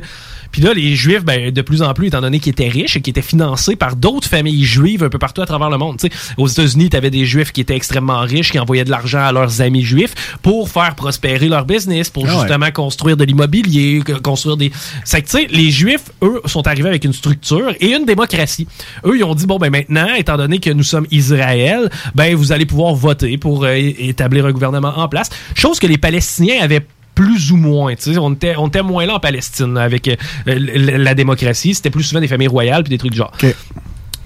Puis 0.53 0.61
là, 0.61 0.73
les 0.73 0.95
Juifs, 0.95 1.25
ben, 1.25 1.51
de 1.51 1.61
plus 1.61 1.81
en 1.81 1.93
plus, 1.93 2.07
étant 2.07 2.21
donné 2.21 2.39
qu'ils 2.39 2.51
étaient 2.51 2.69
riches 2.69 2.95
et 2.95 3.01
qu'ils 3.01 3.11
étaient 3.11 3.23
financés 3.23 3.75
par 3.75 3.95
d'autres 3.95 4.27
familles 4.30 4.63
juives 4.63 5.03
un 5.03 5.09
peu 5.09 5.17
partout 5.17 5.41
à 5.41 5.45
travers 5.47 5.69
le 5.71 5.77
monde. 5.77 5.97
Tu 5.97 6.07
sais, 6.07 6.13
aux 6.38 6.47
États-Unis, 6.47 6.91
tu 6.91 6.95
avais 6.95 7.09
des 7.09 7.25
Juifs 7.25 7.51
qui 7.51 7.61
étaient 7.61 7.75
extrêmement 7.75 8.19
riches, 8.19 8.51
qui 8.51 8.59
envoyaient 8.59 8.85
de 8.85 8.91
l'argent 8.91 9.23
à 9.23 9.31
leurs 9.31 9.61
amis 9.61 9.84
juifs 9.84 10.38
pour 10.43 10.69
faire 10.69 10.93
prospérer 10.95 11.49
leur 11.49 11.65
business, 11.65 12.11
pour 12.11 12.25
Ah 12.27 12.34
ouais. 12.34 12.39
justement 12.41 12.71
construire 12.71 13.17
de 13.17 13.23
l'immobilier, 13.23 14.03
construire 14.23 14.55
des... 14.55 14.71
C'est 15.03 15.23
que, 15.23 15.27
tu 15.27 15.38
sais, 15.39 15.47
les 15.49 15.71
Juifs, 15.71 16.11
eux, 16.21 16.39
sont 16.45 16.67
arrivés 16.67 16.89
avec 16.89 17.03
une 17.03 17.13
structure 17.13 17.73
et 17.80 17.88
une 17.88 18.05
démocratie. 18.05 18.67
Eux, 19.05 19.17
ils 19.17 19.23
ont 19.23 19.34
dit, 19.34 19.47
bon, 19.47 19.57
ben 19.57 19.71
maintenant, 19.71 20.13
étant 20.15 20.38
donné 20.38 20.59
que 20.59 20.69
nous 20.69 20.84
sommes 20.84 21.07
Israël, 21.09 21.89
ben 22.13 22.35
vous 22.35 22.51
allez 22.51 22.67
pouvoir 22.67 22.93
voter 22.93 23.39
pour 23.39 23.63
euh, 23.63 23.73
établir 23.75 24.45
un 24.45 24.51
gouvernement 24.51 24.93
en 24.97 25.07
place. 25.07 25.30
Chose 25.55 25.80
que 25.80 25.88
les 25.88 25.97
Palestiniens 25.97 26.61
avaient 26.61 26.85
plus 27.15 27.52
ou 27.52 27.57
moins. 27.57 27.94
On 28.18 28.31
était, 28.34 28.56
on 28.57 28.68
était 28.68 28.81
moins 28.81 29.06
là 29.06 29.15
en 29.15 29.19
Palestine 29.19 29.77
avec 29.77 30.07
euh, 30.07 30.15
la 30.45 31.14
démocratie. 31.14 31.73
C'était 31.73 31.90
plus 31.90 32.03
souvent 32.03 32.22
des 32.22 32.27
familles 32.27 32.48
royales 32.48 32.84
puis 32.84 32.90
des 32.90 32.98
trucs 32.98 33.11
du 33.11 33.18
genre. 33.18 33.31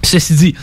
Ceci 0.02 0.34
dit, 0.34 0.54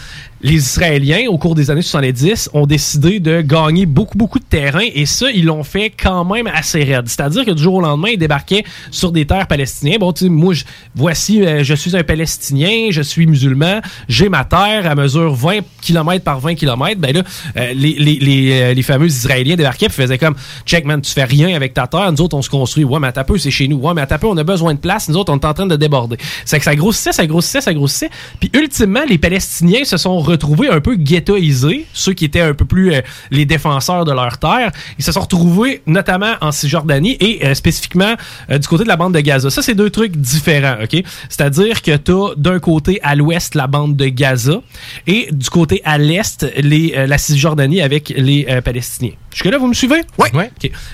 les 0.42 0.56
Israéliens, 0.56 1.26
au 1.30 1.38
cours 1.38 1.56
des 1.56 1.72
années 1.72 1.82
70, 1.82 2.50
ont 2.54 2.68
décidé 2.68 3.20
de 3.20 3.42
gagner 3.42 3.86
beaucoup, 3.86 4.18
beaucoup 4.18 4.38
de 4.40 4.44
terrain 4.44 4.84
et 4.94 5.06
ça, 5.06 5.32
ils 5.32 5.46
l'ont 5.46 5.64
fait 5.64 5.90
quand 5.90 6.24
même 6.26 6.46
assez 6.48 6.84
raide. 6.84 7.08
C'est-à-dire 7.08 7.46
que 7.46 7.52
du 7.52 7.64
jour 7.64 7.76
au 7.76 7.82
lendemain, 7.82 8.10
ils 8.12 8.18
débarquaient 8.20 8.64
sur 8.92 9.12
des 9.12 9.26
terres 9.26 9.48
palestiniennes. 9.48 10.00
Bon, 10.00 10.12
tu 10.14 10.26
sais, 10.26 10.30
moi, 10.30 10.54
je- 10.54 10.66
voici, 10.94 11.44
euh, 11.44 11.64
je 11.64 11.74
suis 11.74 11.96
un 11.98 12.04
Palestinien, 12.04 12.88
je 12.92 13.02
suis 13.02 13.26
musulman, 13.26 13.80
j'ai 14.10 14.30
ma 14.30 14.44
terre 14.46 14.90
à 14.90 14.94
mesure 14.94 15.34
20 15.34 15.60
km 15.82 16.24
par 16.24 16.40
20 16.40 16.56
km. 16.56 17.00
Ben 17.00 17.14
là, 17.16 17.24
euh, 17.58 17.74
les, 17.74 17.94
les, 17.94 18.16
les, 18.20 18.52
euh, 18.62 18.74
les 18.74 18.84
fameux 18.84 19.08
Israéliens 19.08 19.56
débarquaient 19.56 19.86
et 19.88 19.90
faisaient 19.90 20.18
comme, 20.18 20.36
check 20.66 20.86
man, 20.86 21.02
tu 21.02 21.12
fais 21.12 21.24
rien 21.24 21.56
avec 21.56 21.74
ta 21.74 21.88
terre, 21.88 22.12
nous 22.12 22.22
autres, 22.22 22.36
on 22.38 22.42
se 22.42 22.50
construit. 22.50 22.84
Ouais, 22.84 23.00
mais 23.00 23.08
à 23.18 23.24
peu, 23.24 23.38
c'est 23.38 23.52
chez 23.52 23.68
nous. 23.68 23.78
Ouais, 23.78 23.94
mais 23.96 24.02
à 24.02 24.18
peu, 24.18 24.28
on 24.28 24.38
a 24.38 24.44
besoin 24.44 24.74
de 24.74 24.80
place, 24.80 25.10
nous 25.10 25.16
autres, 25.18 25.32
on 25.34 25.38
est 25.40 25.46
en 25.46 25.54
train 25.54 25.66
de 25.66 25.76
déborder. 25.76 26.18
C'est 26.44 26.60
que 26.60 26.66
ça 26.66 26.76
grossissait, 26.76 27.14
ça 27.14 27.26
grossissait, 27.26 27.62
ça 27.62 27.74
grossissait. 27.74 28.10
Puis 28.40 28.52
ultimement, 28.54 29.02
les 29.08 29.18
Palestiniens 29.18 29.84
se 29.86 29.98
sont 29.98 30.20
retrouvés 30.26 30.70
un 30.70 30.82
peu 30.82 30.96
ghettoisés, 30.96 31.86
ceux 31.94 32.14
qui 32.14 32.26
étaient 32.26 32.42
un 32.42 32.54
peu 32.54 32.66
plus 32.66 32.94
euh, 32.94 33.02
les 33.32 33.46
défenseurs 33.46 34.06
de 34.06 34.12
leur 34.12 34.38
terre. 34.38 34.72
Ils 35.00 35.04
se 35.06 35.12
sont 35.12 35.22
retrouvés 35.22 35.82
notamment 35.88 36.34
en 36.42 36.52
Cisjordanie 36.52 37.18
et 37.20 37.46
euh, 37.46 37.54
spécifiquement 37.54 38.16
euh, 38.50 38.58
du 38.58 38.68
côté 38.68 38.84
de 38.84 38.90
la 38.90 38.98
bande 38.98 39.14
de 39.14 39.20
Gaza. 39.20 39.50
Ça, 39.50 39.62
c'est 39.62 39.76
deux 39.76 39.90
trucs 39.90 40.16
différents, 40.18 40.76
OK? 40.84 41.04
C'est-à-dire 41.30 41.82
que 41.82 41.96
tu 41.96 42.12
as 42.12 42.36
d'un 42.38 42.60
côté 42.60 43.00
à 43.04 43.16
l'ouest 43.16 43.56
la 43.56 43.68
bande 43.68 43.96
de 43.96 44.08
Gaza 44.08 44.62
et 45.08 45.30
du 45.32 45.50
côté 45.50 45.82
à 45.86 45.98
l'est 45.98 46.46
les, 46.58 46.94
euh, 46.96 47.08
la 47.08 47.18
Cisjordanie 47.18 47.82
avec 47.82 48.10
les 48.16 48.46
euh, 48.50 48.62
Palestiniens. 48.62 49.12
Jusque-là, 49.34 49.58
vous 49.58 49.68
me 49.68 49.74
suivez? 49.74 50.02
Oui. 50.18 50.28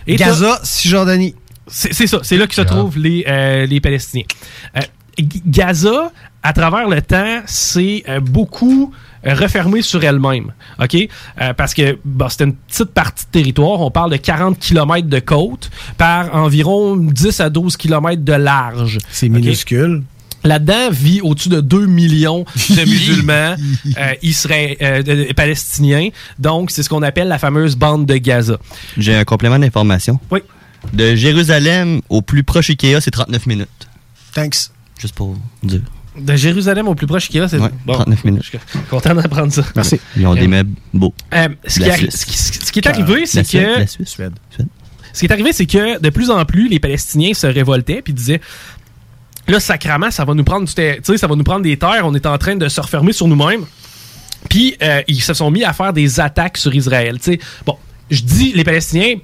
Et 0.07 0.15
t'as- 0.17 0.25
Gaza, 0.25 0.59
Cisjordanie. 0.63 1.35
c'est 1.67 2.07
ça, 2.07 2.19
c'est 2.23 2.37
là 2.37 2.47
que 2.47 2.55
se 2.55 2.61
trouvent 2.61 2.97
les, 2.97 3.23
euh, 3.27 3.65
les 3.65 3.79
Palestiniens. 3.79 4.23
Euh, 4.77 4.81
Gaza, 5.45 6.11
à 6.43 6.53
travers 6.53 6.87
le 6.89 7.01
temps, 7.01 7.41
c'est 7.45 8.03
euh, 8.09 8.19
beaucoup 8.19 8.93
euh, 9.25 9.33
refermé 9.33 9.81
sur 9.81 10.03
elle-même. 10.03 10.51
OK? 10.81 10.95
Euh, 10.95 11.53
parce 11.53 11.73
que 11.73 11.97
bon, 12.03 12.29
c'était 12.29 12.45
une 12.45 12.55
petite 12.55 12.91
partie 12.91 13.25
de 13.25 13.31
territoire. 13.31 13.81
On 13.81 13.91
parle 13.91 14.11
de 14.11 14.17
40 14.17 14.57
km 14.59 15.07
de 15.07 15.19
côte 15.19 15.69
par 15.97 16.33
environ 16.35 16.95
10 16.95 17.39
à 17.39 17.49
12 17.49 17.77
km 17.77 18.23
de 18.23 18.33
large. 18.33 18.97
C'est 19.11 19.29
minuscule. 19.29 20.03
Là-dedans 20.43 20.89
vit 20.89 21.21
au-dessus 21.21 21.49
de 21.49 21.61
2 21.61 21.85
millions 21.85 22.45
de 22.71 22.81
musulmans 22.89 23.55
euh, 23.97 24.13
israé- 24.23 24.75
euh, 24.81 25.03
de- 25.03 25.27
de- 25.27 25.33
palestiniens. 25.33 26.09
Donc, 26.39 26.71
c'est 26.71 26.81
ce 26.81 26.89
qu'on 26.89 27.03
appelle 27.03 27.27
la 27.27 27.37
fameuse 27.37 27.75
bande 27.75 28.07
de 28.07 28.17
Gaza. 28.17 28.57
J'ai 28.97 29.15
un 29.15 29.23
complément 29.23 29.59
d'information. 29.59 30.19
Oui. 30.31 30.39
De 30.93 31.13
Jérusalem 31.13 32.01
au 32.09 32.23
plus 32.23 32.41
proche 32.43 32.71
Ikea, 32.71 32.99
c'est 33.01 33.11
39 33.11 33.45
minutes. 33.45 33.69
Thanks. 34.33 34.71
Juste 34.99 35.13
pour 35.13 35.35
dire. 35.61 35.81
De 36.17 36.35
Jérusalem 36.35 36.87
au 36.89 36.95
plus 36.95 37.07
proche 37.07 37.27
qu'il 37.27 37.37
y 37.37 37.39
a, 37.43 37.47
c'est 37.47 37.57
Ouais, 37.57 37.69
39 37.87 38.25
minutes. 38.25 38.43
Je 38.43 38.49
suis 38.49 38.59
content 38.89 39.15
d'apprendre 39.15 39.51
ça. 39.53 39.63
Ils 40.17 40.27
ont 40.27 40.35
des 40.35 40.47
meubles 40.47 40.71
beaux. 40.93 41.13
Euh, 41.33 41.47
ce, 41.65 41.79
qui 41.79 41.85
la 41.87 41.95
arri- 41.95 41.99
Suisse. 42.11 42.15
ce 42.19 42.25
qui- 42.25 42.65
ce 42.65 42.71
qui 42.71 42.79
est 42.79 42.87
arrivé, 42.87 43.25
c'est 43.25 43.43
que. 43.49 43.79
la 43.79 43.87
Suisse. 43.87 44.17
Ce 45.13 45.19
qui 45.19 45.25
est 45.25 45.31
arrivé, 45.31 45.53
c'est 45.53 45.65
que 45.65 45.99
de 45.99 46.09
plus 46.09 46.29
en 46.29 46.43
plus, 46.45 46.67
les 46.67 46.79
Palestiniens 46.79 47.33
se 47.33 47.47
révoltaient 47.47 48.01
puis 48.01 48.13
disaient. 48.13 48.41
Là, 49.47 49.59
sacrament, 49.59 50.11
ça 50.11 50.23
va 50.25 50.33
nous 50.33 50.43
prendre 50.43 50.67
du 50.67 50.73
ter- 50.73 50.97
tu 50.97 51.11
sais, 51.13 51.17
ça 51.17 51.27
va 51.27 51.35
nous 51.35 51.43
prendre 51.43 51.61
des 51.63 51.75
terres. 51.77 52.01
On 52.05 52.13
est 52.13 52.25
en 52.25 52.37
train 52.37 52.55
de 52.55 52.67
se 52.69 52.79
refermer 52.79 53.11
sur 53.13 53.27
nous-mêmes. 53.27 53.65
Puis 54.49 54.75
euh, 54.83 55.01
ils 55.07 55.21
se 55.21 55.33
sont 55.33 55.49
mis 55.51 55.63
à 55.63 55.73
faire 55.73 55.93
des 55.93 56.19
attaques 56.19 56.57
sur 56.57 56.73
Israël. 56.73 57.17
Tu 57.19 57.33
sais, 57.33 57.39
bon, 57.65 57.77
je 58.11 58.23
dis 58.23 58.51
les 58.53 58.65
Palestiniens, 58.65 59.15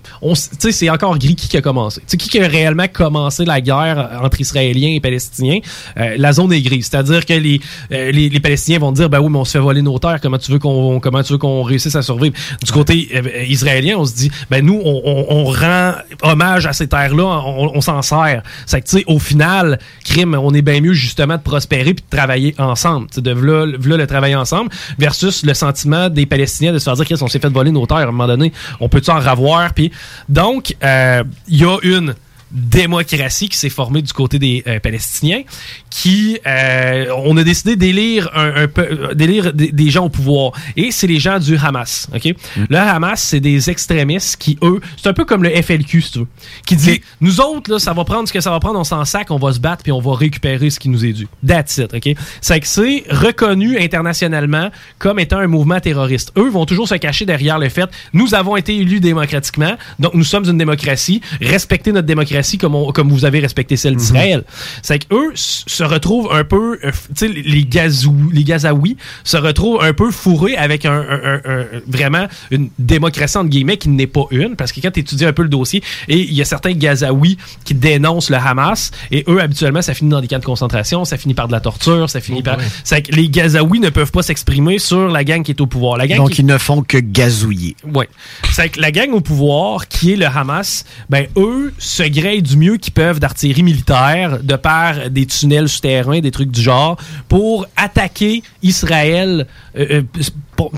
c'est 0.71 0.89
encore 0.89 1.17
gris 1.19 1.35
qui 1.35 1.55
a 1.57 1.61
commencé. 1.61 1.99
Tu 2.01 2.07
sais, 2.11 2.17
qui 2.17 2.39
a 2.39 2.47
réellement 2.47 2.87
commencé 2.91 3.43
la 3.43 3.59
guerre 3.59 4.19
entre 4.23 4.39
Israéliens 4.39 4.93
et 4.93 4.99
Palestiniens? 5.01 5.59
Euh, 5.97 6.15
La 6.17 6.31
zone 6.31 6.53
est 6.53 6.61
grise, 6.61 6.87
c'est-à-dire 6.89 7.25
que 7.25 7.33
les, 7.33 7.59
euh, 7.91 8.11
les 8.11 8.29
les 8.29 8.39
Palestiniens 8.39 8.79
vont 8.79 8.91
dire 8.91 9.09
ben 9.09 9.19
oui, 9.19 9.29
mais 9.29 9.39
on 9.39 9.45
se 9.45 9.51
fait 9.51 9.59
voler 9.59 9.81
nos 9.81 9.99
terres. 9.99 10.19
Comment 10.21 10.37
tu 10.37 10.51
veux 10.51 10.59
qu'on 10.59 10.99
comment 11.01 11.21
tu 11.21 11.33
veux 11.33 11.37
qu'on 11.37 11.63
réussisse 11.63 11.95
à 11.95 12.01
survivre? 12.01 12.35
Du 12.63 12.71
côté 12.71 13.09
euh, 13.13 13.43
israélien, 13.43 13.97
on 13.97 14.05
se 14.05 14.15
dit 14.15 14.31
ben 14.49 14.65
nous 14.65 14.79
on, 14.83 15.43
rend 15.45 15.93
hommage 16.21 16.65
à 16.65 16.73
ces 16.73 16.87
terres-là, 16.87 17.23
on, 17.23 17.81
s'en 17.81 18.01
sert. 18.01 18.43
C'est 18.65 18.81
que 18.81 18.87
tu 18.87 18.97
sais, 18.97 19.03
au 19.07 19.19
final, 19.19 19.79
crime, 20.03 20.37
on 20.39 20.53
est 20.53 20.61
bien 20.61 20.81
mieux 20.81 20.93
justement 20.93 21.35
de 21.35 21.41
prospérer 21.41 21.93
puis 21.93 22.03
de 22.09 22.15
travailler 22.15 22.55
ensemble. 22.57 23.07
De 23.15 23.31
v'là, 23.31 23.65
v'là 23.77 23.97
le 23.97 24.07
travail 24.07 24.35
ensemble 24.35 24.69
versus 24.97 25.43
le 25.43 25.53
sentiment 25.53 26.09
des 26.09 26.25
Palestiniens 26.25 26.73
de 26.73 26.79
se 26.79 26.85
faire 26.85 26.95
dire 26.95 27.07
qu'on 27.07 27.27
s'est 27.27 27.39
fait 27.39 27.49
voler 27.49 27.71
nos 27.71 27.85
terres 27.85 27.97
à 27.97 28.03
un 28.03 28.05
moment 28.07 28.27
donné. 28.27 28.51
On 28.79 28.89
peut-tu 28.89 29.09
en 29.11 29.19
ravoir? 29.19 29.73
Puis 29.73 29.91
donc, 30.29 30.75
euh, 30.83 31.23
il 31.47 31.61
y 31.61 31.65
a 31.65 31.77
une 31.83 32.15
démocratie 32.51 33.49
qui 33.49 33.57
s'est 33.57 33.69
formée 33.69 34.01
du 34.01 34.13
côté 34.13 34.39
des 34.39 34.63
euh, 34.67 34.79
Palestiniens, 34.79 35.41
qui 35.89 36.39
euh, 36.45 37.07
on 37.25 37.35
a 37.37 37.43
décidé 37.43 37.75
d'élire 37.75 38.29
un, 38.33 38.63
un 38.63 38.67
peu 38.67 39.13
d'élire 39.15 39.53
des, 39.53 39.71
des 39.71 39.89
gens 39.89 40.05
au 40.05 40.09
pouvoir. 40.09 40.53
Et 40.75 40.91
c'est 40.91 41.07
les 41.07 41.19
gens 41.19 41.39
du 41.39 41.57
Hamas, 41.57 42.07
ok? 42.13 42.33
Le 42.69 42.77
Hamas 42.77 43.21
c'est 43.21 43.39
des 43.39 43.69
extrémistes 43.69 44.37
qui 44.37 44.57
eux 44.61 44.79
c'est 44.95 45.09
un 45.09 45.13
peu 45.13 45.25
comme 45.25 45.43
le 45.43 45.49
FLQ 45.49 46.01
si 46.01 46.11
tu 46.11 46.19
veux, 46.19 46.27
qui 46.65 46.75
dit 46.75 47.01
nous 47.19 47.41
autres 47.41 47.71
là 47.71 47.79
ça 47.79 47.93
va 47.93 48.05
prendre 48.05 48.27
ce 48.27 48.33
que 48.33 48.39
ça 48.41 48.51
va 48.51 48.59
prendre 48.59 48.79
on 48.79 48.83
s'en 48.83 49.03
sac 49.05 49.31
on 49.31 49.37
va 49.37 49.51
se 49.51 49.59
battre 49.59 49.83
puis 49.83 49.91
on 49.91 49.99
va 49.99 50.15
récupérer 50.15 50.69
ce 50.69 50.79
qui 50.79 50.89
nous 50.89 51.05
est 51.05 51.13
dû. 51.13 51.27
That's 51.45 51.77
it, 51.77 51.93
ok? 51.93 52.15
C'est 52.41 52.59
que 52.59 52.67
c'est 52.67 53.03
reconnu 53.09 53.77
internationalement 53.77 54.69
comme 54.99 55.19
étant 55.19 55.39
un 55.39 55.47
mouvement 55.47 55.79
terroriste. 55.79 56.31
Eux 56.37 56.49
vont 56.49 56.65
toujours 56.65 56.87
se 56.87 56.95
cacher 56.95 57.25
derrière 57.25 57.59
le 57.59 57.69
fait 57.69 57.89
nous 58.13 58.35
avons 58.35 58.55
été 58.55 58.75
élus 58.75 58.99
démocratiquement 58.99 59.75
donc 59.99 60.13
nous 60.13 60.23
sommes 60.23 60.45
une 60.45 60.57
démocratie 60.57 61.21
respectez 61.41 61.91
notre 61.91 62.07
démocratie 62.07 62.36
comme 62.57 62.75
on- 62.75 62.91
comme 62.91 63.09
vous 63.09 63.25
avez 63.25 63.39
respecté 63.39 63.75
celle 63.77 63.95
d'Israël. 63.95 64.43
C'est 64.81 64.99
que 64.99 65.13
eux 65.15 65.31
s- 65.33 65.63
se 65.67 65.83
retrouvent 65.83 66.29
un 66.31 66.43
peu, 66.43 66.79
euh, 66.83 66.89
f- 66.91 67.07
tu 67.15 67.27
sais, 67.27 67.27
les 67.27 67.65
Gazou, 67.65 68.29
les 68.33 68.43
Gazaouis 68.43 68.97
se 69.23 69.37
retrouvent 69.37 69.81
un 69.83 69.93
peu 69.93 70.11
fourrés 70.11 70.55
avec 70.55 70.85
un, 70.85 70.91
un- 70.93 71.23
un- 71.23 71.41
un- 71.45 71.65
vraiment 71.87 72.27
une 72.51 72.69
démocratie 72.79 73.37
entre 73.37 73.49
guillemets 73.49 73.77
qui 73.77 73.89
n'est 73.89 74.07
pas 74.07 74.25
une, 74.31 74.55
parce 74.55 74.71
que 74.71 74.79
quand 74.81 74.91
tu 74.91 74.99
étudies 75.01 75.25
un 75.25 75.33
peu 75.33 75.43
le 75.43 75.49
dossier, 75.49 75.81
et 76.07 76.17
il 76.19 76.33
y 76.33 76.41
a 76.41 76.45
certains 76.45 76.73
Gazaouis 76.73 77.37
qui 77.65 77.73
dénoncent 77.73 78.29
le 78.29 78.37
Hamas, 78.37 78.91
et 79.11 79.23
eux 79.27 79.41
habituellement 79.41 79.81
ça 79.81 79.93
finit 79.93 80.09
dans 80.11 80.21
des 80.21 80.27
camps 80.27 80.39
de 80.39 80.45
concentration, 80.45 81.05
ça 81.05 81.17
finit 81.17 81.33
par 81.33 81.47
de 81.47 81.51
la 81.53 81.59
torture, 81.59 82.09
ça 82.09 82.19
finit 82.21 82.41
par, 82.43 82.57
c'est 82.83 83.01
que 83.01 83.11
les 83.15 83.29
Gazaouis 83.29 83.79
ne 83.79 83.89
peuvent 83.89 84.11
pas 84.11 84.23
s'exprimer 84.23 84.79
sur 84.79 85.07
la 85.09 85.23
gang 85.23 85.43
qui 85.43 85.51
est 85.51 85.61
au 85.61 85.67
pouvoir. 85.67 85.97
La 85.97 86.07
gang 86.07 86.17
Donc, 86.17 86.31
qui- 86.31 86.41
ils 86.41 86.45
ne 86.45 86.57
font 86.57 86.81
que 86.81 86.97
gazouiller. 86.97 87.75
Ouais. 87.93 88.09
C'est 88.51 88.69
que 88.69 88.79
la 88.81 88.91
gang 88.91 89.11
au 89.11 89.21
pouvoir, 89.21 89.87
qui 89.87 90.13
est 90.13 90.15
le 90.15 90.25
Hamas, 90.25 90.85
ben 91.09 91.27
eux 91.37 91.73
se 91.77 92.03
du 92.41 92.57
mieux 92.57 92.77
qu'ils 92.77 92.93
peuvent 92.93 93.19
d'artillerie 93.19 93.63
militaire, 93.63 94.39
de 94.43 94.55
par 94.55 95.09
des 95.09 95.25
tunnels 95.25 95.69
souterrains, 95.69 96.19
des 96.19 96.31
trucs 96.31 96.51
du 96.51 96.61
genre, 96.61 96.97
pour 97.27 97.65
attaquer 97.75 98.43
Israël 98.61 99.47
euh, 99.77 100.01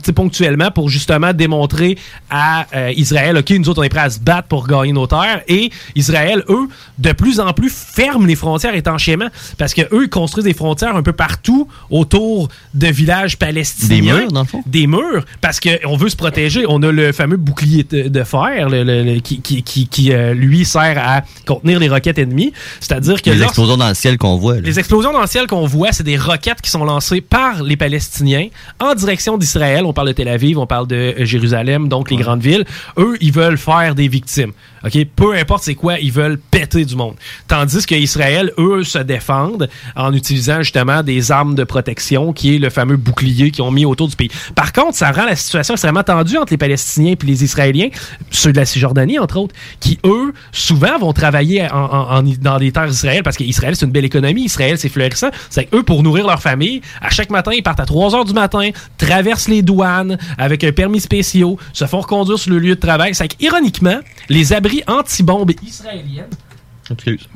sais, 0.04 0.14
ponctuellement 0.14 0.72
pour 0.72 0.90
justement 0.90 1.34
démontrer 1.34 1.98
à 2.30 2.66
euh, 2.76 2.92
Israël, 2.96 3.38
OK, 3.38 3.50
nous 3.52 3.70
autres, 3.70 3.80
on 3.82 3.84
est 3.84 3.90
prêts 3.90 4.00
à 4.02 4.10
se 4.10 4.20
battre 4.20 4.48
pour 4.48 4.68
gagner 4.68 4.92
nos 4.94 5.08
terres. 5.08 5.42
Et 5.48 5.70
Israël, 5.96 6.44
eux, 6.50 6.68
de 6.98 7.12
plus 7.12 7.40
en 7.40 7.54
plus 7.54 7.70
ferment 7.72 8.26
les 8.26 8.36
frontières 8.36 8.76
étanchement 8.76 9.28
parce 9.58 9.74
que 9.74 9.82
eux 9.94 10.04
ils 10.04 10.10
construisent 10.10 10.46
des 10.46 10.54
frontières 10.54 10.96
un 10.96 11.04
peu 11.04 11.14
partout 11.14 11.68
autour 11.90 12.50
de 12.74 12.88
villages 12.88 13.38
palestiniens. 13.38 13.90
Des 13.90 14.02
murs, 14.22 14.32
dans 14.32 14.42
le 14.42 14.48
fond? 14.48 14.64
Des 14.66 14.88
murs, 14.88 15.26
parce 15.42 15.60
qu'on 15.60 15.98
veut 15.98 16.10
se 16.10 16.16
protéger. 16.16 16.66
On 16.68 16.82
a 16.84 16.92
le 16.92 17.12
fameux 17.12 17.38
bouclier 17.38 17.84
de, 17.84 18.08
de 18.08 18.24
fer 18.24 18.70
le- 18.70 18.84
le- 18.84 19.04
le- 19.04 19.20
qui, 19.20 19.42
qui, 19.42 19.64
qui, 19.64 19.88
qui, 19.88 20.12
euh, 20.12 20.34
lui, 20.34 20.66
sert 20.66 20.98
à 20.98 21.22
contenir 21.46 21.80
les 21.80 21.90
roquettes 21.90 22.20
ennemies. 22.20 22.54
C'est-à-dire 22.80 23.22
que 23.22 23.30
Les 23.30 23.38
lorsque- 23.38 23.52
explosions 23.52 23.78
dans 23.78 23.90
le 23.90 23.94
ciel 23.96 24.18
qu'on 24.18 24.36
voit. 24.38 24.56
là. 24.56 24.62
les 24.62 24.80
explosions 24.80 25.14
dans 25.14 25.22
le 25.22 25.28
ciel 25.28 25.48
qu'on 25.48 25.66
voit, 25.66 25.92
c'est 25.92 26.04
des 26.04 26.18
roquettes 26.18 26.62
qui 26.62 26.70
sont 26.70 26.84
lancées 26.84 27.22
par 27.22 27.64
les 27.64 27.78
Palestiniens 27.78 28.48
en 28.80 28.94
direction 28.96 29.38
d'Israël. 29.38 29.69
On 29.86 29.94
parle 29.94 30.08
de 30.08 30.14
Tel 30.14 30.28
Aviv, 30.28 30.58
on 30.58 30.68
parle 30.68 30.88
de 30.88 30.96
euh, 30.96 31.26
Jérusalem, 31.26 31.88
donc 31.88 32.10
les 32.10 32.18
grandes 32.18 32.42
villes. 32.42 32.66
Eux, 32.98 33.18
ils 33.22 33.32
veulent 33.32 33.58
faire 33.58 33.96
des 33.96 34.08
victimes. 34.08 34.52
OK? 34.84 34.98
Peu 35.16 35.36
importe 35.36 35.64
c'est 35.64 35.76
quoi, 35.76 36.00
ils 36.00 36.12
veulent 36.12 36.38
péter 36.38 36.86
du 36.86 36.96
monde. 36.96 37.16
Tandis 37.48 37.86
que 37.86 37.96
Israël, 37.96 38.52
eux, 38.58 38.84
se 38.84 39.00
défendent 39.00 39.70
en 39.96 40.14
utilisant 40.14 40.62
justement 40.62 41.04
des 41.04 41.32
armes 41.32 41.56
de 41.56 41.64
protection, 41.64 42.34
qui 42.34 42.56
est 42.56 42.60
le 42.60 42.70
fameux 42.70 42.98
bouclier 42.98 43.52
qu'ils 43.52 43.64
ont 43.64 43.72
mis 43.72 43.86
autour 43.86 44.08
du 44.08 44.16
pays. 44.16 44.32
Par 44.56 44.74
contre, 44.74 44.96
ça 44.96 45.12
rend 45.12 45.26
la 45.26 45.36
situation 45.36 45.74
extrêmement 45.74 46.04
tendue 46.04 46.38
entre 46.38 46.54
les 46.54 46.58
Palestiniens 46.58 47.14
et 47.14 47.26
les 47.26 47.44
Israéliens, 47.44 47.90
ceux 48.32 48.52
de 48.52 48.58
la 48.58 48.66
Cisjordanie, 48.66 49.20
entre 49.20 49.38
autres, 49.38 49.56
qui, 49.80 50.00
eux, 50.06 50.34
souvent 50.52 50.98
vont 51.00 51.14
travailler 51.14 51.68
dans 51.70 52.58
des 52.58 52.72
terres 52.72 52.88
d'Israël 52.88 53.24
parce 53.24 53.38
qu'Israël, 53.38 53.76
c'est 53.76 53.86
une 53.86 53.92
belle 53.92 54.06
économie. 54.06 54.44
Israël, 54.44 54.78
c'est 54.78 54.90
florissant. 54.90 55.30
C'est 55.50 55.66
qu'eux, 55.66 55.84
pour 55.84 56.04
nourrir 56.04 56.28
leur 56.28 56.42
famille, 56.42 56.82
à 57.02 57.10
chaque 57.10 57.30
matin, 57.30 57.52
ils 57.54 57.64
partent 57.64 57.80
à 57.80 57.86
3 57.86 58.16
heures 58.16 58.26
du 58.26 58.34
matin, 58.34 58.70
traversent 58.98 59.48
les 59.48 59.62
douanes 59.62 60.18
avec 60.38 60.64
un 60.64 60.72
permis 60.72 61.00
spéciaux, 61.00 61.58
se 61.74 61.86
font 61.86 62.02
reconduire 62.02 62.40
sur 62.40 62.52
le 62.52 62.60
lieu 62.60 62.76
de 62.76 62.80
travail. 62.80 63.16
C'est 63.16 63.28
qu'ironiquement, 63.28 64.00
les 64.30 64.54
abris 64.54 64.69
anti-bombes 64.88 65.52
israéliennes 65.66 66.26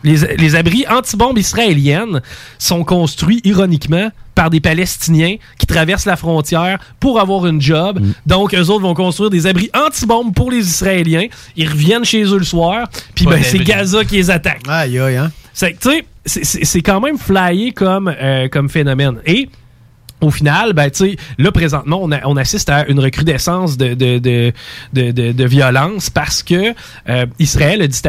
les, 0.04 0.18
les 0.38 0.56
abris 0.56 0.84
anti-bombes 0.90 1.38
israéliennes 1.38 2.22
sont 2.58 2.84
construits 2.84 3.40
ironiquement 3.44 4.10
par 4.34 4.50
des 4.50 4.60
Palestiniens 4.60 5.36
qui 5.60 5.68
traversent 5.68 6.08
la 6.08 6.16
frontière 6.16 6.80
pour 7.00 7.20
avoir 7.20 7.46
une 7.46 7.62
job. 7.62 8.00
Donc, 8.26 8.56
eux 8.56 8.70
autres 8.72 8.82
vont 8.82 8.96
construire 8.96 9.30
des 9.30 9.46
abris 9.46 9.70
anti-bombes 9.76 10.34
pour 10.34 10.50
les 10.50 10.58
Israéliens. 10.68 11.28
Ils 11.56 11.70
reviennent 11.70 12.04
chez 12.04 12.24
eux 12.24 12.40
le 12.40 12.44
soir, 12.44 12.88
puis 13.14 13.26
ben, 13.26 13.44
c'est. 13.44 13.60
Gaza 13.60 14.04
qui 14.06 14.16
les 14.16 14.32
attaque. 14.32 14.62
Aïe, 14.68 14.98
aïe, 14.98 15.18
hein? 15.18 15.32
C'est 15.54 15.74
que, 15.74 15.80
tu 15.80 15.90
sais, 15.92 16.06
c'est- 16.26 16.44
c'est 16.46 16.66
c'est 16.66 16.82
quand 16.82 17.00
même 17.00 17.20
flyé 17.20 17.74
comme, 17.74 18.08
euh, 18.20 18.48
comme 18.48 18.70
phénomène. 18.70 19.18
Et 19.28 19.50
au 20.24 20.32
final, 20.32 20.74
ben, 20.74 20.90
tu 20.90 21.12
sais, 21.12 21.18
là, 21.38 21.52
présentement, 21.52 22.02
on, 22.02 22.38
assiste 22.38 22.70
à 22.70 22.88
une 22.88 23.00
recrudescence 23.00 23.78
de, 23.78 23.94
de, 23.94 24.18
de, 24.18 24.52
de, 25.32 25.46
violence 25.46 26.10
parce 26.10 26.42
que 26.42 26.74
euh, 27.10 27.26
Israël 27.40 27.82
a 27.82 27.88
dit. 27.88 28.02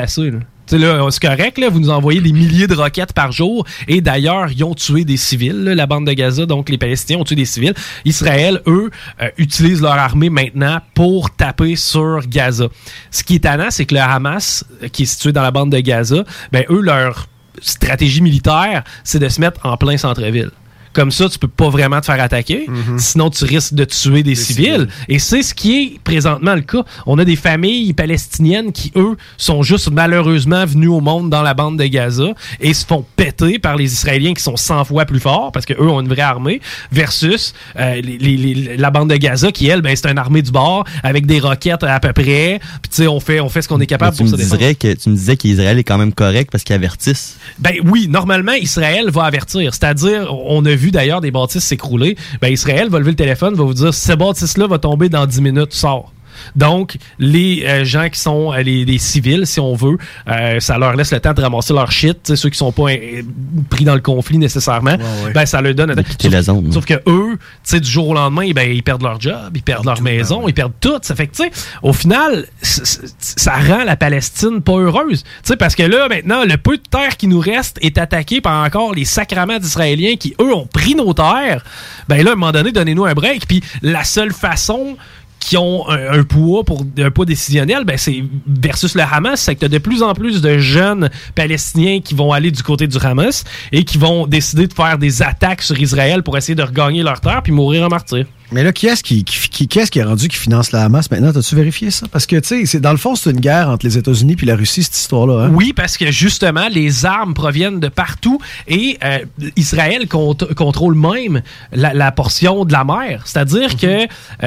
Tu 0.67 0.79
sais, 0.79 0.79
là, 0.79 1.07
c'est 1.11 1.21
correct, 1.21 1.59
là, 1.59 1.69
vous 1.69 1.79
nous 1.79 1.91
envoyez 1.91 2.21
des 2.21 2.33
milliers 2.33 2.67
de 2.67 2.75
roquettes 2.75 3.13
par 3.13 3.33
jour. 3.33 3.67
Et 3.87 4.01
d'ailleurs, 4.01 4.51
ils 4.51 4.65
ont 4.65 4.75
tué 4.75 5.05
des 5.05 5.19
civils, 5.19 5.63
la 5.65 5.87
bande 5.87 6.07
de 6.07 6.13
Gaza, 6.13 6.47
donc 6.47 6.71
les 6.71 6.79
Palestiniens 6.79 7.21
ont 7.21 7.25
tué 7.25 7.37
des 7.37 7.45
civils. 7.45 7.75
Israël, 8.05 8.63
eux, 8.67 8.91
euh, 9.21 9.29
utilisent 9.37 9.83
leur 9.83 9.93
armée 9.93 10.31
maintenant 10.31 10.79
pour 10.95 11.35
taper 11.37 11.77
sur 11.77 12.21
Gaza. 12.27 12.69
Ce 13.11 13.23
qui 13.23 13.37
est 13.37 13.41
tannant, 13.41 13.71
c'est 13.71 13.85
que 13.85 13.95
le 13.95 14.01
Hamas, 14.01 14.65
euh, 14.83 14.89
qui 14.89 15.03
est 15.03 15.07
situé 15.07 15.33
dans 15.33 15.43
la 15.43 15.51
bande 15.51 15.71
de 15.71 15.81
Gaza, 15.81 16.25
ben, 16.51 16.65
eux, 16.71 16.81
leur 16.81 17.27
stratégie 17.61 18.23
militaire, 18.23 18.85
c'est 19.05 19.19
de 19.19 19.29
se 19.29 19.41
mettre 19.41 19.61
en 19.65 19.77
plein 19.77 19.97
centre-ville. 19.97 20.51
Comme 20.95 21.11
ça, 21.11 21.29
tu 21.29 21.39
peux 21.39 21.49
pas 21.49 21.69
vraiment 21.69 22.01
te 22.01 22.07
faire 22.07 22.21
attaquer. 22.23 22.67
Sinon, 22.99 23.29
tu 23.29 23.45
risques 23.45 23.75
de 23.75 23.85
tuer 23.85 24.23
des 24.23 24.35
civils. 24.37 24.89
Et 25.09 25.19
c'est 25.19 25.43
ce 25.43 25.53
qui 25.53 25.77
est 25.83 25.99
présentement 26.03 26.55
le 26.55 26.63
cas. 26.63 26.85
On 27.07 27.19
a 27.19 27.25
des 27.25 27.37
familles 27.37 27.93
palestiniennes 27.93 28.73
qui, 28.73 28.93
eux, 28.97 29.17
sont 29.37 29.63
juste 29.63 29.91
malheureusement 29.91 30.65
venus 30.65 30.89
au 30.91 31.01
monde 31.01 31.29
dans 31.31 31.43
la 31.43 31.53
bande 31.53 31.79
de 31.79 31.85
Gaza 31.87 32.29
et 32.61 32.73
se 32.73 32.87
font 32.87 33.05
péter 33.17 33.59
par 33.59 33.77
les 33.77 33.93
Israéliens 33.93 34.35
qui 34.35 34.43
sont 34.43 34.57
100 34.57 34.85
fois 34.85 35.05
plus 35.05 35.21
forts 35.21 35.51
parce 35.53 35.67
qu'eux 35.67 35.81
ont 35.89 36.01
une 36.01 36.09
vraie 36.09 36.23
armée 36.23 36.61
versus 36.93 37.55
euh, 37.79 38.01
les- 38.01 38.19
les- 38.19 38.37
les- 38.37 38.77
la 38.77 38.91
bande 38.91 39.11
de 39.11 39.17
Gaza 39.17 39.51
qui, 39.53 39.67
elle, 39.67 39.83
ben, 39.83 39.95
c'est 39.97 40.09
une 40.11 40.19
armée 40.19 40.43
du 40.43 40.51
bord 40.53 40.85
avec 41.03 41.27
des 41.27 41.41
roquettes 41.41 41.83
à 41.83 41.99
peu 42.01 42.13
près. 42.13 42.61
Puis, 42.83 42.91
tu 42.91 42.97
sais, 43.03 43.07
on 43.09 43.21
fait, 43.21 43.41
on 43.41 43.49
fait 43.49 43.63
ce 43.63 43.69
qu'on 43.69 43.77
est 43.77 43.81
Mais 43.81 43.87
capable 43.87 44.17
tu 44.17 44.23
pour 44.23 44.31
me 44.33 44.37
se 44.37 44.43
défendre. 44.57 44.73
que 44.79 44.95
tu 44.95 45.09
me 45.11 45.17
disais 45.17 45.37
qu'Israël 45.37 45.79
est 45.79 45.85
quand 45.85 45.99
même 45.99 46.13
correct 46.13 46.51
parce 46.53 46.63
qu'ils 46.65 46.77
avertissent. 46.77 47.37
Ben 47.59 47.75
oui, 47.85 48.07
normalement, 48.09 48.53
Israël 48.53 49.11
va 49.11 49.25
avertir. 49.25 49.75
C'est-à-dire, 49.75 50.33
on 50.47 50.65
a 50.65 50.75
vu 50.75 50.84
d'ailleurs 50.91 51.21
des 51.21 51.31
bâtisses 51.31 51.65
s'écrouler. 51.65 52.17
Ben 52.41 52.53
Israël 52.53 52.89
va 52.89 52.99
lever 52.99 53.11
le 53.11 53.17
téléphone, 53.17 53.55
va 53.55 53.65
vous 53.65 53.75
dire, 53.75 53.93
ce 53.93 54.13
bâtisse-là 54.13 54.67
va 54.67 54.79
tomber 54.79 55.09
dans 55.09 55.27
10 55.27 55.41
minutes, 55.43 55.73
sors. 55.75 56.14
Donc, 56.57 56.97
les 57.19 57.65
euh, 57.65 57.85
gens 57.85 58.09
qui 58.09 58.21
sont 58.21 58.53
euh, 58.53 58.63
les, 58.63 58.85
les 58.85 58.99
civils, 58.99 59.47
si 59.47 59.61
on 59.61 59.75
veut, 59.75 59.99
euh, 60.29 60.61
ça 60.61 60.79
leur 60.79 60.95
laisse 60.97 61.13
le 61.13 61.21
temps 61.21 61.33
de 61.33 61.41
ramasser 61.41 61.73
leur 61.73 61.91
shit. 61.93 62.35
Ceux 62.35 62.51
qui 62.51 62.59
sont 62.59 62.73
pas 62.73 62.91
euh, 62.91 63.23
pris 63.71 63.85
dans 63.85 63.95
le 63.95 64.01
conflit 64.01 64.39
nécessairement, 64.39 64.97
ben 65.35 65.47
ça 65.47 65.61
leur 65.61 65.75
donne. 65.75 65.91
un 65.91 66.29
la 66.29 66.43
zone. 66.43 66.73
Sauf 66.73 66.85
que 66.85 66.95
eux, 67.07 67.33
tu 67.33 67.39
sais, 67.65 67.81
du 67.81 67.89
jour 67.89 68.09
au 68.09 68.15
lendemain, 68.15 68.51
ben, 68.53 68.71
ils 68.71 68.83
perdent 68.83 69.03
leur 69.03 69.21
job, 69.21 69.51
ils 69.55 69.63
perdent 69.63 69.87
leur 69.87 70.03
maison, 70.03 70.49
ils 70.49 70.55
perdent 70.55 70.73
tout. 70.81 70.99
Ça 71.03 71.15
fait 71.15 71.27
que, 71.27 71.37
tu 71.37 71.45
sais, 71.45 71.51
au 71.83 71.93
final, 71.93 72.47
ça 72.63 73.55
rend 73.57 73.85
la 73.85 73.97
Palestine 73.97 74.63
pas 74.63 74.77
heureuse. 74.77 75.23
Tu 75.23 75.29
sais, 75.45 75.57
parce 75.57 75.75
que 75.75 75.83
là, 75.83 76.09
maintenant, 76.09 76.45
le 76.45 76.57
peu 76.57 76.77
de 76.77 76.83
terre 76.83 77.17
qui 77.17 77.27
nous 77.27 77.41
reste 77.41 77.79
est 77.83 77.99
attaqué 77.99 78.41
par 78.41 78.65
encore 78.65 78.95
les 78.95 79.05
sacraments 79.05 79.59
d'Israéliens 79.59 80.17
qui, 80.17 80.35
eux, 80.41 80.55
ont 80.55 80.67
pris 80.67 80.95
nos 80.95 81.13
terres. 81.13 81.65
Ben 82.09 82.23
là, 82.23 82.31
à 82.31 82.33
un 82.33 82.37
moment 82.37 82.53
donné, 82.53 82.73
donnez-nous 82.73 83.05
un 83.05 83.15
break. 83.15 83.47
Puis 83.47 83.63
la 83.83 84.05
seule 84.05 84.33
façon 84.33 84.97
qui 85.45 85.59
ont 85.59 85.87
un, 85.91 86.23
poids 86.25 86.65
pour 86.65 86.87
un 86.97 87.11
poids 87.11 87.27
décisionnel, 87.27 87.85
ben 87.85 87.99
c'est 87.99 88.25
versus 88.47 88.95
le 88.95 89.03
Hamas, 89.03 89.39
c'est 89.43 89.55
que 89.55 89.67
tu 89.67 89.69
de 89.69 89.77
plus 89.77 90.03
en 90.03 90.15
plus 90.15 90.41
de 90.41 90.57
jeunes 90.57 91.11
palestiniens 91.35 92.01
qui 92.01 92.15
vont 92.15 92.33
aller 92.33 92.51
du 92.51 92.63
côté 92.63 92.87
du 92.87 92.97
Hamas 92.97 93.45
et 93.71 93.85
qui 93.85 93.99
vont 93.99 94.27
décider 94.27 94.67
de 94.67 94.73
faire 94.73 94.97
des 94.97 95.21
attaques 95.21 95.61
sur 95.61 95.79
Israël 95.79 96.23
pour 96.23 96.39
essayer 96.39 96.55
de 96.55 96.63
regagner 96.63 97.03
leur 97.03 97.21
terre 97.21 97.43
puis 97.43 97.53
mourir 97.53 97.85
en 97.85 97.89
martyr. 97.89 98.25
Mais 98.53 98.63
là, 98.63 98.73
qui 98.73 98.87
est-ce 98.87 99.03
qui, 99.03 99.25
qui, 99.25 99.49
qui- 99.49 99.67
qui 99.67 99.79
est-ce 99.79 99.91
qui 99.91 99.99
est 99.99 100.05
rendu 100.05 100.29
qui 100.29 100.37
finance 100.37 100.71
la 100.71 100.85
Hamas 100.85 101.11
maintenant? 101.11 101.33
T'as-tu 101.33 101.57
vérifié 101.57 101.91
ça? 101.91 102.07
Parce 102.13 102.27
que, 102.27 102.37
tu 102.37 102.67
sais, 102.67 102.79
dans 102.79 102.91
le 102.93 102.99
fond, 102.99 103.17
c'est 103.17 103.31
une 103.31 103.41
guerre 103.41 103.69
entre 103.71 103.85
les 103.87 103.97
États-Unis 103.99 104.37
puis 104.37 104.47
la 104.47 104.55
Russie, 104.55 104.83
cette 104.85 104.97
histoire-là. 104.97 105.47
hein? 105.47 105.51
Oui, 105.53 105.73
parce 105.73 105.97
que 105.97 106.11
justement, 106.13 106.69
les 106.71 107.05
armes 107.07 107.35
proviennent 107.35 107.81
de 107.81 107.89
partout 107.89 108.39
et 108.69 108.99
euh, 109.03 109.19
Israël 109.57 110.07
cont- 110.07 110.37
contrôle 110.55 110.95
même 110.95 111.43
la, 111.73 111.95
la 111.95 112.13
portion 112.13 112.65
de 112.65 112.73
la 112.73 112.85
mer. 112.85 113.23
C'est-à-dire 113.25 113.77
que 113.77 113.87
euh, 113.87 114.07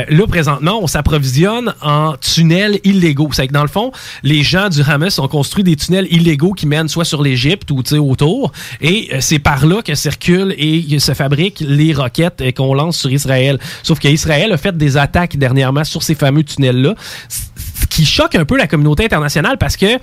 là, 0.10 0.28
présentement, 0.28 0.80
on 0.82 0.88
s'approvisionne 0.88 1.74
en 1.82 2.14
tunnels 2.18 2.80
illégaux. 2.84 3.30
C'est 3.34 3.48
que 3.48 3.53
dans 3.53 3.64
le 3.64 3.68
fond, 3.68 3.91
les 4.24 4.44
gens 4.44 4.69
du 4.69 4.82
Hamas 4.84 5.18
ont 5.19 5.28
construit 5.28 5.64
des 5.64 5.76
tunnels 5.76 6.07
illégaux 6.11 6.53
qui 6.53 6.68
mènent 6.68 6.88
soit 6.88 7.03
sur 7.06 7.22
l'Égypte 7.24 7.72
ou 7.72 7.82
tu 7.84 7.95
sais, 7.95 7.98
autour. 7.98 8.52
Et 8.80 9.10
euh, 9.14 9.18
c'est 9.22 9.40
par 9.40 9.65
là 9.65 9.82
que 9.82 9.95
circulent 9.95 10.53
et 10.57 10.99
se 10.99 11.14
fabriquent 11.14 11.64
les 11.68 11.94
roquettes 11.94 12.44
qu'on 12.56 12.74
lance 12.74 12.98
sur 12.98 13.11
Israël. 13.11 13.60
Sauf 13.84 13.97
qu'Israël 13.99 14.52
a 14.52 14.57
fait 14.57 14.76
des 14.78 14.98
attaques 14.98 15.38
dernièrement 15.38 15.84
sur 15.84 16.03
ces 16.03 16.15
fameux 16.15 16.44
tunnels-là, 16.44 16.95
ce 17.30 17.86
qui 17.88 18.06
choque 18.06 18.36
un 18.36 18.45
peu 18.45 18.57
la 18.57 18.68
communauté 18.68 19.06
internationale 19.06 19.57
parce 19.57 19.78
que 19.78 19.95
tu 19.95 19.99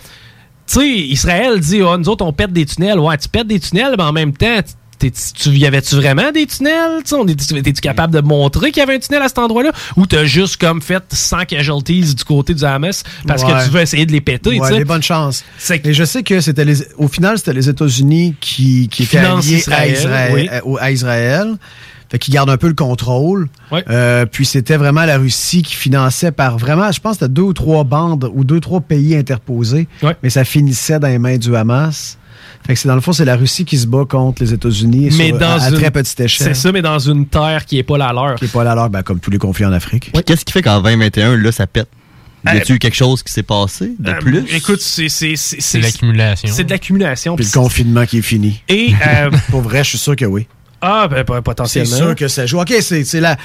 sais, 0.66 0.89
Israël 0.89 1.61
dit, 1.61 1.81
Ah, 1.83 1.97
nous 1.99 2.09
autres, 2.09 2.25
on 2.25 2.33
pète 2.33 2.53
des 2.53 2.65
tunnels. 2.65 2.99
Ouais, 2.99 3.16
tu 3.19 3.29
pètes 3.29 3.47
des 3.47 3.61
tunnels, 3.61 3.95
mais 3.99 4.05
en 4.05 4.12
même 4.12 4.33
temps, 4.33 4.61
tu 4.99 5.51
y 5.51 5.66
avait-tu 5.66 5.97
vraiment 5.97 6.33
des 6.33 6.47
tunnels? 6.47 7.03
T'es-tu 7.05 7.81
capable 7.83 8.15
de 8.15 8.21
montrer 8.23 8.71
qu'il 8.73 8.81
y 8.81 8.83
avait 8.83 8.95
un 8.95 8.99
tunnel 8.99 9.21
à 9.21 9.29
cet 9.29 9.39
endroit-là? 9.39 9.73
Ou 9.99 10.07
t'as 10.07 10.25
juste 10.25 10.57
comme 10.57 10.81
fait 10.81 11.03
100 11.12 11.45
casualties 11.45 12.15
du 12.15 12.25
côté 12.25 12.55
du 12.55 12.65
Hamas 12.65 13.03
parce 13.27 13.43
Ouais. 13.45 13.53
que 13.53 13.65
tu 13.66 13.71
veux 13.73 13.81
essayer 13.83 14.07
de 14.07 14.12
les 14.12 14.23
péter, 14.23 14.59
Ouais, 14.59 14.79
des 14.79 14.85
bonnes 14.87 15.03
chances. 15.03 15.45
Et 15.85 15.93
je 15.93 16.05
sais 16.05 16.23
que 16.23 16.41
c'était 16.41 16.65
les, 16.65 16.79
au 16.97 17.09
final, 17.09 17.37
c'était 17.37 17.53
les 17.53 17.69
États-Unis 17.69 18.35
qui, 18.41 18.89
qui 18.89 19.03
étaient 19.03 19.19
alliés 19.19 19.57
Israël, 19.59 19.91
à 19.91 19.93
Israël. 19.93 20.33
oui. 20.65 20.79
à- 20.81 20.91
Israël. 20.91 21.57
Fait 22.15 22.19
qu'ils 22.20 22.32
gardent 22.32 22.51
un 22.51 22.57
peu 22.57 22.69
le 22.69 22.74
contrôle. 22.74 23.49
Euh, 23.91 24.24
puis 24.24 24.47
c'était 24.47 24.77
vraiment 24.77 25.05
la 25.05 25.19
Russie 25.19 25.62
qui 25.65 25.74
finançait 25.74 26.31
par 26.31 26.59
vraiment, 26.59 26.93
je 26.93 27.01
pense 27.01 27.15
c'était 27.15 27.28
deux 27.28 27.43
ou 27.43 27.53
trois 27.53 27.82
bandes 27.82 28.31
ou 28.32 28.45
deux, 28.45 28.61
trois 28.61 28.81
pays 28.81 29.16
interposés. 29.16 29.89
Mais 30.23 30.31
ça 30.31 30.45
finissait 30.45 31.01
dans 31.01 31.09
les 31.09 31.19
mains 31.19 31.39
du 31.39 31.57
Hamas. 31.57 32.16
Fait 32.65 32.74
que 32.74 32.78
c'est 32.78 32.86
dans 32.86 32.95
le 32.95 33.01
fond, 33.01 33.12
c'est 33.12 33.24
la 33.24 33.35
Russie 33.35 33.65
qui 33.65 33.77
se 33.77 33.89
bat 33.89 34.05
contre 34.09 34.45
les 34.45 34.53
États-Unis 34.55 35.09
Mais 35.19 35.28
sur- 35.31 35.39
dans 35.39 35.61
à, 35.61 35.73
très 35.73 35.91
petite 35.91 36.20
échelle. 36.20 36.47
C'est 36.47 36.55
ça, 36.55 36.70
mais 36.70 36.82
dans 36.82 37.01
une 37.01 37.27
terre 37.27 37.65
qui 37.66 37.78
est 37.78 37.82
pas 37.82 37.99
la 37.99 38.12
leur. 38.12 38.36
Qui 38.36 38.45
est 38.45 38.53
pas 38.53 38.62
la 38.62 38.77
leur, 38.77 38.91
ben, 38.91 39.03
comme 39.03 39.19
tous 39.19 39.32
les 39.32 39.39
conflits 39.39 39.65
en 39.66 39.73
Afrique. 39.73 40.12
Qu'est-ce 40.24 40.45
qui 40.45 40.53
fait 40.53 40.62
qu'en 40.62 40.81
2021, 40.82 41.36
là, 41.36 41.51
ça 41.51 41.66
pète? 41.66 41.89
Y 42.45 42.49
a-tu 42.59 42.74
eu 42.74 42.78
quelque 42.78 42.95
chose 42.95 43.24
qui 43.24 43.32
s'est 43.32 43.43
passé 43.43 43.97
de 43.99 44.11
Euh, 44.11 44.15
plus? 44.20 44.45
Écoute, 44.55 44.81
c'est 44.81 45.09
c'est 45.09 45.35
c'est 45.35 45.61
C'est 45.61 45.81
l'accumulation. 45.81 46.49
C'est 46.53 46.62
de 46.65 46.70
l'accumulation. 46.70 47.35
Puis 47.35 47.45
le 47.47 47.51
confinement 47.51 48.07
qui 48.07 48.19
est 48.19 48.23
fini. 48.23 48.61
Et 48.69 48.93
euh, 49.05 49.31
pour 49.51 49.62
vrai, 49.62 49.82
je 49.82 49.89
suis 49.91 49.99
sûr 49.99 50.15
que 50.15 50.24
oui. 50.27 50.47
Ah, 50.86 51.09
ben, 51.09 51.24
C'est 51.27 51.43
potentiellement. 51.43 51.97
sûr 51.97 52.15
que 52.15 52.28
ça 52.28 52.44
joue. 52.47 52.61
OK, 52.61 52.74
c'est 52.81 53.05
c'est 53.05 53.20
la. 53.20 53.36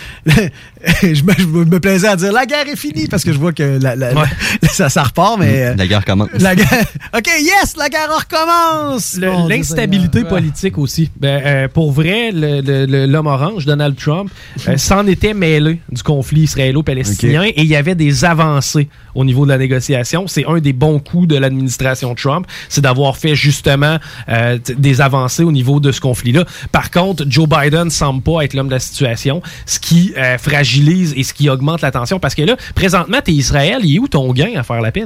je, 1.01 1.23
me, 1.23 1.33
je 1.37 1.45
me 1.45 1.79
plaisais 1.79 2.07
à 2.07 2.15
dire 2.15 2.31
la 2.31 2.45
guerre 2.45 2.67
est 2.67 2.75
finie 2.75 3.07
parce 3.07 3.23
que 3.23 3.33
je 3.33 3.37
vois 3.37 3.51
que 3.53 3.79
la- 3.81 3.95
la- 3.95 4.13
la- 4.13 4.23
ça, 4.71 4.89
ça 4.89 5.03
repart, 5.03 5.37
mais. 5.39 5.63
euh, 5.65 5.75
La 5.77 5.87
guerre 5.87 6.05
commence. 6.05 6.29
la 6.39 6.55
guerre. 6.55 6.67
OK, 7.17 7.27
yes, 7.41 7.75
la 7.77 7.89
guerre 7.89 8.09
recommence! 8.15 9.19
L'instabilité 9.47 10.23
politique 10.23 10.77
aussi. 10.77 11.09
Ben, 11.19 11.41
euh, 11.45 11.67
pour 11.67 11.91
vrai, 11.91 12.31
l'homme 12.31 13.27
orange, 13.27 13.65
Donald 13.65 13.95
Trump, 13.97 14.29
euh, 14.67 14.77
s'en 14.77 15.05
était 15.07 15.33
mêlé 15.33 15.79
du 15.91 16.03
conflit 16.03 16.41
israélo-palestinien 16.41 17.43
et 17.43 17.61
il 17.61 17.67
y 17.67 17.75
avait 17.75 17.95
des 17.95 18.25
avancées 18.25 18.87
au 19.15 19.25
niveau 19.25 19.45
de 19.45 19.49
la 19.51 19.57
négociation. 19.57 20.27
C'est 20.27 20.45
un 20.45 20.59
des 20.59 20.73
bons 20.73 20.99
coups 20.99 21.27
de 21.27 21.35
l'administration 21.37 22.15
Trump, 22.15 22.45
c'est 22.69 22.81
d'avoir 22.81 23.17
fait 23.17 23.35
justement 23.35 23.97
euh, 24.29 24.57
des 24.77 25.01
avancées 25.01 25.43
au 25.43 25.51
niveau 25.51 25.79
de 25.79 25.91
ce 25.91 25.99
conflit-là. 26.01 26.45
Par 26.71 26.91
contre, 26.91 27.25
Joe 27.27 27.47
Biden 27.47 27.89
semble 27.89 28.21
pas 28.21 28.41
être 28.43 28.53
l'homme 28.53 28.67
de 28.67 28.73
la 28.73 28.79
situation, 28.79 29.41
ce 29.65 29.79
qui 29.79 30.13
euh, 30.17 30.37
fragilise 30.69 31.13
et 31.17 31.23
ce 31.23 31.33
qui 31.33 31.49
augmente 31.49 31.81
la 31.81 31.91
tension. 31.91 32.19
Parce 32.19 32.35
que 32.35 32.43
là, 32.43 32.55
présentement, 32.75 33.17
t'es 33.23 33.31
Israël, 33.33 33.79
il 33.83 33.95
est 33.95 33.99
où 33.99 34.07
ton 34.07 34.31
gain 34.33 34.51
à 34.57 34.63
faire 34.63 34.81
la 34.81 34.91
paix? 34.91 35.05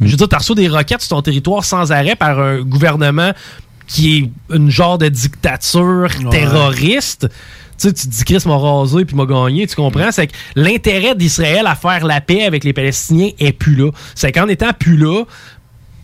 Je 0.00 0.06
veux 0.10 0.16
dire, 0.16 0.28
t'as 0.28 0.38
reçu 0.38 0.54
des 0.54 0.68
roquettes 0.68 1.00
sur 1.02 1.10
ton 1.16 1.22
territoire 1.22 1.64
sans 1.64 1.92
arrêt 1.92 2.16
par 2.16 2.38
un 2.40 2.60
gouvernement 2.62 3.32
qui 3.86 4.16
est 4.50 4.54
une 4.56 4.70
genre 4.70 4.98
de 4.98 5.08
dictature 5.08 6.08
terroriste. 6.30 7.28
Tu 7.78 7.88
sais, 7.88 7.92
tu 7.92 8.06
te 8.06 8.12
dis 8.12 8.24
Chris 8.24 8.42
m'a 8.46 8.56
rasé 8.56 9.04
puis 9.04 9.16
m'a 9.16 9.26
gagné, 9.26 9.66
tu 9.66 9.74
comprends? 9.76 10.10
C'est 10.12 10.28
que 10.28 10.32
l'intérêt 10.54 11.14
d'Israël 11.14 11.66
à 11.66 11.74
faire 11.74 12.06
la 12.06 12.20
paix 12.20 12.44
avec 12.44 12.64
les 12.64 12.72
Palestiniens 12.72 13.30
est 13.38 13.52
plus 13.52 13.74
là. 13.76 13.90
C'est 14.14 14.30
qu'en 14.32 14.48
étant 14.48 14.72
plus 14.78 14.96
là, 14.96 15.24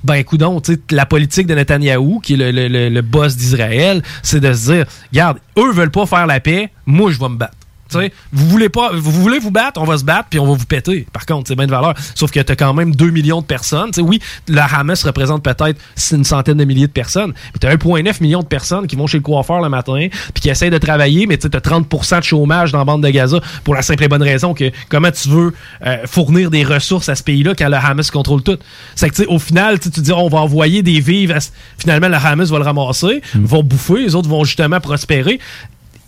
ben 0.04 0.14
écoute 0.14 0.40
donc, 0.40 0.64
tu 0.64 0.74
sais, 0.74 0.80
la 0.90 1.06
politique 1.06 1.46
de 1.46 1.54
Netanyahou, 1.54 2.20
qui 2.20 2.34
est 2.34 2.36
le, 2.36 2.50
le- 2.50 2.68
le- 2.68 2.88
le 2.88 3.02
boss 3.02 3.36
d'Israël, 3.36 4.02
c'est 4.22 4.40
de 4.40 4.52
se 4.52 4.72
dire, 4.72 4.86
regarde, 5.12 5.38
eux 5.58 5.72
veulent 5.72 5.90
pas 5.90 6.06
faire 6.06 6.26
la 6.26 6.40
paix, 6.40 6.70
moi 6.86 7.10
je 7.10 7.18
vais 7.18 7.28
me 7.28 7.36
battre. 7.36 7.54
Tu 7.90 7.98
sais, 7.98 8.12
vous 8.32 8.46
voulez 8.48 8.68
pas, 8.68 8.90
vous 8.92 9.10
voulez 9.10 9.38
vous 9.38 9.50
battre, 9.50 9.80
on 9.80 9.84
va 9.84 9.98
se 9.98 10.04
battre 10.04 10.28
puis 10.30 10.38
on 10.38 10.46
va 10.46 10.54
vous 10.54 10.66
péter. 10.66 11.06
Par 11.12 11.24
contre, 11.26 11.48
c'est 11.48 11.56
bien 11.56 11.66
de 11.66 11.70
valeur. 11.70 11.94
Sauf 12.14 12.30
que 12.30 12.40
t'as 12.40 12.56
quand 12.56 12.74
même 12.74 12.94
2 12.94 13.10
millions 13.10 13.40
de 13.40 13.46
personnes. 13.46 13.90
Tu 13.90 13.94
sais, 13.94 14.02
oui, 14.02 14.20
la 14.46 14.66
Hamas 14.66 15.02
représente 15.04 15.42
peut-être 15.42 15.80
une 16.12 16.24
centaine 16.24 16.58
de 16.58 16.64
milliers 16.64 16.86
de 16.86 16.92
personnes, 16.92 17.32
mais 17.52 17.58
t'as 17.60 17.74
1,9 17.74 18.22
million 18.22 18.40
de 18.40 18.46
personnes 18.46 18.86
qui 18.86 18.96
vont 18.96 19.06
chez 19.06 19.18
le 19.18 19.22
coiffeur 19.22 19.60
le 19.60 19.68
matin 19.68 20.08
puis 20.34 20.42
qui 20.42 20.50
essayent 20.50 20.70
de 20.70 20.78
travailler, 20.78 21.26
mais 21.26 21.38
tu 21.38 21.48
t'as 21.48 21.60
30% 21.60 22.18
de 22.18 22.24
chômage 22.24 22.72
dans 22.72 22.78
la 22.78 22.84
bande 22.84 23.02
de 23.02 23.08
Gaza 23.08 23.40
pour 23.64 23.74
la 23.74 23.82
simple 23.82 24.04
et 24.04 24.08
bonne 24.08 24.22
raison 24.22 24.54
que 24.54 24.70
comment 24.88 25.10
tu 25.10 25.28
veux 25.28 25.54
euh, 25.86 26.06
fournir 26.06 26.50
des 26.50 26.64
ressources 26.64 27.08
à 27.08 27.14
ce 27.14 27.22
pays-là 27.22 27.54
quand 27.54 27.68
le 27.68 27.76
Hamas 27.76 28.10
contrôle 28.10 28.42
tout? 28.42 28.58
C'est 28.94 29.08
que 29.08 29.14
tu 29.14 29.22
sais, 29.22 29.28
au 29.28 29.38
final, 29.38 29.78
tu 29.80 29.90
tu 29.90 30.00
dis 30.00 30.12
on 30.12 30.28
va 30.28 30.38
envoyer 30.38 30.82
des 30.82 31.00
vivres, 31.00 31.36
à 31.36 31.38
finalement 31.78 32.08
le 32.08 32.16
Hamas 32.16 32.50
va 32.50 32.58
le 32.58 32.64
ramasser, 32.64 33.22
va 33.34 33.62
bouffer, 33.62 34.02
les 34.04 34.14
autres 34.14 34.28
vont 34.28 34.44
justement 34.44 34.80
prospérer 34.80 35.40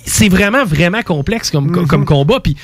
c'est 0.07 0.29
vraiment 0.29 0.65
vraiment 0.65 1.03
complexe 1.03 1.51
comme, 1.51 1.71
comme- 1.73 1.87
comme 1.87 2.05
combat 2.05 2.41
puis 2.41 2.57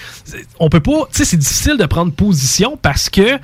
on 0.58 0.68
peut 0.68 0.80
pas 0.80 1.06
tu 1.12 1.18
sais 1.18 1.24
c'est 1.24 1.36
difficile 1.36 1.76
de 1.76 1.86
prendre 1.86 2.12
position 2.12 2.78
parce 2.80 3.08
que 3.10 3.20
euh, 3.22 3.38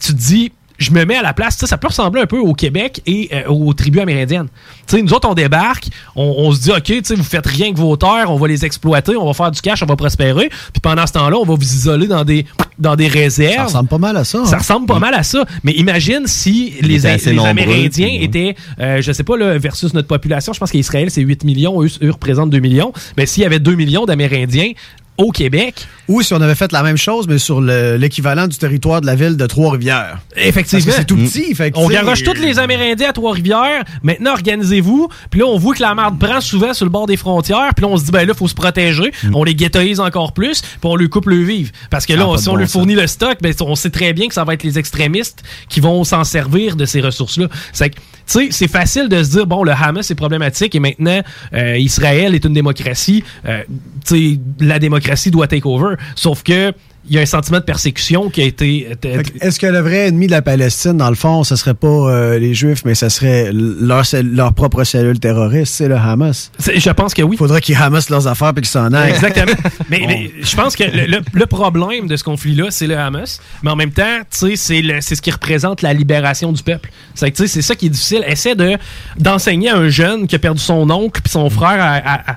tu 0.00 0.12
te 0.12 0.12
dis 0.12 0.52
je 0.78 0.92
me 0.92 1.04
mets 1.04 1.16
à 1.16 1.22
la 1.22 1.34
place, 1.34 1.56
tu 1.56 1.60
sais, 1.60 1.66
ça 1.66 1.76
peut 1.76 1.88
ressembler 1.88 2.22
un 2.22 2.26
peu 2.26 2.38
au 2.38 2.54
Québec 2.54 3.02
et 3.04 3.28
euh, 3.32 3.48
aux 3.48 3.72
tribus 3.74 4.00
amérindiennes. 4.00 4.48
Tu 4.86 4.96
sais, 4.96 5.02
nous 5.02 5.12
autres, 5.12 5.28
on 5.28 5.34
débarque, 5.34 5.88
on, 6.14 6.34
on 6.38 6.52
se 6.52 6.60
dit, 6.60 6.70
OK, 6.70 6.84
tu 6.84 7.00
sais, 7.04 7.14
vous 7.16 7.24
faites 7.24 7.46
rien 7.46 7.72
que 7.72 7.78
vos 7.78 7.96
terres, 7.96 8.26
on 8.28 8.36
va 8.36 8.46
les 8.46 8.64
exploiter, 8.64 9.16
on 9.16 9.26
va 9.26 9.34
faire 9.34 9.50
du 9.50 9.60
cash, 9.60 9.82
on 9.82 9.86
va 9.86 9.96
prospérer. 9.96 10.48
Puis 10.48 10.80
pendant 10.80 11.06
ce 11.06 11.12
temps-là, 11.14 11.36
on 11.36 11.44
va 11.44 11.54
vous 11.54 11.74
isoler 11.74 12.06
dans 12.06 12.24
des, 12.24 12.46
dans 12.78 12.94
des 12.94 13.08
réserves. 13.08 13.56
Ça 13.56 13.64
ressemble 13.64 13.88
pas 13.88 13.98
mal 13.98 14.16
à 14.16 14.24
ça. 14.24 14.44
Ça 14.44 14.54
hein? 14.54 14.58
ressemble 14.58 14.86
pas 14.86 15.00
mal 15.00 15.14
à 15.14 15.24
ça. 15.24 15.44
Mais 15.64 15.72
imagine 15.72 16.26
si 16.26 16.74
Ils 16.80 16.86
les, 16.86 17.32
nombreux, 17.32 17.48
Amérindiens 17.48 18.06
ouais. 18.06 18.22
étaient, 18.22 18.56
euh, 18.78 19.02
je 19.02 19.12
sais 19.12 19.24
pas, 19.24 19.36
là, 19.36 19.58
versus 19.58 19.92
notre 19.94 20.08
population, 20.08 20.52
je 20.52 20.60
pense 20.60 20.70
qu'Israël, 20.70 21.10
c'est 21.10 21.22
8 21.22 21.44
millions, 21.44 21.82
eux, 21.82 21.88
eux 22.02 22.10
représentent 22.10 22.50
2 22.50 22.60
millions. 22.60 22.92
Mais 23.16 23.26
s'il 23.26 23.42
y 23.42 23.46
avait 23.46 23.58
2 23.58 23.74
millions 23.74 24.06
d'Amérindiens 24.06 24.72
au 25.18 25.30
Québec, 25.32 25.86
Ou 26.06 26.22
si 26.22 26.32
on 26.32 26.40
avait 26.40 26.54
fait 26.54 26.72
la 26.72 26.82
même 26.82 26.96
chose, 26.96 27.26
mais 27.28 27.36
sur 27.38 27.60
le- 27.60 27.96
l'équivalent 27.96 28.46
du 28.46 28.56
territoire 28.56 29.00
de 29.02 29.06
la 29.06 29.14
ville 29.14 29.36
de 29.36 29.46
Trois-Rivières. 29.46 30.20
Effectivement. 30.36 30.92
C'est 30.96 31.04
tout 31.04 31.16
petit. 31.16 31.54
Fait 31.54 31.70
que, 31.70 31.78
on 31.78 31.88
garoche 31.88 32.22
tous 32.22 32.34
les 32.40 32.58
Amérindiens 32.58 33.10
à 33.10 33.12
Trois-Rivières. 33.12 33.84
Maintenant, 34.02 34.30
organisez-vous. 34.32 35.08
Puis 35.30 35.40
là, 35.40 35.46
on 35.46 35.58
voit 35.58 35.74
que 35.74 35.82
la 35.82 35.94
marde 35.94 36.18
prend 36.18 36.40
souvent 36.40 36.72
sur 36.72 36.86
le 36.86 36.90
bord 36.90 37.06
des 37.06 37.16
frontières. 37.18 37.72
Puis 37.76 37.84
là, 37.84 37.88
on 37.90 37.96
se 37.98 38.04
dit, 38.04 38.10
ben 38.12 38.26
là, 38.26 38.32
faut 38.32 38.48
se 38.48 38.54
protéger. 38.54 39.12
On 39.34 39.44
les 39.44 39.54
ghettoise 39.54 40.00
encore 40.00 40.32
plus. 40.32 40.62
Puis 40.62 40.78
on 40.84 40.96
lui 40.96 41.08
coupe 41.10 41.26
le 41.26 41.42
vivre. 41.42 41.72
Parce 41.90 42.06
que 42.06 42.12
là, 42.14 42.20
Ça 42.20 42.24
a 42.24 42.28
on- 42.28 42.30
pas 42.32 42.36
de 42.38 42.42
si 42.42 42.48
on 42.48 42.56
lui 42.56 42.68
fournit 42.68 42.94
le 42.94 43.06
stock, 43.06 43.38
ben, 43.42 43.52
on 43.60 43.74
sait 43.74 43.90
très 43.90 44.12
bien 44.12 44.28
que 44.28 44.34
ça 44.34 44.44
va 44.44 44.54
être 44.54 44.62
les 44.62 44.78
extrémistes 44.78 45.42
qui 45.68 45.80
vont 45.80 46.04
s'en 46.04 46.24
servir 46.24 46.74
de 46.76 46.84
ces 46.86 47.00
ressources-là. 47.00 47.48
C'est 47.72 47.90
que, 47.90 47.96
tu 48.28 48.34
sais, 48.34 48.48
c'est 48.50 48.68
facile 48.68 49.08
de 49.08 49.22
se 49.22 49.30
dire, 49.30 49.46
bon, 49.46 49.64
le 49.64 49.72
Hamas 49.72 50.10
est 50.10 50.14
problématique 50.14 50.74
et 50.74 50.80
maintenant, 50.80 51.22
euh, 51.54 51.78
Israël 51.78 52.34
est 52.34 52.44
une 52.44 52.52
démocratie. 52.52 53.24
Euh, 53.46 53.62
tu 54.06 54.34
sais, 54.34 54.38
la 54.60 54.78
démocratie 54.78 55.30
doit 55.30 55.46
take 55.46 55.66
over. 55.66 55.94
Sauf 56.14 56.42
que, 56.42 56.72
il 57.08 57.16
y 57.16 57.18
a 57.18 57.22
un 57.22 57.26
sentiment 57.26 57.58
de 57.58 57.64
persécution 57.64 58.30
qui 58.30 58.42
a 58.42 58.44
été. 58.44 58.88
euh, 59.04 59.22
Est-ce 59.40 59.58
que 59.58 59.66
le 59.66 59.78
vrai 59.80 60.08
ennemi 60.08 60.26
de 60.26 60.32
la 60.32 60.42
Palestine, 60.42 60.96
dans 60.96 61.08
le 61.10 61.14
fond, 61.16 61.44
ce 61.44 61.56
serait 61.56 61.74
pas 61.74 61.86
euh, 61.88 62.38
les 62.38 62.54
Juifs, 62.54 62.84
mais 62.84 62.94
ce 62.94 63.08
serait 63.08 63.50
leur, 63.52 64.52
propre 64.54 64.84
cellule 64.84 65.18
terroriste, 65.18 65.74
c'est 65.74 65.88
le 65.88 65.96
Hamas? 65.96 66.50
Je 66.58 66.90
pense 66.90 67.14
que 67.14 67.22
oui. 67.22 67.36
Faudrait 67.36 67.60
qu'ils 67.60 67.76
hamassent 67.76 68.10
leurs 68.10 68.26
affaires 68.26 68.50
et 68.50 68.60
qu'ils 68.60 68.66
s'en 68.66 68.92
aillent. 68.92 69.10
Exactement. 69.10 69.52
mais, 69.90 70.02
mais 70.06 70.30
je 70.40 70.56
pense 70.56 70.76
que 70.76 70.84
le, 70.84 71.06
le- 71.06 71.22
le 71.32 71.46
problème 71.46 72.06
de 72.08 72.16
ce 72.16 72.24
conflit-là, 72.24 72.66
c'est 72.70 72.86
le 72.86 72.96
Hamas. 72.98 73.40
Mais 73.62 73.70
en 73.70 73.76
même 73.76 73.92
temps, 73.92 74.18
tu 74.30 74.56
sais, 74.56 74.82
c'est 75.00 75.14
ce 75.14 75.22
qui 75.22 75.30
représente 75.30 75.82
la 75.82 75.92
libération 75.92 76.52
du 76.52 76.62
peuple. 76.62 76.90
C'est 77.14 77.62
ça 77.62 77.74
qui 77.74 77.86
est 77.86 77.90
difficile. 77.90 78.24
Essaie 78.26 78.54
de 78.54 78.76
d'enseigner 79.18 79.70
à 79.70 79.76
un 79.76 79.88
jeune 79.88 80.26
qui 80.26 80.36
a 80.36 80.38
perdu 80.38 80.60
son 80.60 80.88
oncle 80.90 81.20
puis 81.22 81.30
son 81.32 81.48
frère 81.50 81.80
à, 81.80 81.94
à- 81.96 82.32
à- 82.32 82.36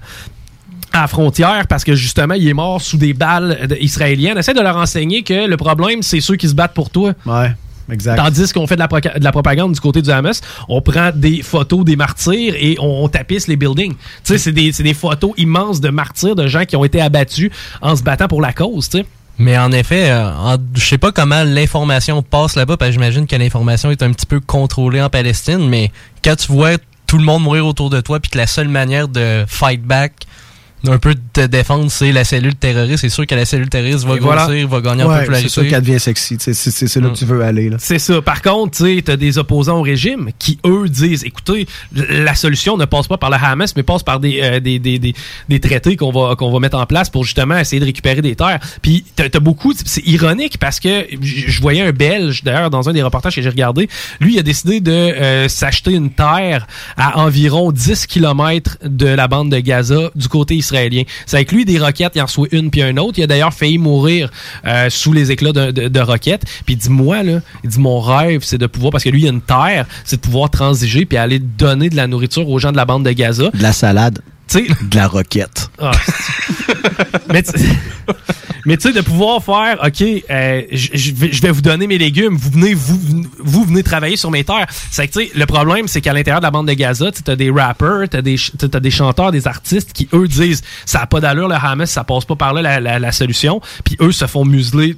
à 0.93 1.01
la 1.01 1.07
frontière 1.07 1.67
parce 1.67 1.83
que 1.83 1.95
justement 1.95 2.33
il 2.33 2.47
est 2.47 2.53
mort 2.53 2.81
sous 2.81 2.97
des 2.97 3.13
balles 3.13 3.67
israéliennes. 3.79 4.37
Essaie 4.37 4.53
de 4.53 4.61
leur 4.61 4.77
enseigner 4.77 5.23
que 5.23 5.47
le 5.47 5.57
problème 5.57 6.01
c'est 6.01 6.21
ceux 6.21 6.35
qui 6.35 6.47
se 6.49 6.53
battent 6.53 6.73
pour 6.73 6.89
toi. 6.89 7.13
Ouais, 7.25 7.53
exact. 7.91 8.17
Tandis 8.17 8.51
qu'on 8.53 8.67
fait 8.67 8.75
de 8.75 8.79
la, 8.81 8.87
proca- 8.87 9.17
de 9.17 9.23
la 9.23 9.31
propagande 9.31 9.73
du 9.73 9.79
côté 9.79 10.01
du 10.01 10.09
Hamas, 10.11 10.41
on 10.69 10.81
prend 10.81 11.11
des 11.13 11.41
photos 11.41 11.83
des 11.85 11.95
martyrs 11.95 12.53
et 12.57 12.75
on, 12.79 13.03
on 13.03 13.07
tapisse 13.07 13.47
les 13.47 13.55
buildings. 13.55 13.93
Tu 13.93 13.97
sais, 14.23 14.37
c'est 14.37 14.51
des, 14.51 14.71
c'est 14.71 14.83
des 14.83 14.93
photos 14.93 15.31
immenses 15.37 15.79
de 15.81 15.89
martyrs, 15.89 16.35
de 16.35 16.47
gens 16.47 16.65
qui 16.65 16.75
ont 16.75 16.83
été 16.85 17.01
abattus 17.01 17.49
en 17.81 17.95
se 17.95 18.03
battant 18.03 18.27
pour 18.27 18.41
la 18.41 18.53
cause, 18.53 18.89
tu 18.89 18.99
sais. 18.99 19.05
Mais 19.37 19.57
en 19.57 19.71
effet, 19.71 20.11
euh, 20.11 20.29
en- 20.29 20.57
je 20.75 20.85
sais 20.85 20.97
pas 20.99 21.11
comment 21.11 21.43
l'information 21.43 22.21
passe 22.21 22.55
là-bas, 22.55 22.77
parce 22.77 22.89
que 22.89 22.93
j'imagine 22.93 23.25
que 23.25 23.35
l'information 23.35 23.89
est 23.89 24.03
un 24.03 24.11
petit 24.11 24.25
peu 24.27 24.39
contrôlée 24.39 25.01
en 25.01 25.09
Palestine, 25.09 25.67
mais 25.67 25.91
quand 26.23 26.35
tu 26.35 26.51
vois 26.51 26.71
tout 27.07 27.17
le 27.17 27.23
monde 27.23 27.41
mourir 27.43 27.65
autour 27.65 27.89
de 27.89 28.01
toi, 28.01 28.19
puis 28.19 28.29
que 28.29 28.37
la 28.37 28.45
seule 28.45 28.67
manière 28.67 29.07
de 29.07 29.43
fight 29.47 29.81
back, 29.81 30.13
un 30.87 30.97
peu 30.97 31.13
de 31.13 31.19
te 31.33 31.45
défendre, 31.45 31.91
c'est 31.91 32.11
la 32.11 32.23
cellule 32.23 32.55
terroriste, 32.55 33.01
c'est 33.01 33.09
sûr 33.09 33.27
que 33.27 33.35
la 33.35 33.45
cellule 33.45 33.69
terroriste 33.69 34.05
va 34.05 34.15
Et 34.15 34.19
voilà. 34.19 34.45
grossir, 34.45 34.67
va 34.67 34.81
gagner 34.81 35.03
en 35.03 35.09
Ouais, 35.09 35.19
popularité. 35.19 35.49
c'est 35.49 35.53
sûr 35.61 35.69
qu'elle 35.69 35.81
devient 35.83 35.99
sexy. 35.99 36.37
tu 36.37 36.43
sais, 36.45 36.53
C'est 36.53 36.71
c'est- 36.71 36.87
c'est 36.87 36.99
là 36.99 37.09
que 37.09 37.15
tu 37.17 37.25
veux 37.25 37.41
aller. 37.43 37.69
Là. 37.69 37.77
C'est 37.79 37.99
ça. 37.99 38.21
Par 38.21 38.41
contre, 38.41 38.77
tu 38.77 38.95
sais, 38.95 39.01
t'as 39.03 39.15
des 39.15 39.37
opposants 39.37 39.77
au 39.77 39.81
régime 39.83 40.29
qui, 40.39 40.57
eux, 40.65 40.89
disent, 40.89 41.23
écoutez, 41.23 41.67
la 41.93 42.33
solution 42.35 42.77
ne 42.77 42.85
passe 42.85 43.07
pas 43.07 43.17
par 43.17 43.29
le 43.29 43.37
Hamas, 43.41 43.75
mais 43.75 43.83
passe 43.83 44.01
par 44.03 44.19
des, 44.19 44.39
euh, 44.41 44.59
des, 44.59 44.79
des, 44.79 44.97
des, 44.97 45.13
des 45.49 45.59
traités 45.59 45.95
qu'on 45.95 46.11
va, 46.11 46.35
qu'on 46.35 46.51
va 46.51 46.59
mettre 46.59 46.77
en 46.77 46.85
place 46.87 47.09
pour 47.09 47.23
justement 47.25 47.57
essayer 47.57 47.79
de 47.79 47.85
récupérer 47.85 48.21
des 48.21 48.35
terres. 48.35 48.59
Puis 48.81 49.05
t'as 49.15 49.25
as 49.33 49.39
beaucoup, 49.39 49.73
c'est 49.85 50.05
ironique 50.07 50.57
parce 50.57 50.79
que 50.79 51.05
je 51.21 51.61
voyais 51.61 51.81
un 51.83 51.91
Belge, 51.91 52.43
d'ailleurs, 52.43 52.69
dans 52.71 52.89
un 52.89 52.93
des 52.93 53.03
reportages 53.03 53.35
que 53.35 53.41
j'ai 53.41 53.49
regardé, 53.49 53.87
lui, 54.19 54.33
il 54.33 54.39
a 54.39 54.43
décidé 54.43 54.79
de 54.81 54.91
euh, 54.91 55.47
s'acheter 55.47 55.91
une 55.91 56.09
terre 56.09 56.65
à 56.97 57.19
environ 57.19 57.71
10 57.71 58.07
km 58.07 58.77
de 58.83 59.05
la 59.07 59.27
bande 59.27 59.51
de 59.51 59.59
Gaza 59.59 60.09
du 60.15 60.27
côté 60.27 60.55
israélien. 60.55 60.70
C'est 61.25 61.37
avec 61.37 61.51
lui 61.51 61.65
des 61.65 61.79
roquettes, 61.79 62.13
il 62.15 62.21
en 62.21 62.25
reçoit 62.25 62.47
une 62.51 62.69
puis 62.69 62.81
un 62.81 62.97
autre. 62.97 63.19
Il 63.19 63.23
a 63.23 63.27
d'ailleurs 63.27 63.53
failli 63.53 63.77
mourir 63.77 64.31
euh, 64.65 64.89
sous 64.89 65.13
les 65.13 65.31
éclats 65.31 65.51
de, 65.51 65.99
roquettes. 65.99 66.43
Puis 66.65 66.75
il 66.75 66.77
dit 66.77 66.89
moi 66.89 67.23
là, 67.23 67.39
il 67.63 67.69
dit 67.69 67.79
mon 67.79 67.99
rêve 67.99 68.41
c'est 68.43 68.57
de 68.57 68.67
pouvoir 68.67 68.91
parce 68.91 69.03
que 69.03 69.09
lui 69.09 69.21
il 69.21 69.27
a 69.27 69.31
une 69.31 69.41
terre, 69.41 69.85
c'est 70.03 70.17
de 70.17 70.21
pouvoir 70.21 70.49
transiger 70.49 71.05
puis 71.05 71.17
aller 71.17 71.39
donner 71.39 71.89
de 71.89 71.95
la 71.95 72.07
nourriture 72.07 72.49
aux 72.49 72.59
gens 72.59 72.71
de 72.71 72.77
la 72.77 72.85
bande 72.85 73.05
de 73.05 73.11
Gaza. 73.11 73.49
De 73.53 73.61
la 73.61 73.73
salade. 73.73 74.19
De 74.53 74.95
la 74.97 75.07
roquette. 75.07 75.69
ah, 75.79 75.91
mais 78.65 78.77
tu 78.77 78.81
sais, 78.81 78.93
de 78.93 79.01
pouvoir 79.01 79.43
faire, 79.43 79.79
OK, 79.83 80.01
euh, 80.29 80.61
je 80.71 81.41
vais 81.41 81.51
vous 81.51 81.61
donner 81.61 81.87
mes 81.87 81.97
légumes, 81.97 82.35
vous 82.35 82.49
venez, 82.51 82.73
vous, 82.73 82.99
vous 83.39 83.63
venez 83.65 83.81
travailler 83.83 84.17
sur 84.17 84.29
mes 84.29 84.43
terres. 84.43 84.67
C'est 84.91 85.09
le 85.35 85.45
problème, 85.45 85.87
c'est 85.87 86.01
qu'à 86.01 86.13
l'intérieur 86.13 86.41
de 86.41 86.45
la 86.45 86.51
bande 86.51 86.67
de 86.67 86.73
Gaza, 86.73 87.11
tu 87.11 87.29
as 87.31 87.35
des 87.35 87.49
rappers, 87.49 88.07
tu 88.09 88.17
as 88.17 88.67
t'as 88.69 88.79
des 88.79 88.91
chanteurs, 88.91 89.31
des 89.31 89.47
artistes 89.47 89.93
qui, 89.93 90.07
eux, 90.13 90.27
disent, 90.27 90.61
ça 90.85 90.99
n'a 90.99 91.07
pas 91.07 91.19
d'allure, 91.19 91.47
le 91.47 91.55
Hamas, 91.55 91.89
ça 91.89 92.03
passe 92.03 92.25
pas 92.25 92.35
par 92.35 92.53
là, 92.53 92.79
la- 92.79 92.99
la 92.99 93.11
solution. 93.11 93.61
Puis 93.83 93.97
eux 94.01 94.11
se 94.11 94.27
font 94.27 94.45
museler 94.45 94.95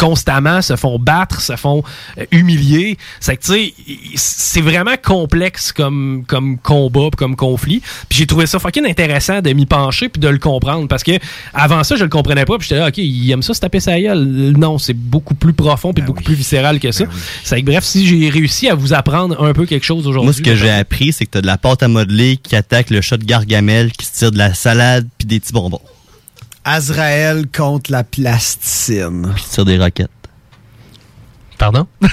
constamment, 0.00 0.62
se 0.62 0.76
font 0.76 0.98
battre, 0.98 1.40
se 1.42 1.56
font 1.56 1.82
euh, 2.18 2.24
humilier. 2.30 2.96
C'est 3.20 3.36
que, 3.36 3.42
tu 3.42 3.52
sais, 3.52 3.74
c'est 4.16 4.62
vraiment 4.62 4.96
complexe 5.02 5.72
comme, 5.72 6.24
comme 6.26 6.58
combat, 6.58 7.08
comme 7.16 7.36
conflit. 7.36 7.82
Puis 8.08 8.18
j'ai 8.18 8.26
trouvé 8.26 8.46
ça 8.46 8.58
fucking 8.58 8.86
intéressant 8.86 9.42
de 9.42 9.52
m'y 9.52 9.66
pencher 9.66 10.08
puis 10.08 10.20
de 10.20 10.28
le 10.28 10.38
comprendre. 10.38 10.88
Parce 10.88 11.02
que 11.02 11.12
avant 11.52 11.84
ça, 11.84 11.96
je 11.96 12.04
le 12.04 12.08
comprenais 12.08 12.46
pas. 12.46 12.56
Puis 12.58 12.68
j'étais 12.68 12.80
là, 12.80 12.88
OK, 12.88 12.96
il 12.96 13.30
aime 13.30 13.42
ça 13.42 13.52
se 13.52 13.60
taper 13.60 13.80
sa 13.80 14.00
gueule. 14.00 14.54
Non, 14.56 14.78
c'est 14.78 14.94
beaucoup 14.94 15.34
plus 15.34 15.52
profond 15.52 15.92
puis 15.92 16.02
beaucoup 16.02 16.22
plus 16.22 16.34
viscéral 16.34 16.80
que 16.80 16.92
ça. 16.92 17.04
C'est 17.44 17.60
que, 17.60 17.66
bref, 17.66 17.84
si 17.84 18.06
j'ai 18.06 18.30
réussi 18.30 18.68
à 18.68 18.74
vous 18.74 18.94
apprendre 18.94 19.42
un 19.42 19.52
peu 19.52 19.66
quelque 19.66 19.84
chose 19.84 20.06
aujourd'hui. 20.06 20.26
Moi, 20.26 20.32
ce 20.32 20.42
que 20.42 20.56
j'ai 20.56 20.70
appris, 20.70 21.12
c'est 21.12 21.26
que 21.26 21.32
t'as 21.32 21.42
de 21.42 21.46
la 21.46 21.58
pâte 21.58 21.82
à 21.82 21.88
modeler 21.88 22.38
qui 22.38 22.56
attaque 22.56 22.88
le 22.88 23.02
chat 23.02 23.18
de 23.18 23.24
Gargamel, 23.24 23.92
qui 23.92 24.06
se 24.06 24.12
tire 24.18 24.32
de 24.32 24.38
la 24.38 24.54
salade 24.54 25.06
puis 25.18 25.26
des 25.26 25.40
petits 25.40 25.52
bonbons. 25.52 25.82
Azraël 26.64 27.46
contre 27.50 27.90
la 27.92 28.04
plasticine. 28.04 29.32
Puis 29.34 29.44
tire 29.44 29.64
des 29.64 29.78
roquettes. 29.78 30.10
Pardon? 31.58 31.86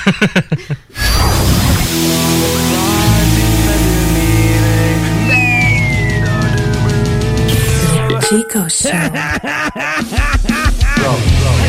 Chico 8.29 8.67
Show. 8.67 8.89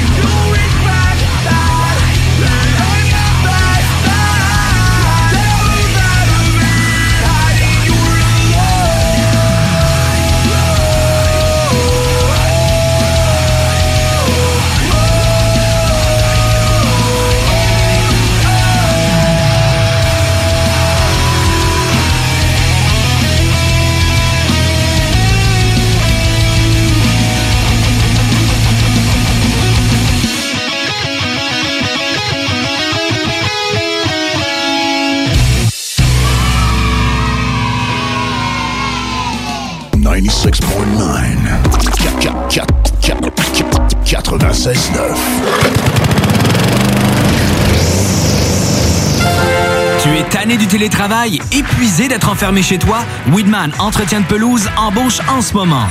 télétravail, 50.79 51.41
épuisé 51.51 52.07
d'être 52.07 52.29
enfermé 52.29 52.63
chez 52.63 52.79
toi? 52.79 53.01
Weedman 53.33 53.73
Entretien 53.81 54.21
de 54.21 54.27
pelouse 54.27 54.69
embauche 54.77 55.19
en 55.29 55.43
ce 55.43 55.53
moment. 55.55 55.89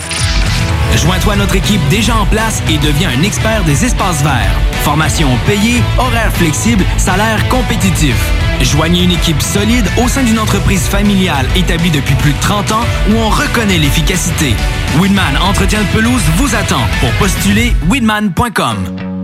Joins-toi 0.95 1.33
à 1.33 1.35
notre 1.35 1.57
équipe 1.57 1.81
déjà 1.89 2.15
en 2.15 2.25
place 2.25 2.63
et 2.69 2.77
deviens 2.77 3.09
un 3.09 3.21
expert 3.21 3.65
des 3.65 3.83
espaces 3.83 4.23
verts. 4.23 4.55
Formation 4.83 5.27
payée, 5.45 5.81
horaires 5.97 6.31
flexibles, 6.31 6.85
salaire 6.95 7.49
compétitif. 7.49 8.15
Joignez 8.61 9.03
une 9.03 9.11
équipe 9.11 9.41
solide 9.41 9.85
au 10.01 10.07
sein 10.07 10.23
d'une 10.23 10.39
entreprise 10.39 10.87
familiale 10.87 11.47
établie 11.57 11.91
depuis 11.91 12.15
plus 12.15 12.31
de 12.31 12.39
30 12.39 12.71
ans 12.71 12.85
où 13.09 13.15
on 13.17 13.29
reconnaît 13.29 13.79
l'efficacité. 13.79 14.55
Weedman 15.01 15.37
Entretien 15.41 15.81
de 15.81 15.87
pelouse 15.87 16.23
vous 16.37 16.55
attend. 16.55 16.87
Pour 17.01 17.11
postuler, 17.19 17.75
weedman.com. 17.89 19.16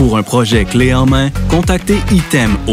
Pour 0.00 0.16
un 0.16 0.22
projet 0.22 0.64
clé 0.64 0.94
en 0.94 1.04
main, 1.04 1.28
contactez 1.50 1.98
ITEM 2.10 2.56
au 2.66 2.72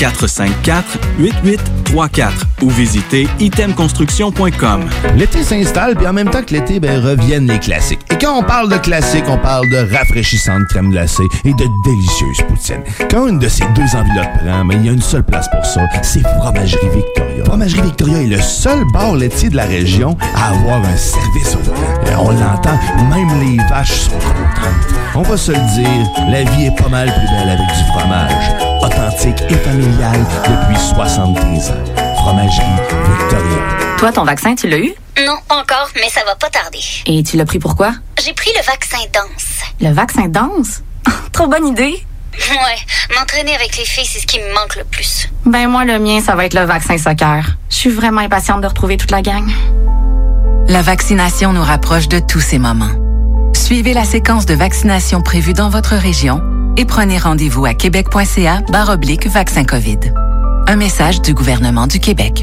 418-454-8834 0.00 2.32
ou 2.62 2.70
visitez 2.70 3.28
itemconstruction.com. 3.38 4.80
L'été 5.14 5.44
s'installe, 5.44 5.94
puis 5.94 6.08
en 6.08 6.12
même 6.12 6.28
temps 6.28 6.42
que 6.42 6.52
l'été, 6.52 6.80
ben, 6.80 7.00
reviennent 7.00 7.46
les 7.46 7.60
classiques. 7.60 8.00
Et 8.10 8.18
quand 8.18 8.36
on 8.36 8.42
parle 8.42 8.68
de 8.68 8.78
classiques, 8.78 9.26
on 9.28 9.38
parle 9.38 9.70
de 9.70 9.76
rafraîchissante 9.94 10.64
crème 10.70 10.90
glacée 10.90 11.22
et 11.44 11.52
de 11.52 11.66
délicieuse 11.84 12.38
poutine. 12.48 12.82
Quand 13.08 13.28
une 13.28 13.38
de 13.38 13.46
ces 13.46 13.66
deux 13.76 13.94
enveloppes 13.94 14.36
prend, 14.44 14.64
mais 14.64 14.74
il 14.74 14.86
y 14.86 14.88
a 14.88 14.92
une 14.92 15.00
seule 15.00 15.22
place 15.22 15.48
pour 15.48 15.64
ça, 15.64 15.82
c'est 16.02 16.26
Fromagerie 16.40 16.88
Victoria. 16.96 17.44
Fromagerie 17.44 17.82
Victoria 17.82 18.22
est 18.22 18.26
le 18.26 18.40
seul 18.40 18.82
bar 18.92 19.14
laitier 19.14 19.50
de 19.50 19.56
la 19.56 19.66
région 19.66 20.16
à 20.34 20.48
avoir 20.48 20.84
un 20.84 20.96
service 20.96 21.54
au 21.54 21.60
volant. 21.60 21.78
Euh, 22.08 22.16
On 22.18 22.32
l'entend, 22.32 22.76
même 23.08 23.40
les 23.40 23.56
vaches 23.68 24.00
sont 24.00 24.18
contentes. 24.18 24.93
On 25.16 25.22
va 25.22 25.36
se 25.36 25.52
le 25.52 25.58
dire, 25.74 26.10
la 26.28 26.42
vie 26.42 26.66
est 26.66 26.76
pas 26.76 26.88
mal 26.88 27.06
plus 27.06 27.28
belle 27.28 27.48
avec 27.48 27.68
du 27.68 27.84
fromage. 27.92 28.82
Authentique 28.82 29.40
et 29.48 29.54
familial 29.54 30.18
depuis 30.42 30.76
73 30.88 31.70
ans. 31.70 32.14
Fromagerie 32.16 32.64
Victoria. 33.18 33.96
Toi, 33.96 34.10
ton 34.10 34.24
vaccin, 34.24 34.56
tu 34.56 34.66
l'as 34.66 34.78
eu? 34.78 34.92
Non, 35.24 35.36
encore, 35.50 35.88
mais 35.94 36.08
ça 36.10 36.22
va 36.26 36.34
pas 36.34 36.50
tarder. 36.50 36.80
Et 37.06 37.22
tu 37.22 37.36
l'as 37.36 37.44
pris 37.44 37.60
pourquoi? 37.60 37.92
J'ai 38.24 38.32
pris 38.32 38.50
le 38.56 38.64
vaccin 38.64 38.98
danse. 39.12 39.60
Le 39.80 39.92
vaccin 39.92 40.26
danse? 40.26 40.82
Trop 41.32 41.46
bonne 41.46 41.68
idée. 41.68 42.04
Ouais, 42.50 43.14
m'entraîner 43.16 43.54
avec 43.54 43.76
les 43.76 43.84
filles, 43.84 44.06
c'est 44.06 44.18
ce 44.18 44.26
qui 44.26 44.40
me 44.40 44.52
manque 44.52 44.74
le 44.74 44.82
plus. 44.82 45.28
Ben 45.46 45.68
moi, 45.68 45.84
le 45.84 46.00
mien, 46.00 46.20
ça 46.20 46.34
va 46.34 46.44
être 46.44 46.54
le 46.54 46.64
vaccin 46.64 46.98
soccer. 46.98 47.44
Je 47.70 47.76
suis 47.76 47.90
vraiment 47.90 48.22
impatiente 48.22 48.62
de 48.62 48.66
retrouver 48.66 48.96
toute 48.96 49.12
la 49.12 49.22
gang. 49.22 49.48
La 50.66 50.82
vaccination 50.82 51.52
nous 51.52 51.62
rapproche 51.62 52.08
de 52.08 52.18
tous 52.18 52.40
ces 52.40 52.58
moments. 52.58 53.03
Suivez 53.64 53.94
la 53.94 54.04
séquence 54.04 54.44
de 54.44 54.52
vaccination 54.52 55.22
prévue 55.22 55.54
dans 55.54 55.70
votre 55.70 55.94
région 55.94 56.42
et 56.76 56.84
prenez 56.84 57.16
rendez-vous 57.16 57.64
à 57.64 57.72
québec.ca 57.72 58.60
vaccin 59.26 59.64
COVID. 59.64 60.00
Un 60.66 60.76
message 60.76 61.22
du 61.22 61.32
gouvernement 61.32 61.86
du 61.86 61.98
Québec. 61.98 62.42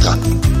Yeah. 0.03 0.60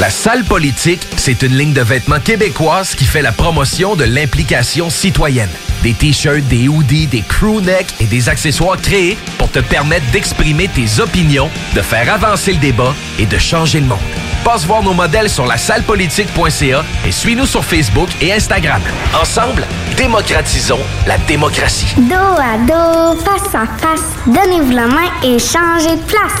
La 0.00 0.08
salle 0.08 0.44
politique, 0.44 1.06
c'est 1.18 1.42
une 1.42 1.58
ligne 1.58 1.74
de 1.74 1.82
vêtements 1.82 2.20
québécoise 2.20 2.94
qui 2.94 3.04
fait 3.04 3.20
la 3.20 3.32
promotion 3.32 3.96
de 3.96 4.04
l'implication 4.04 4.88
citoyenne. 4.88 5.50
Des 5.82 5.92
t-shirts, 5.92 6.48
des 6.48 6.68
hoodies, 6.68 7.06
des 7.06 7.20
crewnecks 7.20 7.94
et 8.00 8.06
des 8.06 8.30
accessoires 8.30 8.80
créés 8.80 9.18
pour 9.36 9.50
te 9.50 9.58
permettre 9.58 10.10
d'exprimer 10.10 10.68
tes 10.68 11.02
opinions, 11.02 11.50
de 11.74 11.82
faire 11.82 12.10
avancer 12.10 12.54
le 12.54 12.58
débat 12.60 12.94
et 13.18 13.26
de 13.26 13.36
changer 13.36 13.80
le 13.80 13.88
monde. 13.88 13.98
Passe 14.42 14.64
voir 14.64 14.82
nos 14.82 14.94
modèles 14.94 15.28
sur 15.28 15.44
la 15.44 15.58
sallepolitique.ca 15.58 16.82
et 17.06 17.12
suis-nous 17.12 17.44
sur 17.44 17.62
Facebook 17.62 18.08
et 18.22 18.32
Instagram. 18.32 18.80
Ensemble, 19.20 19.66
démocratisons 19.98 20.80
la 21.06 21.18
démocratie. 21.18 21.94
Dos 21.98 22.14
à 22.14 22.56
dos, 22.56 23.20
face 23.20 23.54
à 23.54 23.66
face, 23.76 24.14
donnez-vous 24.26 24.72
la 24.72 24.86
main 24.86 25.10
et 25.22 25.38
changez 25.38 25.96
de 25.96 26.06
place. 26.06 26.40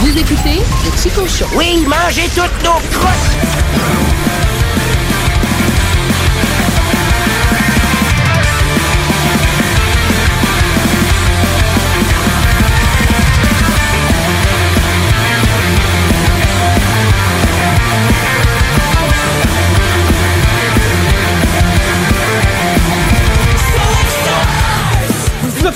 Vous 0.00 0.18
écoutez 0.18 0.62
le 0.84 0.96
Chico 0.96 1.26
Show. 1.26 1.44
Oui, 1.56 1.84
mangez 1.86 2.28
toutes 2.34 2.64
nos 2.64 2.80
crottes! 2.90 4.17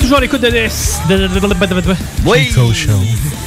Toujours 0.02 0.18
à 0.18 0.20
l'écoute 0.20 0.40
de, 0.40 0.48
de, 0.48 1.16
de- 1.16 1.26
de- 1.28 1.40
de- 1.40 1.74
de- 1.74 1.80
de- 1.80 1.96
Oui. 2.26 2.44
Chico 2.46 2.72
Show. 2.74 2.90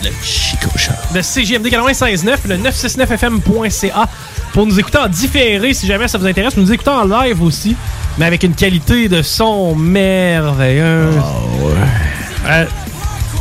Le 0.04 0.10
Chico 0.24 0.70
Show. 0.78 0.92
De 1.14 1.22
CGMD 1.22 1.68
96.9, 1.68 2.38
le 2.48 2.58
969fm.ca 2.58 4.08
pour 4.54 4.66
nous 4.66 4.80
écouter 4.80 4.98
en 4.98 5.08
différé 5.08 5.74
si 5.74 5.86
jamais 5.86 6.08
ça 6.08 6.18
vous 6.18 6.26
intéresse. 6.26 6.56
Nous 6.58 6.72
écouter 6.72 6.90
en 6.92 7.04
live 7.06 7.42
aussi, 7.42 7.76
mais 8.18 8.26
avec 8.26 8.44
une 8.44 8.56
qualité 8.56 9.10
de 9.10 9.22
son 9.22 9.76
merveilleuse. 9.76 11.16
Euh, 12.48 12.66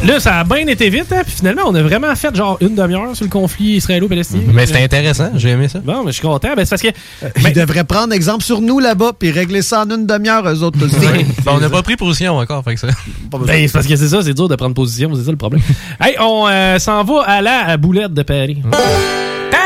là, 0.03 0.21
ça 0.21 0.41
a 0.41 0.45
bien 0.45 0.67
été 0.67 0.89
vite, 0.91 1.13
hein, 1.13 1.23
puis 1.25 1.35
finalement, 1.37 1.63
on 1.67 1.75
a 1.75 1.83
vraiment 1.83 2.15
fait 2.15 2.35
genre 2.35 2.57
une 2.61 2.75
demi-heure 2.75 3.15
sur 3.15 3.25
le 3.25 3.31
conflit 3.31 3.77
israélo-palestinien. 3.77 4.45
Mais 4.53 4.67
c'était 4.67 4.83
intéressant, 4.83 5.31
j'ai 5.35 5.51
aimé 5.51 5.69
ça. 5.69 5.81
Bon, 5.81 6.03
mais 6.05 6.13
je 6.13 6.19
suis 6.19 6.27
content. 6.27 6.55
Ben, 6.57 6.65
c'est 6.65 6.71
parce 6.71 6.83
que. 6.83 7.49
Ils 7.49 7.53
devraient 7.53 7.85
prendre 7.85 8.13
exemple 8.13 8.45
sur 8.45 8.61
nous 8.61 8.79
là-bas 8.79 9.13
puis 9.19 9.31
régler 9.31 9.63
ça 9.63 9.83
en 9.83 9.91
une 9.91 10.07
demi-heure, 10.07 10.47
eux 10.49 10.63
autres. 10.63 10.85
aussi. 10.85 10.97
Ben, 11.45 11.53
on 11.53 11.59
n'a 11.59 11.71
pas 11.71 11.83
pris 11.83 11.97
position 11.97 12.37
encore, 12.37 12.65
fait 12.65 12.75
que 12.75 12.81
ça. 12.81 12.89
Ben, 13.31 13.67
c'est 13.67 13.73
parce 13.73 13.87
que 13.87 13.97
c'est 13.97 14.09
ça, 14.09 14.23
c'est 14.23 14.35
dur 14.35 14.49
de 14.49 14.57
prendre 14.57 14.75
position, 14.75 15.11
c'est 15.15 15.25
ça 15.25 15.31
le 15.31 15.37
problème. 15.37 15.63
hey, 16.01 16.17
on 16.21 16.47
euh, 16.49 16.79
s'en 16.79 17.03
va 17.05 17.23
à 17.23 17.43
la 17.43 17.77
boulette 17.77 18.15
de 18.15 18.23
Paris. 18.23 18.63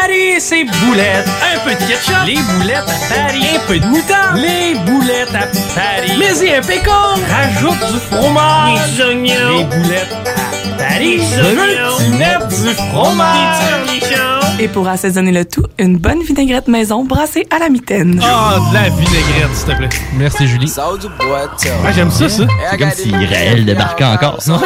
Paris, 0.09 0.40
c'est 0.40 0.64
boulettes. 0.64 1.28
Un 1.55 1.59
peu 1.64 1.74
de 1.74 1.86
ketchup. 1.86 2.14
Les 2.24 2.36
boulettes 2.36 2.78
à 2.78 3.14
Paris. 3.14 3.44
Un 3.56 3.66
peu 3.66 3.78
de 3.78 3.86
moutarde. 3.86 4.36
Les 4.39 4.74
boulettes 4.74 5.35
à 5.35 5.47
Paris. 5.74 6.12
Mais 6.18 6.47
y 6.47 6.55
un 6.55 6.62
pécan. 6.62 6.93
Rajoute 7.28 7.93
du 7.93 7.98
fromage. 8.10 8.97
Des 8.97 9.02
oignons. 9.02 9.59
Les 9.59 9.64
boulettes 9.64 10.16
à 10.24 10.82
Paris. 10.82 11.18
Des 11.18 11.40
oignons. 11.43 12.47
du 12.48 12.74
fromage. 12.74 13.59
Des. 14.01 14.38
Et 14.60 14.66
pour 14.66 14.89
assaisonner 14.89 15.30
le 15.30 15.44
tout, 15.44 15.64
une 15.78 15.98
bonne 15.98 16.20
vinaigrette 16.22 16.66
maison 16.66 17.05
brassée 17.05 17.47
à 17.55 17.60
la 17.60 17.68
mitaine. 17.68 18.20
Ah, 18.24 18.59
de 18.68 18.74
la 18.74 18.89
vinaigrette, 18.89 19.55
s'il 19.55 19.66
te 19.66 19.76
plaît. 19.76 19.89
Merci, 20.14 20.48
Julie. 20.48 20.72
Ah, 20.76 21.93
j'aime 21.94 22.10
ça, 22.10 22.28
ça. 22.28 22.43
C'est 22.70 22.78
comme 22.78 22.90
si 22.90 23.12
Raël 23.12 23.64
débarquait 23.64 24.05
encore. 24.05 24.40
Non? 24.48 24.60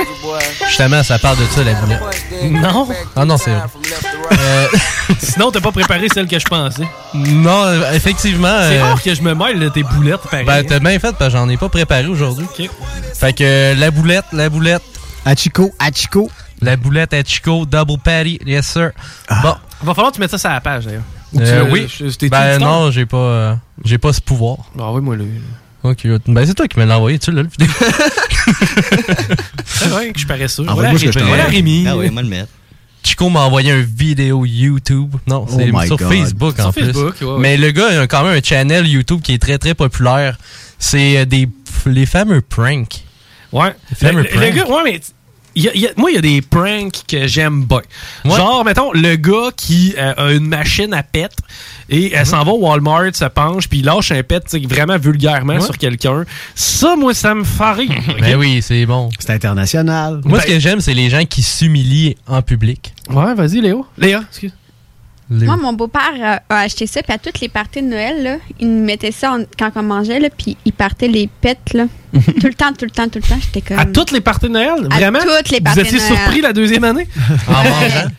Justement, 0.66 1.02
ça 1.02 1.19
parle 1.19 1.36
de 1.39 1.44
ça, 1.44 1.62
la 1.62 1.74
boulette. 1.74 2.01
Non? 2.51 2.89
Ah 3.14 3.27
non, 3.27 3.36
c'est 3.36 3.51
vrai. 3.51 3.62
Euh, 4.32 4.66
Sinon, 5.19 5.51
t'as 5.51 5.60
pas 5.60 5.73
préparé 5.73 6.06
celle 6.12 6.27
que 6.27 6.39
je 6.39 6.47
pensais. 6.47 6.89
non, 7.14 7.66
effectivement. 7.93 8.60
C'est 8.62 8.78
euh, 8.78 8.85
rare 8.85 9.02
que 9.02 9.14
je 9.14 9.20
me 9.20 9.35
mêle 9.35 9.60
de 9.60 9.69
tes 9.69 9.82
boulettes, 9.82 10.23
pareil. 10.23 10.47
Ben, 10.47 10.64
t'as 10.64 10.78
bien 10.78 10.98
fait, 10.98 11.14
parce 11.19 11.32
que 11.32 11.39
j'en 11.39 11.48
ai 11.51 11.59
pas 11.59 11.69
préparé 11.69 12.06
aujourd'hui. 12.06 12.47
Fait 13.14 13.35
que 13.35 13.44
euh, 13.44 13.74
la 13.74 13.90
boulette, 13.90 14.24
la 14.32 14.48
boulette. 14.48 14.82
Achiko, 15.27 15.70
Achiko. 15.78 16.31
La 16.62 16.77
boulette 16.77 17.12
à 17.12 17.24
Chico, 17.24 17.66
double 17.66 17.98
patty, 17.98 18.39
yes 18.47 18.66
sir. 18.66 18.93
Bon. 19.43 19.56
Va 19.83 19.95
falloir 19.95 20.11
que 20.13 20.17
tu 20.17 20.21
mettes 20.21 20.31
ça 20.31 20.39
sur 20.39 20.49
la 20.51 20.61
page, 20.61 20.85
d'ailleurs. 20.87 21.03
Euh, 21.39 21.65
oui. 21.71 21.87
Ben 22.31 22.59
non, 22.59 22.91
j'ai 22.91 23.07
pas, 23.07 23.17
euh, 23.17 23.55
j'ai 23.85 23.99
pas 23.99 24.13
ce 24.13 24.21
pouvoir. 24.21 24.59
Ah 24.79 24.93
oui, 24.93 25.01
moi, 25.01 25.17
le. 25.17 25.27
Ok, 25.83 26.07
ben 26.29 26.47
c'est 26.47 26.55
toi 26.55 26.69
qui 26.69 26.79
me 26.79 26.85
l'as 26.85 26.97
envoyé, 26.99 27.19
tu 27.19 27.33
l'as, 27.33 27.43
le 27.43 27.49
vidéo. 27.49 27.69
C'est 29.65 29.89
vrai 29.89 30.09
que 30.09 30.13
je 30.15 30.19
suis 30.19 30.27
paresseux. 30.29 30.63
Envoie-moi 30.69 30.93
Voilà, 30.99 30.99
Rémi. 30.99 31.13
t'envoie. 31.13 31.29
Voilà 31.29 31.45
Rémi. 31.47 31.85
Ah 31.89 31.97
oui, 31.97 32.11
moi 32.11 32.23
le 32.23 32.29
mettre. 32.29 32.49
Chico 33.03 33.29
m'a 33.31 33.41
envoyé 33.41 33.73
une 33.73 33.81
vidéo 33.83 34.45
YouTube. 34.45 35.17
Non, 35.27 35.45
Oh 35.49 35.57
c'est 35.59 35.87
sur 35.87 35.97
God. 35.97 36.09
Facebook 36.13 36.55
Sur 36.57 36.67
en 36.69 36.73
plus. 36.73 36.85
Facebook, 36.85 37.15
ouais, 37.21 37.27
ouais. 37.27 37.39
Mais 37.41 37.57
le 37.57 37.73
gars 37.73 38.03
a 38.03 38.07
quand 38.07 38.23
même 38.23 38.39
un 38.39 38.43
channel 38.43 38.87
YouTube 38.87 39.21
qui 39.23 39.35
est 39.35 39.43
très 39.43 39.59
très 39.59 39.75
populaire. 39.75 40.39
C'est 40.79 41.19
euh, 41.19 41.25
des 41.25 41.49
les 41.87 42.07
fameux 42.07 42.41
pranks. 42.43 43.03
Ouais. 43.51 43.75
Les 43.91 43.97
fameux 43.97 44.23
Le, 44.23 44.29
le 44.29 44.29
pranks. 44.29 44.55
gars, 44.55 44.67
ouais, 44.69 44.83
mais. 44.85 45.01
Il 45.55 45.65
y 45.65 45.69
a- 45.69 45.74
il 45.74 45.81
y 45.83 45.87
a- 45.87 45.91
moi, 45.97 46.11
il 46.11 46.15
y 46.15 46.19
a 46.19 46.20
des 46.23 46.43
pranks 46.43 47.03
que 47.07 47.27
j'aime 47.27 47.65
bien. 47.65 47.81
Ouais. 48.24 48.37
Genre, 48.37 48.65
mettons, 48.65 48.93
le 48.93 49.16
gars 49.16 49.51
qui 49.57 49.95
euh, 49.99 50.15
a 50.16 50.33
une 50.33 50.47
machine 50.49 50.93
à 50.95 51.03
pète 51.03 51.37
et 51.89 52.12
elle 52.15 52.27
s'en 52.27 52.45
va 52.45 52.53
au 52.53 52.59
Walmart, 52.61 53.15
se 53.15 53.24
penche, 53.27 53.69
puis 53.69 53.81
il 53.81 53.85
lâche 53.85 54.12
un 54.12 54.23
pet 54.23 54.43
vraiment 54.69 54.99
vulgairement 54.99 55.55
Ouais. 55.55 55.61
sur 55.61 55.77
quelqu'un. 55.79 56.24
Ça, 56.55 56.97
moi, 56.97 57.15
ça 57.15 57.35
me 57.35 57.45
fait 57.45 57.73
rire. 57.73 57.91
ok? 58.09 58.20
Ben 58.20 58.37
oui, 58.37 58.61
c'est 58.62 58.87
bon. 58.87 59.11
C'est 59.19 59.31
international. 59.31 60.20
Moi, 60.24 60.39
Ben- 60.39 60.43
ce 60.43 60.47
que 60.55 60.59
j'aime, 60.61 60.81
c'est 60.81 60.95
les 60.95 61.11
gens 61.11 61.24
qui 61.24 61.43
s'humilient 61.43 62.16
en 62.27 62.43
public. 62.43 62.95
Ouais, 63.11 63.35
vas-y, 63.35 63.61
Léo. 63.61 63.87
Léa, 63.99 64.23
excuse. 64.29 64.53
Moi, 65.33 65.57
mon 65.57 65.73
beau-père 65.73 66.41
a 66.49 66.59
acheté 66.61 66.87
ça, 66.87 67.03
puis 67.03 67.13
à 67.13 67.19
toutes 67.19 67.41
les 67.41 67.49
parties 67.49 67.83
de 67.83 67.87
Noël, 67.89 68.23
là, 68.23 68.37
il 68.61 68.69
nous 68.69 68.85
mettait 68.85 69.13
ça 69.13 69.33
en- 69.33 69.45
quand 69.59 69.71
on 69.77 69.83
mangeait, 69.83 70.21
là, 70.21 70.29
puis 70.37 70.57
il 70.65 70.73
partait 70.73 71.09
les 71.09 71.29
pets, 71.41 71.59
là. 71.75 71.85
tout 72.13 72.47
le 72.47 72.53
temps, 72.55 72.73
tout 72.79 72.85
le 72.85 72.91
temps, 72.91 73.09
tout 73.09 73.19
le 73.23 73.29
temps. 73.29 73.39
J'étais 73.41 73.63
comme. 73.63 73.79
À 73.79 73.87
toutes 73.87 74.11
les 74.11 74.21
parties 74.21 74.47
de 74.47 74.53
Noël? 74.53 74.87
À 74.91 74.97
Vraiment? 74.97 75.21
toutes 75.21 75.51
les 75.51 75.59
Vous 75.59 75.65
parties 75.65 75.81
de 75.81 75.87
étiez 75.87 75.99
Noël. 75.99 76.13
surpris 76.17 76.41
la 76.43 76.53
deuxième 76.53 76.85
année? 76.85 77.09
En 77.49 77.63
mangeant. 77.63 78.11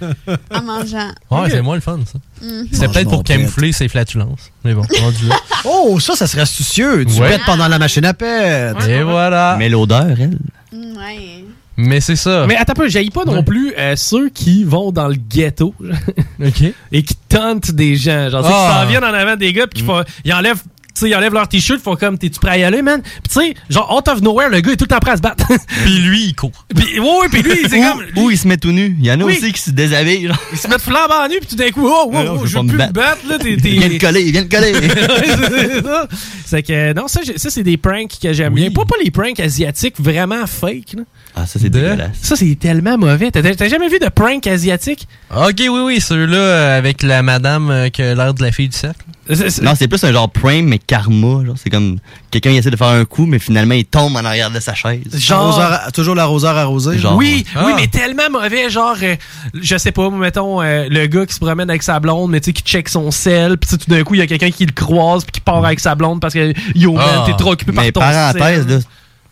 En 0.51 0.61
mangeant. 0.63 1.09
Ouais, 1.29 1.49
c'est 1.51 1.61
moins 1.61 1.75
le 1.75 1.81
fun, 1.81 1.99
ça. 2.11 2.17
Mhm. 2.45 2.67
C'est 2.71 2.91
peut-être 2.91 3.09
pour 3.09 3.23
camoufler 3.23 3.71
ses 3.71 3.87
flatulences. 3.87 4.49
Mais 4.63 4.73
bon, 4.73 4.81
rendu 4.99 5.27
là. 5.27 5.35
Oh, 5.65 5.99
ça, 5.99 6.15
ça 6.15 6.25
serait 6.27 6.41
astucieux. 6.41 7.05
Tu 7.05 7.21
Ouais. 7.21 7.29
pètes 7.29 7.41
pendant 7.45 7.67
la 7.67 7.77
machine 7.79 8.03
à 8.05 8.13
pète. 8.13 8.75
Et 8.87 9.03
voilà. 9.03 9.55
Mais 9.59 9.69
l'odeur, 9.69 10.07
elle. 10.19 10.37
Ouais. 10.73 11.45
Mais 11.77 12.01
c'est 12.01 12.15
ça. 12.15 12.45
Mais 12.47 12.55
attends 12.55 12.73
un 12.73 12.75
peu, 12.75 12.89
j'aille 12.89 13.09
pas 13.09 13.25
non 13.25 13.43
plus 13.43 13.73
euh, 13.77 13.95
ceux 13.95 14.29
qui 14.29 14.63
vont 14.63 14.91
dans 14.91 15.07
le 15.07 15.15
ghetto 15.15 15.73
OK. 16.39 16.61
et 16.91 17.03
qui 17.03 17.15
tentent 17.29 17.71
des 17.71 17.95
gens. 17.95 18.29
Genre, 18.29 18.43
tu 18.43 18.47
sais, 18.49 18.53
Ah. 18.55 18.69
qui 18.75 18.81
s'en 18.83 18.87
viennent 18.89 19.03
en 19.03 19.17
avant 19.17 19.35
des 19.35 19.53
gars 19.53 19.67
puis 19.67 19.81
qui 19.81 19.85
font, 19.85 20.03
ils 20.23 20.33
enlèvent 20.33 20.61
tu 20.95 20.99
sais, 20.99 21.09
ils 21.09 21.15
enlèvent 21.15 21.33
leur 21.33 21.47
t-shirt, 21.47 21.79
ils 21.79 21.83
font 21.83 21.95
comme, 21.95 22.19
t'es-tu 22.19 22.39
prêt 22.39 22.51
à 22.51 22.57
y 22.59 22.63
aller, 22.63 22.83
man? 22.83 23.01
Puis 23.01 23.21
tu 23.23 23.39
sais, 23.39 23.53
genre, 23.67 23.95
out 23.97 24.07
of 24.09 24.21
nowhere, 24.21 24.49
le 24.49 24.59
gars 24.61 24.73
est 24.73 24.75
tout 24.75 24.83
le 24.83 24.89
temps 24.89 24.99
prêt 24.99 25.13
à 25.13 25.17
se 25.17 25.23
battre. 25.23 25.43
puis 25.85 25.97
lui, 25.97 26.25
il 26.25 26.35
court. 26.35 26.51
Puis, 26.75 26.99
ouais, 26.99 27.05
ouais, 27.21 27.29
puis 27.31 27.41
lui, 27.41 27.57
c'est 27.67 27.79
comme, 27.79 28.03
ou 28.17 28.29
il 28.29 28.37
se 28.37 28.47
met 28.47 28.57
tout 28.57 28.71
nu. 28.71 28.95
Il 28.99 29.03
y 29.07 29.11
en 29.11 29.19
a 29.19 29.23
Oui. 29.23 29.35
aussi 29.41 29.51
qui 29.51 29.59
se 29.59 29.71
déshabillent. 29.71 30.27
Genre. 30.27 30.37
ils 30.51 30.57
se 30.59 30.67
mettent 30.67 30.81
flambant 30.81 31.27
nu, 31.27 31.39
puis 31.39 31.47
tout 31.47 31.55
d'un 31.55 31.71
coup, 31.71 31.87
oh, 31.87 32.11
oh, 32.13 32.17
oh, 32.41 32.45
je 32.45 32.59
veux 32.59 32.67
plus 32.67 32.77
me 32.77 32.91
battre, 32.91 33.27
là, 33.27 33.39
t'es, 33.39 33.53
Il 33.53 33.79
vient 33.79 33.89
de 33.89 33.97
coller, 33.97 34.21
il 34.21 34.31
vient 34.33 34.43
de 34.43 34.49
coller. 34.55 34.73
C'est 36.45 36.61
que, 36.61 36.93
non, 36.93 37.07
ça, 37.07 37.21
ça 37.37 37.49
c'est 37.49 37.63
des 37.63 37.77
pranks 37.77 38.19
que 38.21 38.31
j'aime 38.31 38.53
bien. 38.53 38.69
Pas, 38.69 38.85
pas 38.85 38.95
les 39.03 39.09
pranks 39.09 39.39
asiatiques 39.39 39.99
vraiment 39.99 40.45
fake, 40.45 40.93
là. 40.97 41.03
Ah, 41.35 41.47
ça, 41.47 41.57
c'est 41.59 41.69
De- 41.69 41.79
dégueulasse. 41.79 42.11
Ça, 42.21 42.35
c'est 42.35 42.55
tellement 42.59 42.95
mauvais. 42.97 43.31
T'as, 43.31 43.41
t'as 43.41 43.67
jamais 43.67 43.89
vu 43.89 43.97
de 43.97 44.07
prank 44.07 44.45
asiatique? 44.45 45.07
Ok, 45.35 45.55
oui, 45.59 45.67
oui, 45.83 45.99
ceux-là 46.01 46.37
euh, 46.37 46.77
avec 46.77 47.01
la 47.01 47.23
madame 47.23 47.71
euh, 47.71 47.89
qui 47.89 48.03
a 48.03 48.13
l'air 48.13 48.35
de 48.35 48.43
la 48.43 48.51
fille 48.51 48.69
du 48.69 48.77
cercle. 48.77 49.03
Non, 49.63 49.71
c'est 49.75 49.87
plus 49.87 50.03
un 50.03 50.11
genre 50.11 50.29
prank, 50.29 50.63
mais 50.65 50.77
karma. 50.77 51.43
genre. 51.43 51.55
C'est 51.57 51.71
comme 51.71 51.97
quelqu'un 52.29 52.51
qui 52.51 52.57
essaie 52.57 52.69
de 52.69 52.75
faire 52.75 52.87
un 52.89 53.03
coup, 53.05 53.25
mais 53.25 53.39
finalement, 53.39 53.73
il 53.73 53.85
tombe 53.85 54.15
en 54.15 54.23
arrière 54.25 54.51
de 54.51 54.59
sa 54.59 54.75
chaise. 54.75 55.01
Genre- 55.17 55.59
toujours 55.91 56.13
l'arroseur 56.13 56.55
arrosé. 56.55 56.99
Genre, 56.99 57.15
oui, 57.15 57.45
Ah. 57.55 57.63
oui, 57.65 57.71
mais 57.77 57.87
tellement 57.87 58.29
mauvais, 58.29 58.69
genre, 58.69 58.95
euh, 59.01 59.15
je 59.59 59.77
sais 59.77 59.91
pas, 59.91 60.09
mettons, 60.11 60.61
euh, 60.61 60.87
le 60.89 61.07
gars 61.07 61.25
qui 61.25 61.33
se 61.33 61.39
promène 61.39 61.69
avec 61.69 61.81
sa 61.81 61.99
blonde, 61.99 62.29
mais 62.29 62.41
tu 62.41 62.47
sais, 62.47 62.53
qui 62.53 62.61
check 62.63 62.89
son 62.89 63.09
sel, 63.09 63.57
puis 63.57 63.67
tu 63.69 63.75
sais, 63.75 63.77
tout 63.79 63.89
d'un 63.89 64.03
coup, 64.03 64.13
il 64.13 64.19
y 64.19 64.21
a 64.21 64.27
quelqu'un 64.27 64.51
qui 64.51 64.67
le 64.67 64.71
croise, 64.73 65.23
puis 65.23 65.31
qui 65.31 65.39
part 65.41 65.65
avec 65.65 65.79
sa 65.79 65.95
blonde 65.95 66.19
parce 66.21 66.33
que, 66.35 66.53
yo, 66.75 66.93
man, 66.93 67.05
Ah. 67.07 67.23
t'es 67.25 67.33
trop 67.33 67.53
occupé 67.53 67.71
par 67.71 67.83
Mais 67.85 67.91
ton 67.91 68.01
parenthèse, 68.01 68.67
sel. 68.67 68.75
là, 68.77 68.79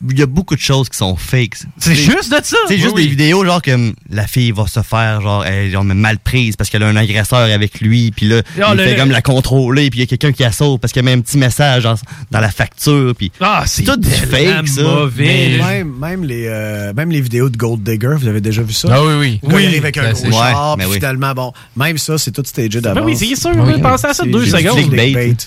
il 0.10 0.18
y 0.18 0.22
a 0.22 0.26
beaucoup 0.26 0.56
de 0.56 0.60
choses 0.62 0.90
qui 0.90 0.98
sont 0.98 1.16
fakes. 1.16 1.64
C'est 1.78 1.96
juste 1.96 2.32
de 2.32 2.44
ça. 2.44 2.58
C'est 2.68 2.78
juste 2.78 2.94
Oui, 2.96 3.04
des 3.04 3.10
oui. 3.10 3.10
vidéos 3.10 3.46
genre 3.46 3.62
que 3.62 3.94
la 4.10 4.28
fille 4.28 4.52
va 4.52 4.66
se 4.68 4.82
faire 4.82 5.22
genre 5.22 5.46
elle, 5.46 5.70
genre, 5.72 5.84
mal 5.84 6.18
prise 6.20 6.56
parce 6.56 6.70
qu'elle 6.70 6.84
a 6.84 6.88
un 6.88 6.96
agresseur 6.96 7.40
avec 7.40 7.82
lui 7.82 8.12
puis 8.12 8.28
là 8.28 8.42
Ah, 8.62 8.70
il 8.74 8.78
le- 8.78 8.84
fait 8.84 8.96
comme 8.96 9.12
la 9.12 9.22
contrôler 9.22 9.90
puis 9.90 10.00
il 10.00 10.02
y 10.02 10.04
a 10.04 10.08
quelqu'un 10.08 10.32
qui 10.32 10.44
la 10.44 10.52
sauve 10.52 10.80
parce 10.80 10.92
qu'il 10.94 11.04
y 11.04 11.06
a 11.06 11.10
même 11.10 11.20
un 11.20 11.22
petit 11.22 11.38
message 11.38 11.84
genre, 11.84 11.98
dans 12.32 12.40
la 12.40 12.50
facture 12.52 13.14
puis 13.18 13.32
Ah, 13.40 13.64
c'est 13.68 13.84
tout 13.84 13.98
du 13.98 14.10
fake 14.10 14.68
ça. 14.68 14.82
mauvais. 14.84 15.58
Mais 15.58 15.58
même, 15.84 15.94
même, 16.00 16.24
les, 16.24 16.46
euh, 16.48 16.94
même 16.94 17.12
les 17.12 17.22
vidéos 17.22 17.50
de 17.50 17.58
Gold 17.58 17.84
Digger, 17.84 18.16
vous 18.18 18.28
avez 18.28 18.42
déjà 18.42 18.62
vu 18.64 18.74
ça? 18.74 18.88
Ah 18.92 19.04
oui, 19.04 19.14
oui. 19.20 19.40
Quand 19.44 19.56
Oui, 19.56 19.64
il 19.64 19.68
arrive 19.68 19.84
avec 19.84 19.98
un 19.98 20.02
classique. 20.02 20.30
gros 20.30 20.40
char, 20.40 20.72
Ouais, 20.72 20.76
mais 20.78 20.84
puis 20.86 20.92
oui. 20.94 20.98
finalement, 20.98 21.34
bon, 21.34 21.54
même 21.76 21.98
ça, 21.98 22.18
c'est 22.18 22.32
tout 22.32 22.44
stagé 22.46 22.70
Ben 22.70 22.82
d'avance. 22.82 23.04
oui, 23.06 23.16
c'est 23.16 23.36
sûr, 23.36 23.52
Oui. 23.56 23.82
pensez 23.82 24.08
à 24.08 24.14
ça 24.14 24.24
deux 24.26 24.46
secondes. 24.46 24.90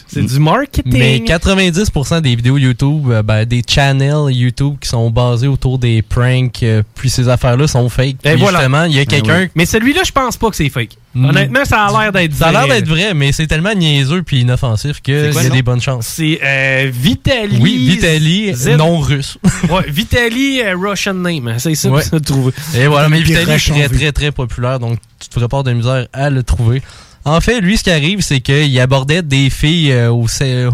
C'est 0.06 0.22
du 0.22 0.38
marketing. 0.38 0.92
Mais 0.92 1.20
90% 1.26 2.20
des 2.20 2.36
vidéos 2.36 2.58
YouTube, 2.58 3.10
euh, 3.10 3.22
ben, 3.22 3.44
des 3.44 3.62
channels 3.66 4.30
YouTube 4.30 4.43
qui 4.52 4.88
sont 4.88 5.10
basés 5.10 5.46
autour 5.48 5.78
des 5.78 6.02
pranks, 6.02 6.62
euh, 6.62 6.82
puis 6.94 7.10
ces 7.10 7.28
affaires-là 7.28 7.66
sont 7.66 7.88
fake. 7.88 8.16
Et 8.24 8.30
Puis 8.30 8.40
voilà. 8.40 8.58
justement, 8.60 8.84
il 8.84 8.94
y 8.94 8.98
a 9.00 9.04
quelqu'un. 9.06 9.48
Mais 9.54 9.66
celui-là, 9.66 10.02
je 10.04 10.12
pense 10.12 10.36
pas 10.36 10.50
que 10.50 10.56
c'est 10.56 10.68
fake. 10.68 10.96
Mm. 11.14 11.24
Honnêtement, 11.26 11.64
ça 11.64 11.84
a 11.86 12.02
l'air 12.02 12.12
d'être 12.12 12.34
Ça 12.34 12.48
a 12.48 12.52
l'air 12.52 12.66
vrai. 12.66 12.80
d'être 12.80 12.88
vrai, 12.88 13.14
mais 13.14 13.30
c'est 13.32 13.46
tellement 13.46 13.72
niaiseux 13.74 14.22
puis 14.24 14.40
inoffensif 14.40 15.00
que 15.00 15.30
il 15.30 15.34
y 15.42 15.46
a 15.46 15.50
des 15.50 15.62
bonnes 15.62 15.80
chances. 15.80 16.06
C'est 16.08 16.40
euh, 16.42 16.90
Vitali. 16.92 17.58
Oui, 17.60 17.76
Vitali, 17.88 18.52
Z- 18.52 18.76
non 18.76 18.98
russe. 18.98 19.38
ouais, 19.70 19.84
Vitali 19.88 20.60
euh, 20.62 20.74
Russian 20.76 21.14
name. 21.14 21.54
C'est 21.58 21.74
ça 21.76 21.88
Ouais. 21.90 22.02
que 22.02 22.08
ça 22.08 22.18
trouve. 22.20 22.52
Et 22.76 22.86
voilà, 22.88 23.08
mais 23.08 23.20
Vitali 23.22 23.50
est 23.52 23.58
très, 23.58 23.88
très, 23.88 24.12
très 24.12 24.32
populaire, 24.32 24.80
donc 24.80 24.98
tu 25.20 25.28
te 25.28 25.34
ferais 25.34 25.48
pas 25.48 25.62
de 25.62 25.72
misère 25.72 26.08
à 26.12 26.30
le 26.30 26.42
trouver. 26.42 26.82
En 27.26 27.40
fait, 27.40 27.60
lui, 27.60 27.78
ce 27.78 27.84
qui 27.84 27.90
arrive, 27.90 28.20
c'est 28.20 28.40
qu'il 28.40 28.78
abordait 28.80 29.22
des 29.22 29.48
filles 29.48 29.92
euh, 29.92 30.10
au, 30.10 30.26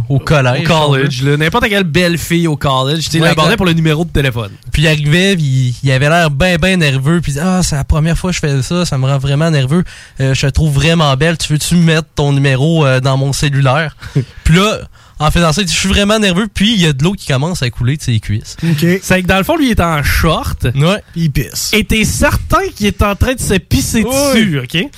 au 0.08 0.18
collège. 0.18 0.68
Au 0.68 0.88
college, 0.88 1.22
là. 1.22 1.36
N'importe 1.36 1.68
quelle 1.68 1.84
belle 1.84 2.18
fille 2.18 2.48
au 2.48 2.56
college. 2.56 3.04
Tu 3.04 3.10
sais, 3.10 3.18
il 3.18 3.34
quand- 3.36 3.56
pour 3.56 3.66
le 3.66 3.72
numéro 3.72 4.04
de 4.04 4.10
téléphone. 4.10 4.50
Puis 4.72 4.82
il 4.82 4.88
arrivait, 4.88 5.36
puis 5.36 5.76
il 5.82 5.90
avait 5.92 6.08
l'air 6.08 6.30
bien, 6.30 6.56
bien 6.56 6.76
nerveux. 6.76 7.20
Puis 7.20 7.32
il 7.32 7.34
disait, 7.34 7.46
ah, 7.46 7.62
c'est 7.62 7.76
la 7.76 7.84
première 7.84 8.18
fois 8.18 8.30
que 8.30 8.36
je 8.36 8.40
fais 8.40 8.62
ça, 8.62 8.84
ça 8.84 8.98
me 8.98 9.06
rend 9.06 9.18
vraiment 9.18 9.50
nerveux. 9.50 9.84
Euh, 10.20 10.34
je 10.34 10.40
te 10.46 10.50
trouve 10.52 10.72
vraiment 10.74 11.16
belle. 11.16 11.38
Tu 11.38 11.52
veux-tu 11.52 11.76
mettre 11.76 12.08
ton 12.16 12.32
numéro 12.32 12.84
euh, 12.84 12.98
dans 13.00 13.16
mon 13.16 13.32
cellulaire? 13.32 13.96
puis 14.44 14.56
là, 14.56 14.80
en 15.20 15.30
faisant 15.30 15.52
ça, 15.52 15.60
il 15.62 15.66
dit, 15.66 15.72
je 15.72 15.78
suis 15.78 15.88
vraiment 15.88 16.18
nerveux. 16.18 16.48
Puis 16.52 16.72
il 16.74 16.80
y 16.80 16.86
a 16.86 16.92
de 16.92 17.04
l'eau 17.04 17.12
qui 17.12 17.26
commence 17.28 17.62
à 17.62 17.70
couler 17.70 17.96
de 17.96 18.02
ses 18.02 18.18
cuisses. 18.18 18.56
OK. 18.64 18.84
C'est 19.02 19.22
que 19.22 19.26
dans 19.28 19.38
le 19.38 19.44
fond, 19.44 19.56
lui, 19.56 19.66
il 19.66 19.70
est 19.70 19.80
en 19.80 20.02
short. 20.02 20.64
Ouais. 20.74 21.02
Puis 21.12 21.22
il 21.22 21.30
pisse. 21.30 21.70
Et 21.74 21.84
t'es 21.84 22.04
certain 22.04 22.66
qu'il 22.74 22.86
est 22.86 23.02
en 23.02 23.14
train 23.14 23.34
de 23.34 23.40
se 23.40 23.54
pisser 23.54 24.02
dessus, 24.02 24.58
OK? 24.64 24.88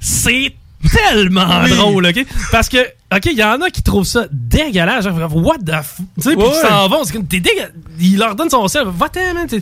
C'est 0.00 0.54
tellement 0.92 1.62
Oui. 1.64 1.70
drôle, 1.70 2.06
OK? 2.06 2.26
Parce 2.52 2.68
que, 2.68 2.78
OK, 3.14 3.24
il 3.26 3.38
y 3.38 3.42
en 3.44 3.60
a 3.62 3.70
qui 3.70 3.82
trouvent 3.82 4.04
ça 4.06 4.26
dégueulasse. 4.30 5.04
Genre, 5.04 5.36
what 5.36 5.58
the 5.64 5.72
f... 5.82 5.96
Tu 6.16 6.22
sais, 6.30 6.36
puis 6.36 6.44
qui 6.44 6.60
s'en 6.68 6.88
vont. 6.88 7.04
C'est 7.04 7.12
comme, 7.14 7.26
t'es 7.26 7.40
dégueulasse. 7.40 7.72
Il 8.00 8.18
leur 8.18 8.34
donne 8.36 8.50
son 8.50 8.66
sel. 8.68 8.84
Va-t'en, 8.86 9.34
man. 9.34 9.46
Puis 9.48 9.60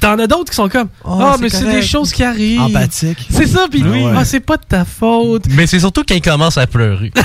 t'en 0.00 0.18
as 0.18 0.26
d'autres 0.26 0.50
qui 0.50 0.56
sont 0.56 0.68
comme, 0.68 0.88
Oh, 1.04 1.18
ah, 1.22 1.36
mais 1.40 1.48
c'est 1.48 1.70
des 1.70 1.82
choses 1.82 2.12
qui 2.12 2.24
arrivent. 2.24 2.60
Empathique. 2.60 3.26
C'est 3.30 3.46
ça, 3.46 3.66
puis 3.70 3.80
lui, 3.80 4.04
Ouais. 4.04 4.12
ah, 4.16 4.24
c'est 4.24 4.40
pas 4.40 4.56
de 4.56 4.64
ta 4.68 4.84
faute. 4.84 5.44
Mais 5.50 5.66
c'est 5.66 5.80
surtout 5.80 6.02
quand 6.08 6.14
il 6.14 6.22
commence 6.22 6.56
à 6.58 6.66
pleurer. 6.66 7.12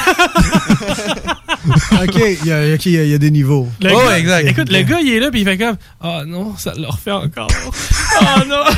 OK, 2.03 2.15
il 2.41 2.47
y, 2.47 2.51
a- 2.51 2.75
il 2.75 3.11
y 3.11 3.19
des 3.19 3.31
niveaux. 3.31 3.67
Le 3.81 3.91
Oh, 3.93 4.01
gars- 4.07 4.17
exact. 4.19 4.47
Écoute, 4.47 4.71
le 4.71 4.81
gars, 4.81 4.97
il 5.01 5.13
est 5.13 5.19
là, 5.19 5.29
puis 5.31 5.41
il 5.41 5.45
fait 5.45 5.57
comme 5.57 5.75
Ah 6.01 6.23
non, 6.25 6.55
ça 6.57 6.73
le 6.77 6.87
refait 6.87 7.11
encore. 7.11 7.47
Ah 8.19 8.43
non. 8.45 8.63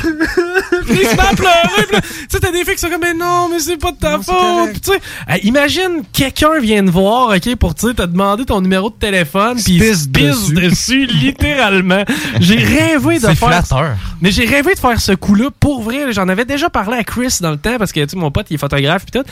puis 0.86 0.98
il 1.02 1.08
se 1.08 1.16
met 1.16 1.20
à 1.20 1.34
pleurer. 1.34 1.86
puis 1.88 1.96
là, 1.96 2.00
Tu 2.00 2.08
sais, 2.30 2.38
t'as 2.38 2.52
des 2.52 2.64
filles 2.64 2.74
qui 2.74 2.78
sont 2.80 2.88
comme 2.88 3.00
Mais 3.00 3.14
non, 3.14 3.48
mais 3.50 3.58
c'est 3.58 3.76
pas 3.76 3.90
de 3.90 3.96
ta 3.96 4.18
faute. 4.20 4.70
Puis 4.70 4.80
tu 4.80 4.92
sais, 4.92 5.40
imagine 5.42 6.02
quelqu'un 6.12 6.60
vient 6.60 6.84
te 6.84 6.90
voir, 6.90 7.30
OK, 7.34 7.56
pour 7.56 7.74
tu 7.74 7.88
sais, 7.88 7.94
te 7.94 8.02
demander 8.02 8.44
ton 8.44 8.60
numéro 8.60 8.90
de 8.90 8.94
téléphone, 8.94 9.58
puis 9.62 9.74
il 9.74 9.96
se 9.96 10.06
pisse 10.08 10.52
dessus. 10.52 10.54
dessus, 10.54 11.06
littéralement. 11.06 12.04
J'ai 12.38 12.58
rêvé 12.58 13.16
de 13.16 13.26
C'est 13.26 13.34
faire. 13.34 13.48
flatteur. 13.48 13.96
Mais 14.20 14.30
j'ai 14.30 14.44
rêvé 14.46 14.74
de 14.74 14.78
faire 14.78 15.00
ce 15.00 15.12
coup-là 15.12 15.48
pour 15.58 15.82
vrai. 15.82 16.12
J'en 16.12 16.28
avais 16.28 16.44
déjà 16.44 16.70
parlé 16.70 16.96
à 16.98 17.02
Chris 17.04 17.38
dans 17.40 17.50
le 17.50 17.56
temps 17.58 17.76
parce 17.76 17.90
que 17.92 18.00
tu 18.04 18.10
sais, 18.10 18.16
mon 18.16 18.30
pote, 18.30 18.46
il 18.50 18.54
est 18.54 18.58
photographe 18.58 19.04
puis 19.10 19.20
tout. 19.20 19.26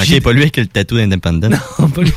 Ok, 0.00 0.20
pas 0.22 0.32
lui 0.32 0.42
avec 0.42 0.56
le 0.56 0.66
tatou 0.66 0.96
d'Independent. 0.96 1.58
Pas 1.94 2.00
lui. 2.02 2.12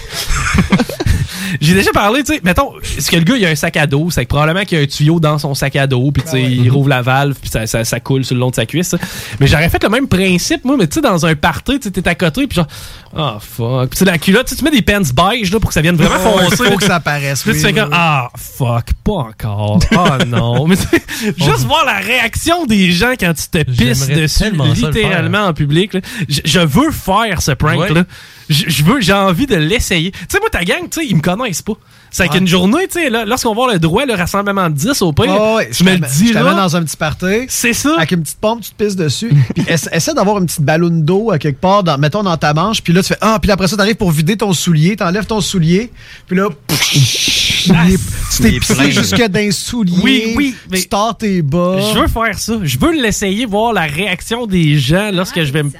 J'ai 1.59 1.73
déjà 1.73 1.91
parlé, 1.91 2.23
tu 2.23 2.33
sais, 2.33 2.41
mettons, 2.43 2.73
est-ce 2.97 3.09
que 3.11 3.17
le 3.17 3.23
gars, 3.23 3.35
il 3.35 3.45
a 3.45 3.49
un 3.49 3.55
sac 3.55 3.75
à 3.77 3.87
dos, 3.87 4.09
c'est 4.09 4.23
que 4.23 4.29
probablement 4.29 4.63
qu'il 4.65 4.77
y 4.77 4.81
a 4.81 4.83
un 4.83 4.87
tuyau 4.87 5.19
dans 5.19 5.37
son 5.37 5.53
sac 5.53 5.75
à 5.75 5.87
dos, 5.87 6.11
puis 6.11 6.23
tu 6.23 6.29
sais, 6.29 6.41
il 6.43 6.69
rouvre 6.69 6.89
la 6.89 7.01
valve, 7.01 7.35
puis 7.41 7.49
ça, 7.49 7.67
ça, 7.67 7.83
ça 7.83 7.99
coule 7.99 8.23
sur 8.23 8.35
le 8.35 8.41
long 8.41 8.49
de 8.49 8.55
sa 8.55 8.65
cuisse. 8.65 8.89
ça. 8.89 8.97
Mais 9.39 9.47
j'aurais 9.47 9.69
fait 9.69 9.83
le 9.83 9.89
même 9.89 10.07
principe, 10.07 10.63
moi, 10.65 10.75
mais 10.77 10.87
tu 10.87 10.95
sais, 10.95 11.01
dans 11.01 11.25
un 11.25 11.35
party, 11.35 11.79
tu 11.79 11.83
sais, 11.89 11.91
t'es 11.91 12.07
à 12.07 12.15
côté, 12.15 12.47
puis 12.47 12.55
genre, 12.55 12.67
oh 13.17 13.37
fuck. 13.39 13.89
Puis 13.89 13.97
tu 13.99 14.05
sais, 14.05 14.11
la 14.11 14.17
culotte, 14.17 14.53
tu 14.55 14.63
mets 14.63 14.71
des 14.71 14.81
pants 14.81 15.01
beige, 15.01 15.51
là, 15.51 15.59
pour 15.59 15.69
que 15.69 15.73
ça 15.73 15.81
vienne 15.81 15.95
vraiment 15.95 16.19
foncer. 16.19 16.63
faut 16.65 16.77
que 16.77 16.85
ça 16.85 16.95
apparaisse, 16.95 17.45
là, 17.45 17.51
tu 17.53 17.57
oui, 17.57 17.61
fais 17.63 17.67
oui, 17.73 17.79
comme, 17.79 17.89
oui. 17.89 17.95
ah 17.97 18.29
fuck, 18.37 18.85
pas 19.03 19.11
encore. 19.13 19.79
Oh 19.95 20.07
non. 20.27 20.67
Mais 20.67 20.75
juste 21.37 21.65
voir 21.65 21.85
la 21.85 21.97
réaction 21.97 22.65
des 22.65 22.91
gens 22.91 23.13
quand 23.19 23.33
tu 23.33 23.47
te 23.49 23.63
pisses 23.69 24.07
dessus, 24.07 24.51
littéralement 24.75 25.45
en 25.47 25.53
public, 25.53 25.93
là. 25.93 26.01
Je, 26.29 26.41
je 26.45 26.59
veux 26.59 26.91
faire 26.91 27.41
ce 27.41 27.51
prank, 27.51 27.79
Ouais. 27.79 27.93
là. 27.93 28.03
Je 28.51 28.83
veux, 28.83 29.01
j'ai 29.01 29.13
envie 29.13 29.45
de 29.47 29.55
l'essayer. 29.55 30.11
Tu 30.11 30.19
sais, 30.29 30.39
moi, 30.39 30.49
ta 30.49 30.63
gang, 30.63 30.81
tu 30.89 31.01
sais, 31.01 31.07
ils 31.07 31.15
me 31.15 31.21
connaissent 31.21 31.61
pas. 31.61 31.73
C'est 32.13 32.27
qu'une 32.27 32.45
journée, 32.47 32.87
tu 32.91 32.99
sais, 32.99 33.09
là, 33.09 33.23
lorsqu'on 33.23 33.49
va 33.55 33.61
avoir 33.61 33.67
le 33.73 33.79
droit, 33.79 34.05
le 34.05 34.13
rassemblement 34.13 34.69
de 34.69 34.75
10 34.75 35.01
au 35.01 35.13
pire, 35.13 35.27
ouais, 35.55 35.69
tu 35.69 35.75
je 35.75 35.83
me 35.85 35.91
le 35.93 35.99
dis 35.99 36.27
Je 36.27 36.33
t'amène 36.33 36.57
dans 36.57 36.75
un 36.75 36.83
petit 36.83 36.97
party. 36.97 37.45
C'est 37.47 37.71
ça. 37.71 37.95
Avec 37.95 38.11
une 38.11 38.23
petite 38.23 38.37
pompe, 38.39 38.61
tu 38.61 38.71
te 38.71 38.83
pisses 38.83 38.97
dessus. 38.97 39.31
puis 39.55 39.63
essa- 39.65 39.95
essaie 39.95 40.13
d'avoir 40.13 40.37
une 40.39 40.45
petite 40.45 40.61
ballonne 40.61 41.05
d'eau 41.05 41.31
à 41.31 41.39
quelque 41.39 41.61
part, 41.61 41.83
dans, 41.83 41.97
mettons 41.97 42.21
dans 42.21 42.35
ta 42.35 42.53
manche. 42.53 42.81
Puis 42.83 42.91
là, 42.91 43.01
tu 43.01 43.07
fais 43.09 43.17
Ah, 43.21 43.39
puis 43.41 43.49
après 43.49 43.69
ça, 43.69 43.77
t'arrives 43.77 43.95
pour 43.95 44.11
vider 44.11 44.35
ton 44.35 44.51
soulier. 44.51 44.97
T'enlèves 44.97 45.25
ton 45.25 45.39
soulier. 45.39 45.89
Puis 46.27 46.35
là. 46.35 46.49
Tu 46.75 48.41
t'es 48.41 48.59
pissé 48.59 49.27
dans 49.29 49.39
les 49.39 49.51
souliers. 49.51 50.01
Oui, 50.03 50.33
oui, 50.35 50.55
mais- 50.69 50.81
Tu 50.81 50.87
tords 50.89 51.17
tes 51.17 51.41
bas. 51.41 51.77
Je 51.93 51.99
veux 51.99 52.07
faire 52.07 52.37
ça. 52.37 52.53
Je 52.63 52.77
veux 52.77 52.91
l'essayer, 52.91 53.45
voir 53.45 53.71
la 53.71 53.83
réaction 53.83 54.47
des 54.47 54.77
gens 54.77 55.11
lorsque 55.13 55.41
je 55.43 55.51
vais 55.53 55.63
me. 55.63 55.71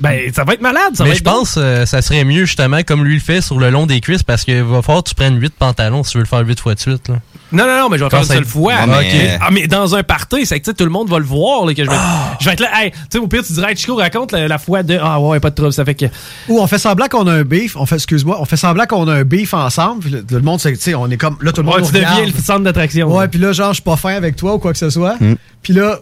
Ben, 0.00 0.32
ça 0.32 0.44
va 0.44 0.54
être 0.54 0.60
malade, 0.60 0.94
ça 0.94 1.04
Mais 1.04 1.10
va 1.10 1.14
je 1.14 1.20
être 1.20 1.24
pense 1.24 1.54
que 1.54 1.84
ça 1.84 2.02
serait 2.02 2.24
mieux 2.24 2.44
justement 2.44 2.82
comme 2.82 3.04
lui 3.04 3.14
le 3.14 3.20
fait 3.20 3.40
sur 3.40 3.58
le 3.58 3.70
long 3.70 3.86
des 3.86 4.00
cuisses 4.00 4.22
parce 4.22 4.44
qu'il 4.44 4.62
va 4.62 4.80
falloir 4.82 5.02
que 5.02 5.08
tu 5.08 5.14
prennes 5.14 5.40
8 5.40 5.54
pantalons 5.58 6.04
si 6.04 6.12
tu 6.12 6.18
veux 6.18 6.22
le 6.24 6.28
faire 6.28 6.40
8 6.40 6.60
fois 6.60 6.74
de 6.74 6.80
suite. 6.80 7.08
Là. 7.08 7.16
Non, 7.50 7.66
non, 7.66 7.78
non, 7.80 7.88
mais 7.88 7.98
je 7.98 8.04
vais 8.04 8.10
Quand 8.10 8.22
faire 8.22 8.36
une 8.36 8.44
seule 8.44 8.44
fois. 8.44 8.74
Ah, 8.78 8.86
mais, 8.86 9.38
ah, 9.40 9.48
mais 9.50 9.66
dans 9.66 9.94
un 9.94 10.02
party, 10.02 10.44
c'est 10.44 10.60
que 10.60 10.64
tu 10.64 10.70
sais, 10.70 10.74
tout 10.74 10.84
le 10.84 10.90
monde 10.90 11.08
va 11.08 11.18
le 11.18 11.24
voir. 11.24 11.64
Là, 11.64 11.74
que 11.74 11.82
je, 11.82 11.88
vais, 11.88 11.96
je 12.40 12.44
vais 12.44 12.52
être 12.52 12.60
là. 12.60 12.68
Hey, 12.74 12.90
tu 12.90 12.98
sais, 13.10 13.18
au 13.18 13.26
pire, 13.26 13.42
tu 13.42 13.52
dirais, 13.52 13.70
hey, 13.70 13.76
Chico, 13.76 13.96
raconte 13.96 14.32
la, 14.32 14.48
la 14.48 14.58
fois 14.58 14.82
de. 14.82 14.98
Ah 15.00 15.18
ouais, 15.20 15.40
pas 15.40 15.50
de 15.50 15.54
trouble. 15.54 15.72
Ça 15.72 15.84
fait 15.84 15.94
que. 15.94 16.06
Ou 16.48 16.60
on 16.60 16.66
fait 16.66 16.78
semblant 16.78 17.06
qu'on 17.08 17.26
a 17.26 17.32
un 17.32 17.44
beef, 17.44 17.76
on 17.76 17.86
fait, 17.86 17.96
excuse-moi, 17.96 18.36
on 18.40 18.44
fait 18.44 18.56
semblant 18.56 18.86
qu'on 18.86 19.08
a 19.08 19.14
un 19.14 19.24
beef 19.24 19.54
ensemble, 19.54 20.00
puis 20.00 20.10
le, 20.10 20.24
le 20.30 20.40
monde, 20.40 20.60
c'est, 20.60 20.72
tu 20.72 20.78
sais, 20.78 20.94
on 20.94 21.08
est 21.10 21.16
comme, 21.16 21.38
là, 21.40 21.52
tout 21.52 21.62
le 21.62 21.66
monde 21.66 21.76
Ouais, 21.76 21.86
tu 21.86 21.92
deviens 21.92 22.26
le 22.26 22.32
centre 22.42 22.60
d'attraction. 22.60 23.16
Ouais, 23.16 23.28
puis 23.28 23.38
là, 23.38 23.52
genre, 23.52 23.70
je 23.70 23.74
suis 23.74 23.82
pas 23.82 23.96
fin 23.96 24.14
avec 24.14 24.36
toi 24.36 24.54
ou 24.54 24.58
quoi 24.58 24.72
que 24.72 24.78
ce 24.78 24.90
soit. 24.90 25.16
Mm. 25.20 25.34
Puis 25.62 25.72
là, 25.72 26.00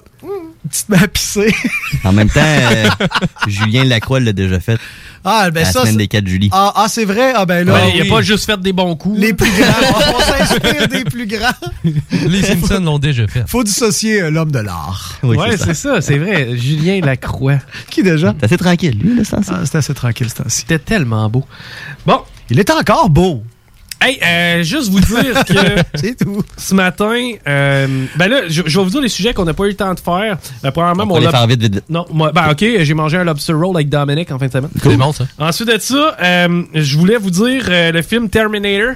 tu 0.72 0.82
te 0.84 0.92
mets 0.92 1.02
à 1.02 1.08
pisser. 1.08 1.54
En 2.04 2.12
même 2.12 2.28
temps, 2.28 2.40
euh, 2.44 2.88
Julien 3.46 3.84
Lacroix 3.84 4.20
l'a 4.20 4.32
déjà 4.32 4.60
fait. 4.60 4.78
Ah, 5.28 5.50
ben 5.50 5.64
la 5.64 5.66
ça, 5.72 5.80
semaine 5.80 5.92
c'est- 5.92 5.98
des 5.98 6.08
4 6.08 6.26
juillet. 6.26 6.48
Ah, 6.52 6.72
ah, 6.76 6.86
c'est 6.88 7.04
vrai? 7.04 7.32
Ah, 7.34 7.44
ben 7.44 7.66
là. 7.66 7.74
Ouais, 7.74 7.92
il 7.96 8.00
a 8.00 8.04
oui. 8.04 8.08
pas 8.10 8.22
juste 8.22 8.46
fait 8.46 8.60
des 8.60 8.72
bons 8.72 8.94
coups. 8.96 9.18
Les 9.18 9.34
plus 9.34 9.50
grands. 9.50 10.14
on 10.16 10.20
s'inspire 10.20 10.88
des 10.88 11.04
plus 11.04 11.26
grands. 11.26 11.48
Les 12.28 12.42
Simpsons 12.42 12.80
l'ont 12.80 12.98
déjà 13.00 13.26
fait. 13.26 13.42
Faut 13.48 13.64
dissocier 13.64 14.22
euh, 14.22 14.30
l'homme 14.30 14.52
de 14.52 14.60
l'art. 14.60 15.18
ouais, 15.24 15.56
c'est 15.56 15.74
ça, 15.74 16.00
c'est 16.00 16.18
vrai. 16.18 16.56
Julien 16.56 17.00
Lacroix. 17.00 17.58
Qui 17.90 18.02
déjà? 18.02 18.34
C'est 18.38 18.44
assez 18.46 18.56
tranquille, 18.56 18.96
lui, 18.98 19.16
là, 19.16 19.24
ça. 19.24 19.38
Ah, 19.48 19.60
c'était 19.64 19.78
assez 19.78 19.94
tranquille, 19.94 20.28
ce 20.30 20.36
temps-ci. 20.36 20.58
C'était 20.60 20.78
tellement 20.78 21.28
beau. 21.28 21.44
Bon. 22.06 22.20
Il 22.48 22.60
est 22.60 22.70
encore 22.70 23.10
beau. 23.10 23.42
Hey, 24.06 24.18
euh, 24.22 24.62
juste 24.62 24.90
vous 24.90 25.00
dire 25.00 25.44
que 25.44 25.54
c'est 25.94 26.16
tout. 26.24 26.42
ce 26.56 26.74
matin, 26.74 27.32
euh, 27.48 28.04
ben 28.16 28.28
là, 28.28 28.42
je, 28.48 28.62
je 28.66 28.78
vais 28.78 28.84
vous 28.84 28.90
dire 28.90 29.00
les 29.00 29.08
sujets 29.08 29.34
qu'on 29.34 29.44
n'a 29.44 29.54
pas 29.54 29.64
eu 29.64 29.68
le 29.70 29.74
temps 29.74 29.92
de 29.94 30.00
faire. 30.00 30.38
Euh, 30.64 30.70
premièrement, 30.70 31.02
On 31.02 31.06
mon 31.06 31.14
va 31.14 31.20
les 31.20 31.26
lob- 31.26 31.34
faire 31.34 31.46
vite, 31.46 31.60
vite, 31.60 31.74
vite. 31.74 31.84
Non, 31.88 32.06
moi, 32.12 32.30
ben 32.32 32.50
ok, 32.50 32.64
j'ai 32.80 32.94
mangé 32.94 33.16
un 33.16 33.24
lobster 33.24 33.52
roll 33.52 33.74
avec 33.76 33.88
Dominic 33.88 34.30
en 34.30 34.38
fin 34.38 34.46
de 34.46 34.52
semaine. 34.52 34.70
C'est 34.82 34.96
bon, 34.96 35.12
ça. 35.12 35.24
Ensuite 35.38 35.68
de 35.68 35.78
ça, 35.80 36.16
euh, 36.22 36.62
je 36.74 36.96
voulais 36.98 37.16
vous 37.16 37.30
dire 37.30 37.64
euh, 37.68 37.90
le 37.92 38.02
film 38.02 38.28
Terminator. 38.28 38.94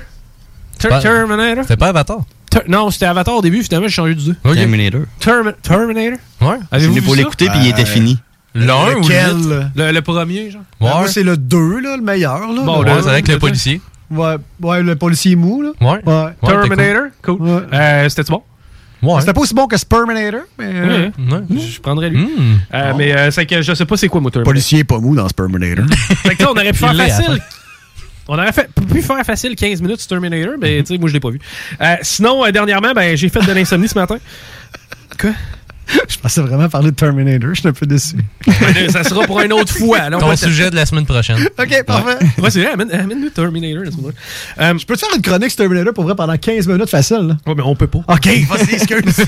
Ter- 0.78 0.88
Pas- 0.90 1.00
Terminator? 1.00 1.64
C'était 1.64 1.76
pas 1.76 1.88
Avatar. 1.88 2.18
Ter- 2.50 2.62
non, 2.68 2.90
c'était 2.90 3.06
Avatar 3.06 3.34
au 3.36 3.42
début, 3.42 3.62
finalement, 3.62 3.88
j'ai 3.88 3.94
changé 3.94 4.14
de 4.14 4.30
Ok. 4.44 4.54
Terminator. 4.54 5.00
Termi- 5.20 5.54
Terminator? 5.62 6.18
Ouais. 6.40 6.56
Avez-vous 6.70 6.94
C'est 6.94 7.00
vu 7.00 7.04
pour 7.06 7.14
ça? 7.14 7.18
l'écouter, 7.20 7.48
puis 7.50 7.58
il 7.62 7.68
était 7.68 7.84
fini. 7.84 8.18
Le 8.52 8.68
1 8.68 8.74
ou 8.74 8.88
le 8.88 8.94
Lequel? 9.02 9.36
8? 9.36 9.66
Le, 9.76 9.92
le 9.92 10.02
premier, 10.02 10.50
genre. 10.50 10.62
Ben, 10.80 10.88
moi, 10.88 11.06
c'est 11.06 11.22
le 11.22 11.36
2, 11.36 11.78
là, 11.80 11.96
le 11.96 12.02
meilleur. 12.02 12.40
Là, 12.52 12.62
Bon, 12.64 12.80
Le- 12.80 12.86
là, 12.88 12.96
Ouais, 12.96 13.02
c'est 13.04 13.08
avec 13.08 13.28
le 13.28 13.38
policier. 13.38 13.80
Ouais, 14.10 14.36
ouais, 14.60 14.82
le 14.82 14.96
policier 14.96 15.36
mou, 15.36 15.62
là. 15.62 15.70
Ouais. 15.80 16.00
Ouais. 16.04 16.14
Ouais, 16.42 16.48
Terminator. 16.48 17.04
Cool. 17.22 17.40
Ouais. 17.42 17.60
Euh, 17.72 18.08
C'était-tu 18.08 18.32
bon? 18.32 18.42
Ouais. 19.02 19.20
C'était 19.20 19.32
pas 19.32 19.40
aussi 19.40 19.54
bon 19.54 19.66
que 19.66 19.76
Sperminator, 19.78 20.42
mais. 20.58 20.66
euh, 20.74 21.10
Ouais. 21.18 21.32
Ouais. 21.48 21.58
Je 21.58 21.80
prendrais 21.80 22.10
lui. 22.10 22.18
Mm. 22.24 22.58
Euh, 22.74 22.92
Mais 22.98 23.16
euh, 23.16 23.30
c'est 23.30 23.46
que 23.46 23.62
je 23.62 23.72
sais 23.72 23.86
pas 23.86 23.96
c'est 23.96 24.08
quoi, 24.08 24.20
moi, 24.20 24.30
Terminator. 24.30 24.52
Policier 24.52 24.84
pas 24.84 24.98
mou 24.98 25.14
dans 25.14 25.26
Sperminator. 25.28 25.86
Fait 26.22 26.34
que 26.34 26.42
là, 26.42 26.48
on 26.50 26.52
aurait 26.52 26.72
pu 26.72 26.78
faire 26.78 26.94
facile. 26.94 27.40
On 28.28 28.34
aurait 28.38 28.52
fait, 28.52 28.68
pu 28.92 29.00
faire 29.02 29.24
facile 29.24 29.56
15 29.56 29.80
minutes 29.82 30.00
sur 30.00 30.08
Terminator, 30.08 30.54
mais 30.60 30.80
tu 30.82 30.94
sais, 30.94 30.98
moi, 30.98 31.08
je 31.08 31.14
l'ai 31.14 31.20
pas 31.20 31.30
vu. 31.30 31.40
Euh, 31.80 31.96
sinon, 32.02 32.44
euh, 32.44 32.50
dernièrement, 32.52 32.92
ben, 32.92 33.16
j'ai 33.16 33.28
fait 33.28 33.40
de 33.44 33.52
l'insomnie 33.52 33.88
ce 33.88 33.98
matin. 33.98 34.18
Quoi? 35.18 35.30
Je 36.08 36.18
pensais 36.18 36.40
vraiment 36.40 36.68
parler 36.68 36.90
de 36.90 36.96
Terminator, 36.96 37.50
je 37.54 37.60
suis 37.60 37.68
un 37.68 37.72
peu 37.72 37.86
déçu. 37.86 38.16
Ça 38.90 39.04
sera 39.04 39.24
pour 39.24 39.40
une 39.40 39.52
autre 39.52 39.72
fois. 39.72 40.08
là, 40.10 40.16
on 40.16 40.20
Ton 40.20 40.36
sujet 40.36 40.70
de 40.70 40.76
la 40.76 40.86
semaine 40.86 41.06
prochaine. 41.06 41.38
ok, 41.58 41.84
parfait. 41.84 42.18
Ouais, 42.38 42.50
c'est 42.50 42.62
vrai, 42.62 42.72
amène- 42.72 42.92
amène-nous 42.92 43.30
Terminator. 43.30 43.84
la 43.84 43.90
semaine 43.90 44.02
prochaine. 44.02 44.20
Euh, 44.60 44.78
Je 44.78 44.86
peux 44.86 44.94
te 44.94 45.00
faire 45.00 45.08
une 45.16 45.22
chronique 45.22 45.50
sur 45.50 45.58
Terminator 45.58 45.92
pour 45.94 46.04
vrai 46.04 46.14
pendant 46.14 46.36
15 46.36 46.66
minutes 46.68 46.88
facile, 46.90 47.18
là? 47.28 47.36
ouais, 47.46 47.54
mais 47.56 47.62
on 47.64 47.74
peut 47.74 47.86
pas. 47.86 48.00
Ok, 48.08 48.26
vas-y, 48.48 48.74
excuse. 48.74 49.24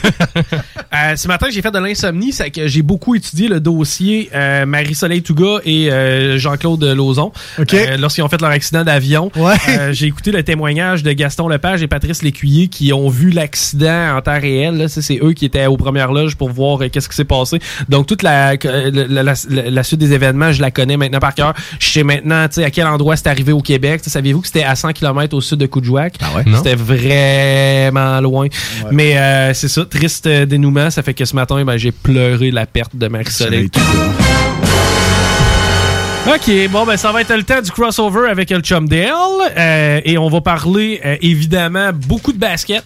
Euh, 0.95 1.17
ce 1.17 1.29
matin, 1.29 1.47
j'ai 1.51 1.63
fait 1.63 1.71
de 1.71 1.79
l'insomnie, 1.79 2.33
c'est 2.33 2.51
que 2.51 2.67
j'ai 2.69 2.83
beaucoup 2.83 3.15
étudié 3.15 3.49
le 3.49 3.61
dossier 3.61 4.31
euh, 4.35 4.67
Marie-Soleil 4.67 5.23
Touga 5.23 5.61
et 5.65 5.91
euh, 5.91 6.39
Jean-Claude 6.39 6.83
Lauzon. 6.85 7.33
OK. 7.59 7.75
Euh, 7.75 7.97
Lorsqu'ils 7.97 8.23
ont 8.23 8.29
fait 8.29 8.41
leur 8.41 8.51
accident 8.51 8.85
d'avion, 8.85 9.31
Ouais. 9.37 9.55
Euh, 9.69 9.93
j'ai 9.93 10.07
écouté 10.07 10.31
le 10.33 10.43
témoignage 10.43 11.03
de 11.03 11.13
Gaston 11.13 11.49
Lepage 11.49 11.83
et 11.83 11.87
Patrice 11.87 12.23
Lécuyer 12.23 12.69
qui 12.69 12.93
ont 12.93 13.09
vu 13.09 13.31
l'accident 13.31 14.17
en 14.17 14.21
temps 14.21 14.39
réel. 14.39 14.77
là. 14.77 14.89
Ça, 14.89 15.01
C'est 15.03 15.19
eux 15.23 15.33
qui 15.33 15.45
étaient 15.47 15.67
aux 15.67 15.77
premières 15.77 16.13
loges 16.13 16.37
pour 16.37 16.51
voir 16.53 16.81
euh, 16.83 16.89
qu'est-ce 16.89 17.09
qui 17.09 17.17
s'est 17.17 17.25
passé. 17.25 17.59
Donc, 17.89 18.07
toute 18.07 18.23
la, 18.23 18.53
euh, 18.53 18.91
la, 18.93 19.23
la- 19.23 19.35
la- 19.49 19.71
la 19.71 19.83
suite 19.83 19.99
des 20.01 20.13
événements, 20.13 20.53
je 20.53 20.61
la 20.63 20.71
connais 20.71 20.97
maintenant 20.97 21.19
par 21.21 21.35
cœur. 21.35 21.55
Je 21.81 21.89
sais 21.91 22.05
maintenant 22.05 22.47
tu 22.49 22.55
sais, 22.57 22.65
à 22.65 22.71
quel 22.71 22.87
endroit 22.87 23.17
c'est 23.17 23.27
arrivé 23.29 23.53
au 23.53 23.61
Québec. 23.61 24.01
Tu 24.03 24.05
sais, 24.05 24.11
Saviez-vous 24.11 24.41
que 24.43 24.47
c'était 24.47 24.63
à 24.65 24.75
100 24.77 24.93
km 24.93 25.35
au 25.37 25.41
sud 25.41 25.59
de 25.59 25.67
Coudjouac? 25.67 26.15
Ah 26.21 26.37
ouais? 26.37 26.45
C'était 26.57 26.75
vraiment 26.75 28.21
loin. 28.21 28.47
Mais 28.91 29.17
euh, 29.19 29.55
c'est 29.55 29.69
ça, 29.69 29.85
triste 29.85 30.27
euh, 30.27 30.47
dénouement. 30.47 30.91
Ça 30.91 31.03
fait 31.03 31.15
que 31.15 31.25
ce 31.25 31.35
matin, 31.35 31.65
ben, 31.65 31.77
j'ai 31.77 31.93
pleuré 31.93 32.51
la 32.51 32.67
perte 32.67 32.95
de 32.95 33.09
Marie-Soleil. 33.09 33.71
OK, 36.25 36.51
bon, 36.71 36.87
ben 36.87 36.97
ça 36.97 37.11
va 37.11 37.21
être 37.23 37.35
le 37.35 37.43
temps 37.43 37.61
du 37.61 37.71
crossover 37.73 38.29
avec 38.31 38.51
le 38.51 38.61
chum 38.61 38.89
Dale. 38.89 39.11
Euh, 39.59 40.01
et 40.05 40.17
on 40.19 40.29
va 40.29 40.41
parler, 40.41 41.01
euh, 41.05 41.17
évidemment, 41.21 41.91
beaucoup 41.93 42.33
de 42.33 42.39
basket. 42.39 42.85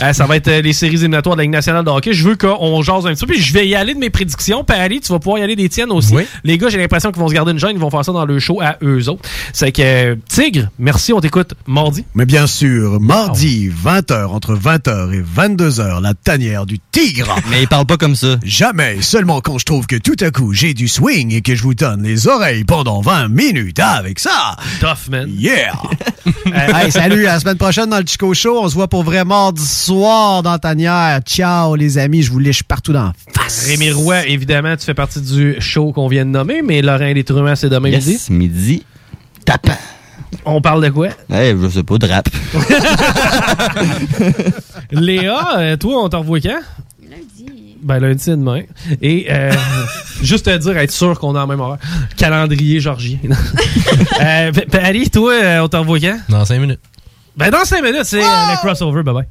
Euh, 0.00 0.12
ça 0.12 0.26
va 0.26 0.36
être 0.36 0.48
euh, 0.48 0.60
les 0.60 0.72
séries 0.72 0.94
éliminatoires 0.94 1.36
de 1.36 1.40
la 1.40 1.44
Ligue 1.44 1.52
nationale 1.52 1.84
de 1.84 1.90
hockey. 1.90 2.12
Je 2.12 2.28
veux 2.28 2.36
qu'on 2.36 2.82
jase 2.82 3.06
un 3.06 3.14
petit 3.14 3.26
peu. 3.26 3.32
Puis 3.32 3.42
je 3.42 3.52
vais 3.52 3.66
y 3.66 3.74
aller 3.74 3.94
de 3.94 3.98
mes 3.98 4.10
prédictions. 4.10 4.64
Puis 4.64 4.76
Ali, 4.76 5.00
tu 5.00 5.12
vas 5.12 5.18
pouvoir 5.18 5.38
y 5.38 5.42
aller 5.42 5.56
des 5.56 5.68
tiennes 5.68 5.90
aussi. 5.90 6.14
Oui. 6.14 6.26
Les 6.44 6.58
gars, 6.58 6.68
j'ai 6.68 6.78
l'impression 6.78 7.10
qu'ils 7.12 7.20
vont 7.20 7.28
se 7.28 7.34
garder 7.34 7.52
une 7.52 7.58
gêne. 7.58 7.72
Ils 7.72 7.78
vont 7.78 7.90
faire 7.90 8.04
ça 8.04 8.12
dans 8.12 8.24
le 8.24 8.38
show 8.38 8.60
à 8.60 8.76
eux 8.82 9.08
autres. 9.08 9.28
C'est 9.52 9.72
que, 9.72 10.14
Tigre, 10.28 10.68
merci, 10.78 11.12
on 11.12 11.20
t'écoute 11.20 11.54
mardi. 11.66 12.04
Mais 12.14 12.26
bien 12.26 12.46
sûr, 12.46 13.00
mardi, 13.00 13.70
20h, 13.70 14.26
entre 14.26 14.54
20h 14.54 15.12
et 15.12 15.22
22h, 15.22 16.00
la 16.00 16.14
tanière 16.14 16.66
du 16.66 16.78
tigre. 16.90 17.34
Mais 17.50 17.62
il 17.62 17.68
parle 17.68 17.86
pas 17.86 17.96
comme 17.96 18.16
ça. 18.16 18.36
Jamais, 18.44 19.02
seulement 19.02 19.40
quand 19.40 19.58
je 19.58 19.64
trouve 19.64 19.86
que 19.86 19.96
tout 19.96 20.16
à 20.20 20.30
coup 20.30 20.52
j'ai 20.52 20.74
du 20.74 20.88
swing 20.88 21.32
et 21.32 21.42
que 21.42 21.54
je 21.54 21.62
vous 21.62 21.74
donne 21.74 22.02
les 22.02 22.28
oreilles 22.28 22.64
pendant 22.64 23.00
20 23.00 23.28
minutes 23.28 23.78
avec 23.78 24.18
ça. 24.18 24.56
Tough, 24.80 25.10
man. 25.10 25.28
Yeah! 25.28 25.72
Euh, 26.46 26.74
hey, 26.74 26.92
salut, 26.92 27.26
à 27.26 27.34
la 27.34 27.40
semaine 27.40 27.56
prochaine 27.56 27.88
dans 27.90 27.98
le 27.98 28.04
Chico 28.06 28.32
Show. 28.34 28.60
On 28.62 28.68
se 28.68 28.74
voit 28.74 28.88
pour 28.88 29.02
vrai 29.04 29.21
mardi 29.24 29.64
soir 29.64 30.42
dans 30.42 30.58
Tanière. 30.58 31.20
Ciao, 31.24 31.74
les 31.76 31.98
amis, 31.98 32.22
je 32.22 32.30
vous 32.30 32.38
liche 32.38 32.62
partout 32.62 32.92
dans 32.92 33.04
la 33.04 33.12
face. 33.34 33.66
Rémi 33.68 33.90
Roy, 33.90 34.26
évidemment, 34.26 34.76
tu 34.76 34.84
fais 34.84 34.94
partie 34.94 35.20
du 35.20 35.56
show 35.60 35.92
qu'on 35.92 36.08
vient 36.08 36.24
de 36.24 36.30
nommer, 36.30 36.62
mais 36.62 36.82
Laurent 36.82 37.12
Les 37.12 37.24
c'est 37.56 37.68
demain 37.68 37.90
midi. 37.90 38.12
Yes, 38.12 38.30
midi. 38.30 38.84
Tapant. 39.44 39.72
On 40.44 40.60
parle 40.60 40.84
de 40.84 40.88
quoi? 40.90 41.08
Je 41.30 41.68
sais 41.72 41.82
pas, 41.82 41.98
de 41.98 42.06
rap. 42.06 42.28
Léa, 44.90 45.58
euh, 45.58 45.76
toi, 45.76 46.04
on 46.04 46.08
t'en 46.08 46.20
revoit 46.20 46.40
quand? 46.40 46.60
Lundi. 47.02 47.76
Ben, 47.82 47.98
lundi, 47.98 48.22
c'est 48.22 48.30
demain. 48.32 48.62
Et 49.00 49.26
euh, 49.30 49.52
juste 50.22 50.46
te 50.46 50.56
dire, 50.56 50.76
être 50.78 50.90
sûr 50.92 51.18
qu'on 51.18 51.34
est 51.36 51.38
en 51.38 51.46
même 51.46 51.60
horaire. 51.60 51.78
Calendrier 52.16 52.80
georgien. 52.80 53.18
euh, 54.20 54.52
P- 54.52 54.66
Paris, 54.70 55.10
toi, 55.10 55.32
euh, 55.32 55.60
on 55.60 55.68
t'en 55.68 55.80
revoit 55.80 56.00
quand? 56.00 56.18
Dans 56.28 56.44
5 56.44 56.60
minutes. 56.60 56.80
Ben, 57.36 57.50
dans 57.50 57.64
5 57.64 57.82
minutes, 57.82 58.04
c'est 58.04 58.20
le 58.20 58.56
crossover. 58.58 59.02
Bye 59.02 59.14
bye. 59.14 59.26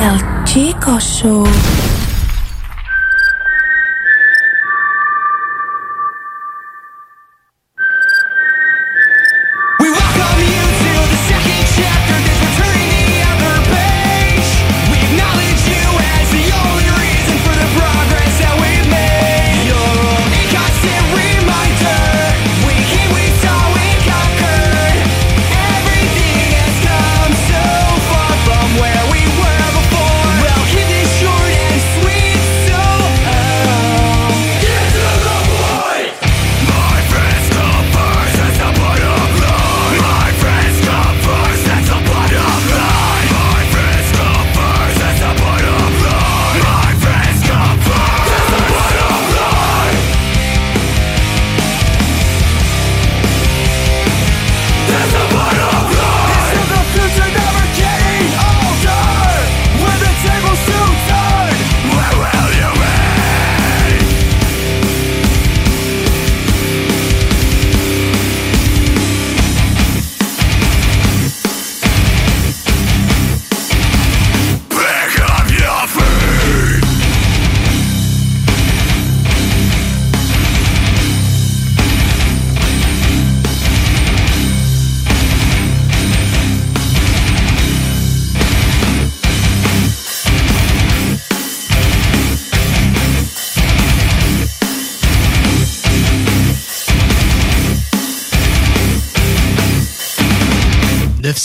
El 0.00 0.46
Chico 0.46 0.98
Show. 1.00 1.44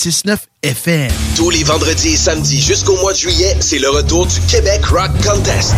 969 0.04 0.48
FM. 0.64 1.12
Tous 1.38 1.50
les 1.50 1.64
vendredis 1.64 2.10
et 2.10 2.18
samedis 2.18 2.60
jusqu'au 2.60 2.98
mois 2.98 3.14
de 3.14 3.18
juillet, 3.18 3.56
c'est 3.62 3.80
le 3.80 3.90
retour 3.90 4.28
du 4.28 4.38
Québec 4.42 4.86
Rock 4.88 5.12
Contest. 5.24 5.76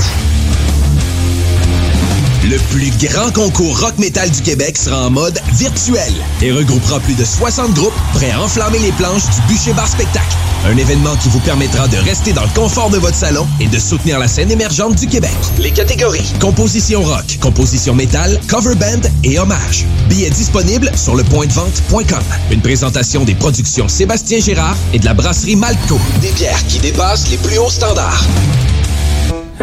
Le 2.43 2.57
plus 2.71 2.89
grand 3.07 3.31
concours 3.31 3.79
rock 3.79 3.99
metal 3.99 4.31
du 4.31 4.41
Québec 4.41 4.77
sera 4.77 5.05
en 5.05 5.09
mode 5.11 5.39
virtuel 5.53 6.13
et 6.41 6.51
regroupera 6.51 6.99
plus 7.01 7.13
de 7.13 7.23
60 7.23 7.73
groupes 7.75 7.93
prêts 8.13 8.31
à 8.31 8.41
enflammer 8.41 8.79
les 8.79 8.91
planches 8.93 9.25
du 9.25 9.53
Bûcher 9.53 9.73
Bar 9.73 9.87
Spectacle. 9.87 10.35
Un 10.67 10.77
événement 10.77 11.15
qui 11.17 11.29
vous 11.29 11.39
permettra 11.41 11.87
de 11.87 11.97
rester 11.97 12.33
dans 12.33 12.41
le 12.41 12.49
confort 12.55 12.89
de 12.89 12.97
votre 12.97 13.15
salon 13.15 13.47
et 13.59 13.67
de 13.67 13.77
soutenir 13.77 14.17
la 14.17 14.27
scène 14.27 14.49
émergente 14.49 14.95
du 14.95 15.05
Québec. 15.05 15.29
Les 15.59 15.69
catégories 15.69 16.25
composition 16.41 17.03
rock, 17.03 17.37
composition 17.39 17.93
métal, 17.93 18.39
cover 18.49 18.73
band 18.73 19.07
et 19.23 19.37
hommage. 19.37 19.85
Billets 20.09 20.31
disponibles 20.31 20.89
sur 20.95 21.15
lepointdevente.com. 21.15 22.23
Une 22.51 22.61
présentation 22.61 23.25
des 23.25 23.35
productions 23.35 23.87
Sébastien 23.87 24.39
Gérard 24.39 24.75
et 24.91 24.97
de 24.97 25.05
la 25.05 25.13
brasserie 25.13 25.55
Malco. 25.55 25.99
Des 26.21 26.31
bières 26.31 26.65
qui 26.67 26.79
dépassent 26.79 27.29
les 27.29 27.37
plus 27.37 27.59
hauts 27.59 27.69
standards. 27.69 28.25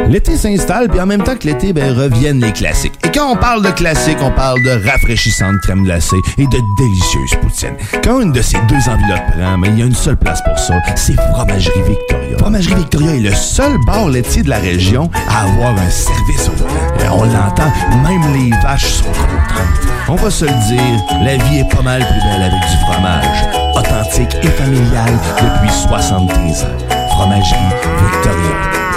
L'été 0.09 0.37
s'installe, 0.37 0.89
puis 0.89 1.01
en 1.01 1.07
même 1.07 1.25
temps 1.25 1.37
que 1.37 1.47
l'été, 1.49 1.73
ben, 1.73 1.97
reviennent 1.97 2.41
les 2.41 2.53
classiques. 2.53 3.02
Quand 3.15 3.33
on 3.33 3.37
parle 3.37 3.63
de 3.63 3.71
classiques, 3.71 4.19
on 4.23 4.31
parle 4.31 4.63
de 4.63 4.71
rafraîchissante 4.89 5.61
crème 5.63 5.85
glacée 5.85 6.17
et 6.39 6.47
de 6.47 6.59
délicieuse 6.79 7.35
poutine. 7.43 7.77
Quand 8.03 8.21
une 8.21 8.33
de 8.33 8.41
ces 8.41 8.57
deux 8.69 8.89
enveloppes 8.89 9.33
prend, 9.33 9.59
mais 9.59 9.69
il 9.69 9.79
y 9.79 9.83
a 9.83 9.85
une 9.85 9.95
seule 9.95 10.17
place 10.17 10.41
pour 10.43 10.59
ça, 10.59 10.75
c'est 10.97 11.15
Fromagerie 11.33 11.83
Victoria. 11.83 12.39
Fromagerie 12.39 12.75
Victoria 12.77 13.15
est 13.15 13.21
le 13.21 13.35
seul 13.35 13.77
bar 13.87 14.09
laitier 14.09 14.43
de 14.43 14.49
la 14.49 14.59
région 14.59 15.11
à 15.29 15.43
avoir 15.43 15.73
un 15.73 15.91
service 15.91 16.49
au 16.49 16.53
volant. 16.53 17.19
On 17.19 17.25
l'entend, 17.25 17.71
même 18.03 18.35
les 18.35 18.51
vaches 18.63 18.87
sont 18.87 19.05
contentes. 19.05 19.89
On 20.09 20.15
va 20.15 20.31
se 20.31 20.47
le 20.47 20.51
dire, 20.51 21.23
la 21.23 21.37
vie 21.37 21.59
est 21.59 21.75
pas 21.75 21.83
mal 21.83 22.01
plus 22.01 22.21
belle 22.21 22.43
avec 22.43 22.61
du 22.61 22.77
fromage. 22.87 23.45
Authentique 23.75 24.37
et 24.43 24.49
familial 24.49 25.13
depuis 25.37 25.71
73 25.87 26.65
ans. 26.65 27.09
Fromagerie 27.11 27.59
Victoria. 28.01 28.92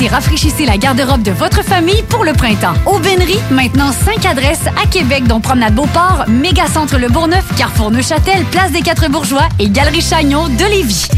et 0.00 0.08
rafraîchissez 0.08 0.66
la 0.66 0.76
garde-robe 0.76 1.22
de 1.22 1.32
votre 1.32 1.62
famille 1.62 2.02
pour 2.08 2.24
le 2.24 2.32
printemps. 2.32 2.74
Aubainerie, 2.86 3.40
maintenant 3.50 3.92
5 3.92 4.24
adresses 4.26 4.66
à 4.82 4.86
Québec, 4.86 5.26
dont 5.26 5.40
Promenade 5.40 5.74
Beauport, 5.74 6.24
Mégacentre 6.28 6.98
Le 6.98 7.08
Bourgneuf, 7.08 7.44
Carrefour 7.56 7.90
Neuchâtel, 7.90 8.44
Place 8.50 8.72
des 8.72 8.82
Quatre 8.82 9.10
Bourgeois 9.10 9.48
et 9.58 9.68
Galerie 9.68 10.02
Chagnon 10.02 10.48
de 10.48 10.70
Lévis. 10.70 11.08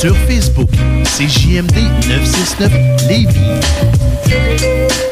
Sur 0.00 0.16
Facebook, 0.28 0.68
c'est 1.04 1.28
JMD 1.28 1.76
969 2.08 2.72
Lévis. 3.08 5.07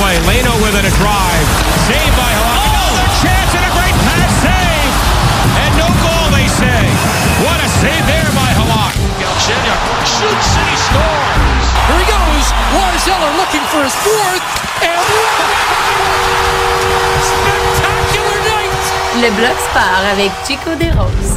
Play. 0.00 0.16
Leno 0.24 0.52
with 0.64 0.74
it 0.80 0.86
a 0.88 0.92
drive. 0.96 1.46
Saved 1.84 2.16
by 2.16 2.30
Halak. 2.32 2.64
Another 2.72 3.08
chance 3.20 3.50
and 3.52 3.64
a 3.68 3.72
great 3.76 3.96
pass 4.08 4.32
save. 4.40 4.94
And 5.60 5.72
no 5.76 5.88
goal, 6.00 6.26
they 6.32 6.48
say. 6.48 6.82
What 7.44 7.60
a 7.60 7.68
save 7.84 8.04
there 8.08 8.32
by 8.32 8.50
Halak. 8.56 8.94
Galchenyuk 9.20 9.80
shoots 10.08 10.50
and 10.56 10.66
he 10.72 10.76
scores. 10.88 11.66
Here 11.88 12.00
he 12.00 12.06
goes. 12.08 12.46
Lars 12.72 13.04
Eller 13.12 13.32
looking 13.36 13.64
for 13.68 13.84
his 13.84 13.96
fourth. 14.00 14.44
And 14.80 15.00
spectacular 17.28 18.38
night. 18.48 18.84
Le 19.20 19.30
bloc 19.36 19.58
part 19.76 20.04
avec 20.12 20.30
Chico 20.46 20.74
des 20.80 20.90
Roses. 20.96 21.36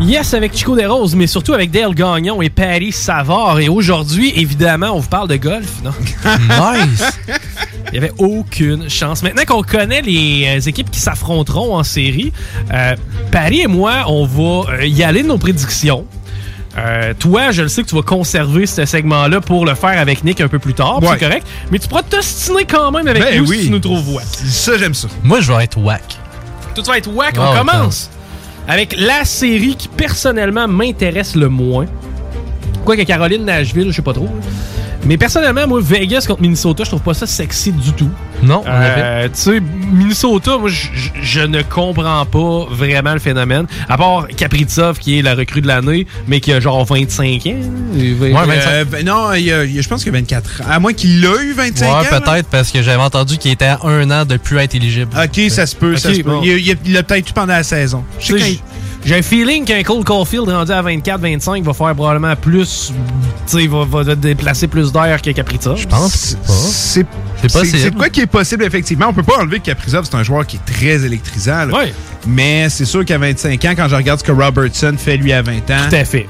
Yes, 0.00 0.32
avec 0.32 0.56
Chico 0.56 0.76
Desroses, 0.76 1.16
mais 1.16 1.26
surtout 1.26 1.54
avec 1.54 1.72
Dale 1.72 1.92
Gagnon 1.92 2.40
et 2.40 2.50
Paris 2.50 2.92
Savard. 2.92 3.58
Et 3.58 3.68
aujourd'hui, 3.68 4.32
évidemment, 4.36 4.92
on 4.92 5.00
vous 5.00 5.08
parle 5.08 5.26
de 5.26 5.34
golf, 5.36 5.82
non? 5.82 5.90
Nice! 6.48 7.02
Il 7.92 7.98
n'y 8.00 8.04
avait 8.04 8.14
aucune 8.18 8.88
chance. 8.90 9.22
Maintenant 9.22 9.44
qu'on 9.46 9.62
connaît 9.62 10.02
les 10.02 10.44
euh, 10.58 10.60
équipes 10.68 10.90
qui 10.90 11.00
s'affronteront 11.00 11.76
en 11.76 11.82
série, 11.84 12.32
euh, 12.72 12.94
Paris 13.32 13.60
et 13.62 13.66
moi, 13.66 14.04
on 14.08 14.24
va 14.26 14.72
euh, 14.72 14.86
y 14.86 15.02
aller 15.02 15.22
de 15.22 15.28
nos 15.28 15.38
prédictions. 15.38 16.04
Euh, 16.76 17.12
toi, 17.18 17.50
je 17.50 17.62
le 17.62 17.68
sais 17.68 17.82
que 17.82 17.88
tu 17.88 17.94
vas 17.96 18.02
conserver 18.02 18.66
ce 18.66 18.84
segment-là 18.84 19.40
pour 19.40 19.64
le 19.66 19.74
faire 19.74 19.98
avec 19.98 20.22
Nick 20.22 20.40
un 20.40 20.48
peu 20.48 20.58
plus 20.58 20.74
tard, 20.74 21.02
Ouais. 21.02 21.08
c'est 21.12 21.18
correct. 21.26 21.46
Mais 21.72 21.78
tu 21.78 21.88
pourras 21.88 22.02
t'ostiner 22.02 22.64
quand 22.66 22.92
même 22.92 23.08
avec 23.08 23.22
Ben 23.22 23.38
nous 23.40 23.48
oui. 23.48 23.58
si 23.58 23.64
tu 23.66 23.70
nous 23.70 23.78
trouves 23.80 24.14
wack. 24.14 24.24
Ça, 24.26 24.78
j'aime 24.78 24.94
ça. 24.94 25.08
Moi, 25.24 25.40
je 25.40 25.50
vais 25.52 25.64
être 25.64 25.78
whack. 25.78 26.16
Tout 26.74 26.82
va 26.84 26.98
être 26.98 27.12
wack. 27.12 27.34
Ah, 27.38 27.50
on 27.52 27.58
commence 27.58 28.10
avec 28.68 28.94
la 28.96 29.24
série 29.24 29.74
qui 29.76 29.88
personnellement 29.88 30.68
m'intéresse 30.68 31.34
le 31.34 31.48
moins. 31.48 31.86
Quoique 32.84 33.02
Caroline 33.02 33.44
Nashville, 33.44 33.88
je 33.90 33.96
sais 33.96 34.02
pas 34.02 34.12
trop. 34.12 34.28
Mais 35.08 35.16
personnellement, 35.16 35.66
moi, 35.66 35.80
Vegas 35.82 36.24
contre 36.28 36.42
Minnesota, 36.42 36.84
je 36.84 36.90
trouve 36.90 37.00
pas 37.00 37.14
ça 37.14 37.26
sexy 37.26 37.72
du 37.72 37.92
tout. 37.94 38.10
Non, 38.42 38.62
Euh, 38.68 39.24
Tu 39.28 39.30
sais, 39.34 39.60
Minnesota, 39.92 40.58
moi, 40.58 40.68
je- 40.70 41.40
ne 41.40 41.62
comprends 41.62 42.24
pas 42.26 42.66
vraiment 42.70 43.14
le 43.14 43.18
phénomène. 43.18 43.66
À 43.88 43.96
part 43.96 44.28
Kaprizov, 44.36 44.98
qui 44.98 45.18
est 45.18 45.22
la 45.22 45.34
recrue 45.34 45.62
de 45.62 45.66
l'année, 45.66 46.06
mais 46.26 46.40
qui 46.40 46.52
a 46.52 46.60
genre 46.60 46.84
25 46.84 47.46
ans. 47.46 47.54
Euh, 47.96 48.84
ben 48.84 49.04
non, 49.06 49.32
il 49.34 49.44
y 49.46 49.52
a- 49.52 49.64
il 49.64 49.78
a- 49.78 49.82
je 49.82 49.88
pense 49.88 50.04
qu'il 50.04 50.12
y 50.12 50.16
a 50.16 50.18
24 50.20 50.60
ans. 50.60 50.66
À 50.70 50.78
moins 50.78 50.92
qu'il 50.92 51.20
l'a 51.22 51.42
eu 51.42 51.52
25 51.54 51.86
ans. 51.88 51.98
Ouais, 52.00 52.10
là. 52.10 52.20
peut-être, 52.20 52.48
parce 52.50 52.70
que 52.70 52.82
j'avais 52.82 53.02
entendu 53.02 53.38
qu'il 53.38 53.50
était 53.50 53.64
à 53.64 53.80
un 53.84 54.10
an 54.10 54.24
de 54.26 54.36
plus 54.36 54.58
être 54.58 54.74
éligible. 54.74 55.10
Ok, 55.16 55.50
ça 55.50 55.66
se 55.66 55.74
peut, 55.74 55.96
ça 55.96 56.12
se 56.12 56.20
peut. 56.20 56.30
bon. 56.30 56.42
Il, 56.44 56.50
il- 56.58 56.76
il 56.84 56.92
l'a 56.92 57.02
peut-être 57.02 57.30
eu 57.30 57.32
pendant 57.32 57.54
la 57.54 57.62
saison. 57.62 58.04
Je 58.20 58.36
sais 58.36 58.60
J'ai 59.04 59.16
un 59.16 59.22
feeling 59.22 59.64
qu'un 59.64 59.82
Cole 59.82 60.04
Caulfield 60.04 60.48
rendu 60.48 60.72
à 60.72 60.82
24-25 60.82 61.62
va 61.62 61.72
faire 61.72 61.94
probablement 61.94 62.34
plus. 62.36 62.92
Tu 63.46 63.60
sais, 63.60 63.66
va, 63.66 63.84
va 63.84 64.14
déplacer 64.14 64.66
plus 64.66 64.92
d'air 64.92 65.22
que 65.22 65.30
Kaprizov. 65.30 65.78
Je 65.78 65.86
pense 65.86 66.34
pas. 66.46 66.52
C'est 66.52 67.06
c'est- 67.46 67.64
c'est 67.78 67.94
quoi 67.94 68.08
qui 68.10 68.20
est 68.22 68.26
possible, 68.26 68.64
effectivement? 68.64 69.06
On 69.08 69.12
peut 69.14 69.22
pas 69.22 69.38
enlever 69.40 69.60
que 69.60 69.66
Kaprizov, 69.66 70.04
c'est 70.10 70.16
un 70.16 70.22
joueur 70.24 70.44
qui 70.46 70.56
est 70.56 70.72
très 70.72 71.04
électrisant. 71.06 71.66
là. 71.66 71.84
Mais 72.26 72.68
c'est 72.68 72.84
sûr 72.84 73.04
qu'à 73.04 73.16
25 73.16 73.64
ans, 73.64 73.72
quand 73.76 73.88
je 73.88 73.94
regarde 73.94 74.18
ce 74.18 74.24
que 74.24 74.32
Robertson 74.32 74.94
fait 74.98 75.16
lui 75.16 75.32
à 75.32 75.40
20 75.42 75.70
ans. 75.70 75.88
Tout 75.88 75.94
à 75.96 76.04
fait. 76.04 76.26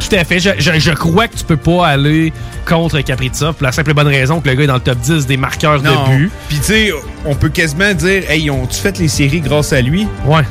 Tout 0.00 0.16
à 0.16 0.24
fait. 0.24 0.40
Je, 0.40 0.50
je- 0.58 0.78
je 0.78 0.90
crois 0.92 1.28
que 1.28 1.36
tu 1.36 1.44
peux 1.44 1.56
pas 1.56 1.86
aller 1.88 2.32
contre 2.66 3.00
Kaprizov 3.00 3.54
pour 3.54 3.64
la 3.64 3.72
simple 3.72 3.90
et 3.90 3.94
bonne 3.94 4.06
raison 4.08 4.40
que 4.40 4.48
le 4.48 4.54
gars 4.54 4.64
est 4.64 4.66
dans 4.68 4.74
le 4.74 4.80
top 4.80 4.98
10 4.98 5.26
des 5.26 5.36
marqueurs 5.36 5.82
Non. 5.82 6.04
de 6.12 6.16
but. 6.16 6.30
Puis 6.48 6.58
tu 6.58 6.64
sais, 6.64 6.92
on 7.26 7.34
peut 7.34 7.48
quasiment 7.50 7.92
dire, 7.94 8.22
hey, 8.30 8.48
ont-tu 8.50 8.78
fait 8.80 8.98
les 8.98 9.08
séries 9.08 9.40
grâce 9.40 9.72
à 9.72 9.80
lui? 9.82 10.06
Ouais. 10.24 10.42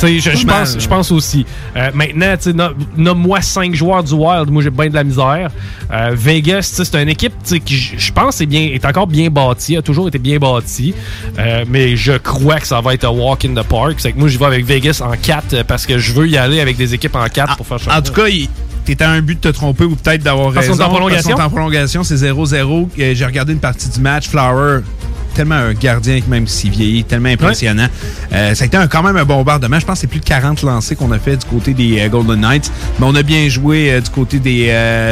Je, 0.00 0.18
je 0.18 0.46
pense, 0.46 0.74
là. 0.74 0.80
je 0.80 0.88
pense 0.88 1.10
aussi. 1.10 1.46
Euh, 1.76 1.90
maintenant, 1.94 2.68
nomme-moi 2.96 3.40
cinq 3.40 3.74
joueurs 3.74 4.02
du 4.04 4.12
Wild. 4.14 4.50
Moi, 4.50 4.62
j'ai 4.62 4.70
bien 4.70 4.88
de 4.88 4.94
la 4.94 5.04
misère. 5.04 5.50
Euh, 5.92 6.10
Vegas, 6.14 6.70
c'est 6.84 6.94
une 7.02 7.08
équipe 7.08 7.32
qui, 7.64 7.76
je 7.96 8.12
pense, 8.12 8.40
est, 8.40 8.46
bien, 8.46 8.60
est 8.72 8.84
encore 8.84 9.06
bien 9.06 9.28
bâtie, 9.30 9.76
a 9.76 9.82
toujours 9.82 10.08
été 10.08 10.18
bien 10.18 10.38
bâtie. 10.38 10.94
Euh, 11.38 11.64
mais 11.68 11.96
je 11.96 12.12
crois 12.12 12.60
que 12.60 12.66
ça 12.66 12.80
va 12.80 12.94
être 12.94 13.04
un 13.04 13.10
walk 13.10 13.44
in 13.44 13.54
the 13.54 13.66
park. 13.66 13.94
C'est 13.98 14.12
que 14.12 14.18
moi, 14.18 14.28
je 14.28 14.38
vais 14.38 14.44
avec 14.46 14.64
Vegas 14.64 15.00
en 15.04 15.12
4 15.16 15.62
parce 15.64 15.86
que 15.86 15.98
je 15.98 16.12
veux 16.12 16.28
y 16.28 16.36
aller 16.36 16.60
avec 16.60 16.76
des 16.76 16.94
équipes 16.94 17.16
en 17.16 17.26
4 17.28 17.56
pour 17.56 17.66
faire 17.66 17.78
En 17.96 18.02
tout 18.02 18.12
cas, 18.12 18.26
il- 18.28 18.48
t'es 18.84 19.02
à 19.02 19.10
un 19.10 19.20
but 19.20 19.42
de 19.42 19.50
te 19.50 19.54
tromper 19.54 19.84
ou 19.84 19.96
peut-être 19.96 20.22
d'avoir 20.22 20.52
Parce 20.52 20.66
raison. 20.68 20.80
est 20.80 20.84
en 20.86 20.88
prolongation? 20.90 21.36
Parce 21.36 21.46
en 21.48 21.50
prolongation, 21.50 22.04
c'est 22.04 22.16
0-0. 22.16 22.88
Euh, 22.98 23.14
J'ai 23.14 23.24
regardé 23.24 23.52
une 23.52 23.58
partie 23.58 23.88
du 23.88 24.00
match. 24.00 24.28
Flower, 24.28 24.80
tellement 25.36 25.54
un 25.56 25.74
gardien, 25.74 26.20
même 26.28 26.46
s'il 26.46 26.70
vieillit, 26.70 27.04
tellement 27.04 27.28
impressionnant. 27.28 27.88
Euh, 28.32 28.54
ça 28.54 28.64
a 28.64 28.66
été 28.66 28.76
un- 28.76 28.86
quand 28.88 29.02
même 29.02 29.16
un 29.16 29.24
bombardement. 29.24 29.78
Je 29.78 29.84
pense 29.86 29.96
que 29.96 30.00
c'est 30.00 30.06
plus 30.06 30.20
de 30.20 30.24
40 30.24 30.62
lancés 30.62 30.96
qu'on 30.96 31.12
a 31.12 31.18
fait 31.18 31.36
du 31.36 31.44
côté 31.46 31.74
des 31.74 32.00
euh, 32.00 32.08
Golden 32.08 32.40
Knights. 32.40 32.70
Mais 32.98 33.06
on 33.08 33.14
a 33.14 33.22
bien 33.22 33.48
joué 33.48 33.92
euh, 33.92 34.00
du 34.00 34.10
côté 34.10 34.38
des 34.38 34.66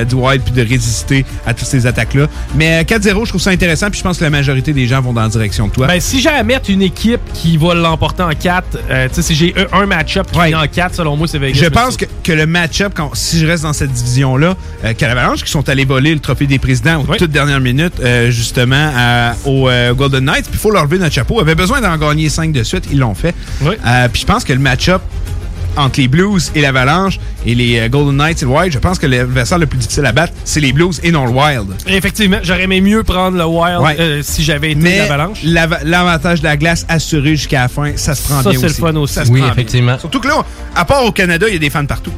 du 0.09 0.15
Wild 0.15 0.43
puis 0.43 0.53
de 0.53 0.67
résister 0.69 1.25
à 1.47 1.53
toutes 1.55 1.69
ces 1.69 1.87
attaques-là. 1.87 2.27
Mais 2.57 2.81
euh, 2.81 2.83
4-0, 2.85 3.25
je 3.25 3.29
trouve 3.31 3.41
ça 3.41 3.51
intéressant. 3.51 3.91
Puis 3.91 3.99
je 3.99 4.05
pense 4.05 4.19
que 4.19 4.25
la 4.25 4.31
majorité 4.31 4.73
des 4.73 4.87
gens 4.87 5.01
vont 5.03 5.13
dans 5.13 5.23
la 5.23 5.29
direction 5.29 5.69
de 5.69 5.73
toi. 5.73 5.87
Ben, 5.87 6.01
si 6.01 6.21
j'ai 6.21 6.31
à 6.31 6.43
mettre 6.43 6.71
une 6.71 6.83
équipe 6.83 7.21
qui 7.35 7.57
va 7.59 7.75
l'emporter 7.75 8.23
en 8.23 8.31
4, 8.31 8.67
tu 8.71 8.79
sais, 9.13 9.23
si 9.23 9.35
j'ai 9.35 9.55
un, 9.73 9.87
match-up 9.87 10.27
qui 10.33 10.55
en 10.55 10.67
4, 10.67 10.95
selon 10.95 11.17
moi, 11.17 11.27
c'est 11.29 11.39
Vegas. 11.39 11.61
Je 11.63 11.69
pense 11.69 11.97
que, 11.97 12.07
que 12.23 12.33
le 12.33 12.47
match-up, 12.47 12.99
si 13.13 13.39
je 13.39 13.47
reste 13.47 13.63
dans 13.65 13.73
cette 13.75 13.93
division-là, 13.93 14.57
que 14.83 15.05
l'Avalanche 15.05 15.43
qui 15.45 15.51
sont 15.51 15.69
allés 15.69 15.85
voler 15.85 16.15
le 16.15 16.21
trophée 16.21 16.47
des 16.47 16.59
présidents 16.59 17.03
aux 17.07 17.15
toutes 17.17 17.31
dernières 17.31 17.61
minutes, 17.61 18.01
justement, 18.31 18.91
à- 18.97 19.35
aux 19.45 19.69
euh, 19.69 19.93
Golden 20.15 20.25
Knights, 20.33 20.45
puis 20.47 20.55
il 20.55 20.59
faut 20.59 20.71
leur 20.71 20.85
lever 20.85 20.99
notre 20.99 21.15
chapeau. 21.15 21.37
Ils 21.39 21.43
avaient 21.43 21.55
besoin 21.55 21.81
d'en 21.81 21.97
gagner 21.97 22.29
5 22.29 22.53
de 22.53 22.63
suite, 22.63 22.85
ils 22.93 22.99
l'ont 22.99 23.15
fait. 23.15 23.35
Euh, 23.63 24.09
puis 24.13 24.21
je 24.23 24.27
pense 24.27 24.45
que 24.45 24.53
le 24.53 24.59
match-up 24.59 25.03
entre 25.77 25.99
les 26.01 26.07
Blues 26.07 26.53
et 26.55 26.61
l'Avalanche 26.61 27.19
et 27.45 27.53
les 27.57 27.81
euh, 27.81 27.89
Golden 27.89 28.17
Knights 28.17 28.43
et 28.43 28.45
le 28.45 28.51
Wild, 28.53 28.73
je 28.73 28.79
pense 28.79 28.97
que 28.99 29.07
l'adversaire 29.07 29.59
le 29.59 29.67
plus 29.67 29.77
difficile 29.79 30.07
à 30.07 30.13
battre, 30.13 30.33
c'est 30.45 30.61
les 30.61 30.73
Blues 30.73 31.01
et 31.03 31.11
non 31.11 31.25
le 31.27 31.33
Wild. 31.33 31.67
Effectivement, 31.89 32.39
j'aurais 32.45 32.63
aimé 32.63 32.81
mieux 32.81 33.03
prendre 33.03 33.37
le 33.37 33.45
Wild 33.45 33.81
Ouais. 33.81 33.97
euh, 33.99 34.21
si 34.23 34.45
j'avais 34.45 34.71
été 34.71 34.81
Mais 34.81 34.99
l'Avalanche. 34.99 35.41
l'ava- 35.43 35.81
l'avantage 35.85 36.41
de 36.41 36.45
la 36.45 36.57
glace 36.57 36.87
assuré 36.89 37.31
jusqu'à 37.35 37.63
la 37.63 37.69
fin, 37.69 37.91
ça 37.97 38.15
se 38.15 38.23
prend 38.23 38.41
Ça, 38.43 38.51
bien 38.51 38.61
c'est 38.61 38.67
le 38.67 38.71
aussi. 38.73 38.81
fun 38.81 38.95
aussi. 38.97 39.15
Ça 39.15 39.25
se 39.25 39.31
Oui, 39.33 39.41
prend 39.41 39.49
bien. 39.49 39.53
effectivement. 39.53 39.99
Surtout 39.99 40.21
que 40.21 40.29
là, 40.29 40.45
à 40.77 40.85
part 40.85 41.05
au 41.05 41.11
Canada, 41.11 41.47
il 41.49 41.55
y 41.55 41.57
a 41.57 41.61
des 41.61 41.71
fans 41.71 41.85
partout. 41.87 42.13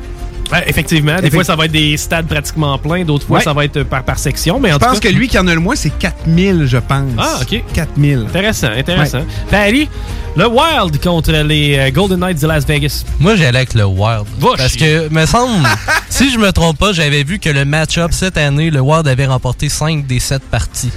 Ouais, 0.52 0.64
effectivement. 0.66 1.16
Des 1.16 1.27
Effect- 1.28 1.35
fois, 1.35 1.44
ça 1.44 1.56
va 1.56 1.64
être 1.64 1.73
des 1.73 1.97
stades 1.97 2.27
pratiquement 2.27 2.77
pleins. 2.78 3.05
D'autres 3.05 3.27
fois, 3.27 3.39
Ouais. 3.39 3.44
ça 3.44 3.52
va 3.52 3.64
être 3.64 3.82
par, 3.82 4.02
par 4.05 4.18
section. 4.18 4.60
Mais 4.60 4.70
en 4.70 4.74
Je 4.74 4.78
tout 4.81 4.86
pense 4.86 5.01
cas- 5.01 5.09
que 5.10 5.14
lui 5.14 5.28
qui 5.28 5.39
en 5.39 5.47
a 5.47 5.55
le 5.55 5.60
moins, 5.60 5.77
c'est 5.77 5.90
4000, 5.98 6.66
je 6.66 6.77
pense. 6.78 7.10
Ah, 7.18 7.39
OK. 7.43 7.62
4000. 7.73 8.27
Intéressant, 8.28 8.68
intéressant. 8.77 9.23
Paris, 9.51 9.89
le 10.36 10.47
Wild 10.47 11.01
contre 11.02 11.32
les 11.32 11.77
euh, 11.78 11.90
Golden 11.90 12.20
Knights 12.20 12.40
de 12.40 12.47
Las 12.47 12.64
Vegas. 12.66 13.05
Moi, 13.18 13.36
j'allais 13.36 13.59
avec 13.59 13.74
le 13.74 13.85
Wild. 13.85 14.24
Va 14.39 14.48
Parce 14.56 14.73
chier. 14.73 15.09
que, 15.09 15.14
me 15.14 15.27
semble, 15.27 15.66
si 16.09 16.31
je 16.31 16.39
me 16.39 16.52
trompe 16.52 16.78
pas, 16.78 16.93
j'avais 16.93 17.23
vu 17.24 17.39
que 17.39 17.48
le 17.48 17.64
match-up 17.64 18.12
cette 18.12 18.36
année, 18.36 18.70
le 18.70 18.81
Wild 18.81 19.09
avait 19.09 19.27
remporté 19.27 19.68
5 19.68 20.06
des 20.06 20.20
7 20.20 20.43
parties. 20.43 20.90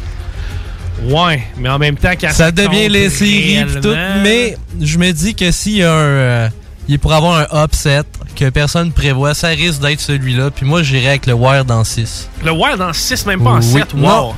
Ouais, 1.04 1.44
mais 1.58 1.70
en 1.70 1.80
même 1.80 1.96
temps, 1.96 2.12
Ça 2.32 2.52
devient 2.52 2.90
les 2.90 3.10
séries 3.10 3.64
pis 3.66 3.80
tout, 3.82 3.96
mais 4.22 4.58
je 4.82 4.98
me 4.98 5.12
dis 5.12 5.34
que 5.34 5.50
s'il 5.52 5.78
y 5.78 5.84
a 5.84 5.94
un... 5.94 5.96
euh, 5.98 6.50
il 6.90 7.00
pourrait 7.00 7.16
avoir 7.16 7.48
un 7.54 7.64
upset 7.64 8.02
que 8.40 8.50
personne 8.50 8.92
prévoit, 8.94 9.34
ça 9.34 9.50
risque 9.50 9.82
d'être 9.82 10.00
celui-là. 10.00 10.50
Puis 10.50 10.66
moi, 10.66 10.82
j'irais 10.82 11.10
avec 11.10 11.26
le 11.26 11.34
Wild 11.34 11.70
en 11.70 11.84
6. 11.84 12.30
Le 12.44 12.52
Wild 12.52 12.82
en 12.82 12.94
6, 12.94 13.26
même 13.26 13.44
pas 13.44 13.50
en 13.52 13.58
Oui. 13.58 13.64
7. 13.64 13.94
Wow. 13.94 14.00
Non. 14.00 14.34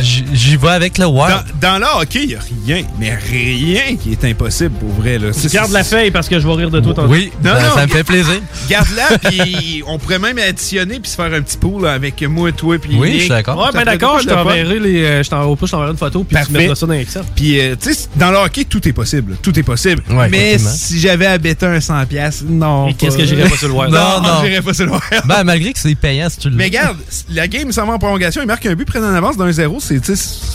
J- 0.00 0.24
J'y 0.32 0.56
vais 0.56 0.68
avec 0.68 0.98
le 0.98 1.06
Wild. 1.06 1.44
Dans, 1.60 1.72
dans 1.72 1.78
le 1.78 2.02
hockey, 2.02 2.20
il 2.22 2.28
n'y 2.28 2.34
a 2.34 2.38
rien, 2.66 2.84
mais 2.98 3.14
rien 3.14 3.96
qui 3.96 4.12
est 4.12 4.24
impossible 4.24 4.70
pour 4.78 4.88
vrai. 4.90 5.18
Là. 5.18 5.28
Tu 5.32 5.48
gardes 5.48 5.72
la 5.72 5.84
feuille 5.84 6.10
parce 6.10 6.28
que 6.28 6.38
je 6.40 6.46
vais 6.46 6.54
rire 6.54 6.70
de 6.70 6.80
toi 6.80 6.94
tantôt. 6.94 7.08
Oui, 7.08 7.30
ça, 7.44 7.74
ça 7.74 7.86
me 7.86 7.92
fait 7.92 8.04
plaisir. 8.04 8.40
Garde-la, 8.68 9.18
puis 9.30 9.82
on 9.86 9.98
pourrait 9.98 10.18
même 10.18 10.38
additionner 10.38 10.98
puis 11.00 11.10
se 11.10 11.16
faire 11.16 11.32
un 11.32 11.42
petit 11.42 11.56
pool 11.58 11.82
là, 11.84 11.92
avec 11.92 12.22
moi, 12.22 12.52
toi, 12.52 12.76
puis 12.78 12.96
Oui, 12.96 13.14
je 13.14 13.18
suis 13.20 13.28
d'accord. 13.28 13.58
Ouais, 13.58 13.70
ben 13.72 13.84
d'accord, 13.84 14.18
je 14.20 14.28
t'enverrai 14.28 14.78
les. 14.78 15.04
euh, 15.04 15.22
Je 15.22 15.28
t'enverrai 15.30 15.56
je 15.62 15.70
t'enverrai 15.70 15.90
une 15.92 15.96
photo 15.98 16.24
puis 16.24 16.36
tu 16.46 16.52
mettras 16.52 16.74
ça 16.74 16.86
dans 16.86 16.92
Excel. 16.94 17.22
Puis, 17.34 17.60
euh, 17.60 17.74
tu 17.80 17.92
sais, 17.92 18.08
dans 18.16 18.30
le 18.30 18.38
hockey, 18.38 18.64
tout 18.64 18.86
est 18.88 18.92
possible. 18.92 19.36
Tout 19.42 19.58
est 19.58 19.62
possible. 19.62 20.02
Ouais, 20.10 20.28
mais 20.30 20.58
si 20.58 20.98
j'avais 20.98 21.26
à 21.26 21.38
bêter 21.38 21.66
un 21.66 21.78
100$, 21.78 22.06
piastres, 22.06 22.44
non. 22.48 22.92
Qu'est-ce 22.94 23.16
que 23.18 23.24
j'irais 23.24 23.48
pas 23.48 23.56
sur 23.56 23.68
le 23.68 23.74
Wild? 23.74 23.90
Non, 23.96 24.20
non. 24.22 24.42
j'irais 24.44 24.62
pas 24.62 24.74
sur 24.74 24.86
le 24.86 24.92
Wild. 24.92 25.22
Ben, 25.26 25.44
malgré 25.44 25.72
que 25.72 25.78
c'est 25.78 25.94
payant 25.94 26.28
si 26.30 26.38
tu 26.38 26.50
le 26.50 26.56
Mais 26.56 26.64
regarde, 26.64 26.96
la 27.30 27.46
game 27.48 27.70
s'en 27.72 27.86
va 27.86 27.94
en 27.94 27.98
prolongation, 27.98 28.40
il 28.42 28.46
marque 28.46 28.64
un 28.66 28.74
but 28.74 28.84
près 28.86 29.00
d'un 29.00 29.14
avance 29.14 29.36
d'un 29.36 29.50
0, 29.50 29.65
c'est 29.80 30.00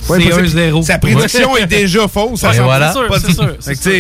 pas 0.08 0.20
C'est 0.20 0.34
impossible. 0.34 0.60
1-0. 0.60 0.84
Sa 0.84 0.98
prédiction 0.98 1.58
est 1.58 1.66
déjà 1.66 2.08
fausse. 2.08 2.44
Ouais, 2.44 2.60
voilà. 2.60 2.94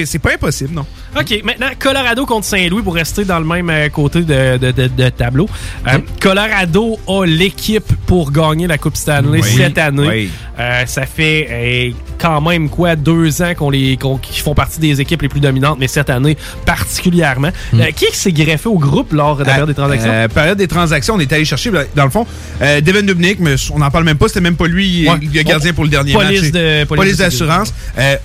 C'est 0.06 0.20
pas 0.20 0.34
impossible, 0.34 0.74
non. 0.74 0.86
OK, 1.20 1.42
maintenant, 1.44 1.68
Colorado 1.78 2.26
contre 2.26 2.46
Saint-Louis 2.46 2.82
pour 2.84 2.96
rester 2.96 3.26
dans 3.26 3.40
le 3.40 3.46
même 3.46 3.70
euh, 3.70 3.90
côté 3.90 4.22
de, 4.22 4.58
de- 4.58 4.72
de- 4.72 4.88
de 4.88 5.10
tableau. 5.10 5.50
Euh, 5.88 5.98
Colorado 6.22 6.98
a 7.06 7.26
l'équipe 7.26 7.84
pour 8.06 8.32
gagner 8.32 8.66
la 8.66 8.78
Coupe 8.78 8.96
Stanley 8.96 9.42
Oui. 9.42 9.54
cette 9.58 9.78
année. 9.78 10.08
Oui. 10.08 10.30
Euh, 10.58 10.86
ça 10.86 11.06
fait 11.06 11.48
euh, 11.50 11.92
quand 12.18 12.40
même 12.40 12.70
quoi 12.70 12.96
deux 12.96 13.42
ans 13.42 13.54
qu'on 13.58 13.70
les 13.70 13.98
qu'on- 13.98 14.18
qu'ils 14.18 14.42
font 14.42 14.54
partie 14.54 14.80
des 14.80 15.02
équipes 15.02 15.22
les 15.24 15.28
plus 15.30 15.42
dominantes, 15.42 15.78
mais 15.80 15.88
cette 15.90 16.10
année 16.10 16.38
particulièrement. 16.66 17.52
Euh, 17.74 17.92
qui 17.96 18.06
s'est 18.16 18.32
greffé 18.32 18.70
au 18.70 18.78
groupe 18.80 19.12
lors 19.12 19.36
de 19.36 19.44
la 19.44 19.50
période 19.50 19.68
des 19.68 19.74
transactions? 19.76 20.12
Hmm. 20.12 20.28
Période 20.30 20.58
des 20.58 20.68
transactions, 20.68 21.16
on 21.16 21.20
est 21.20 21.34
allé 21.34 21.44
chercher, 21.46 21.72
dans 21.96 22.04
le 22.06 22.10
fond, 22.10 22.26
Devin 22.62 23.02
Dubnik, 23.04 23.40
mais 23.40 23.56
on 23.74 23.80
n'en 23.80 23.92
parle 23.92 24.06
même 24.06 24.18
pas, 24.18 24.28
c'était 24.30 24.40
même 24.42 24.56
pas 24.56 24.68
lui 24.68 25.10
Ouais. 25.10 25.16
le 25.22 25.42
gardien 25.44 25.74
pour 25.74 25.84
le 25.84 25.90
dernier 25.90 26.14
Police 26.14 26.42
match. 26.44 26.52
de- 26.52 26.84
police 26.86 27.02
police 27.02 27.18
d'assurance. 27.18 27.74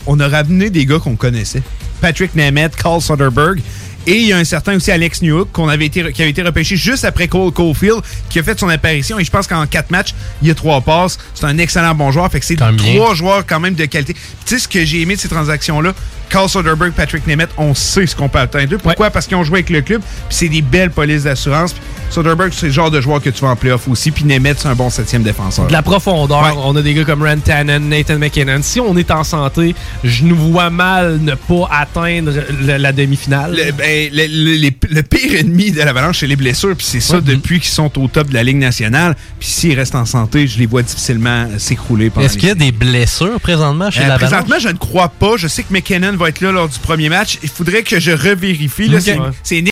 On 0.07 0.21
a 0.21 0.29
ramené 0.29 0.71
des 0.71 0.87
gars 0.87 0.99
qu'on 1.01 1.17
connaissait. 1.17 1.63
Patrick 2.01 2.33
Nemeth, 2.33 2.77
Carl 2.77 3.01
Soderberg. 3.01 3.63
Et 4.07 4.15
il 4.19 4.27
y 4.29 4.33
a 4.33 4.37
un 4.39 4.45
certain 4.45 4.77
aussi 4.77 4.91
Alex 4.93 5.21
Newhook 5.23 5.49
qu'on 5.53 5.69
avait 5.69 5.87
été, 5.87 6.13
qui 6.13 6.23
avait 6.23 6.31
été 6.31 6.43
repêché 6.43 6.77
juste 6.77 7.05
après 7.05 7.27
Cole 7.29 7.51
Caulfield, 7.53 8.01
qui 8.31 8.39
a 8.39 8.43
fait 8.43 8.59
son 8.59 8.69
apparition. 8.69 9.19
Et 9.19 9.25
je 9.25 9.31
pense 9.31 9.47
qu'en 9.47 9.67
quatre 9.67 9.91
matchs, 9.91 10.15
il 10.43 10.49
y 10.49 10.51
a 10.51 10.55
trois 10.55 10.81
passes. 10.81 11.19
C'est 11.35 11.47
un 11.47 11.59
excellent 11.59 11.95
bon 11.95 12.11
joueur. 12.13 12.31
Fait 12.31 12.41
que 12.41 12.47
c'est 12.47 12.57
trois 12.95 13.15
joueurs 13.15 13.45
quand 13.47 13.59
même 13.61 13.75
de 13.75 13.85
qualité. 13.87 14.15
Tu 14.15 14.21
sais 14.45 14.59
ce 14.59 14.69
que 14.69 14.85
j'ai 14.85 15.01
aimé 15.03 15.17
de 15.17 15.21
ces 15.21 15.29
transactions-là? 15.29 15.93
Carl 16.29 16.49
Soderberg, 16.49 16.93
Patrick 16.93 17.25
Nemeth, 17.29 17.51
on 17.57 17.73
sait 17.73 18.05
ce 18.07 18.17
qu'on 18.17 18.29
peut 18.29 18.41
atteindre 18.41 18.69
d'eux. 18.69 18.79
Pourquoi? 18.79 19.11
Parce 19.11 19.29
qu'ils 19.29 19.37
ont 19.37 19.45
joué 19.45 19.59
avec 19.59 19.71
le 19.71 19.81
club. 19.81 20.01
Puis 20.29 20.37
c'est 20.37 20.49
des 20.49 20.61
belles 20.61 20.91
polices 20.91 21.23
d'assurance. 21.23 21.73
Soderberg, 22.11 22.53
c'est 22.53 22.67
le 22.67 22.73
genre 22.73 22.91
de 22.91 23.01
joueur 23.01 23.21
que 23.23 23.31
tu 23.31 23.43
vas 23.43 23.49
en 23.51 23.57
playoff 23.57 23.87
aussi. 23.89 24.11
Puis 24.11 24.25
Nemeth, 24.25 24.59
c'est 24.61 24.69
un 24.69 24.75
bon 24.75 24.91
septième 24.91 25.23
défenseur. 25.23 25.69
De 25.69 25.73
la 25.73 25.83
profondeur. 25.83 26.57
On 26.65 26.75
a 26.75 26.83
des 26.83 26.95
gars 26.95 27.05
comme 27.05 27.23
Rand 27.23 27.39
Tannen, 27.39 27.89
Nathan 27.89 28.19
McKinnon. 28.19 28.59
Si 28.63 28.81
on 28.81 28.97
est 28.97 29.11
en 29.13 29.23
santé, 29.23 29.75
je 30.03 30.25
nous 30.25 30.35
vois 30.37 30.69
mal 30.71 31.19
ne 31.21 31.35
pas 31.35 31.69
atteindre 31.71 32.33
le- 32.61 32.77
la 32.77 32.93
demi-finale. 32.93 33.53
Le, 33.57 33.73
ben, 34.11 34.13
le- 34.13 34.69
le- 34.69 34.95
le 34.95 35.03
pire 35.03 35.35
ennemi 35.35 35.71
de 35.73 35.79
l'Avalanche, 35.83 36.21
c'est 36.21 36.27
les 36.27 36.37
blessures. 36.37 36.77
Puis 36.77 36.87
c'est 36.87 37.01
ça 37.01 37.17
Ouais. 37.17 37.23
depuis 37.23 37.61
qu'ils 37.61 37.71
sont 37.73 37.99
au 37.99 38.09
top 38.09 38.29
de 38.29 38.35
la 38.35 38.43
Ligue 38.43 38.57
nationale. 38.59 39.17
Puis 39.39 39.49
s'ils 39.49 39.75
restent 39.79 39.95
en 39.95 40.05
santé, 40.05 40.47
je 40.47 40.59
les 40.59 40.67
vois 40.67 40.83
difficilement 40.83 41.49
s'écrouler 41.59 42.11
Est-ce 42.21 42.37
qu'il 42.39 42.49
y 42.49 42.53
a 42.53 42.55
des 42.55 42.73
blessures 42.73 43.41
présentement 43.41 43.91
chez 43.91 44.05
Euh, 44.05 44.09
la 44.09 44.19
présentement, 44.19 44.59
je 44.59 44.69
ne 44.69 44.79
crois 44.79 45.09
pas. 45.09 45.37
Je 45.37 45.49
sais 45.49 45.63
que 45.63 45.73
McKinnon 45.73 46.17
va 46.17 46.29
être 46.29 46.41
là 46.41 46.53
lors 46.53 46.69
du 46.69 46.79
premier 46.79 47.09
match. 47.09 47.39
Il 47.43 47.49
faudrait 47.49 47.83
que 47.83 47.99
je 48.01 48.11
revérifie. 48.13 48.89
Là, 48.89 48.99
Ok. 48.99 49.33
c'est- 49.43 49.65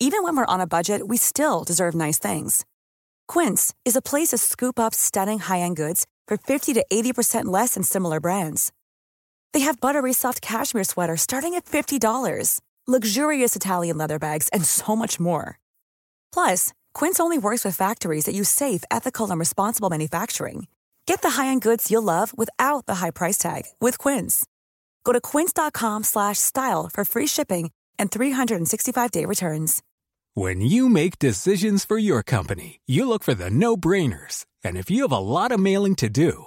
Even 0.00 0.22
when 0.22 0.36
we're 0.36 0.46
on 0.48 0.60
a 0.60 0.66
budget, 0.66 1.02
we 1.08 1.18
still 1.18 1.64
deserve 1.66 1.94
nice 1.96 2.18
things. 2.20 2.62
Quince 3.26 3.72
is 3.84 3.96
a 3.96 4.00
place 4.00 4.28
to 4.28 4.36
scoop 4.36 4.78
up 4.78 4.94
stunning 4.94 5.40
high-end 5.40 5.74
goods 5.76 6.04
for 6.28 6.36
50 6.38 6.72
to 6.74 6.82
80% 6.90 7.46
less 7.52 7.72
than 7.72 7.82
similar 7.82 8.20
brands. 8.20 8.70
They 9.52 9.60
have 9.60 9.80
buttery 9.80 10.12
soft 10.12 10.40
cashmere 10.40 10.84
sweaters 10.84 11.22
starting 11.22 11.54
at 11.54 11.64
$50, 11.64 12.60
luxurious 12.86 13.56
Italian 13.56 13.98
leather 13.98 14.18
bags, 14.18 14.48
and 14.50 14.64
so 14.64 14.94
much 14.94 15.18
more. 15.18 15.58
Plus, 16.32 16.72
Quince 16.94 17.18
only 17.20 17.38
works 17.38 17.64
with 17.64 17.76
factories 17.76 18.26
that 18.26 18.34
use 18.34 18.48
safe, 18.48 18.84
ethical, 18.90 19.30
and 19.30 19.40
responsible 19.40 19.90
manufacturing. 19.90 20.68
Get 21.06 21.22
the 21.22 21.30
high-end 21.30 21.62
goods 21.62 21.90
you'll 21.90 22.02
love 22.02 22.36
without 22.36 22.86
the 22.86 22.96
high 22.96 23.10
price 23.10 23.38
tag 23.38 23.62
with 23.80 23.96
Quince. 23.98 24.46
Go 25.04 25.12
to 25.12 25.20
quince.com 25.20 26.04
slash 26.04 26.36
style 26.38 26.90
for 26.92 27.04
free 27.04 27.26
shipping 27.26 27.70
and 27.98 28.10
365-day 28.10 29.24
returns. 29.24 29.82
When 30.34 30.60
you 30.60 30.90
make 30.90 31.18
decisions 31.18 31.86
for 31.86 31.96
your 31.96 32.22
company, 32.22 32.80
you 32.86 33.08
look 33.08 33.24
for 33.24 33.32
the 33.34 33.48
no 33.48 33.74
brainers. 33.76 34.44
And 34.62 34.76
if 34.76 34.90
you 34.90 35.02
have 35.02 35.12
a 35.12 35.18
lot 35.18 35.50
of 35.50 35.60
mailing 35.60 35.94
to 35.96 36.10
do, 36.10 36.46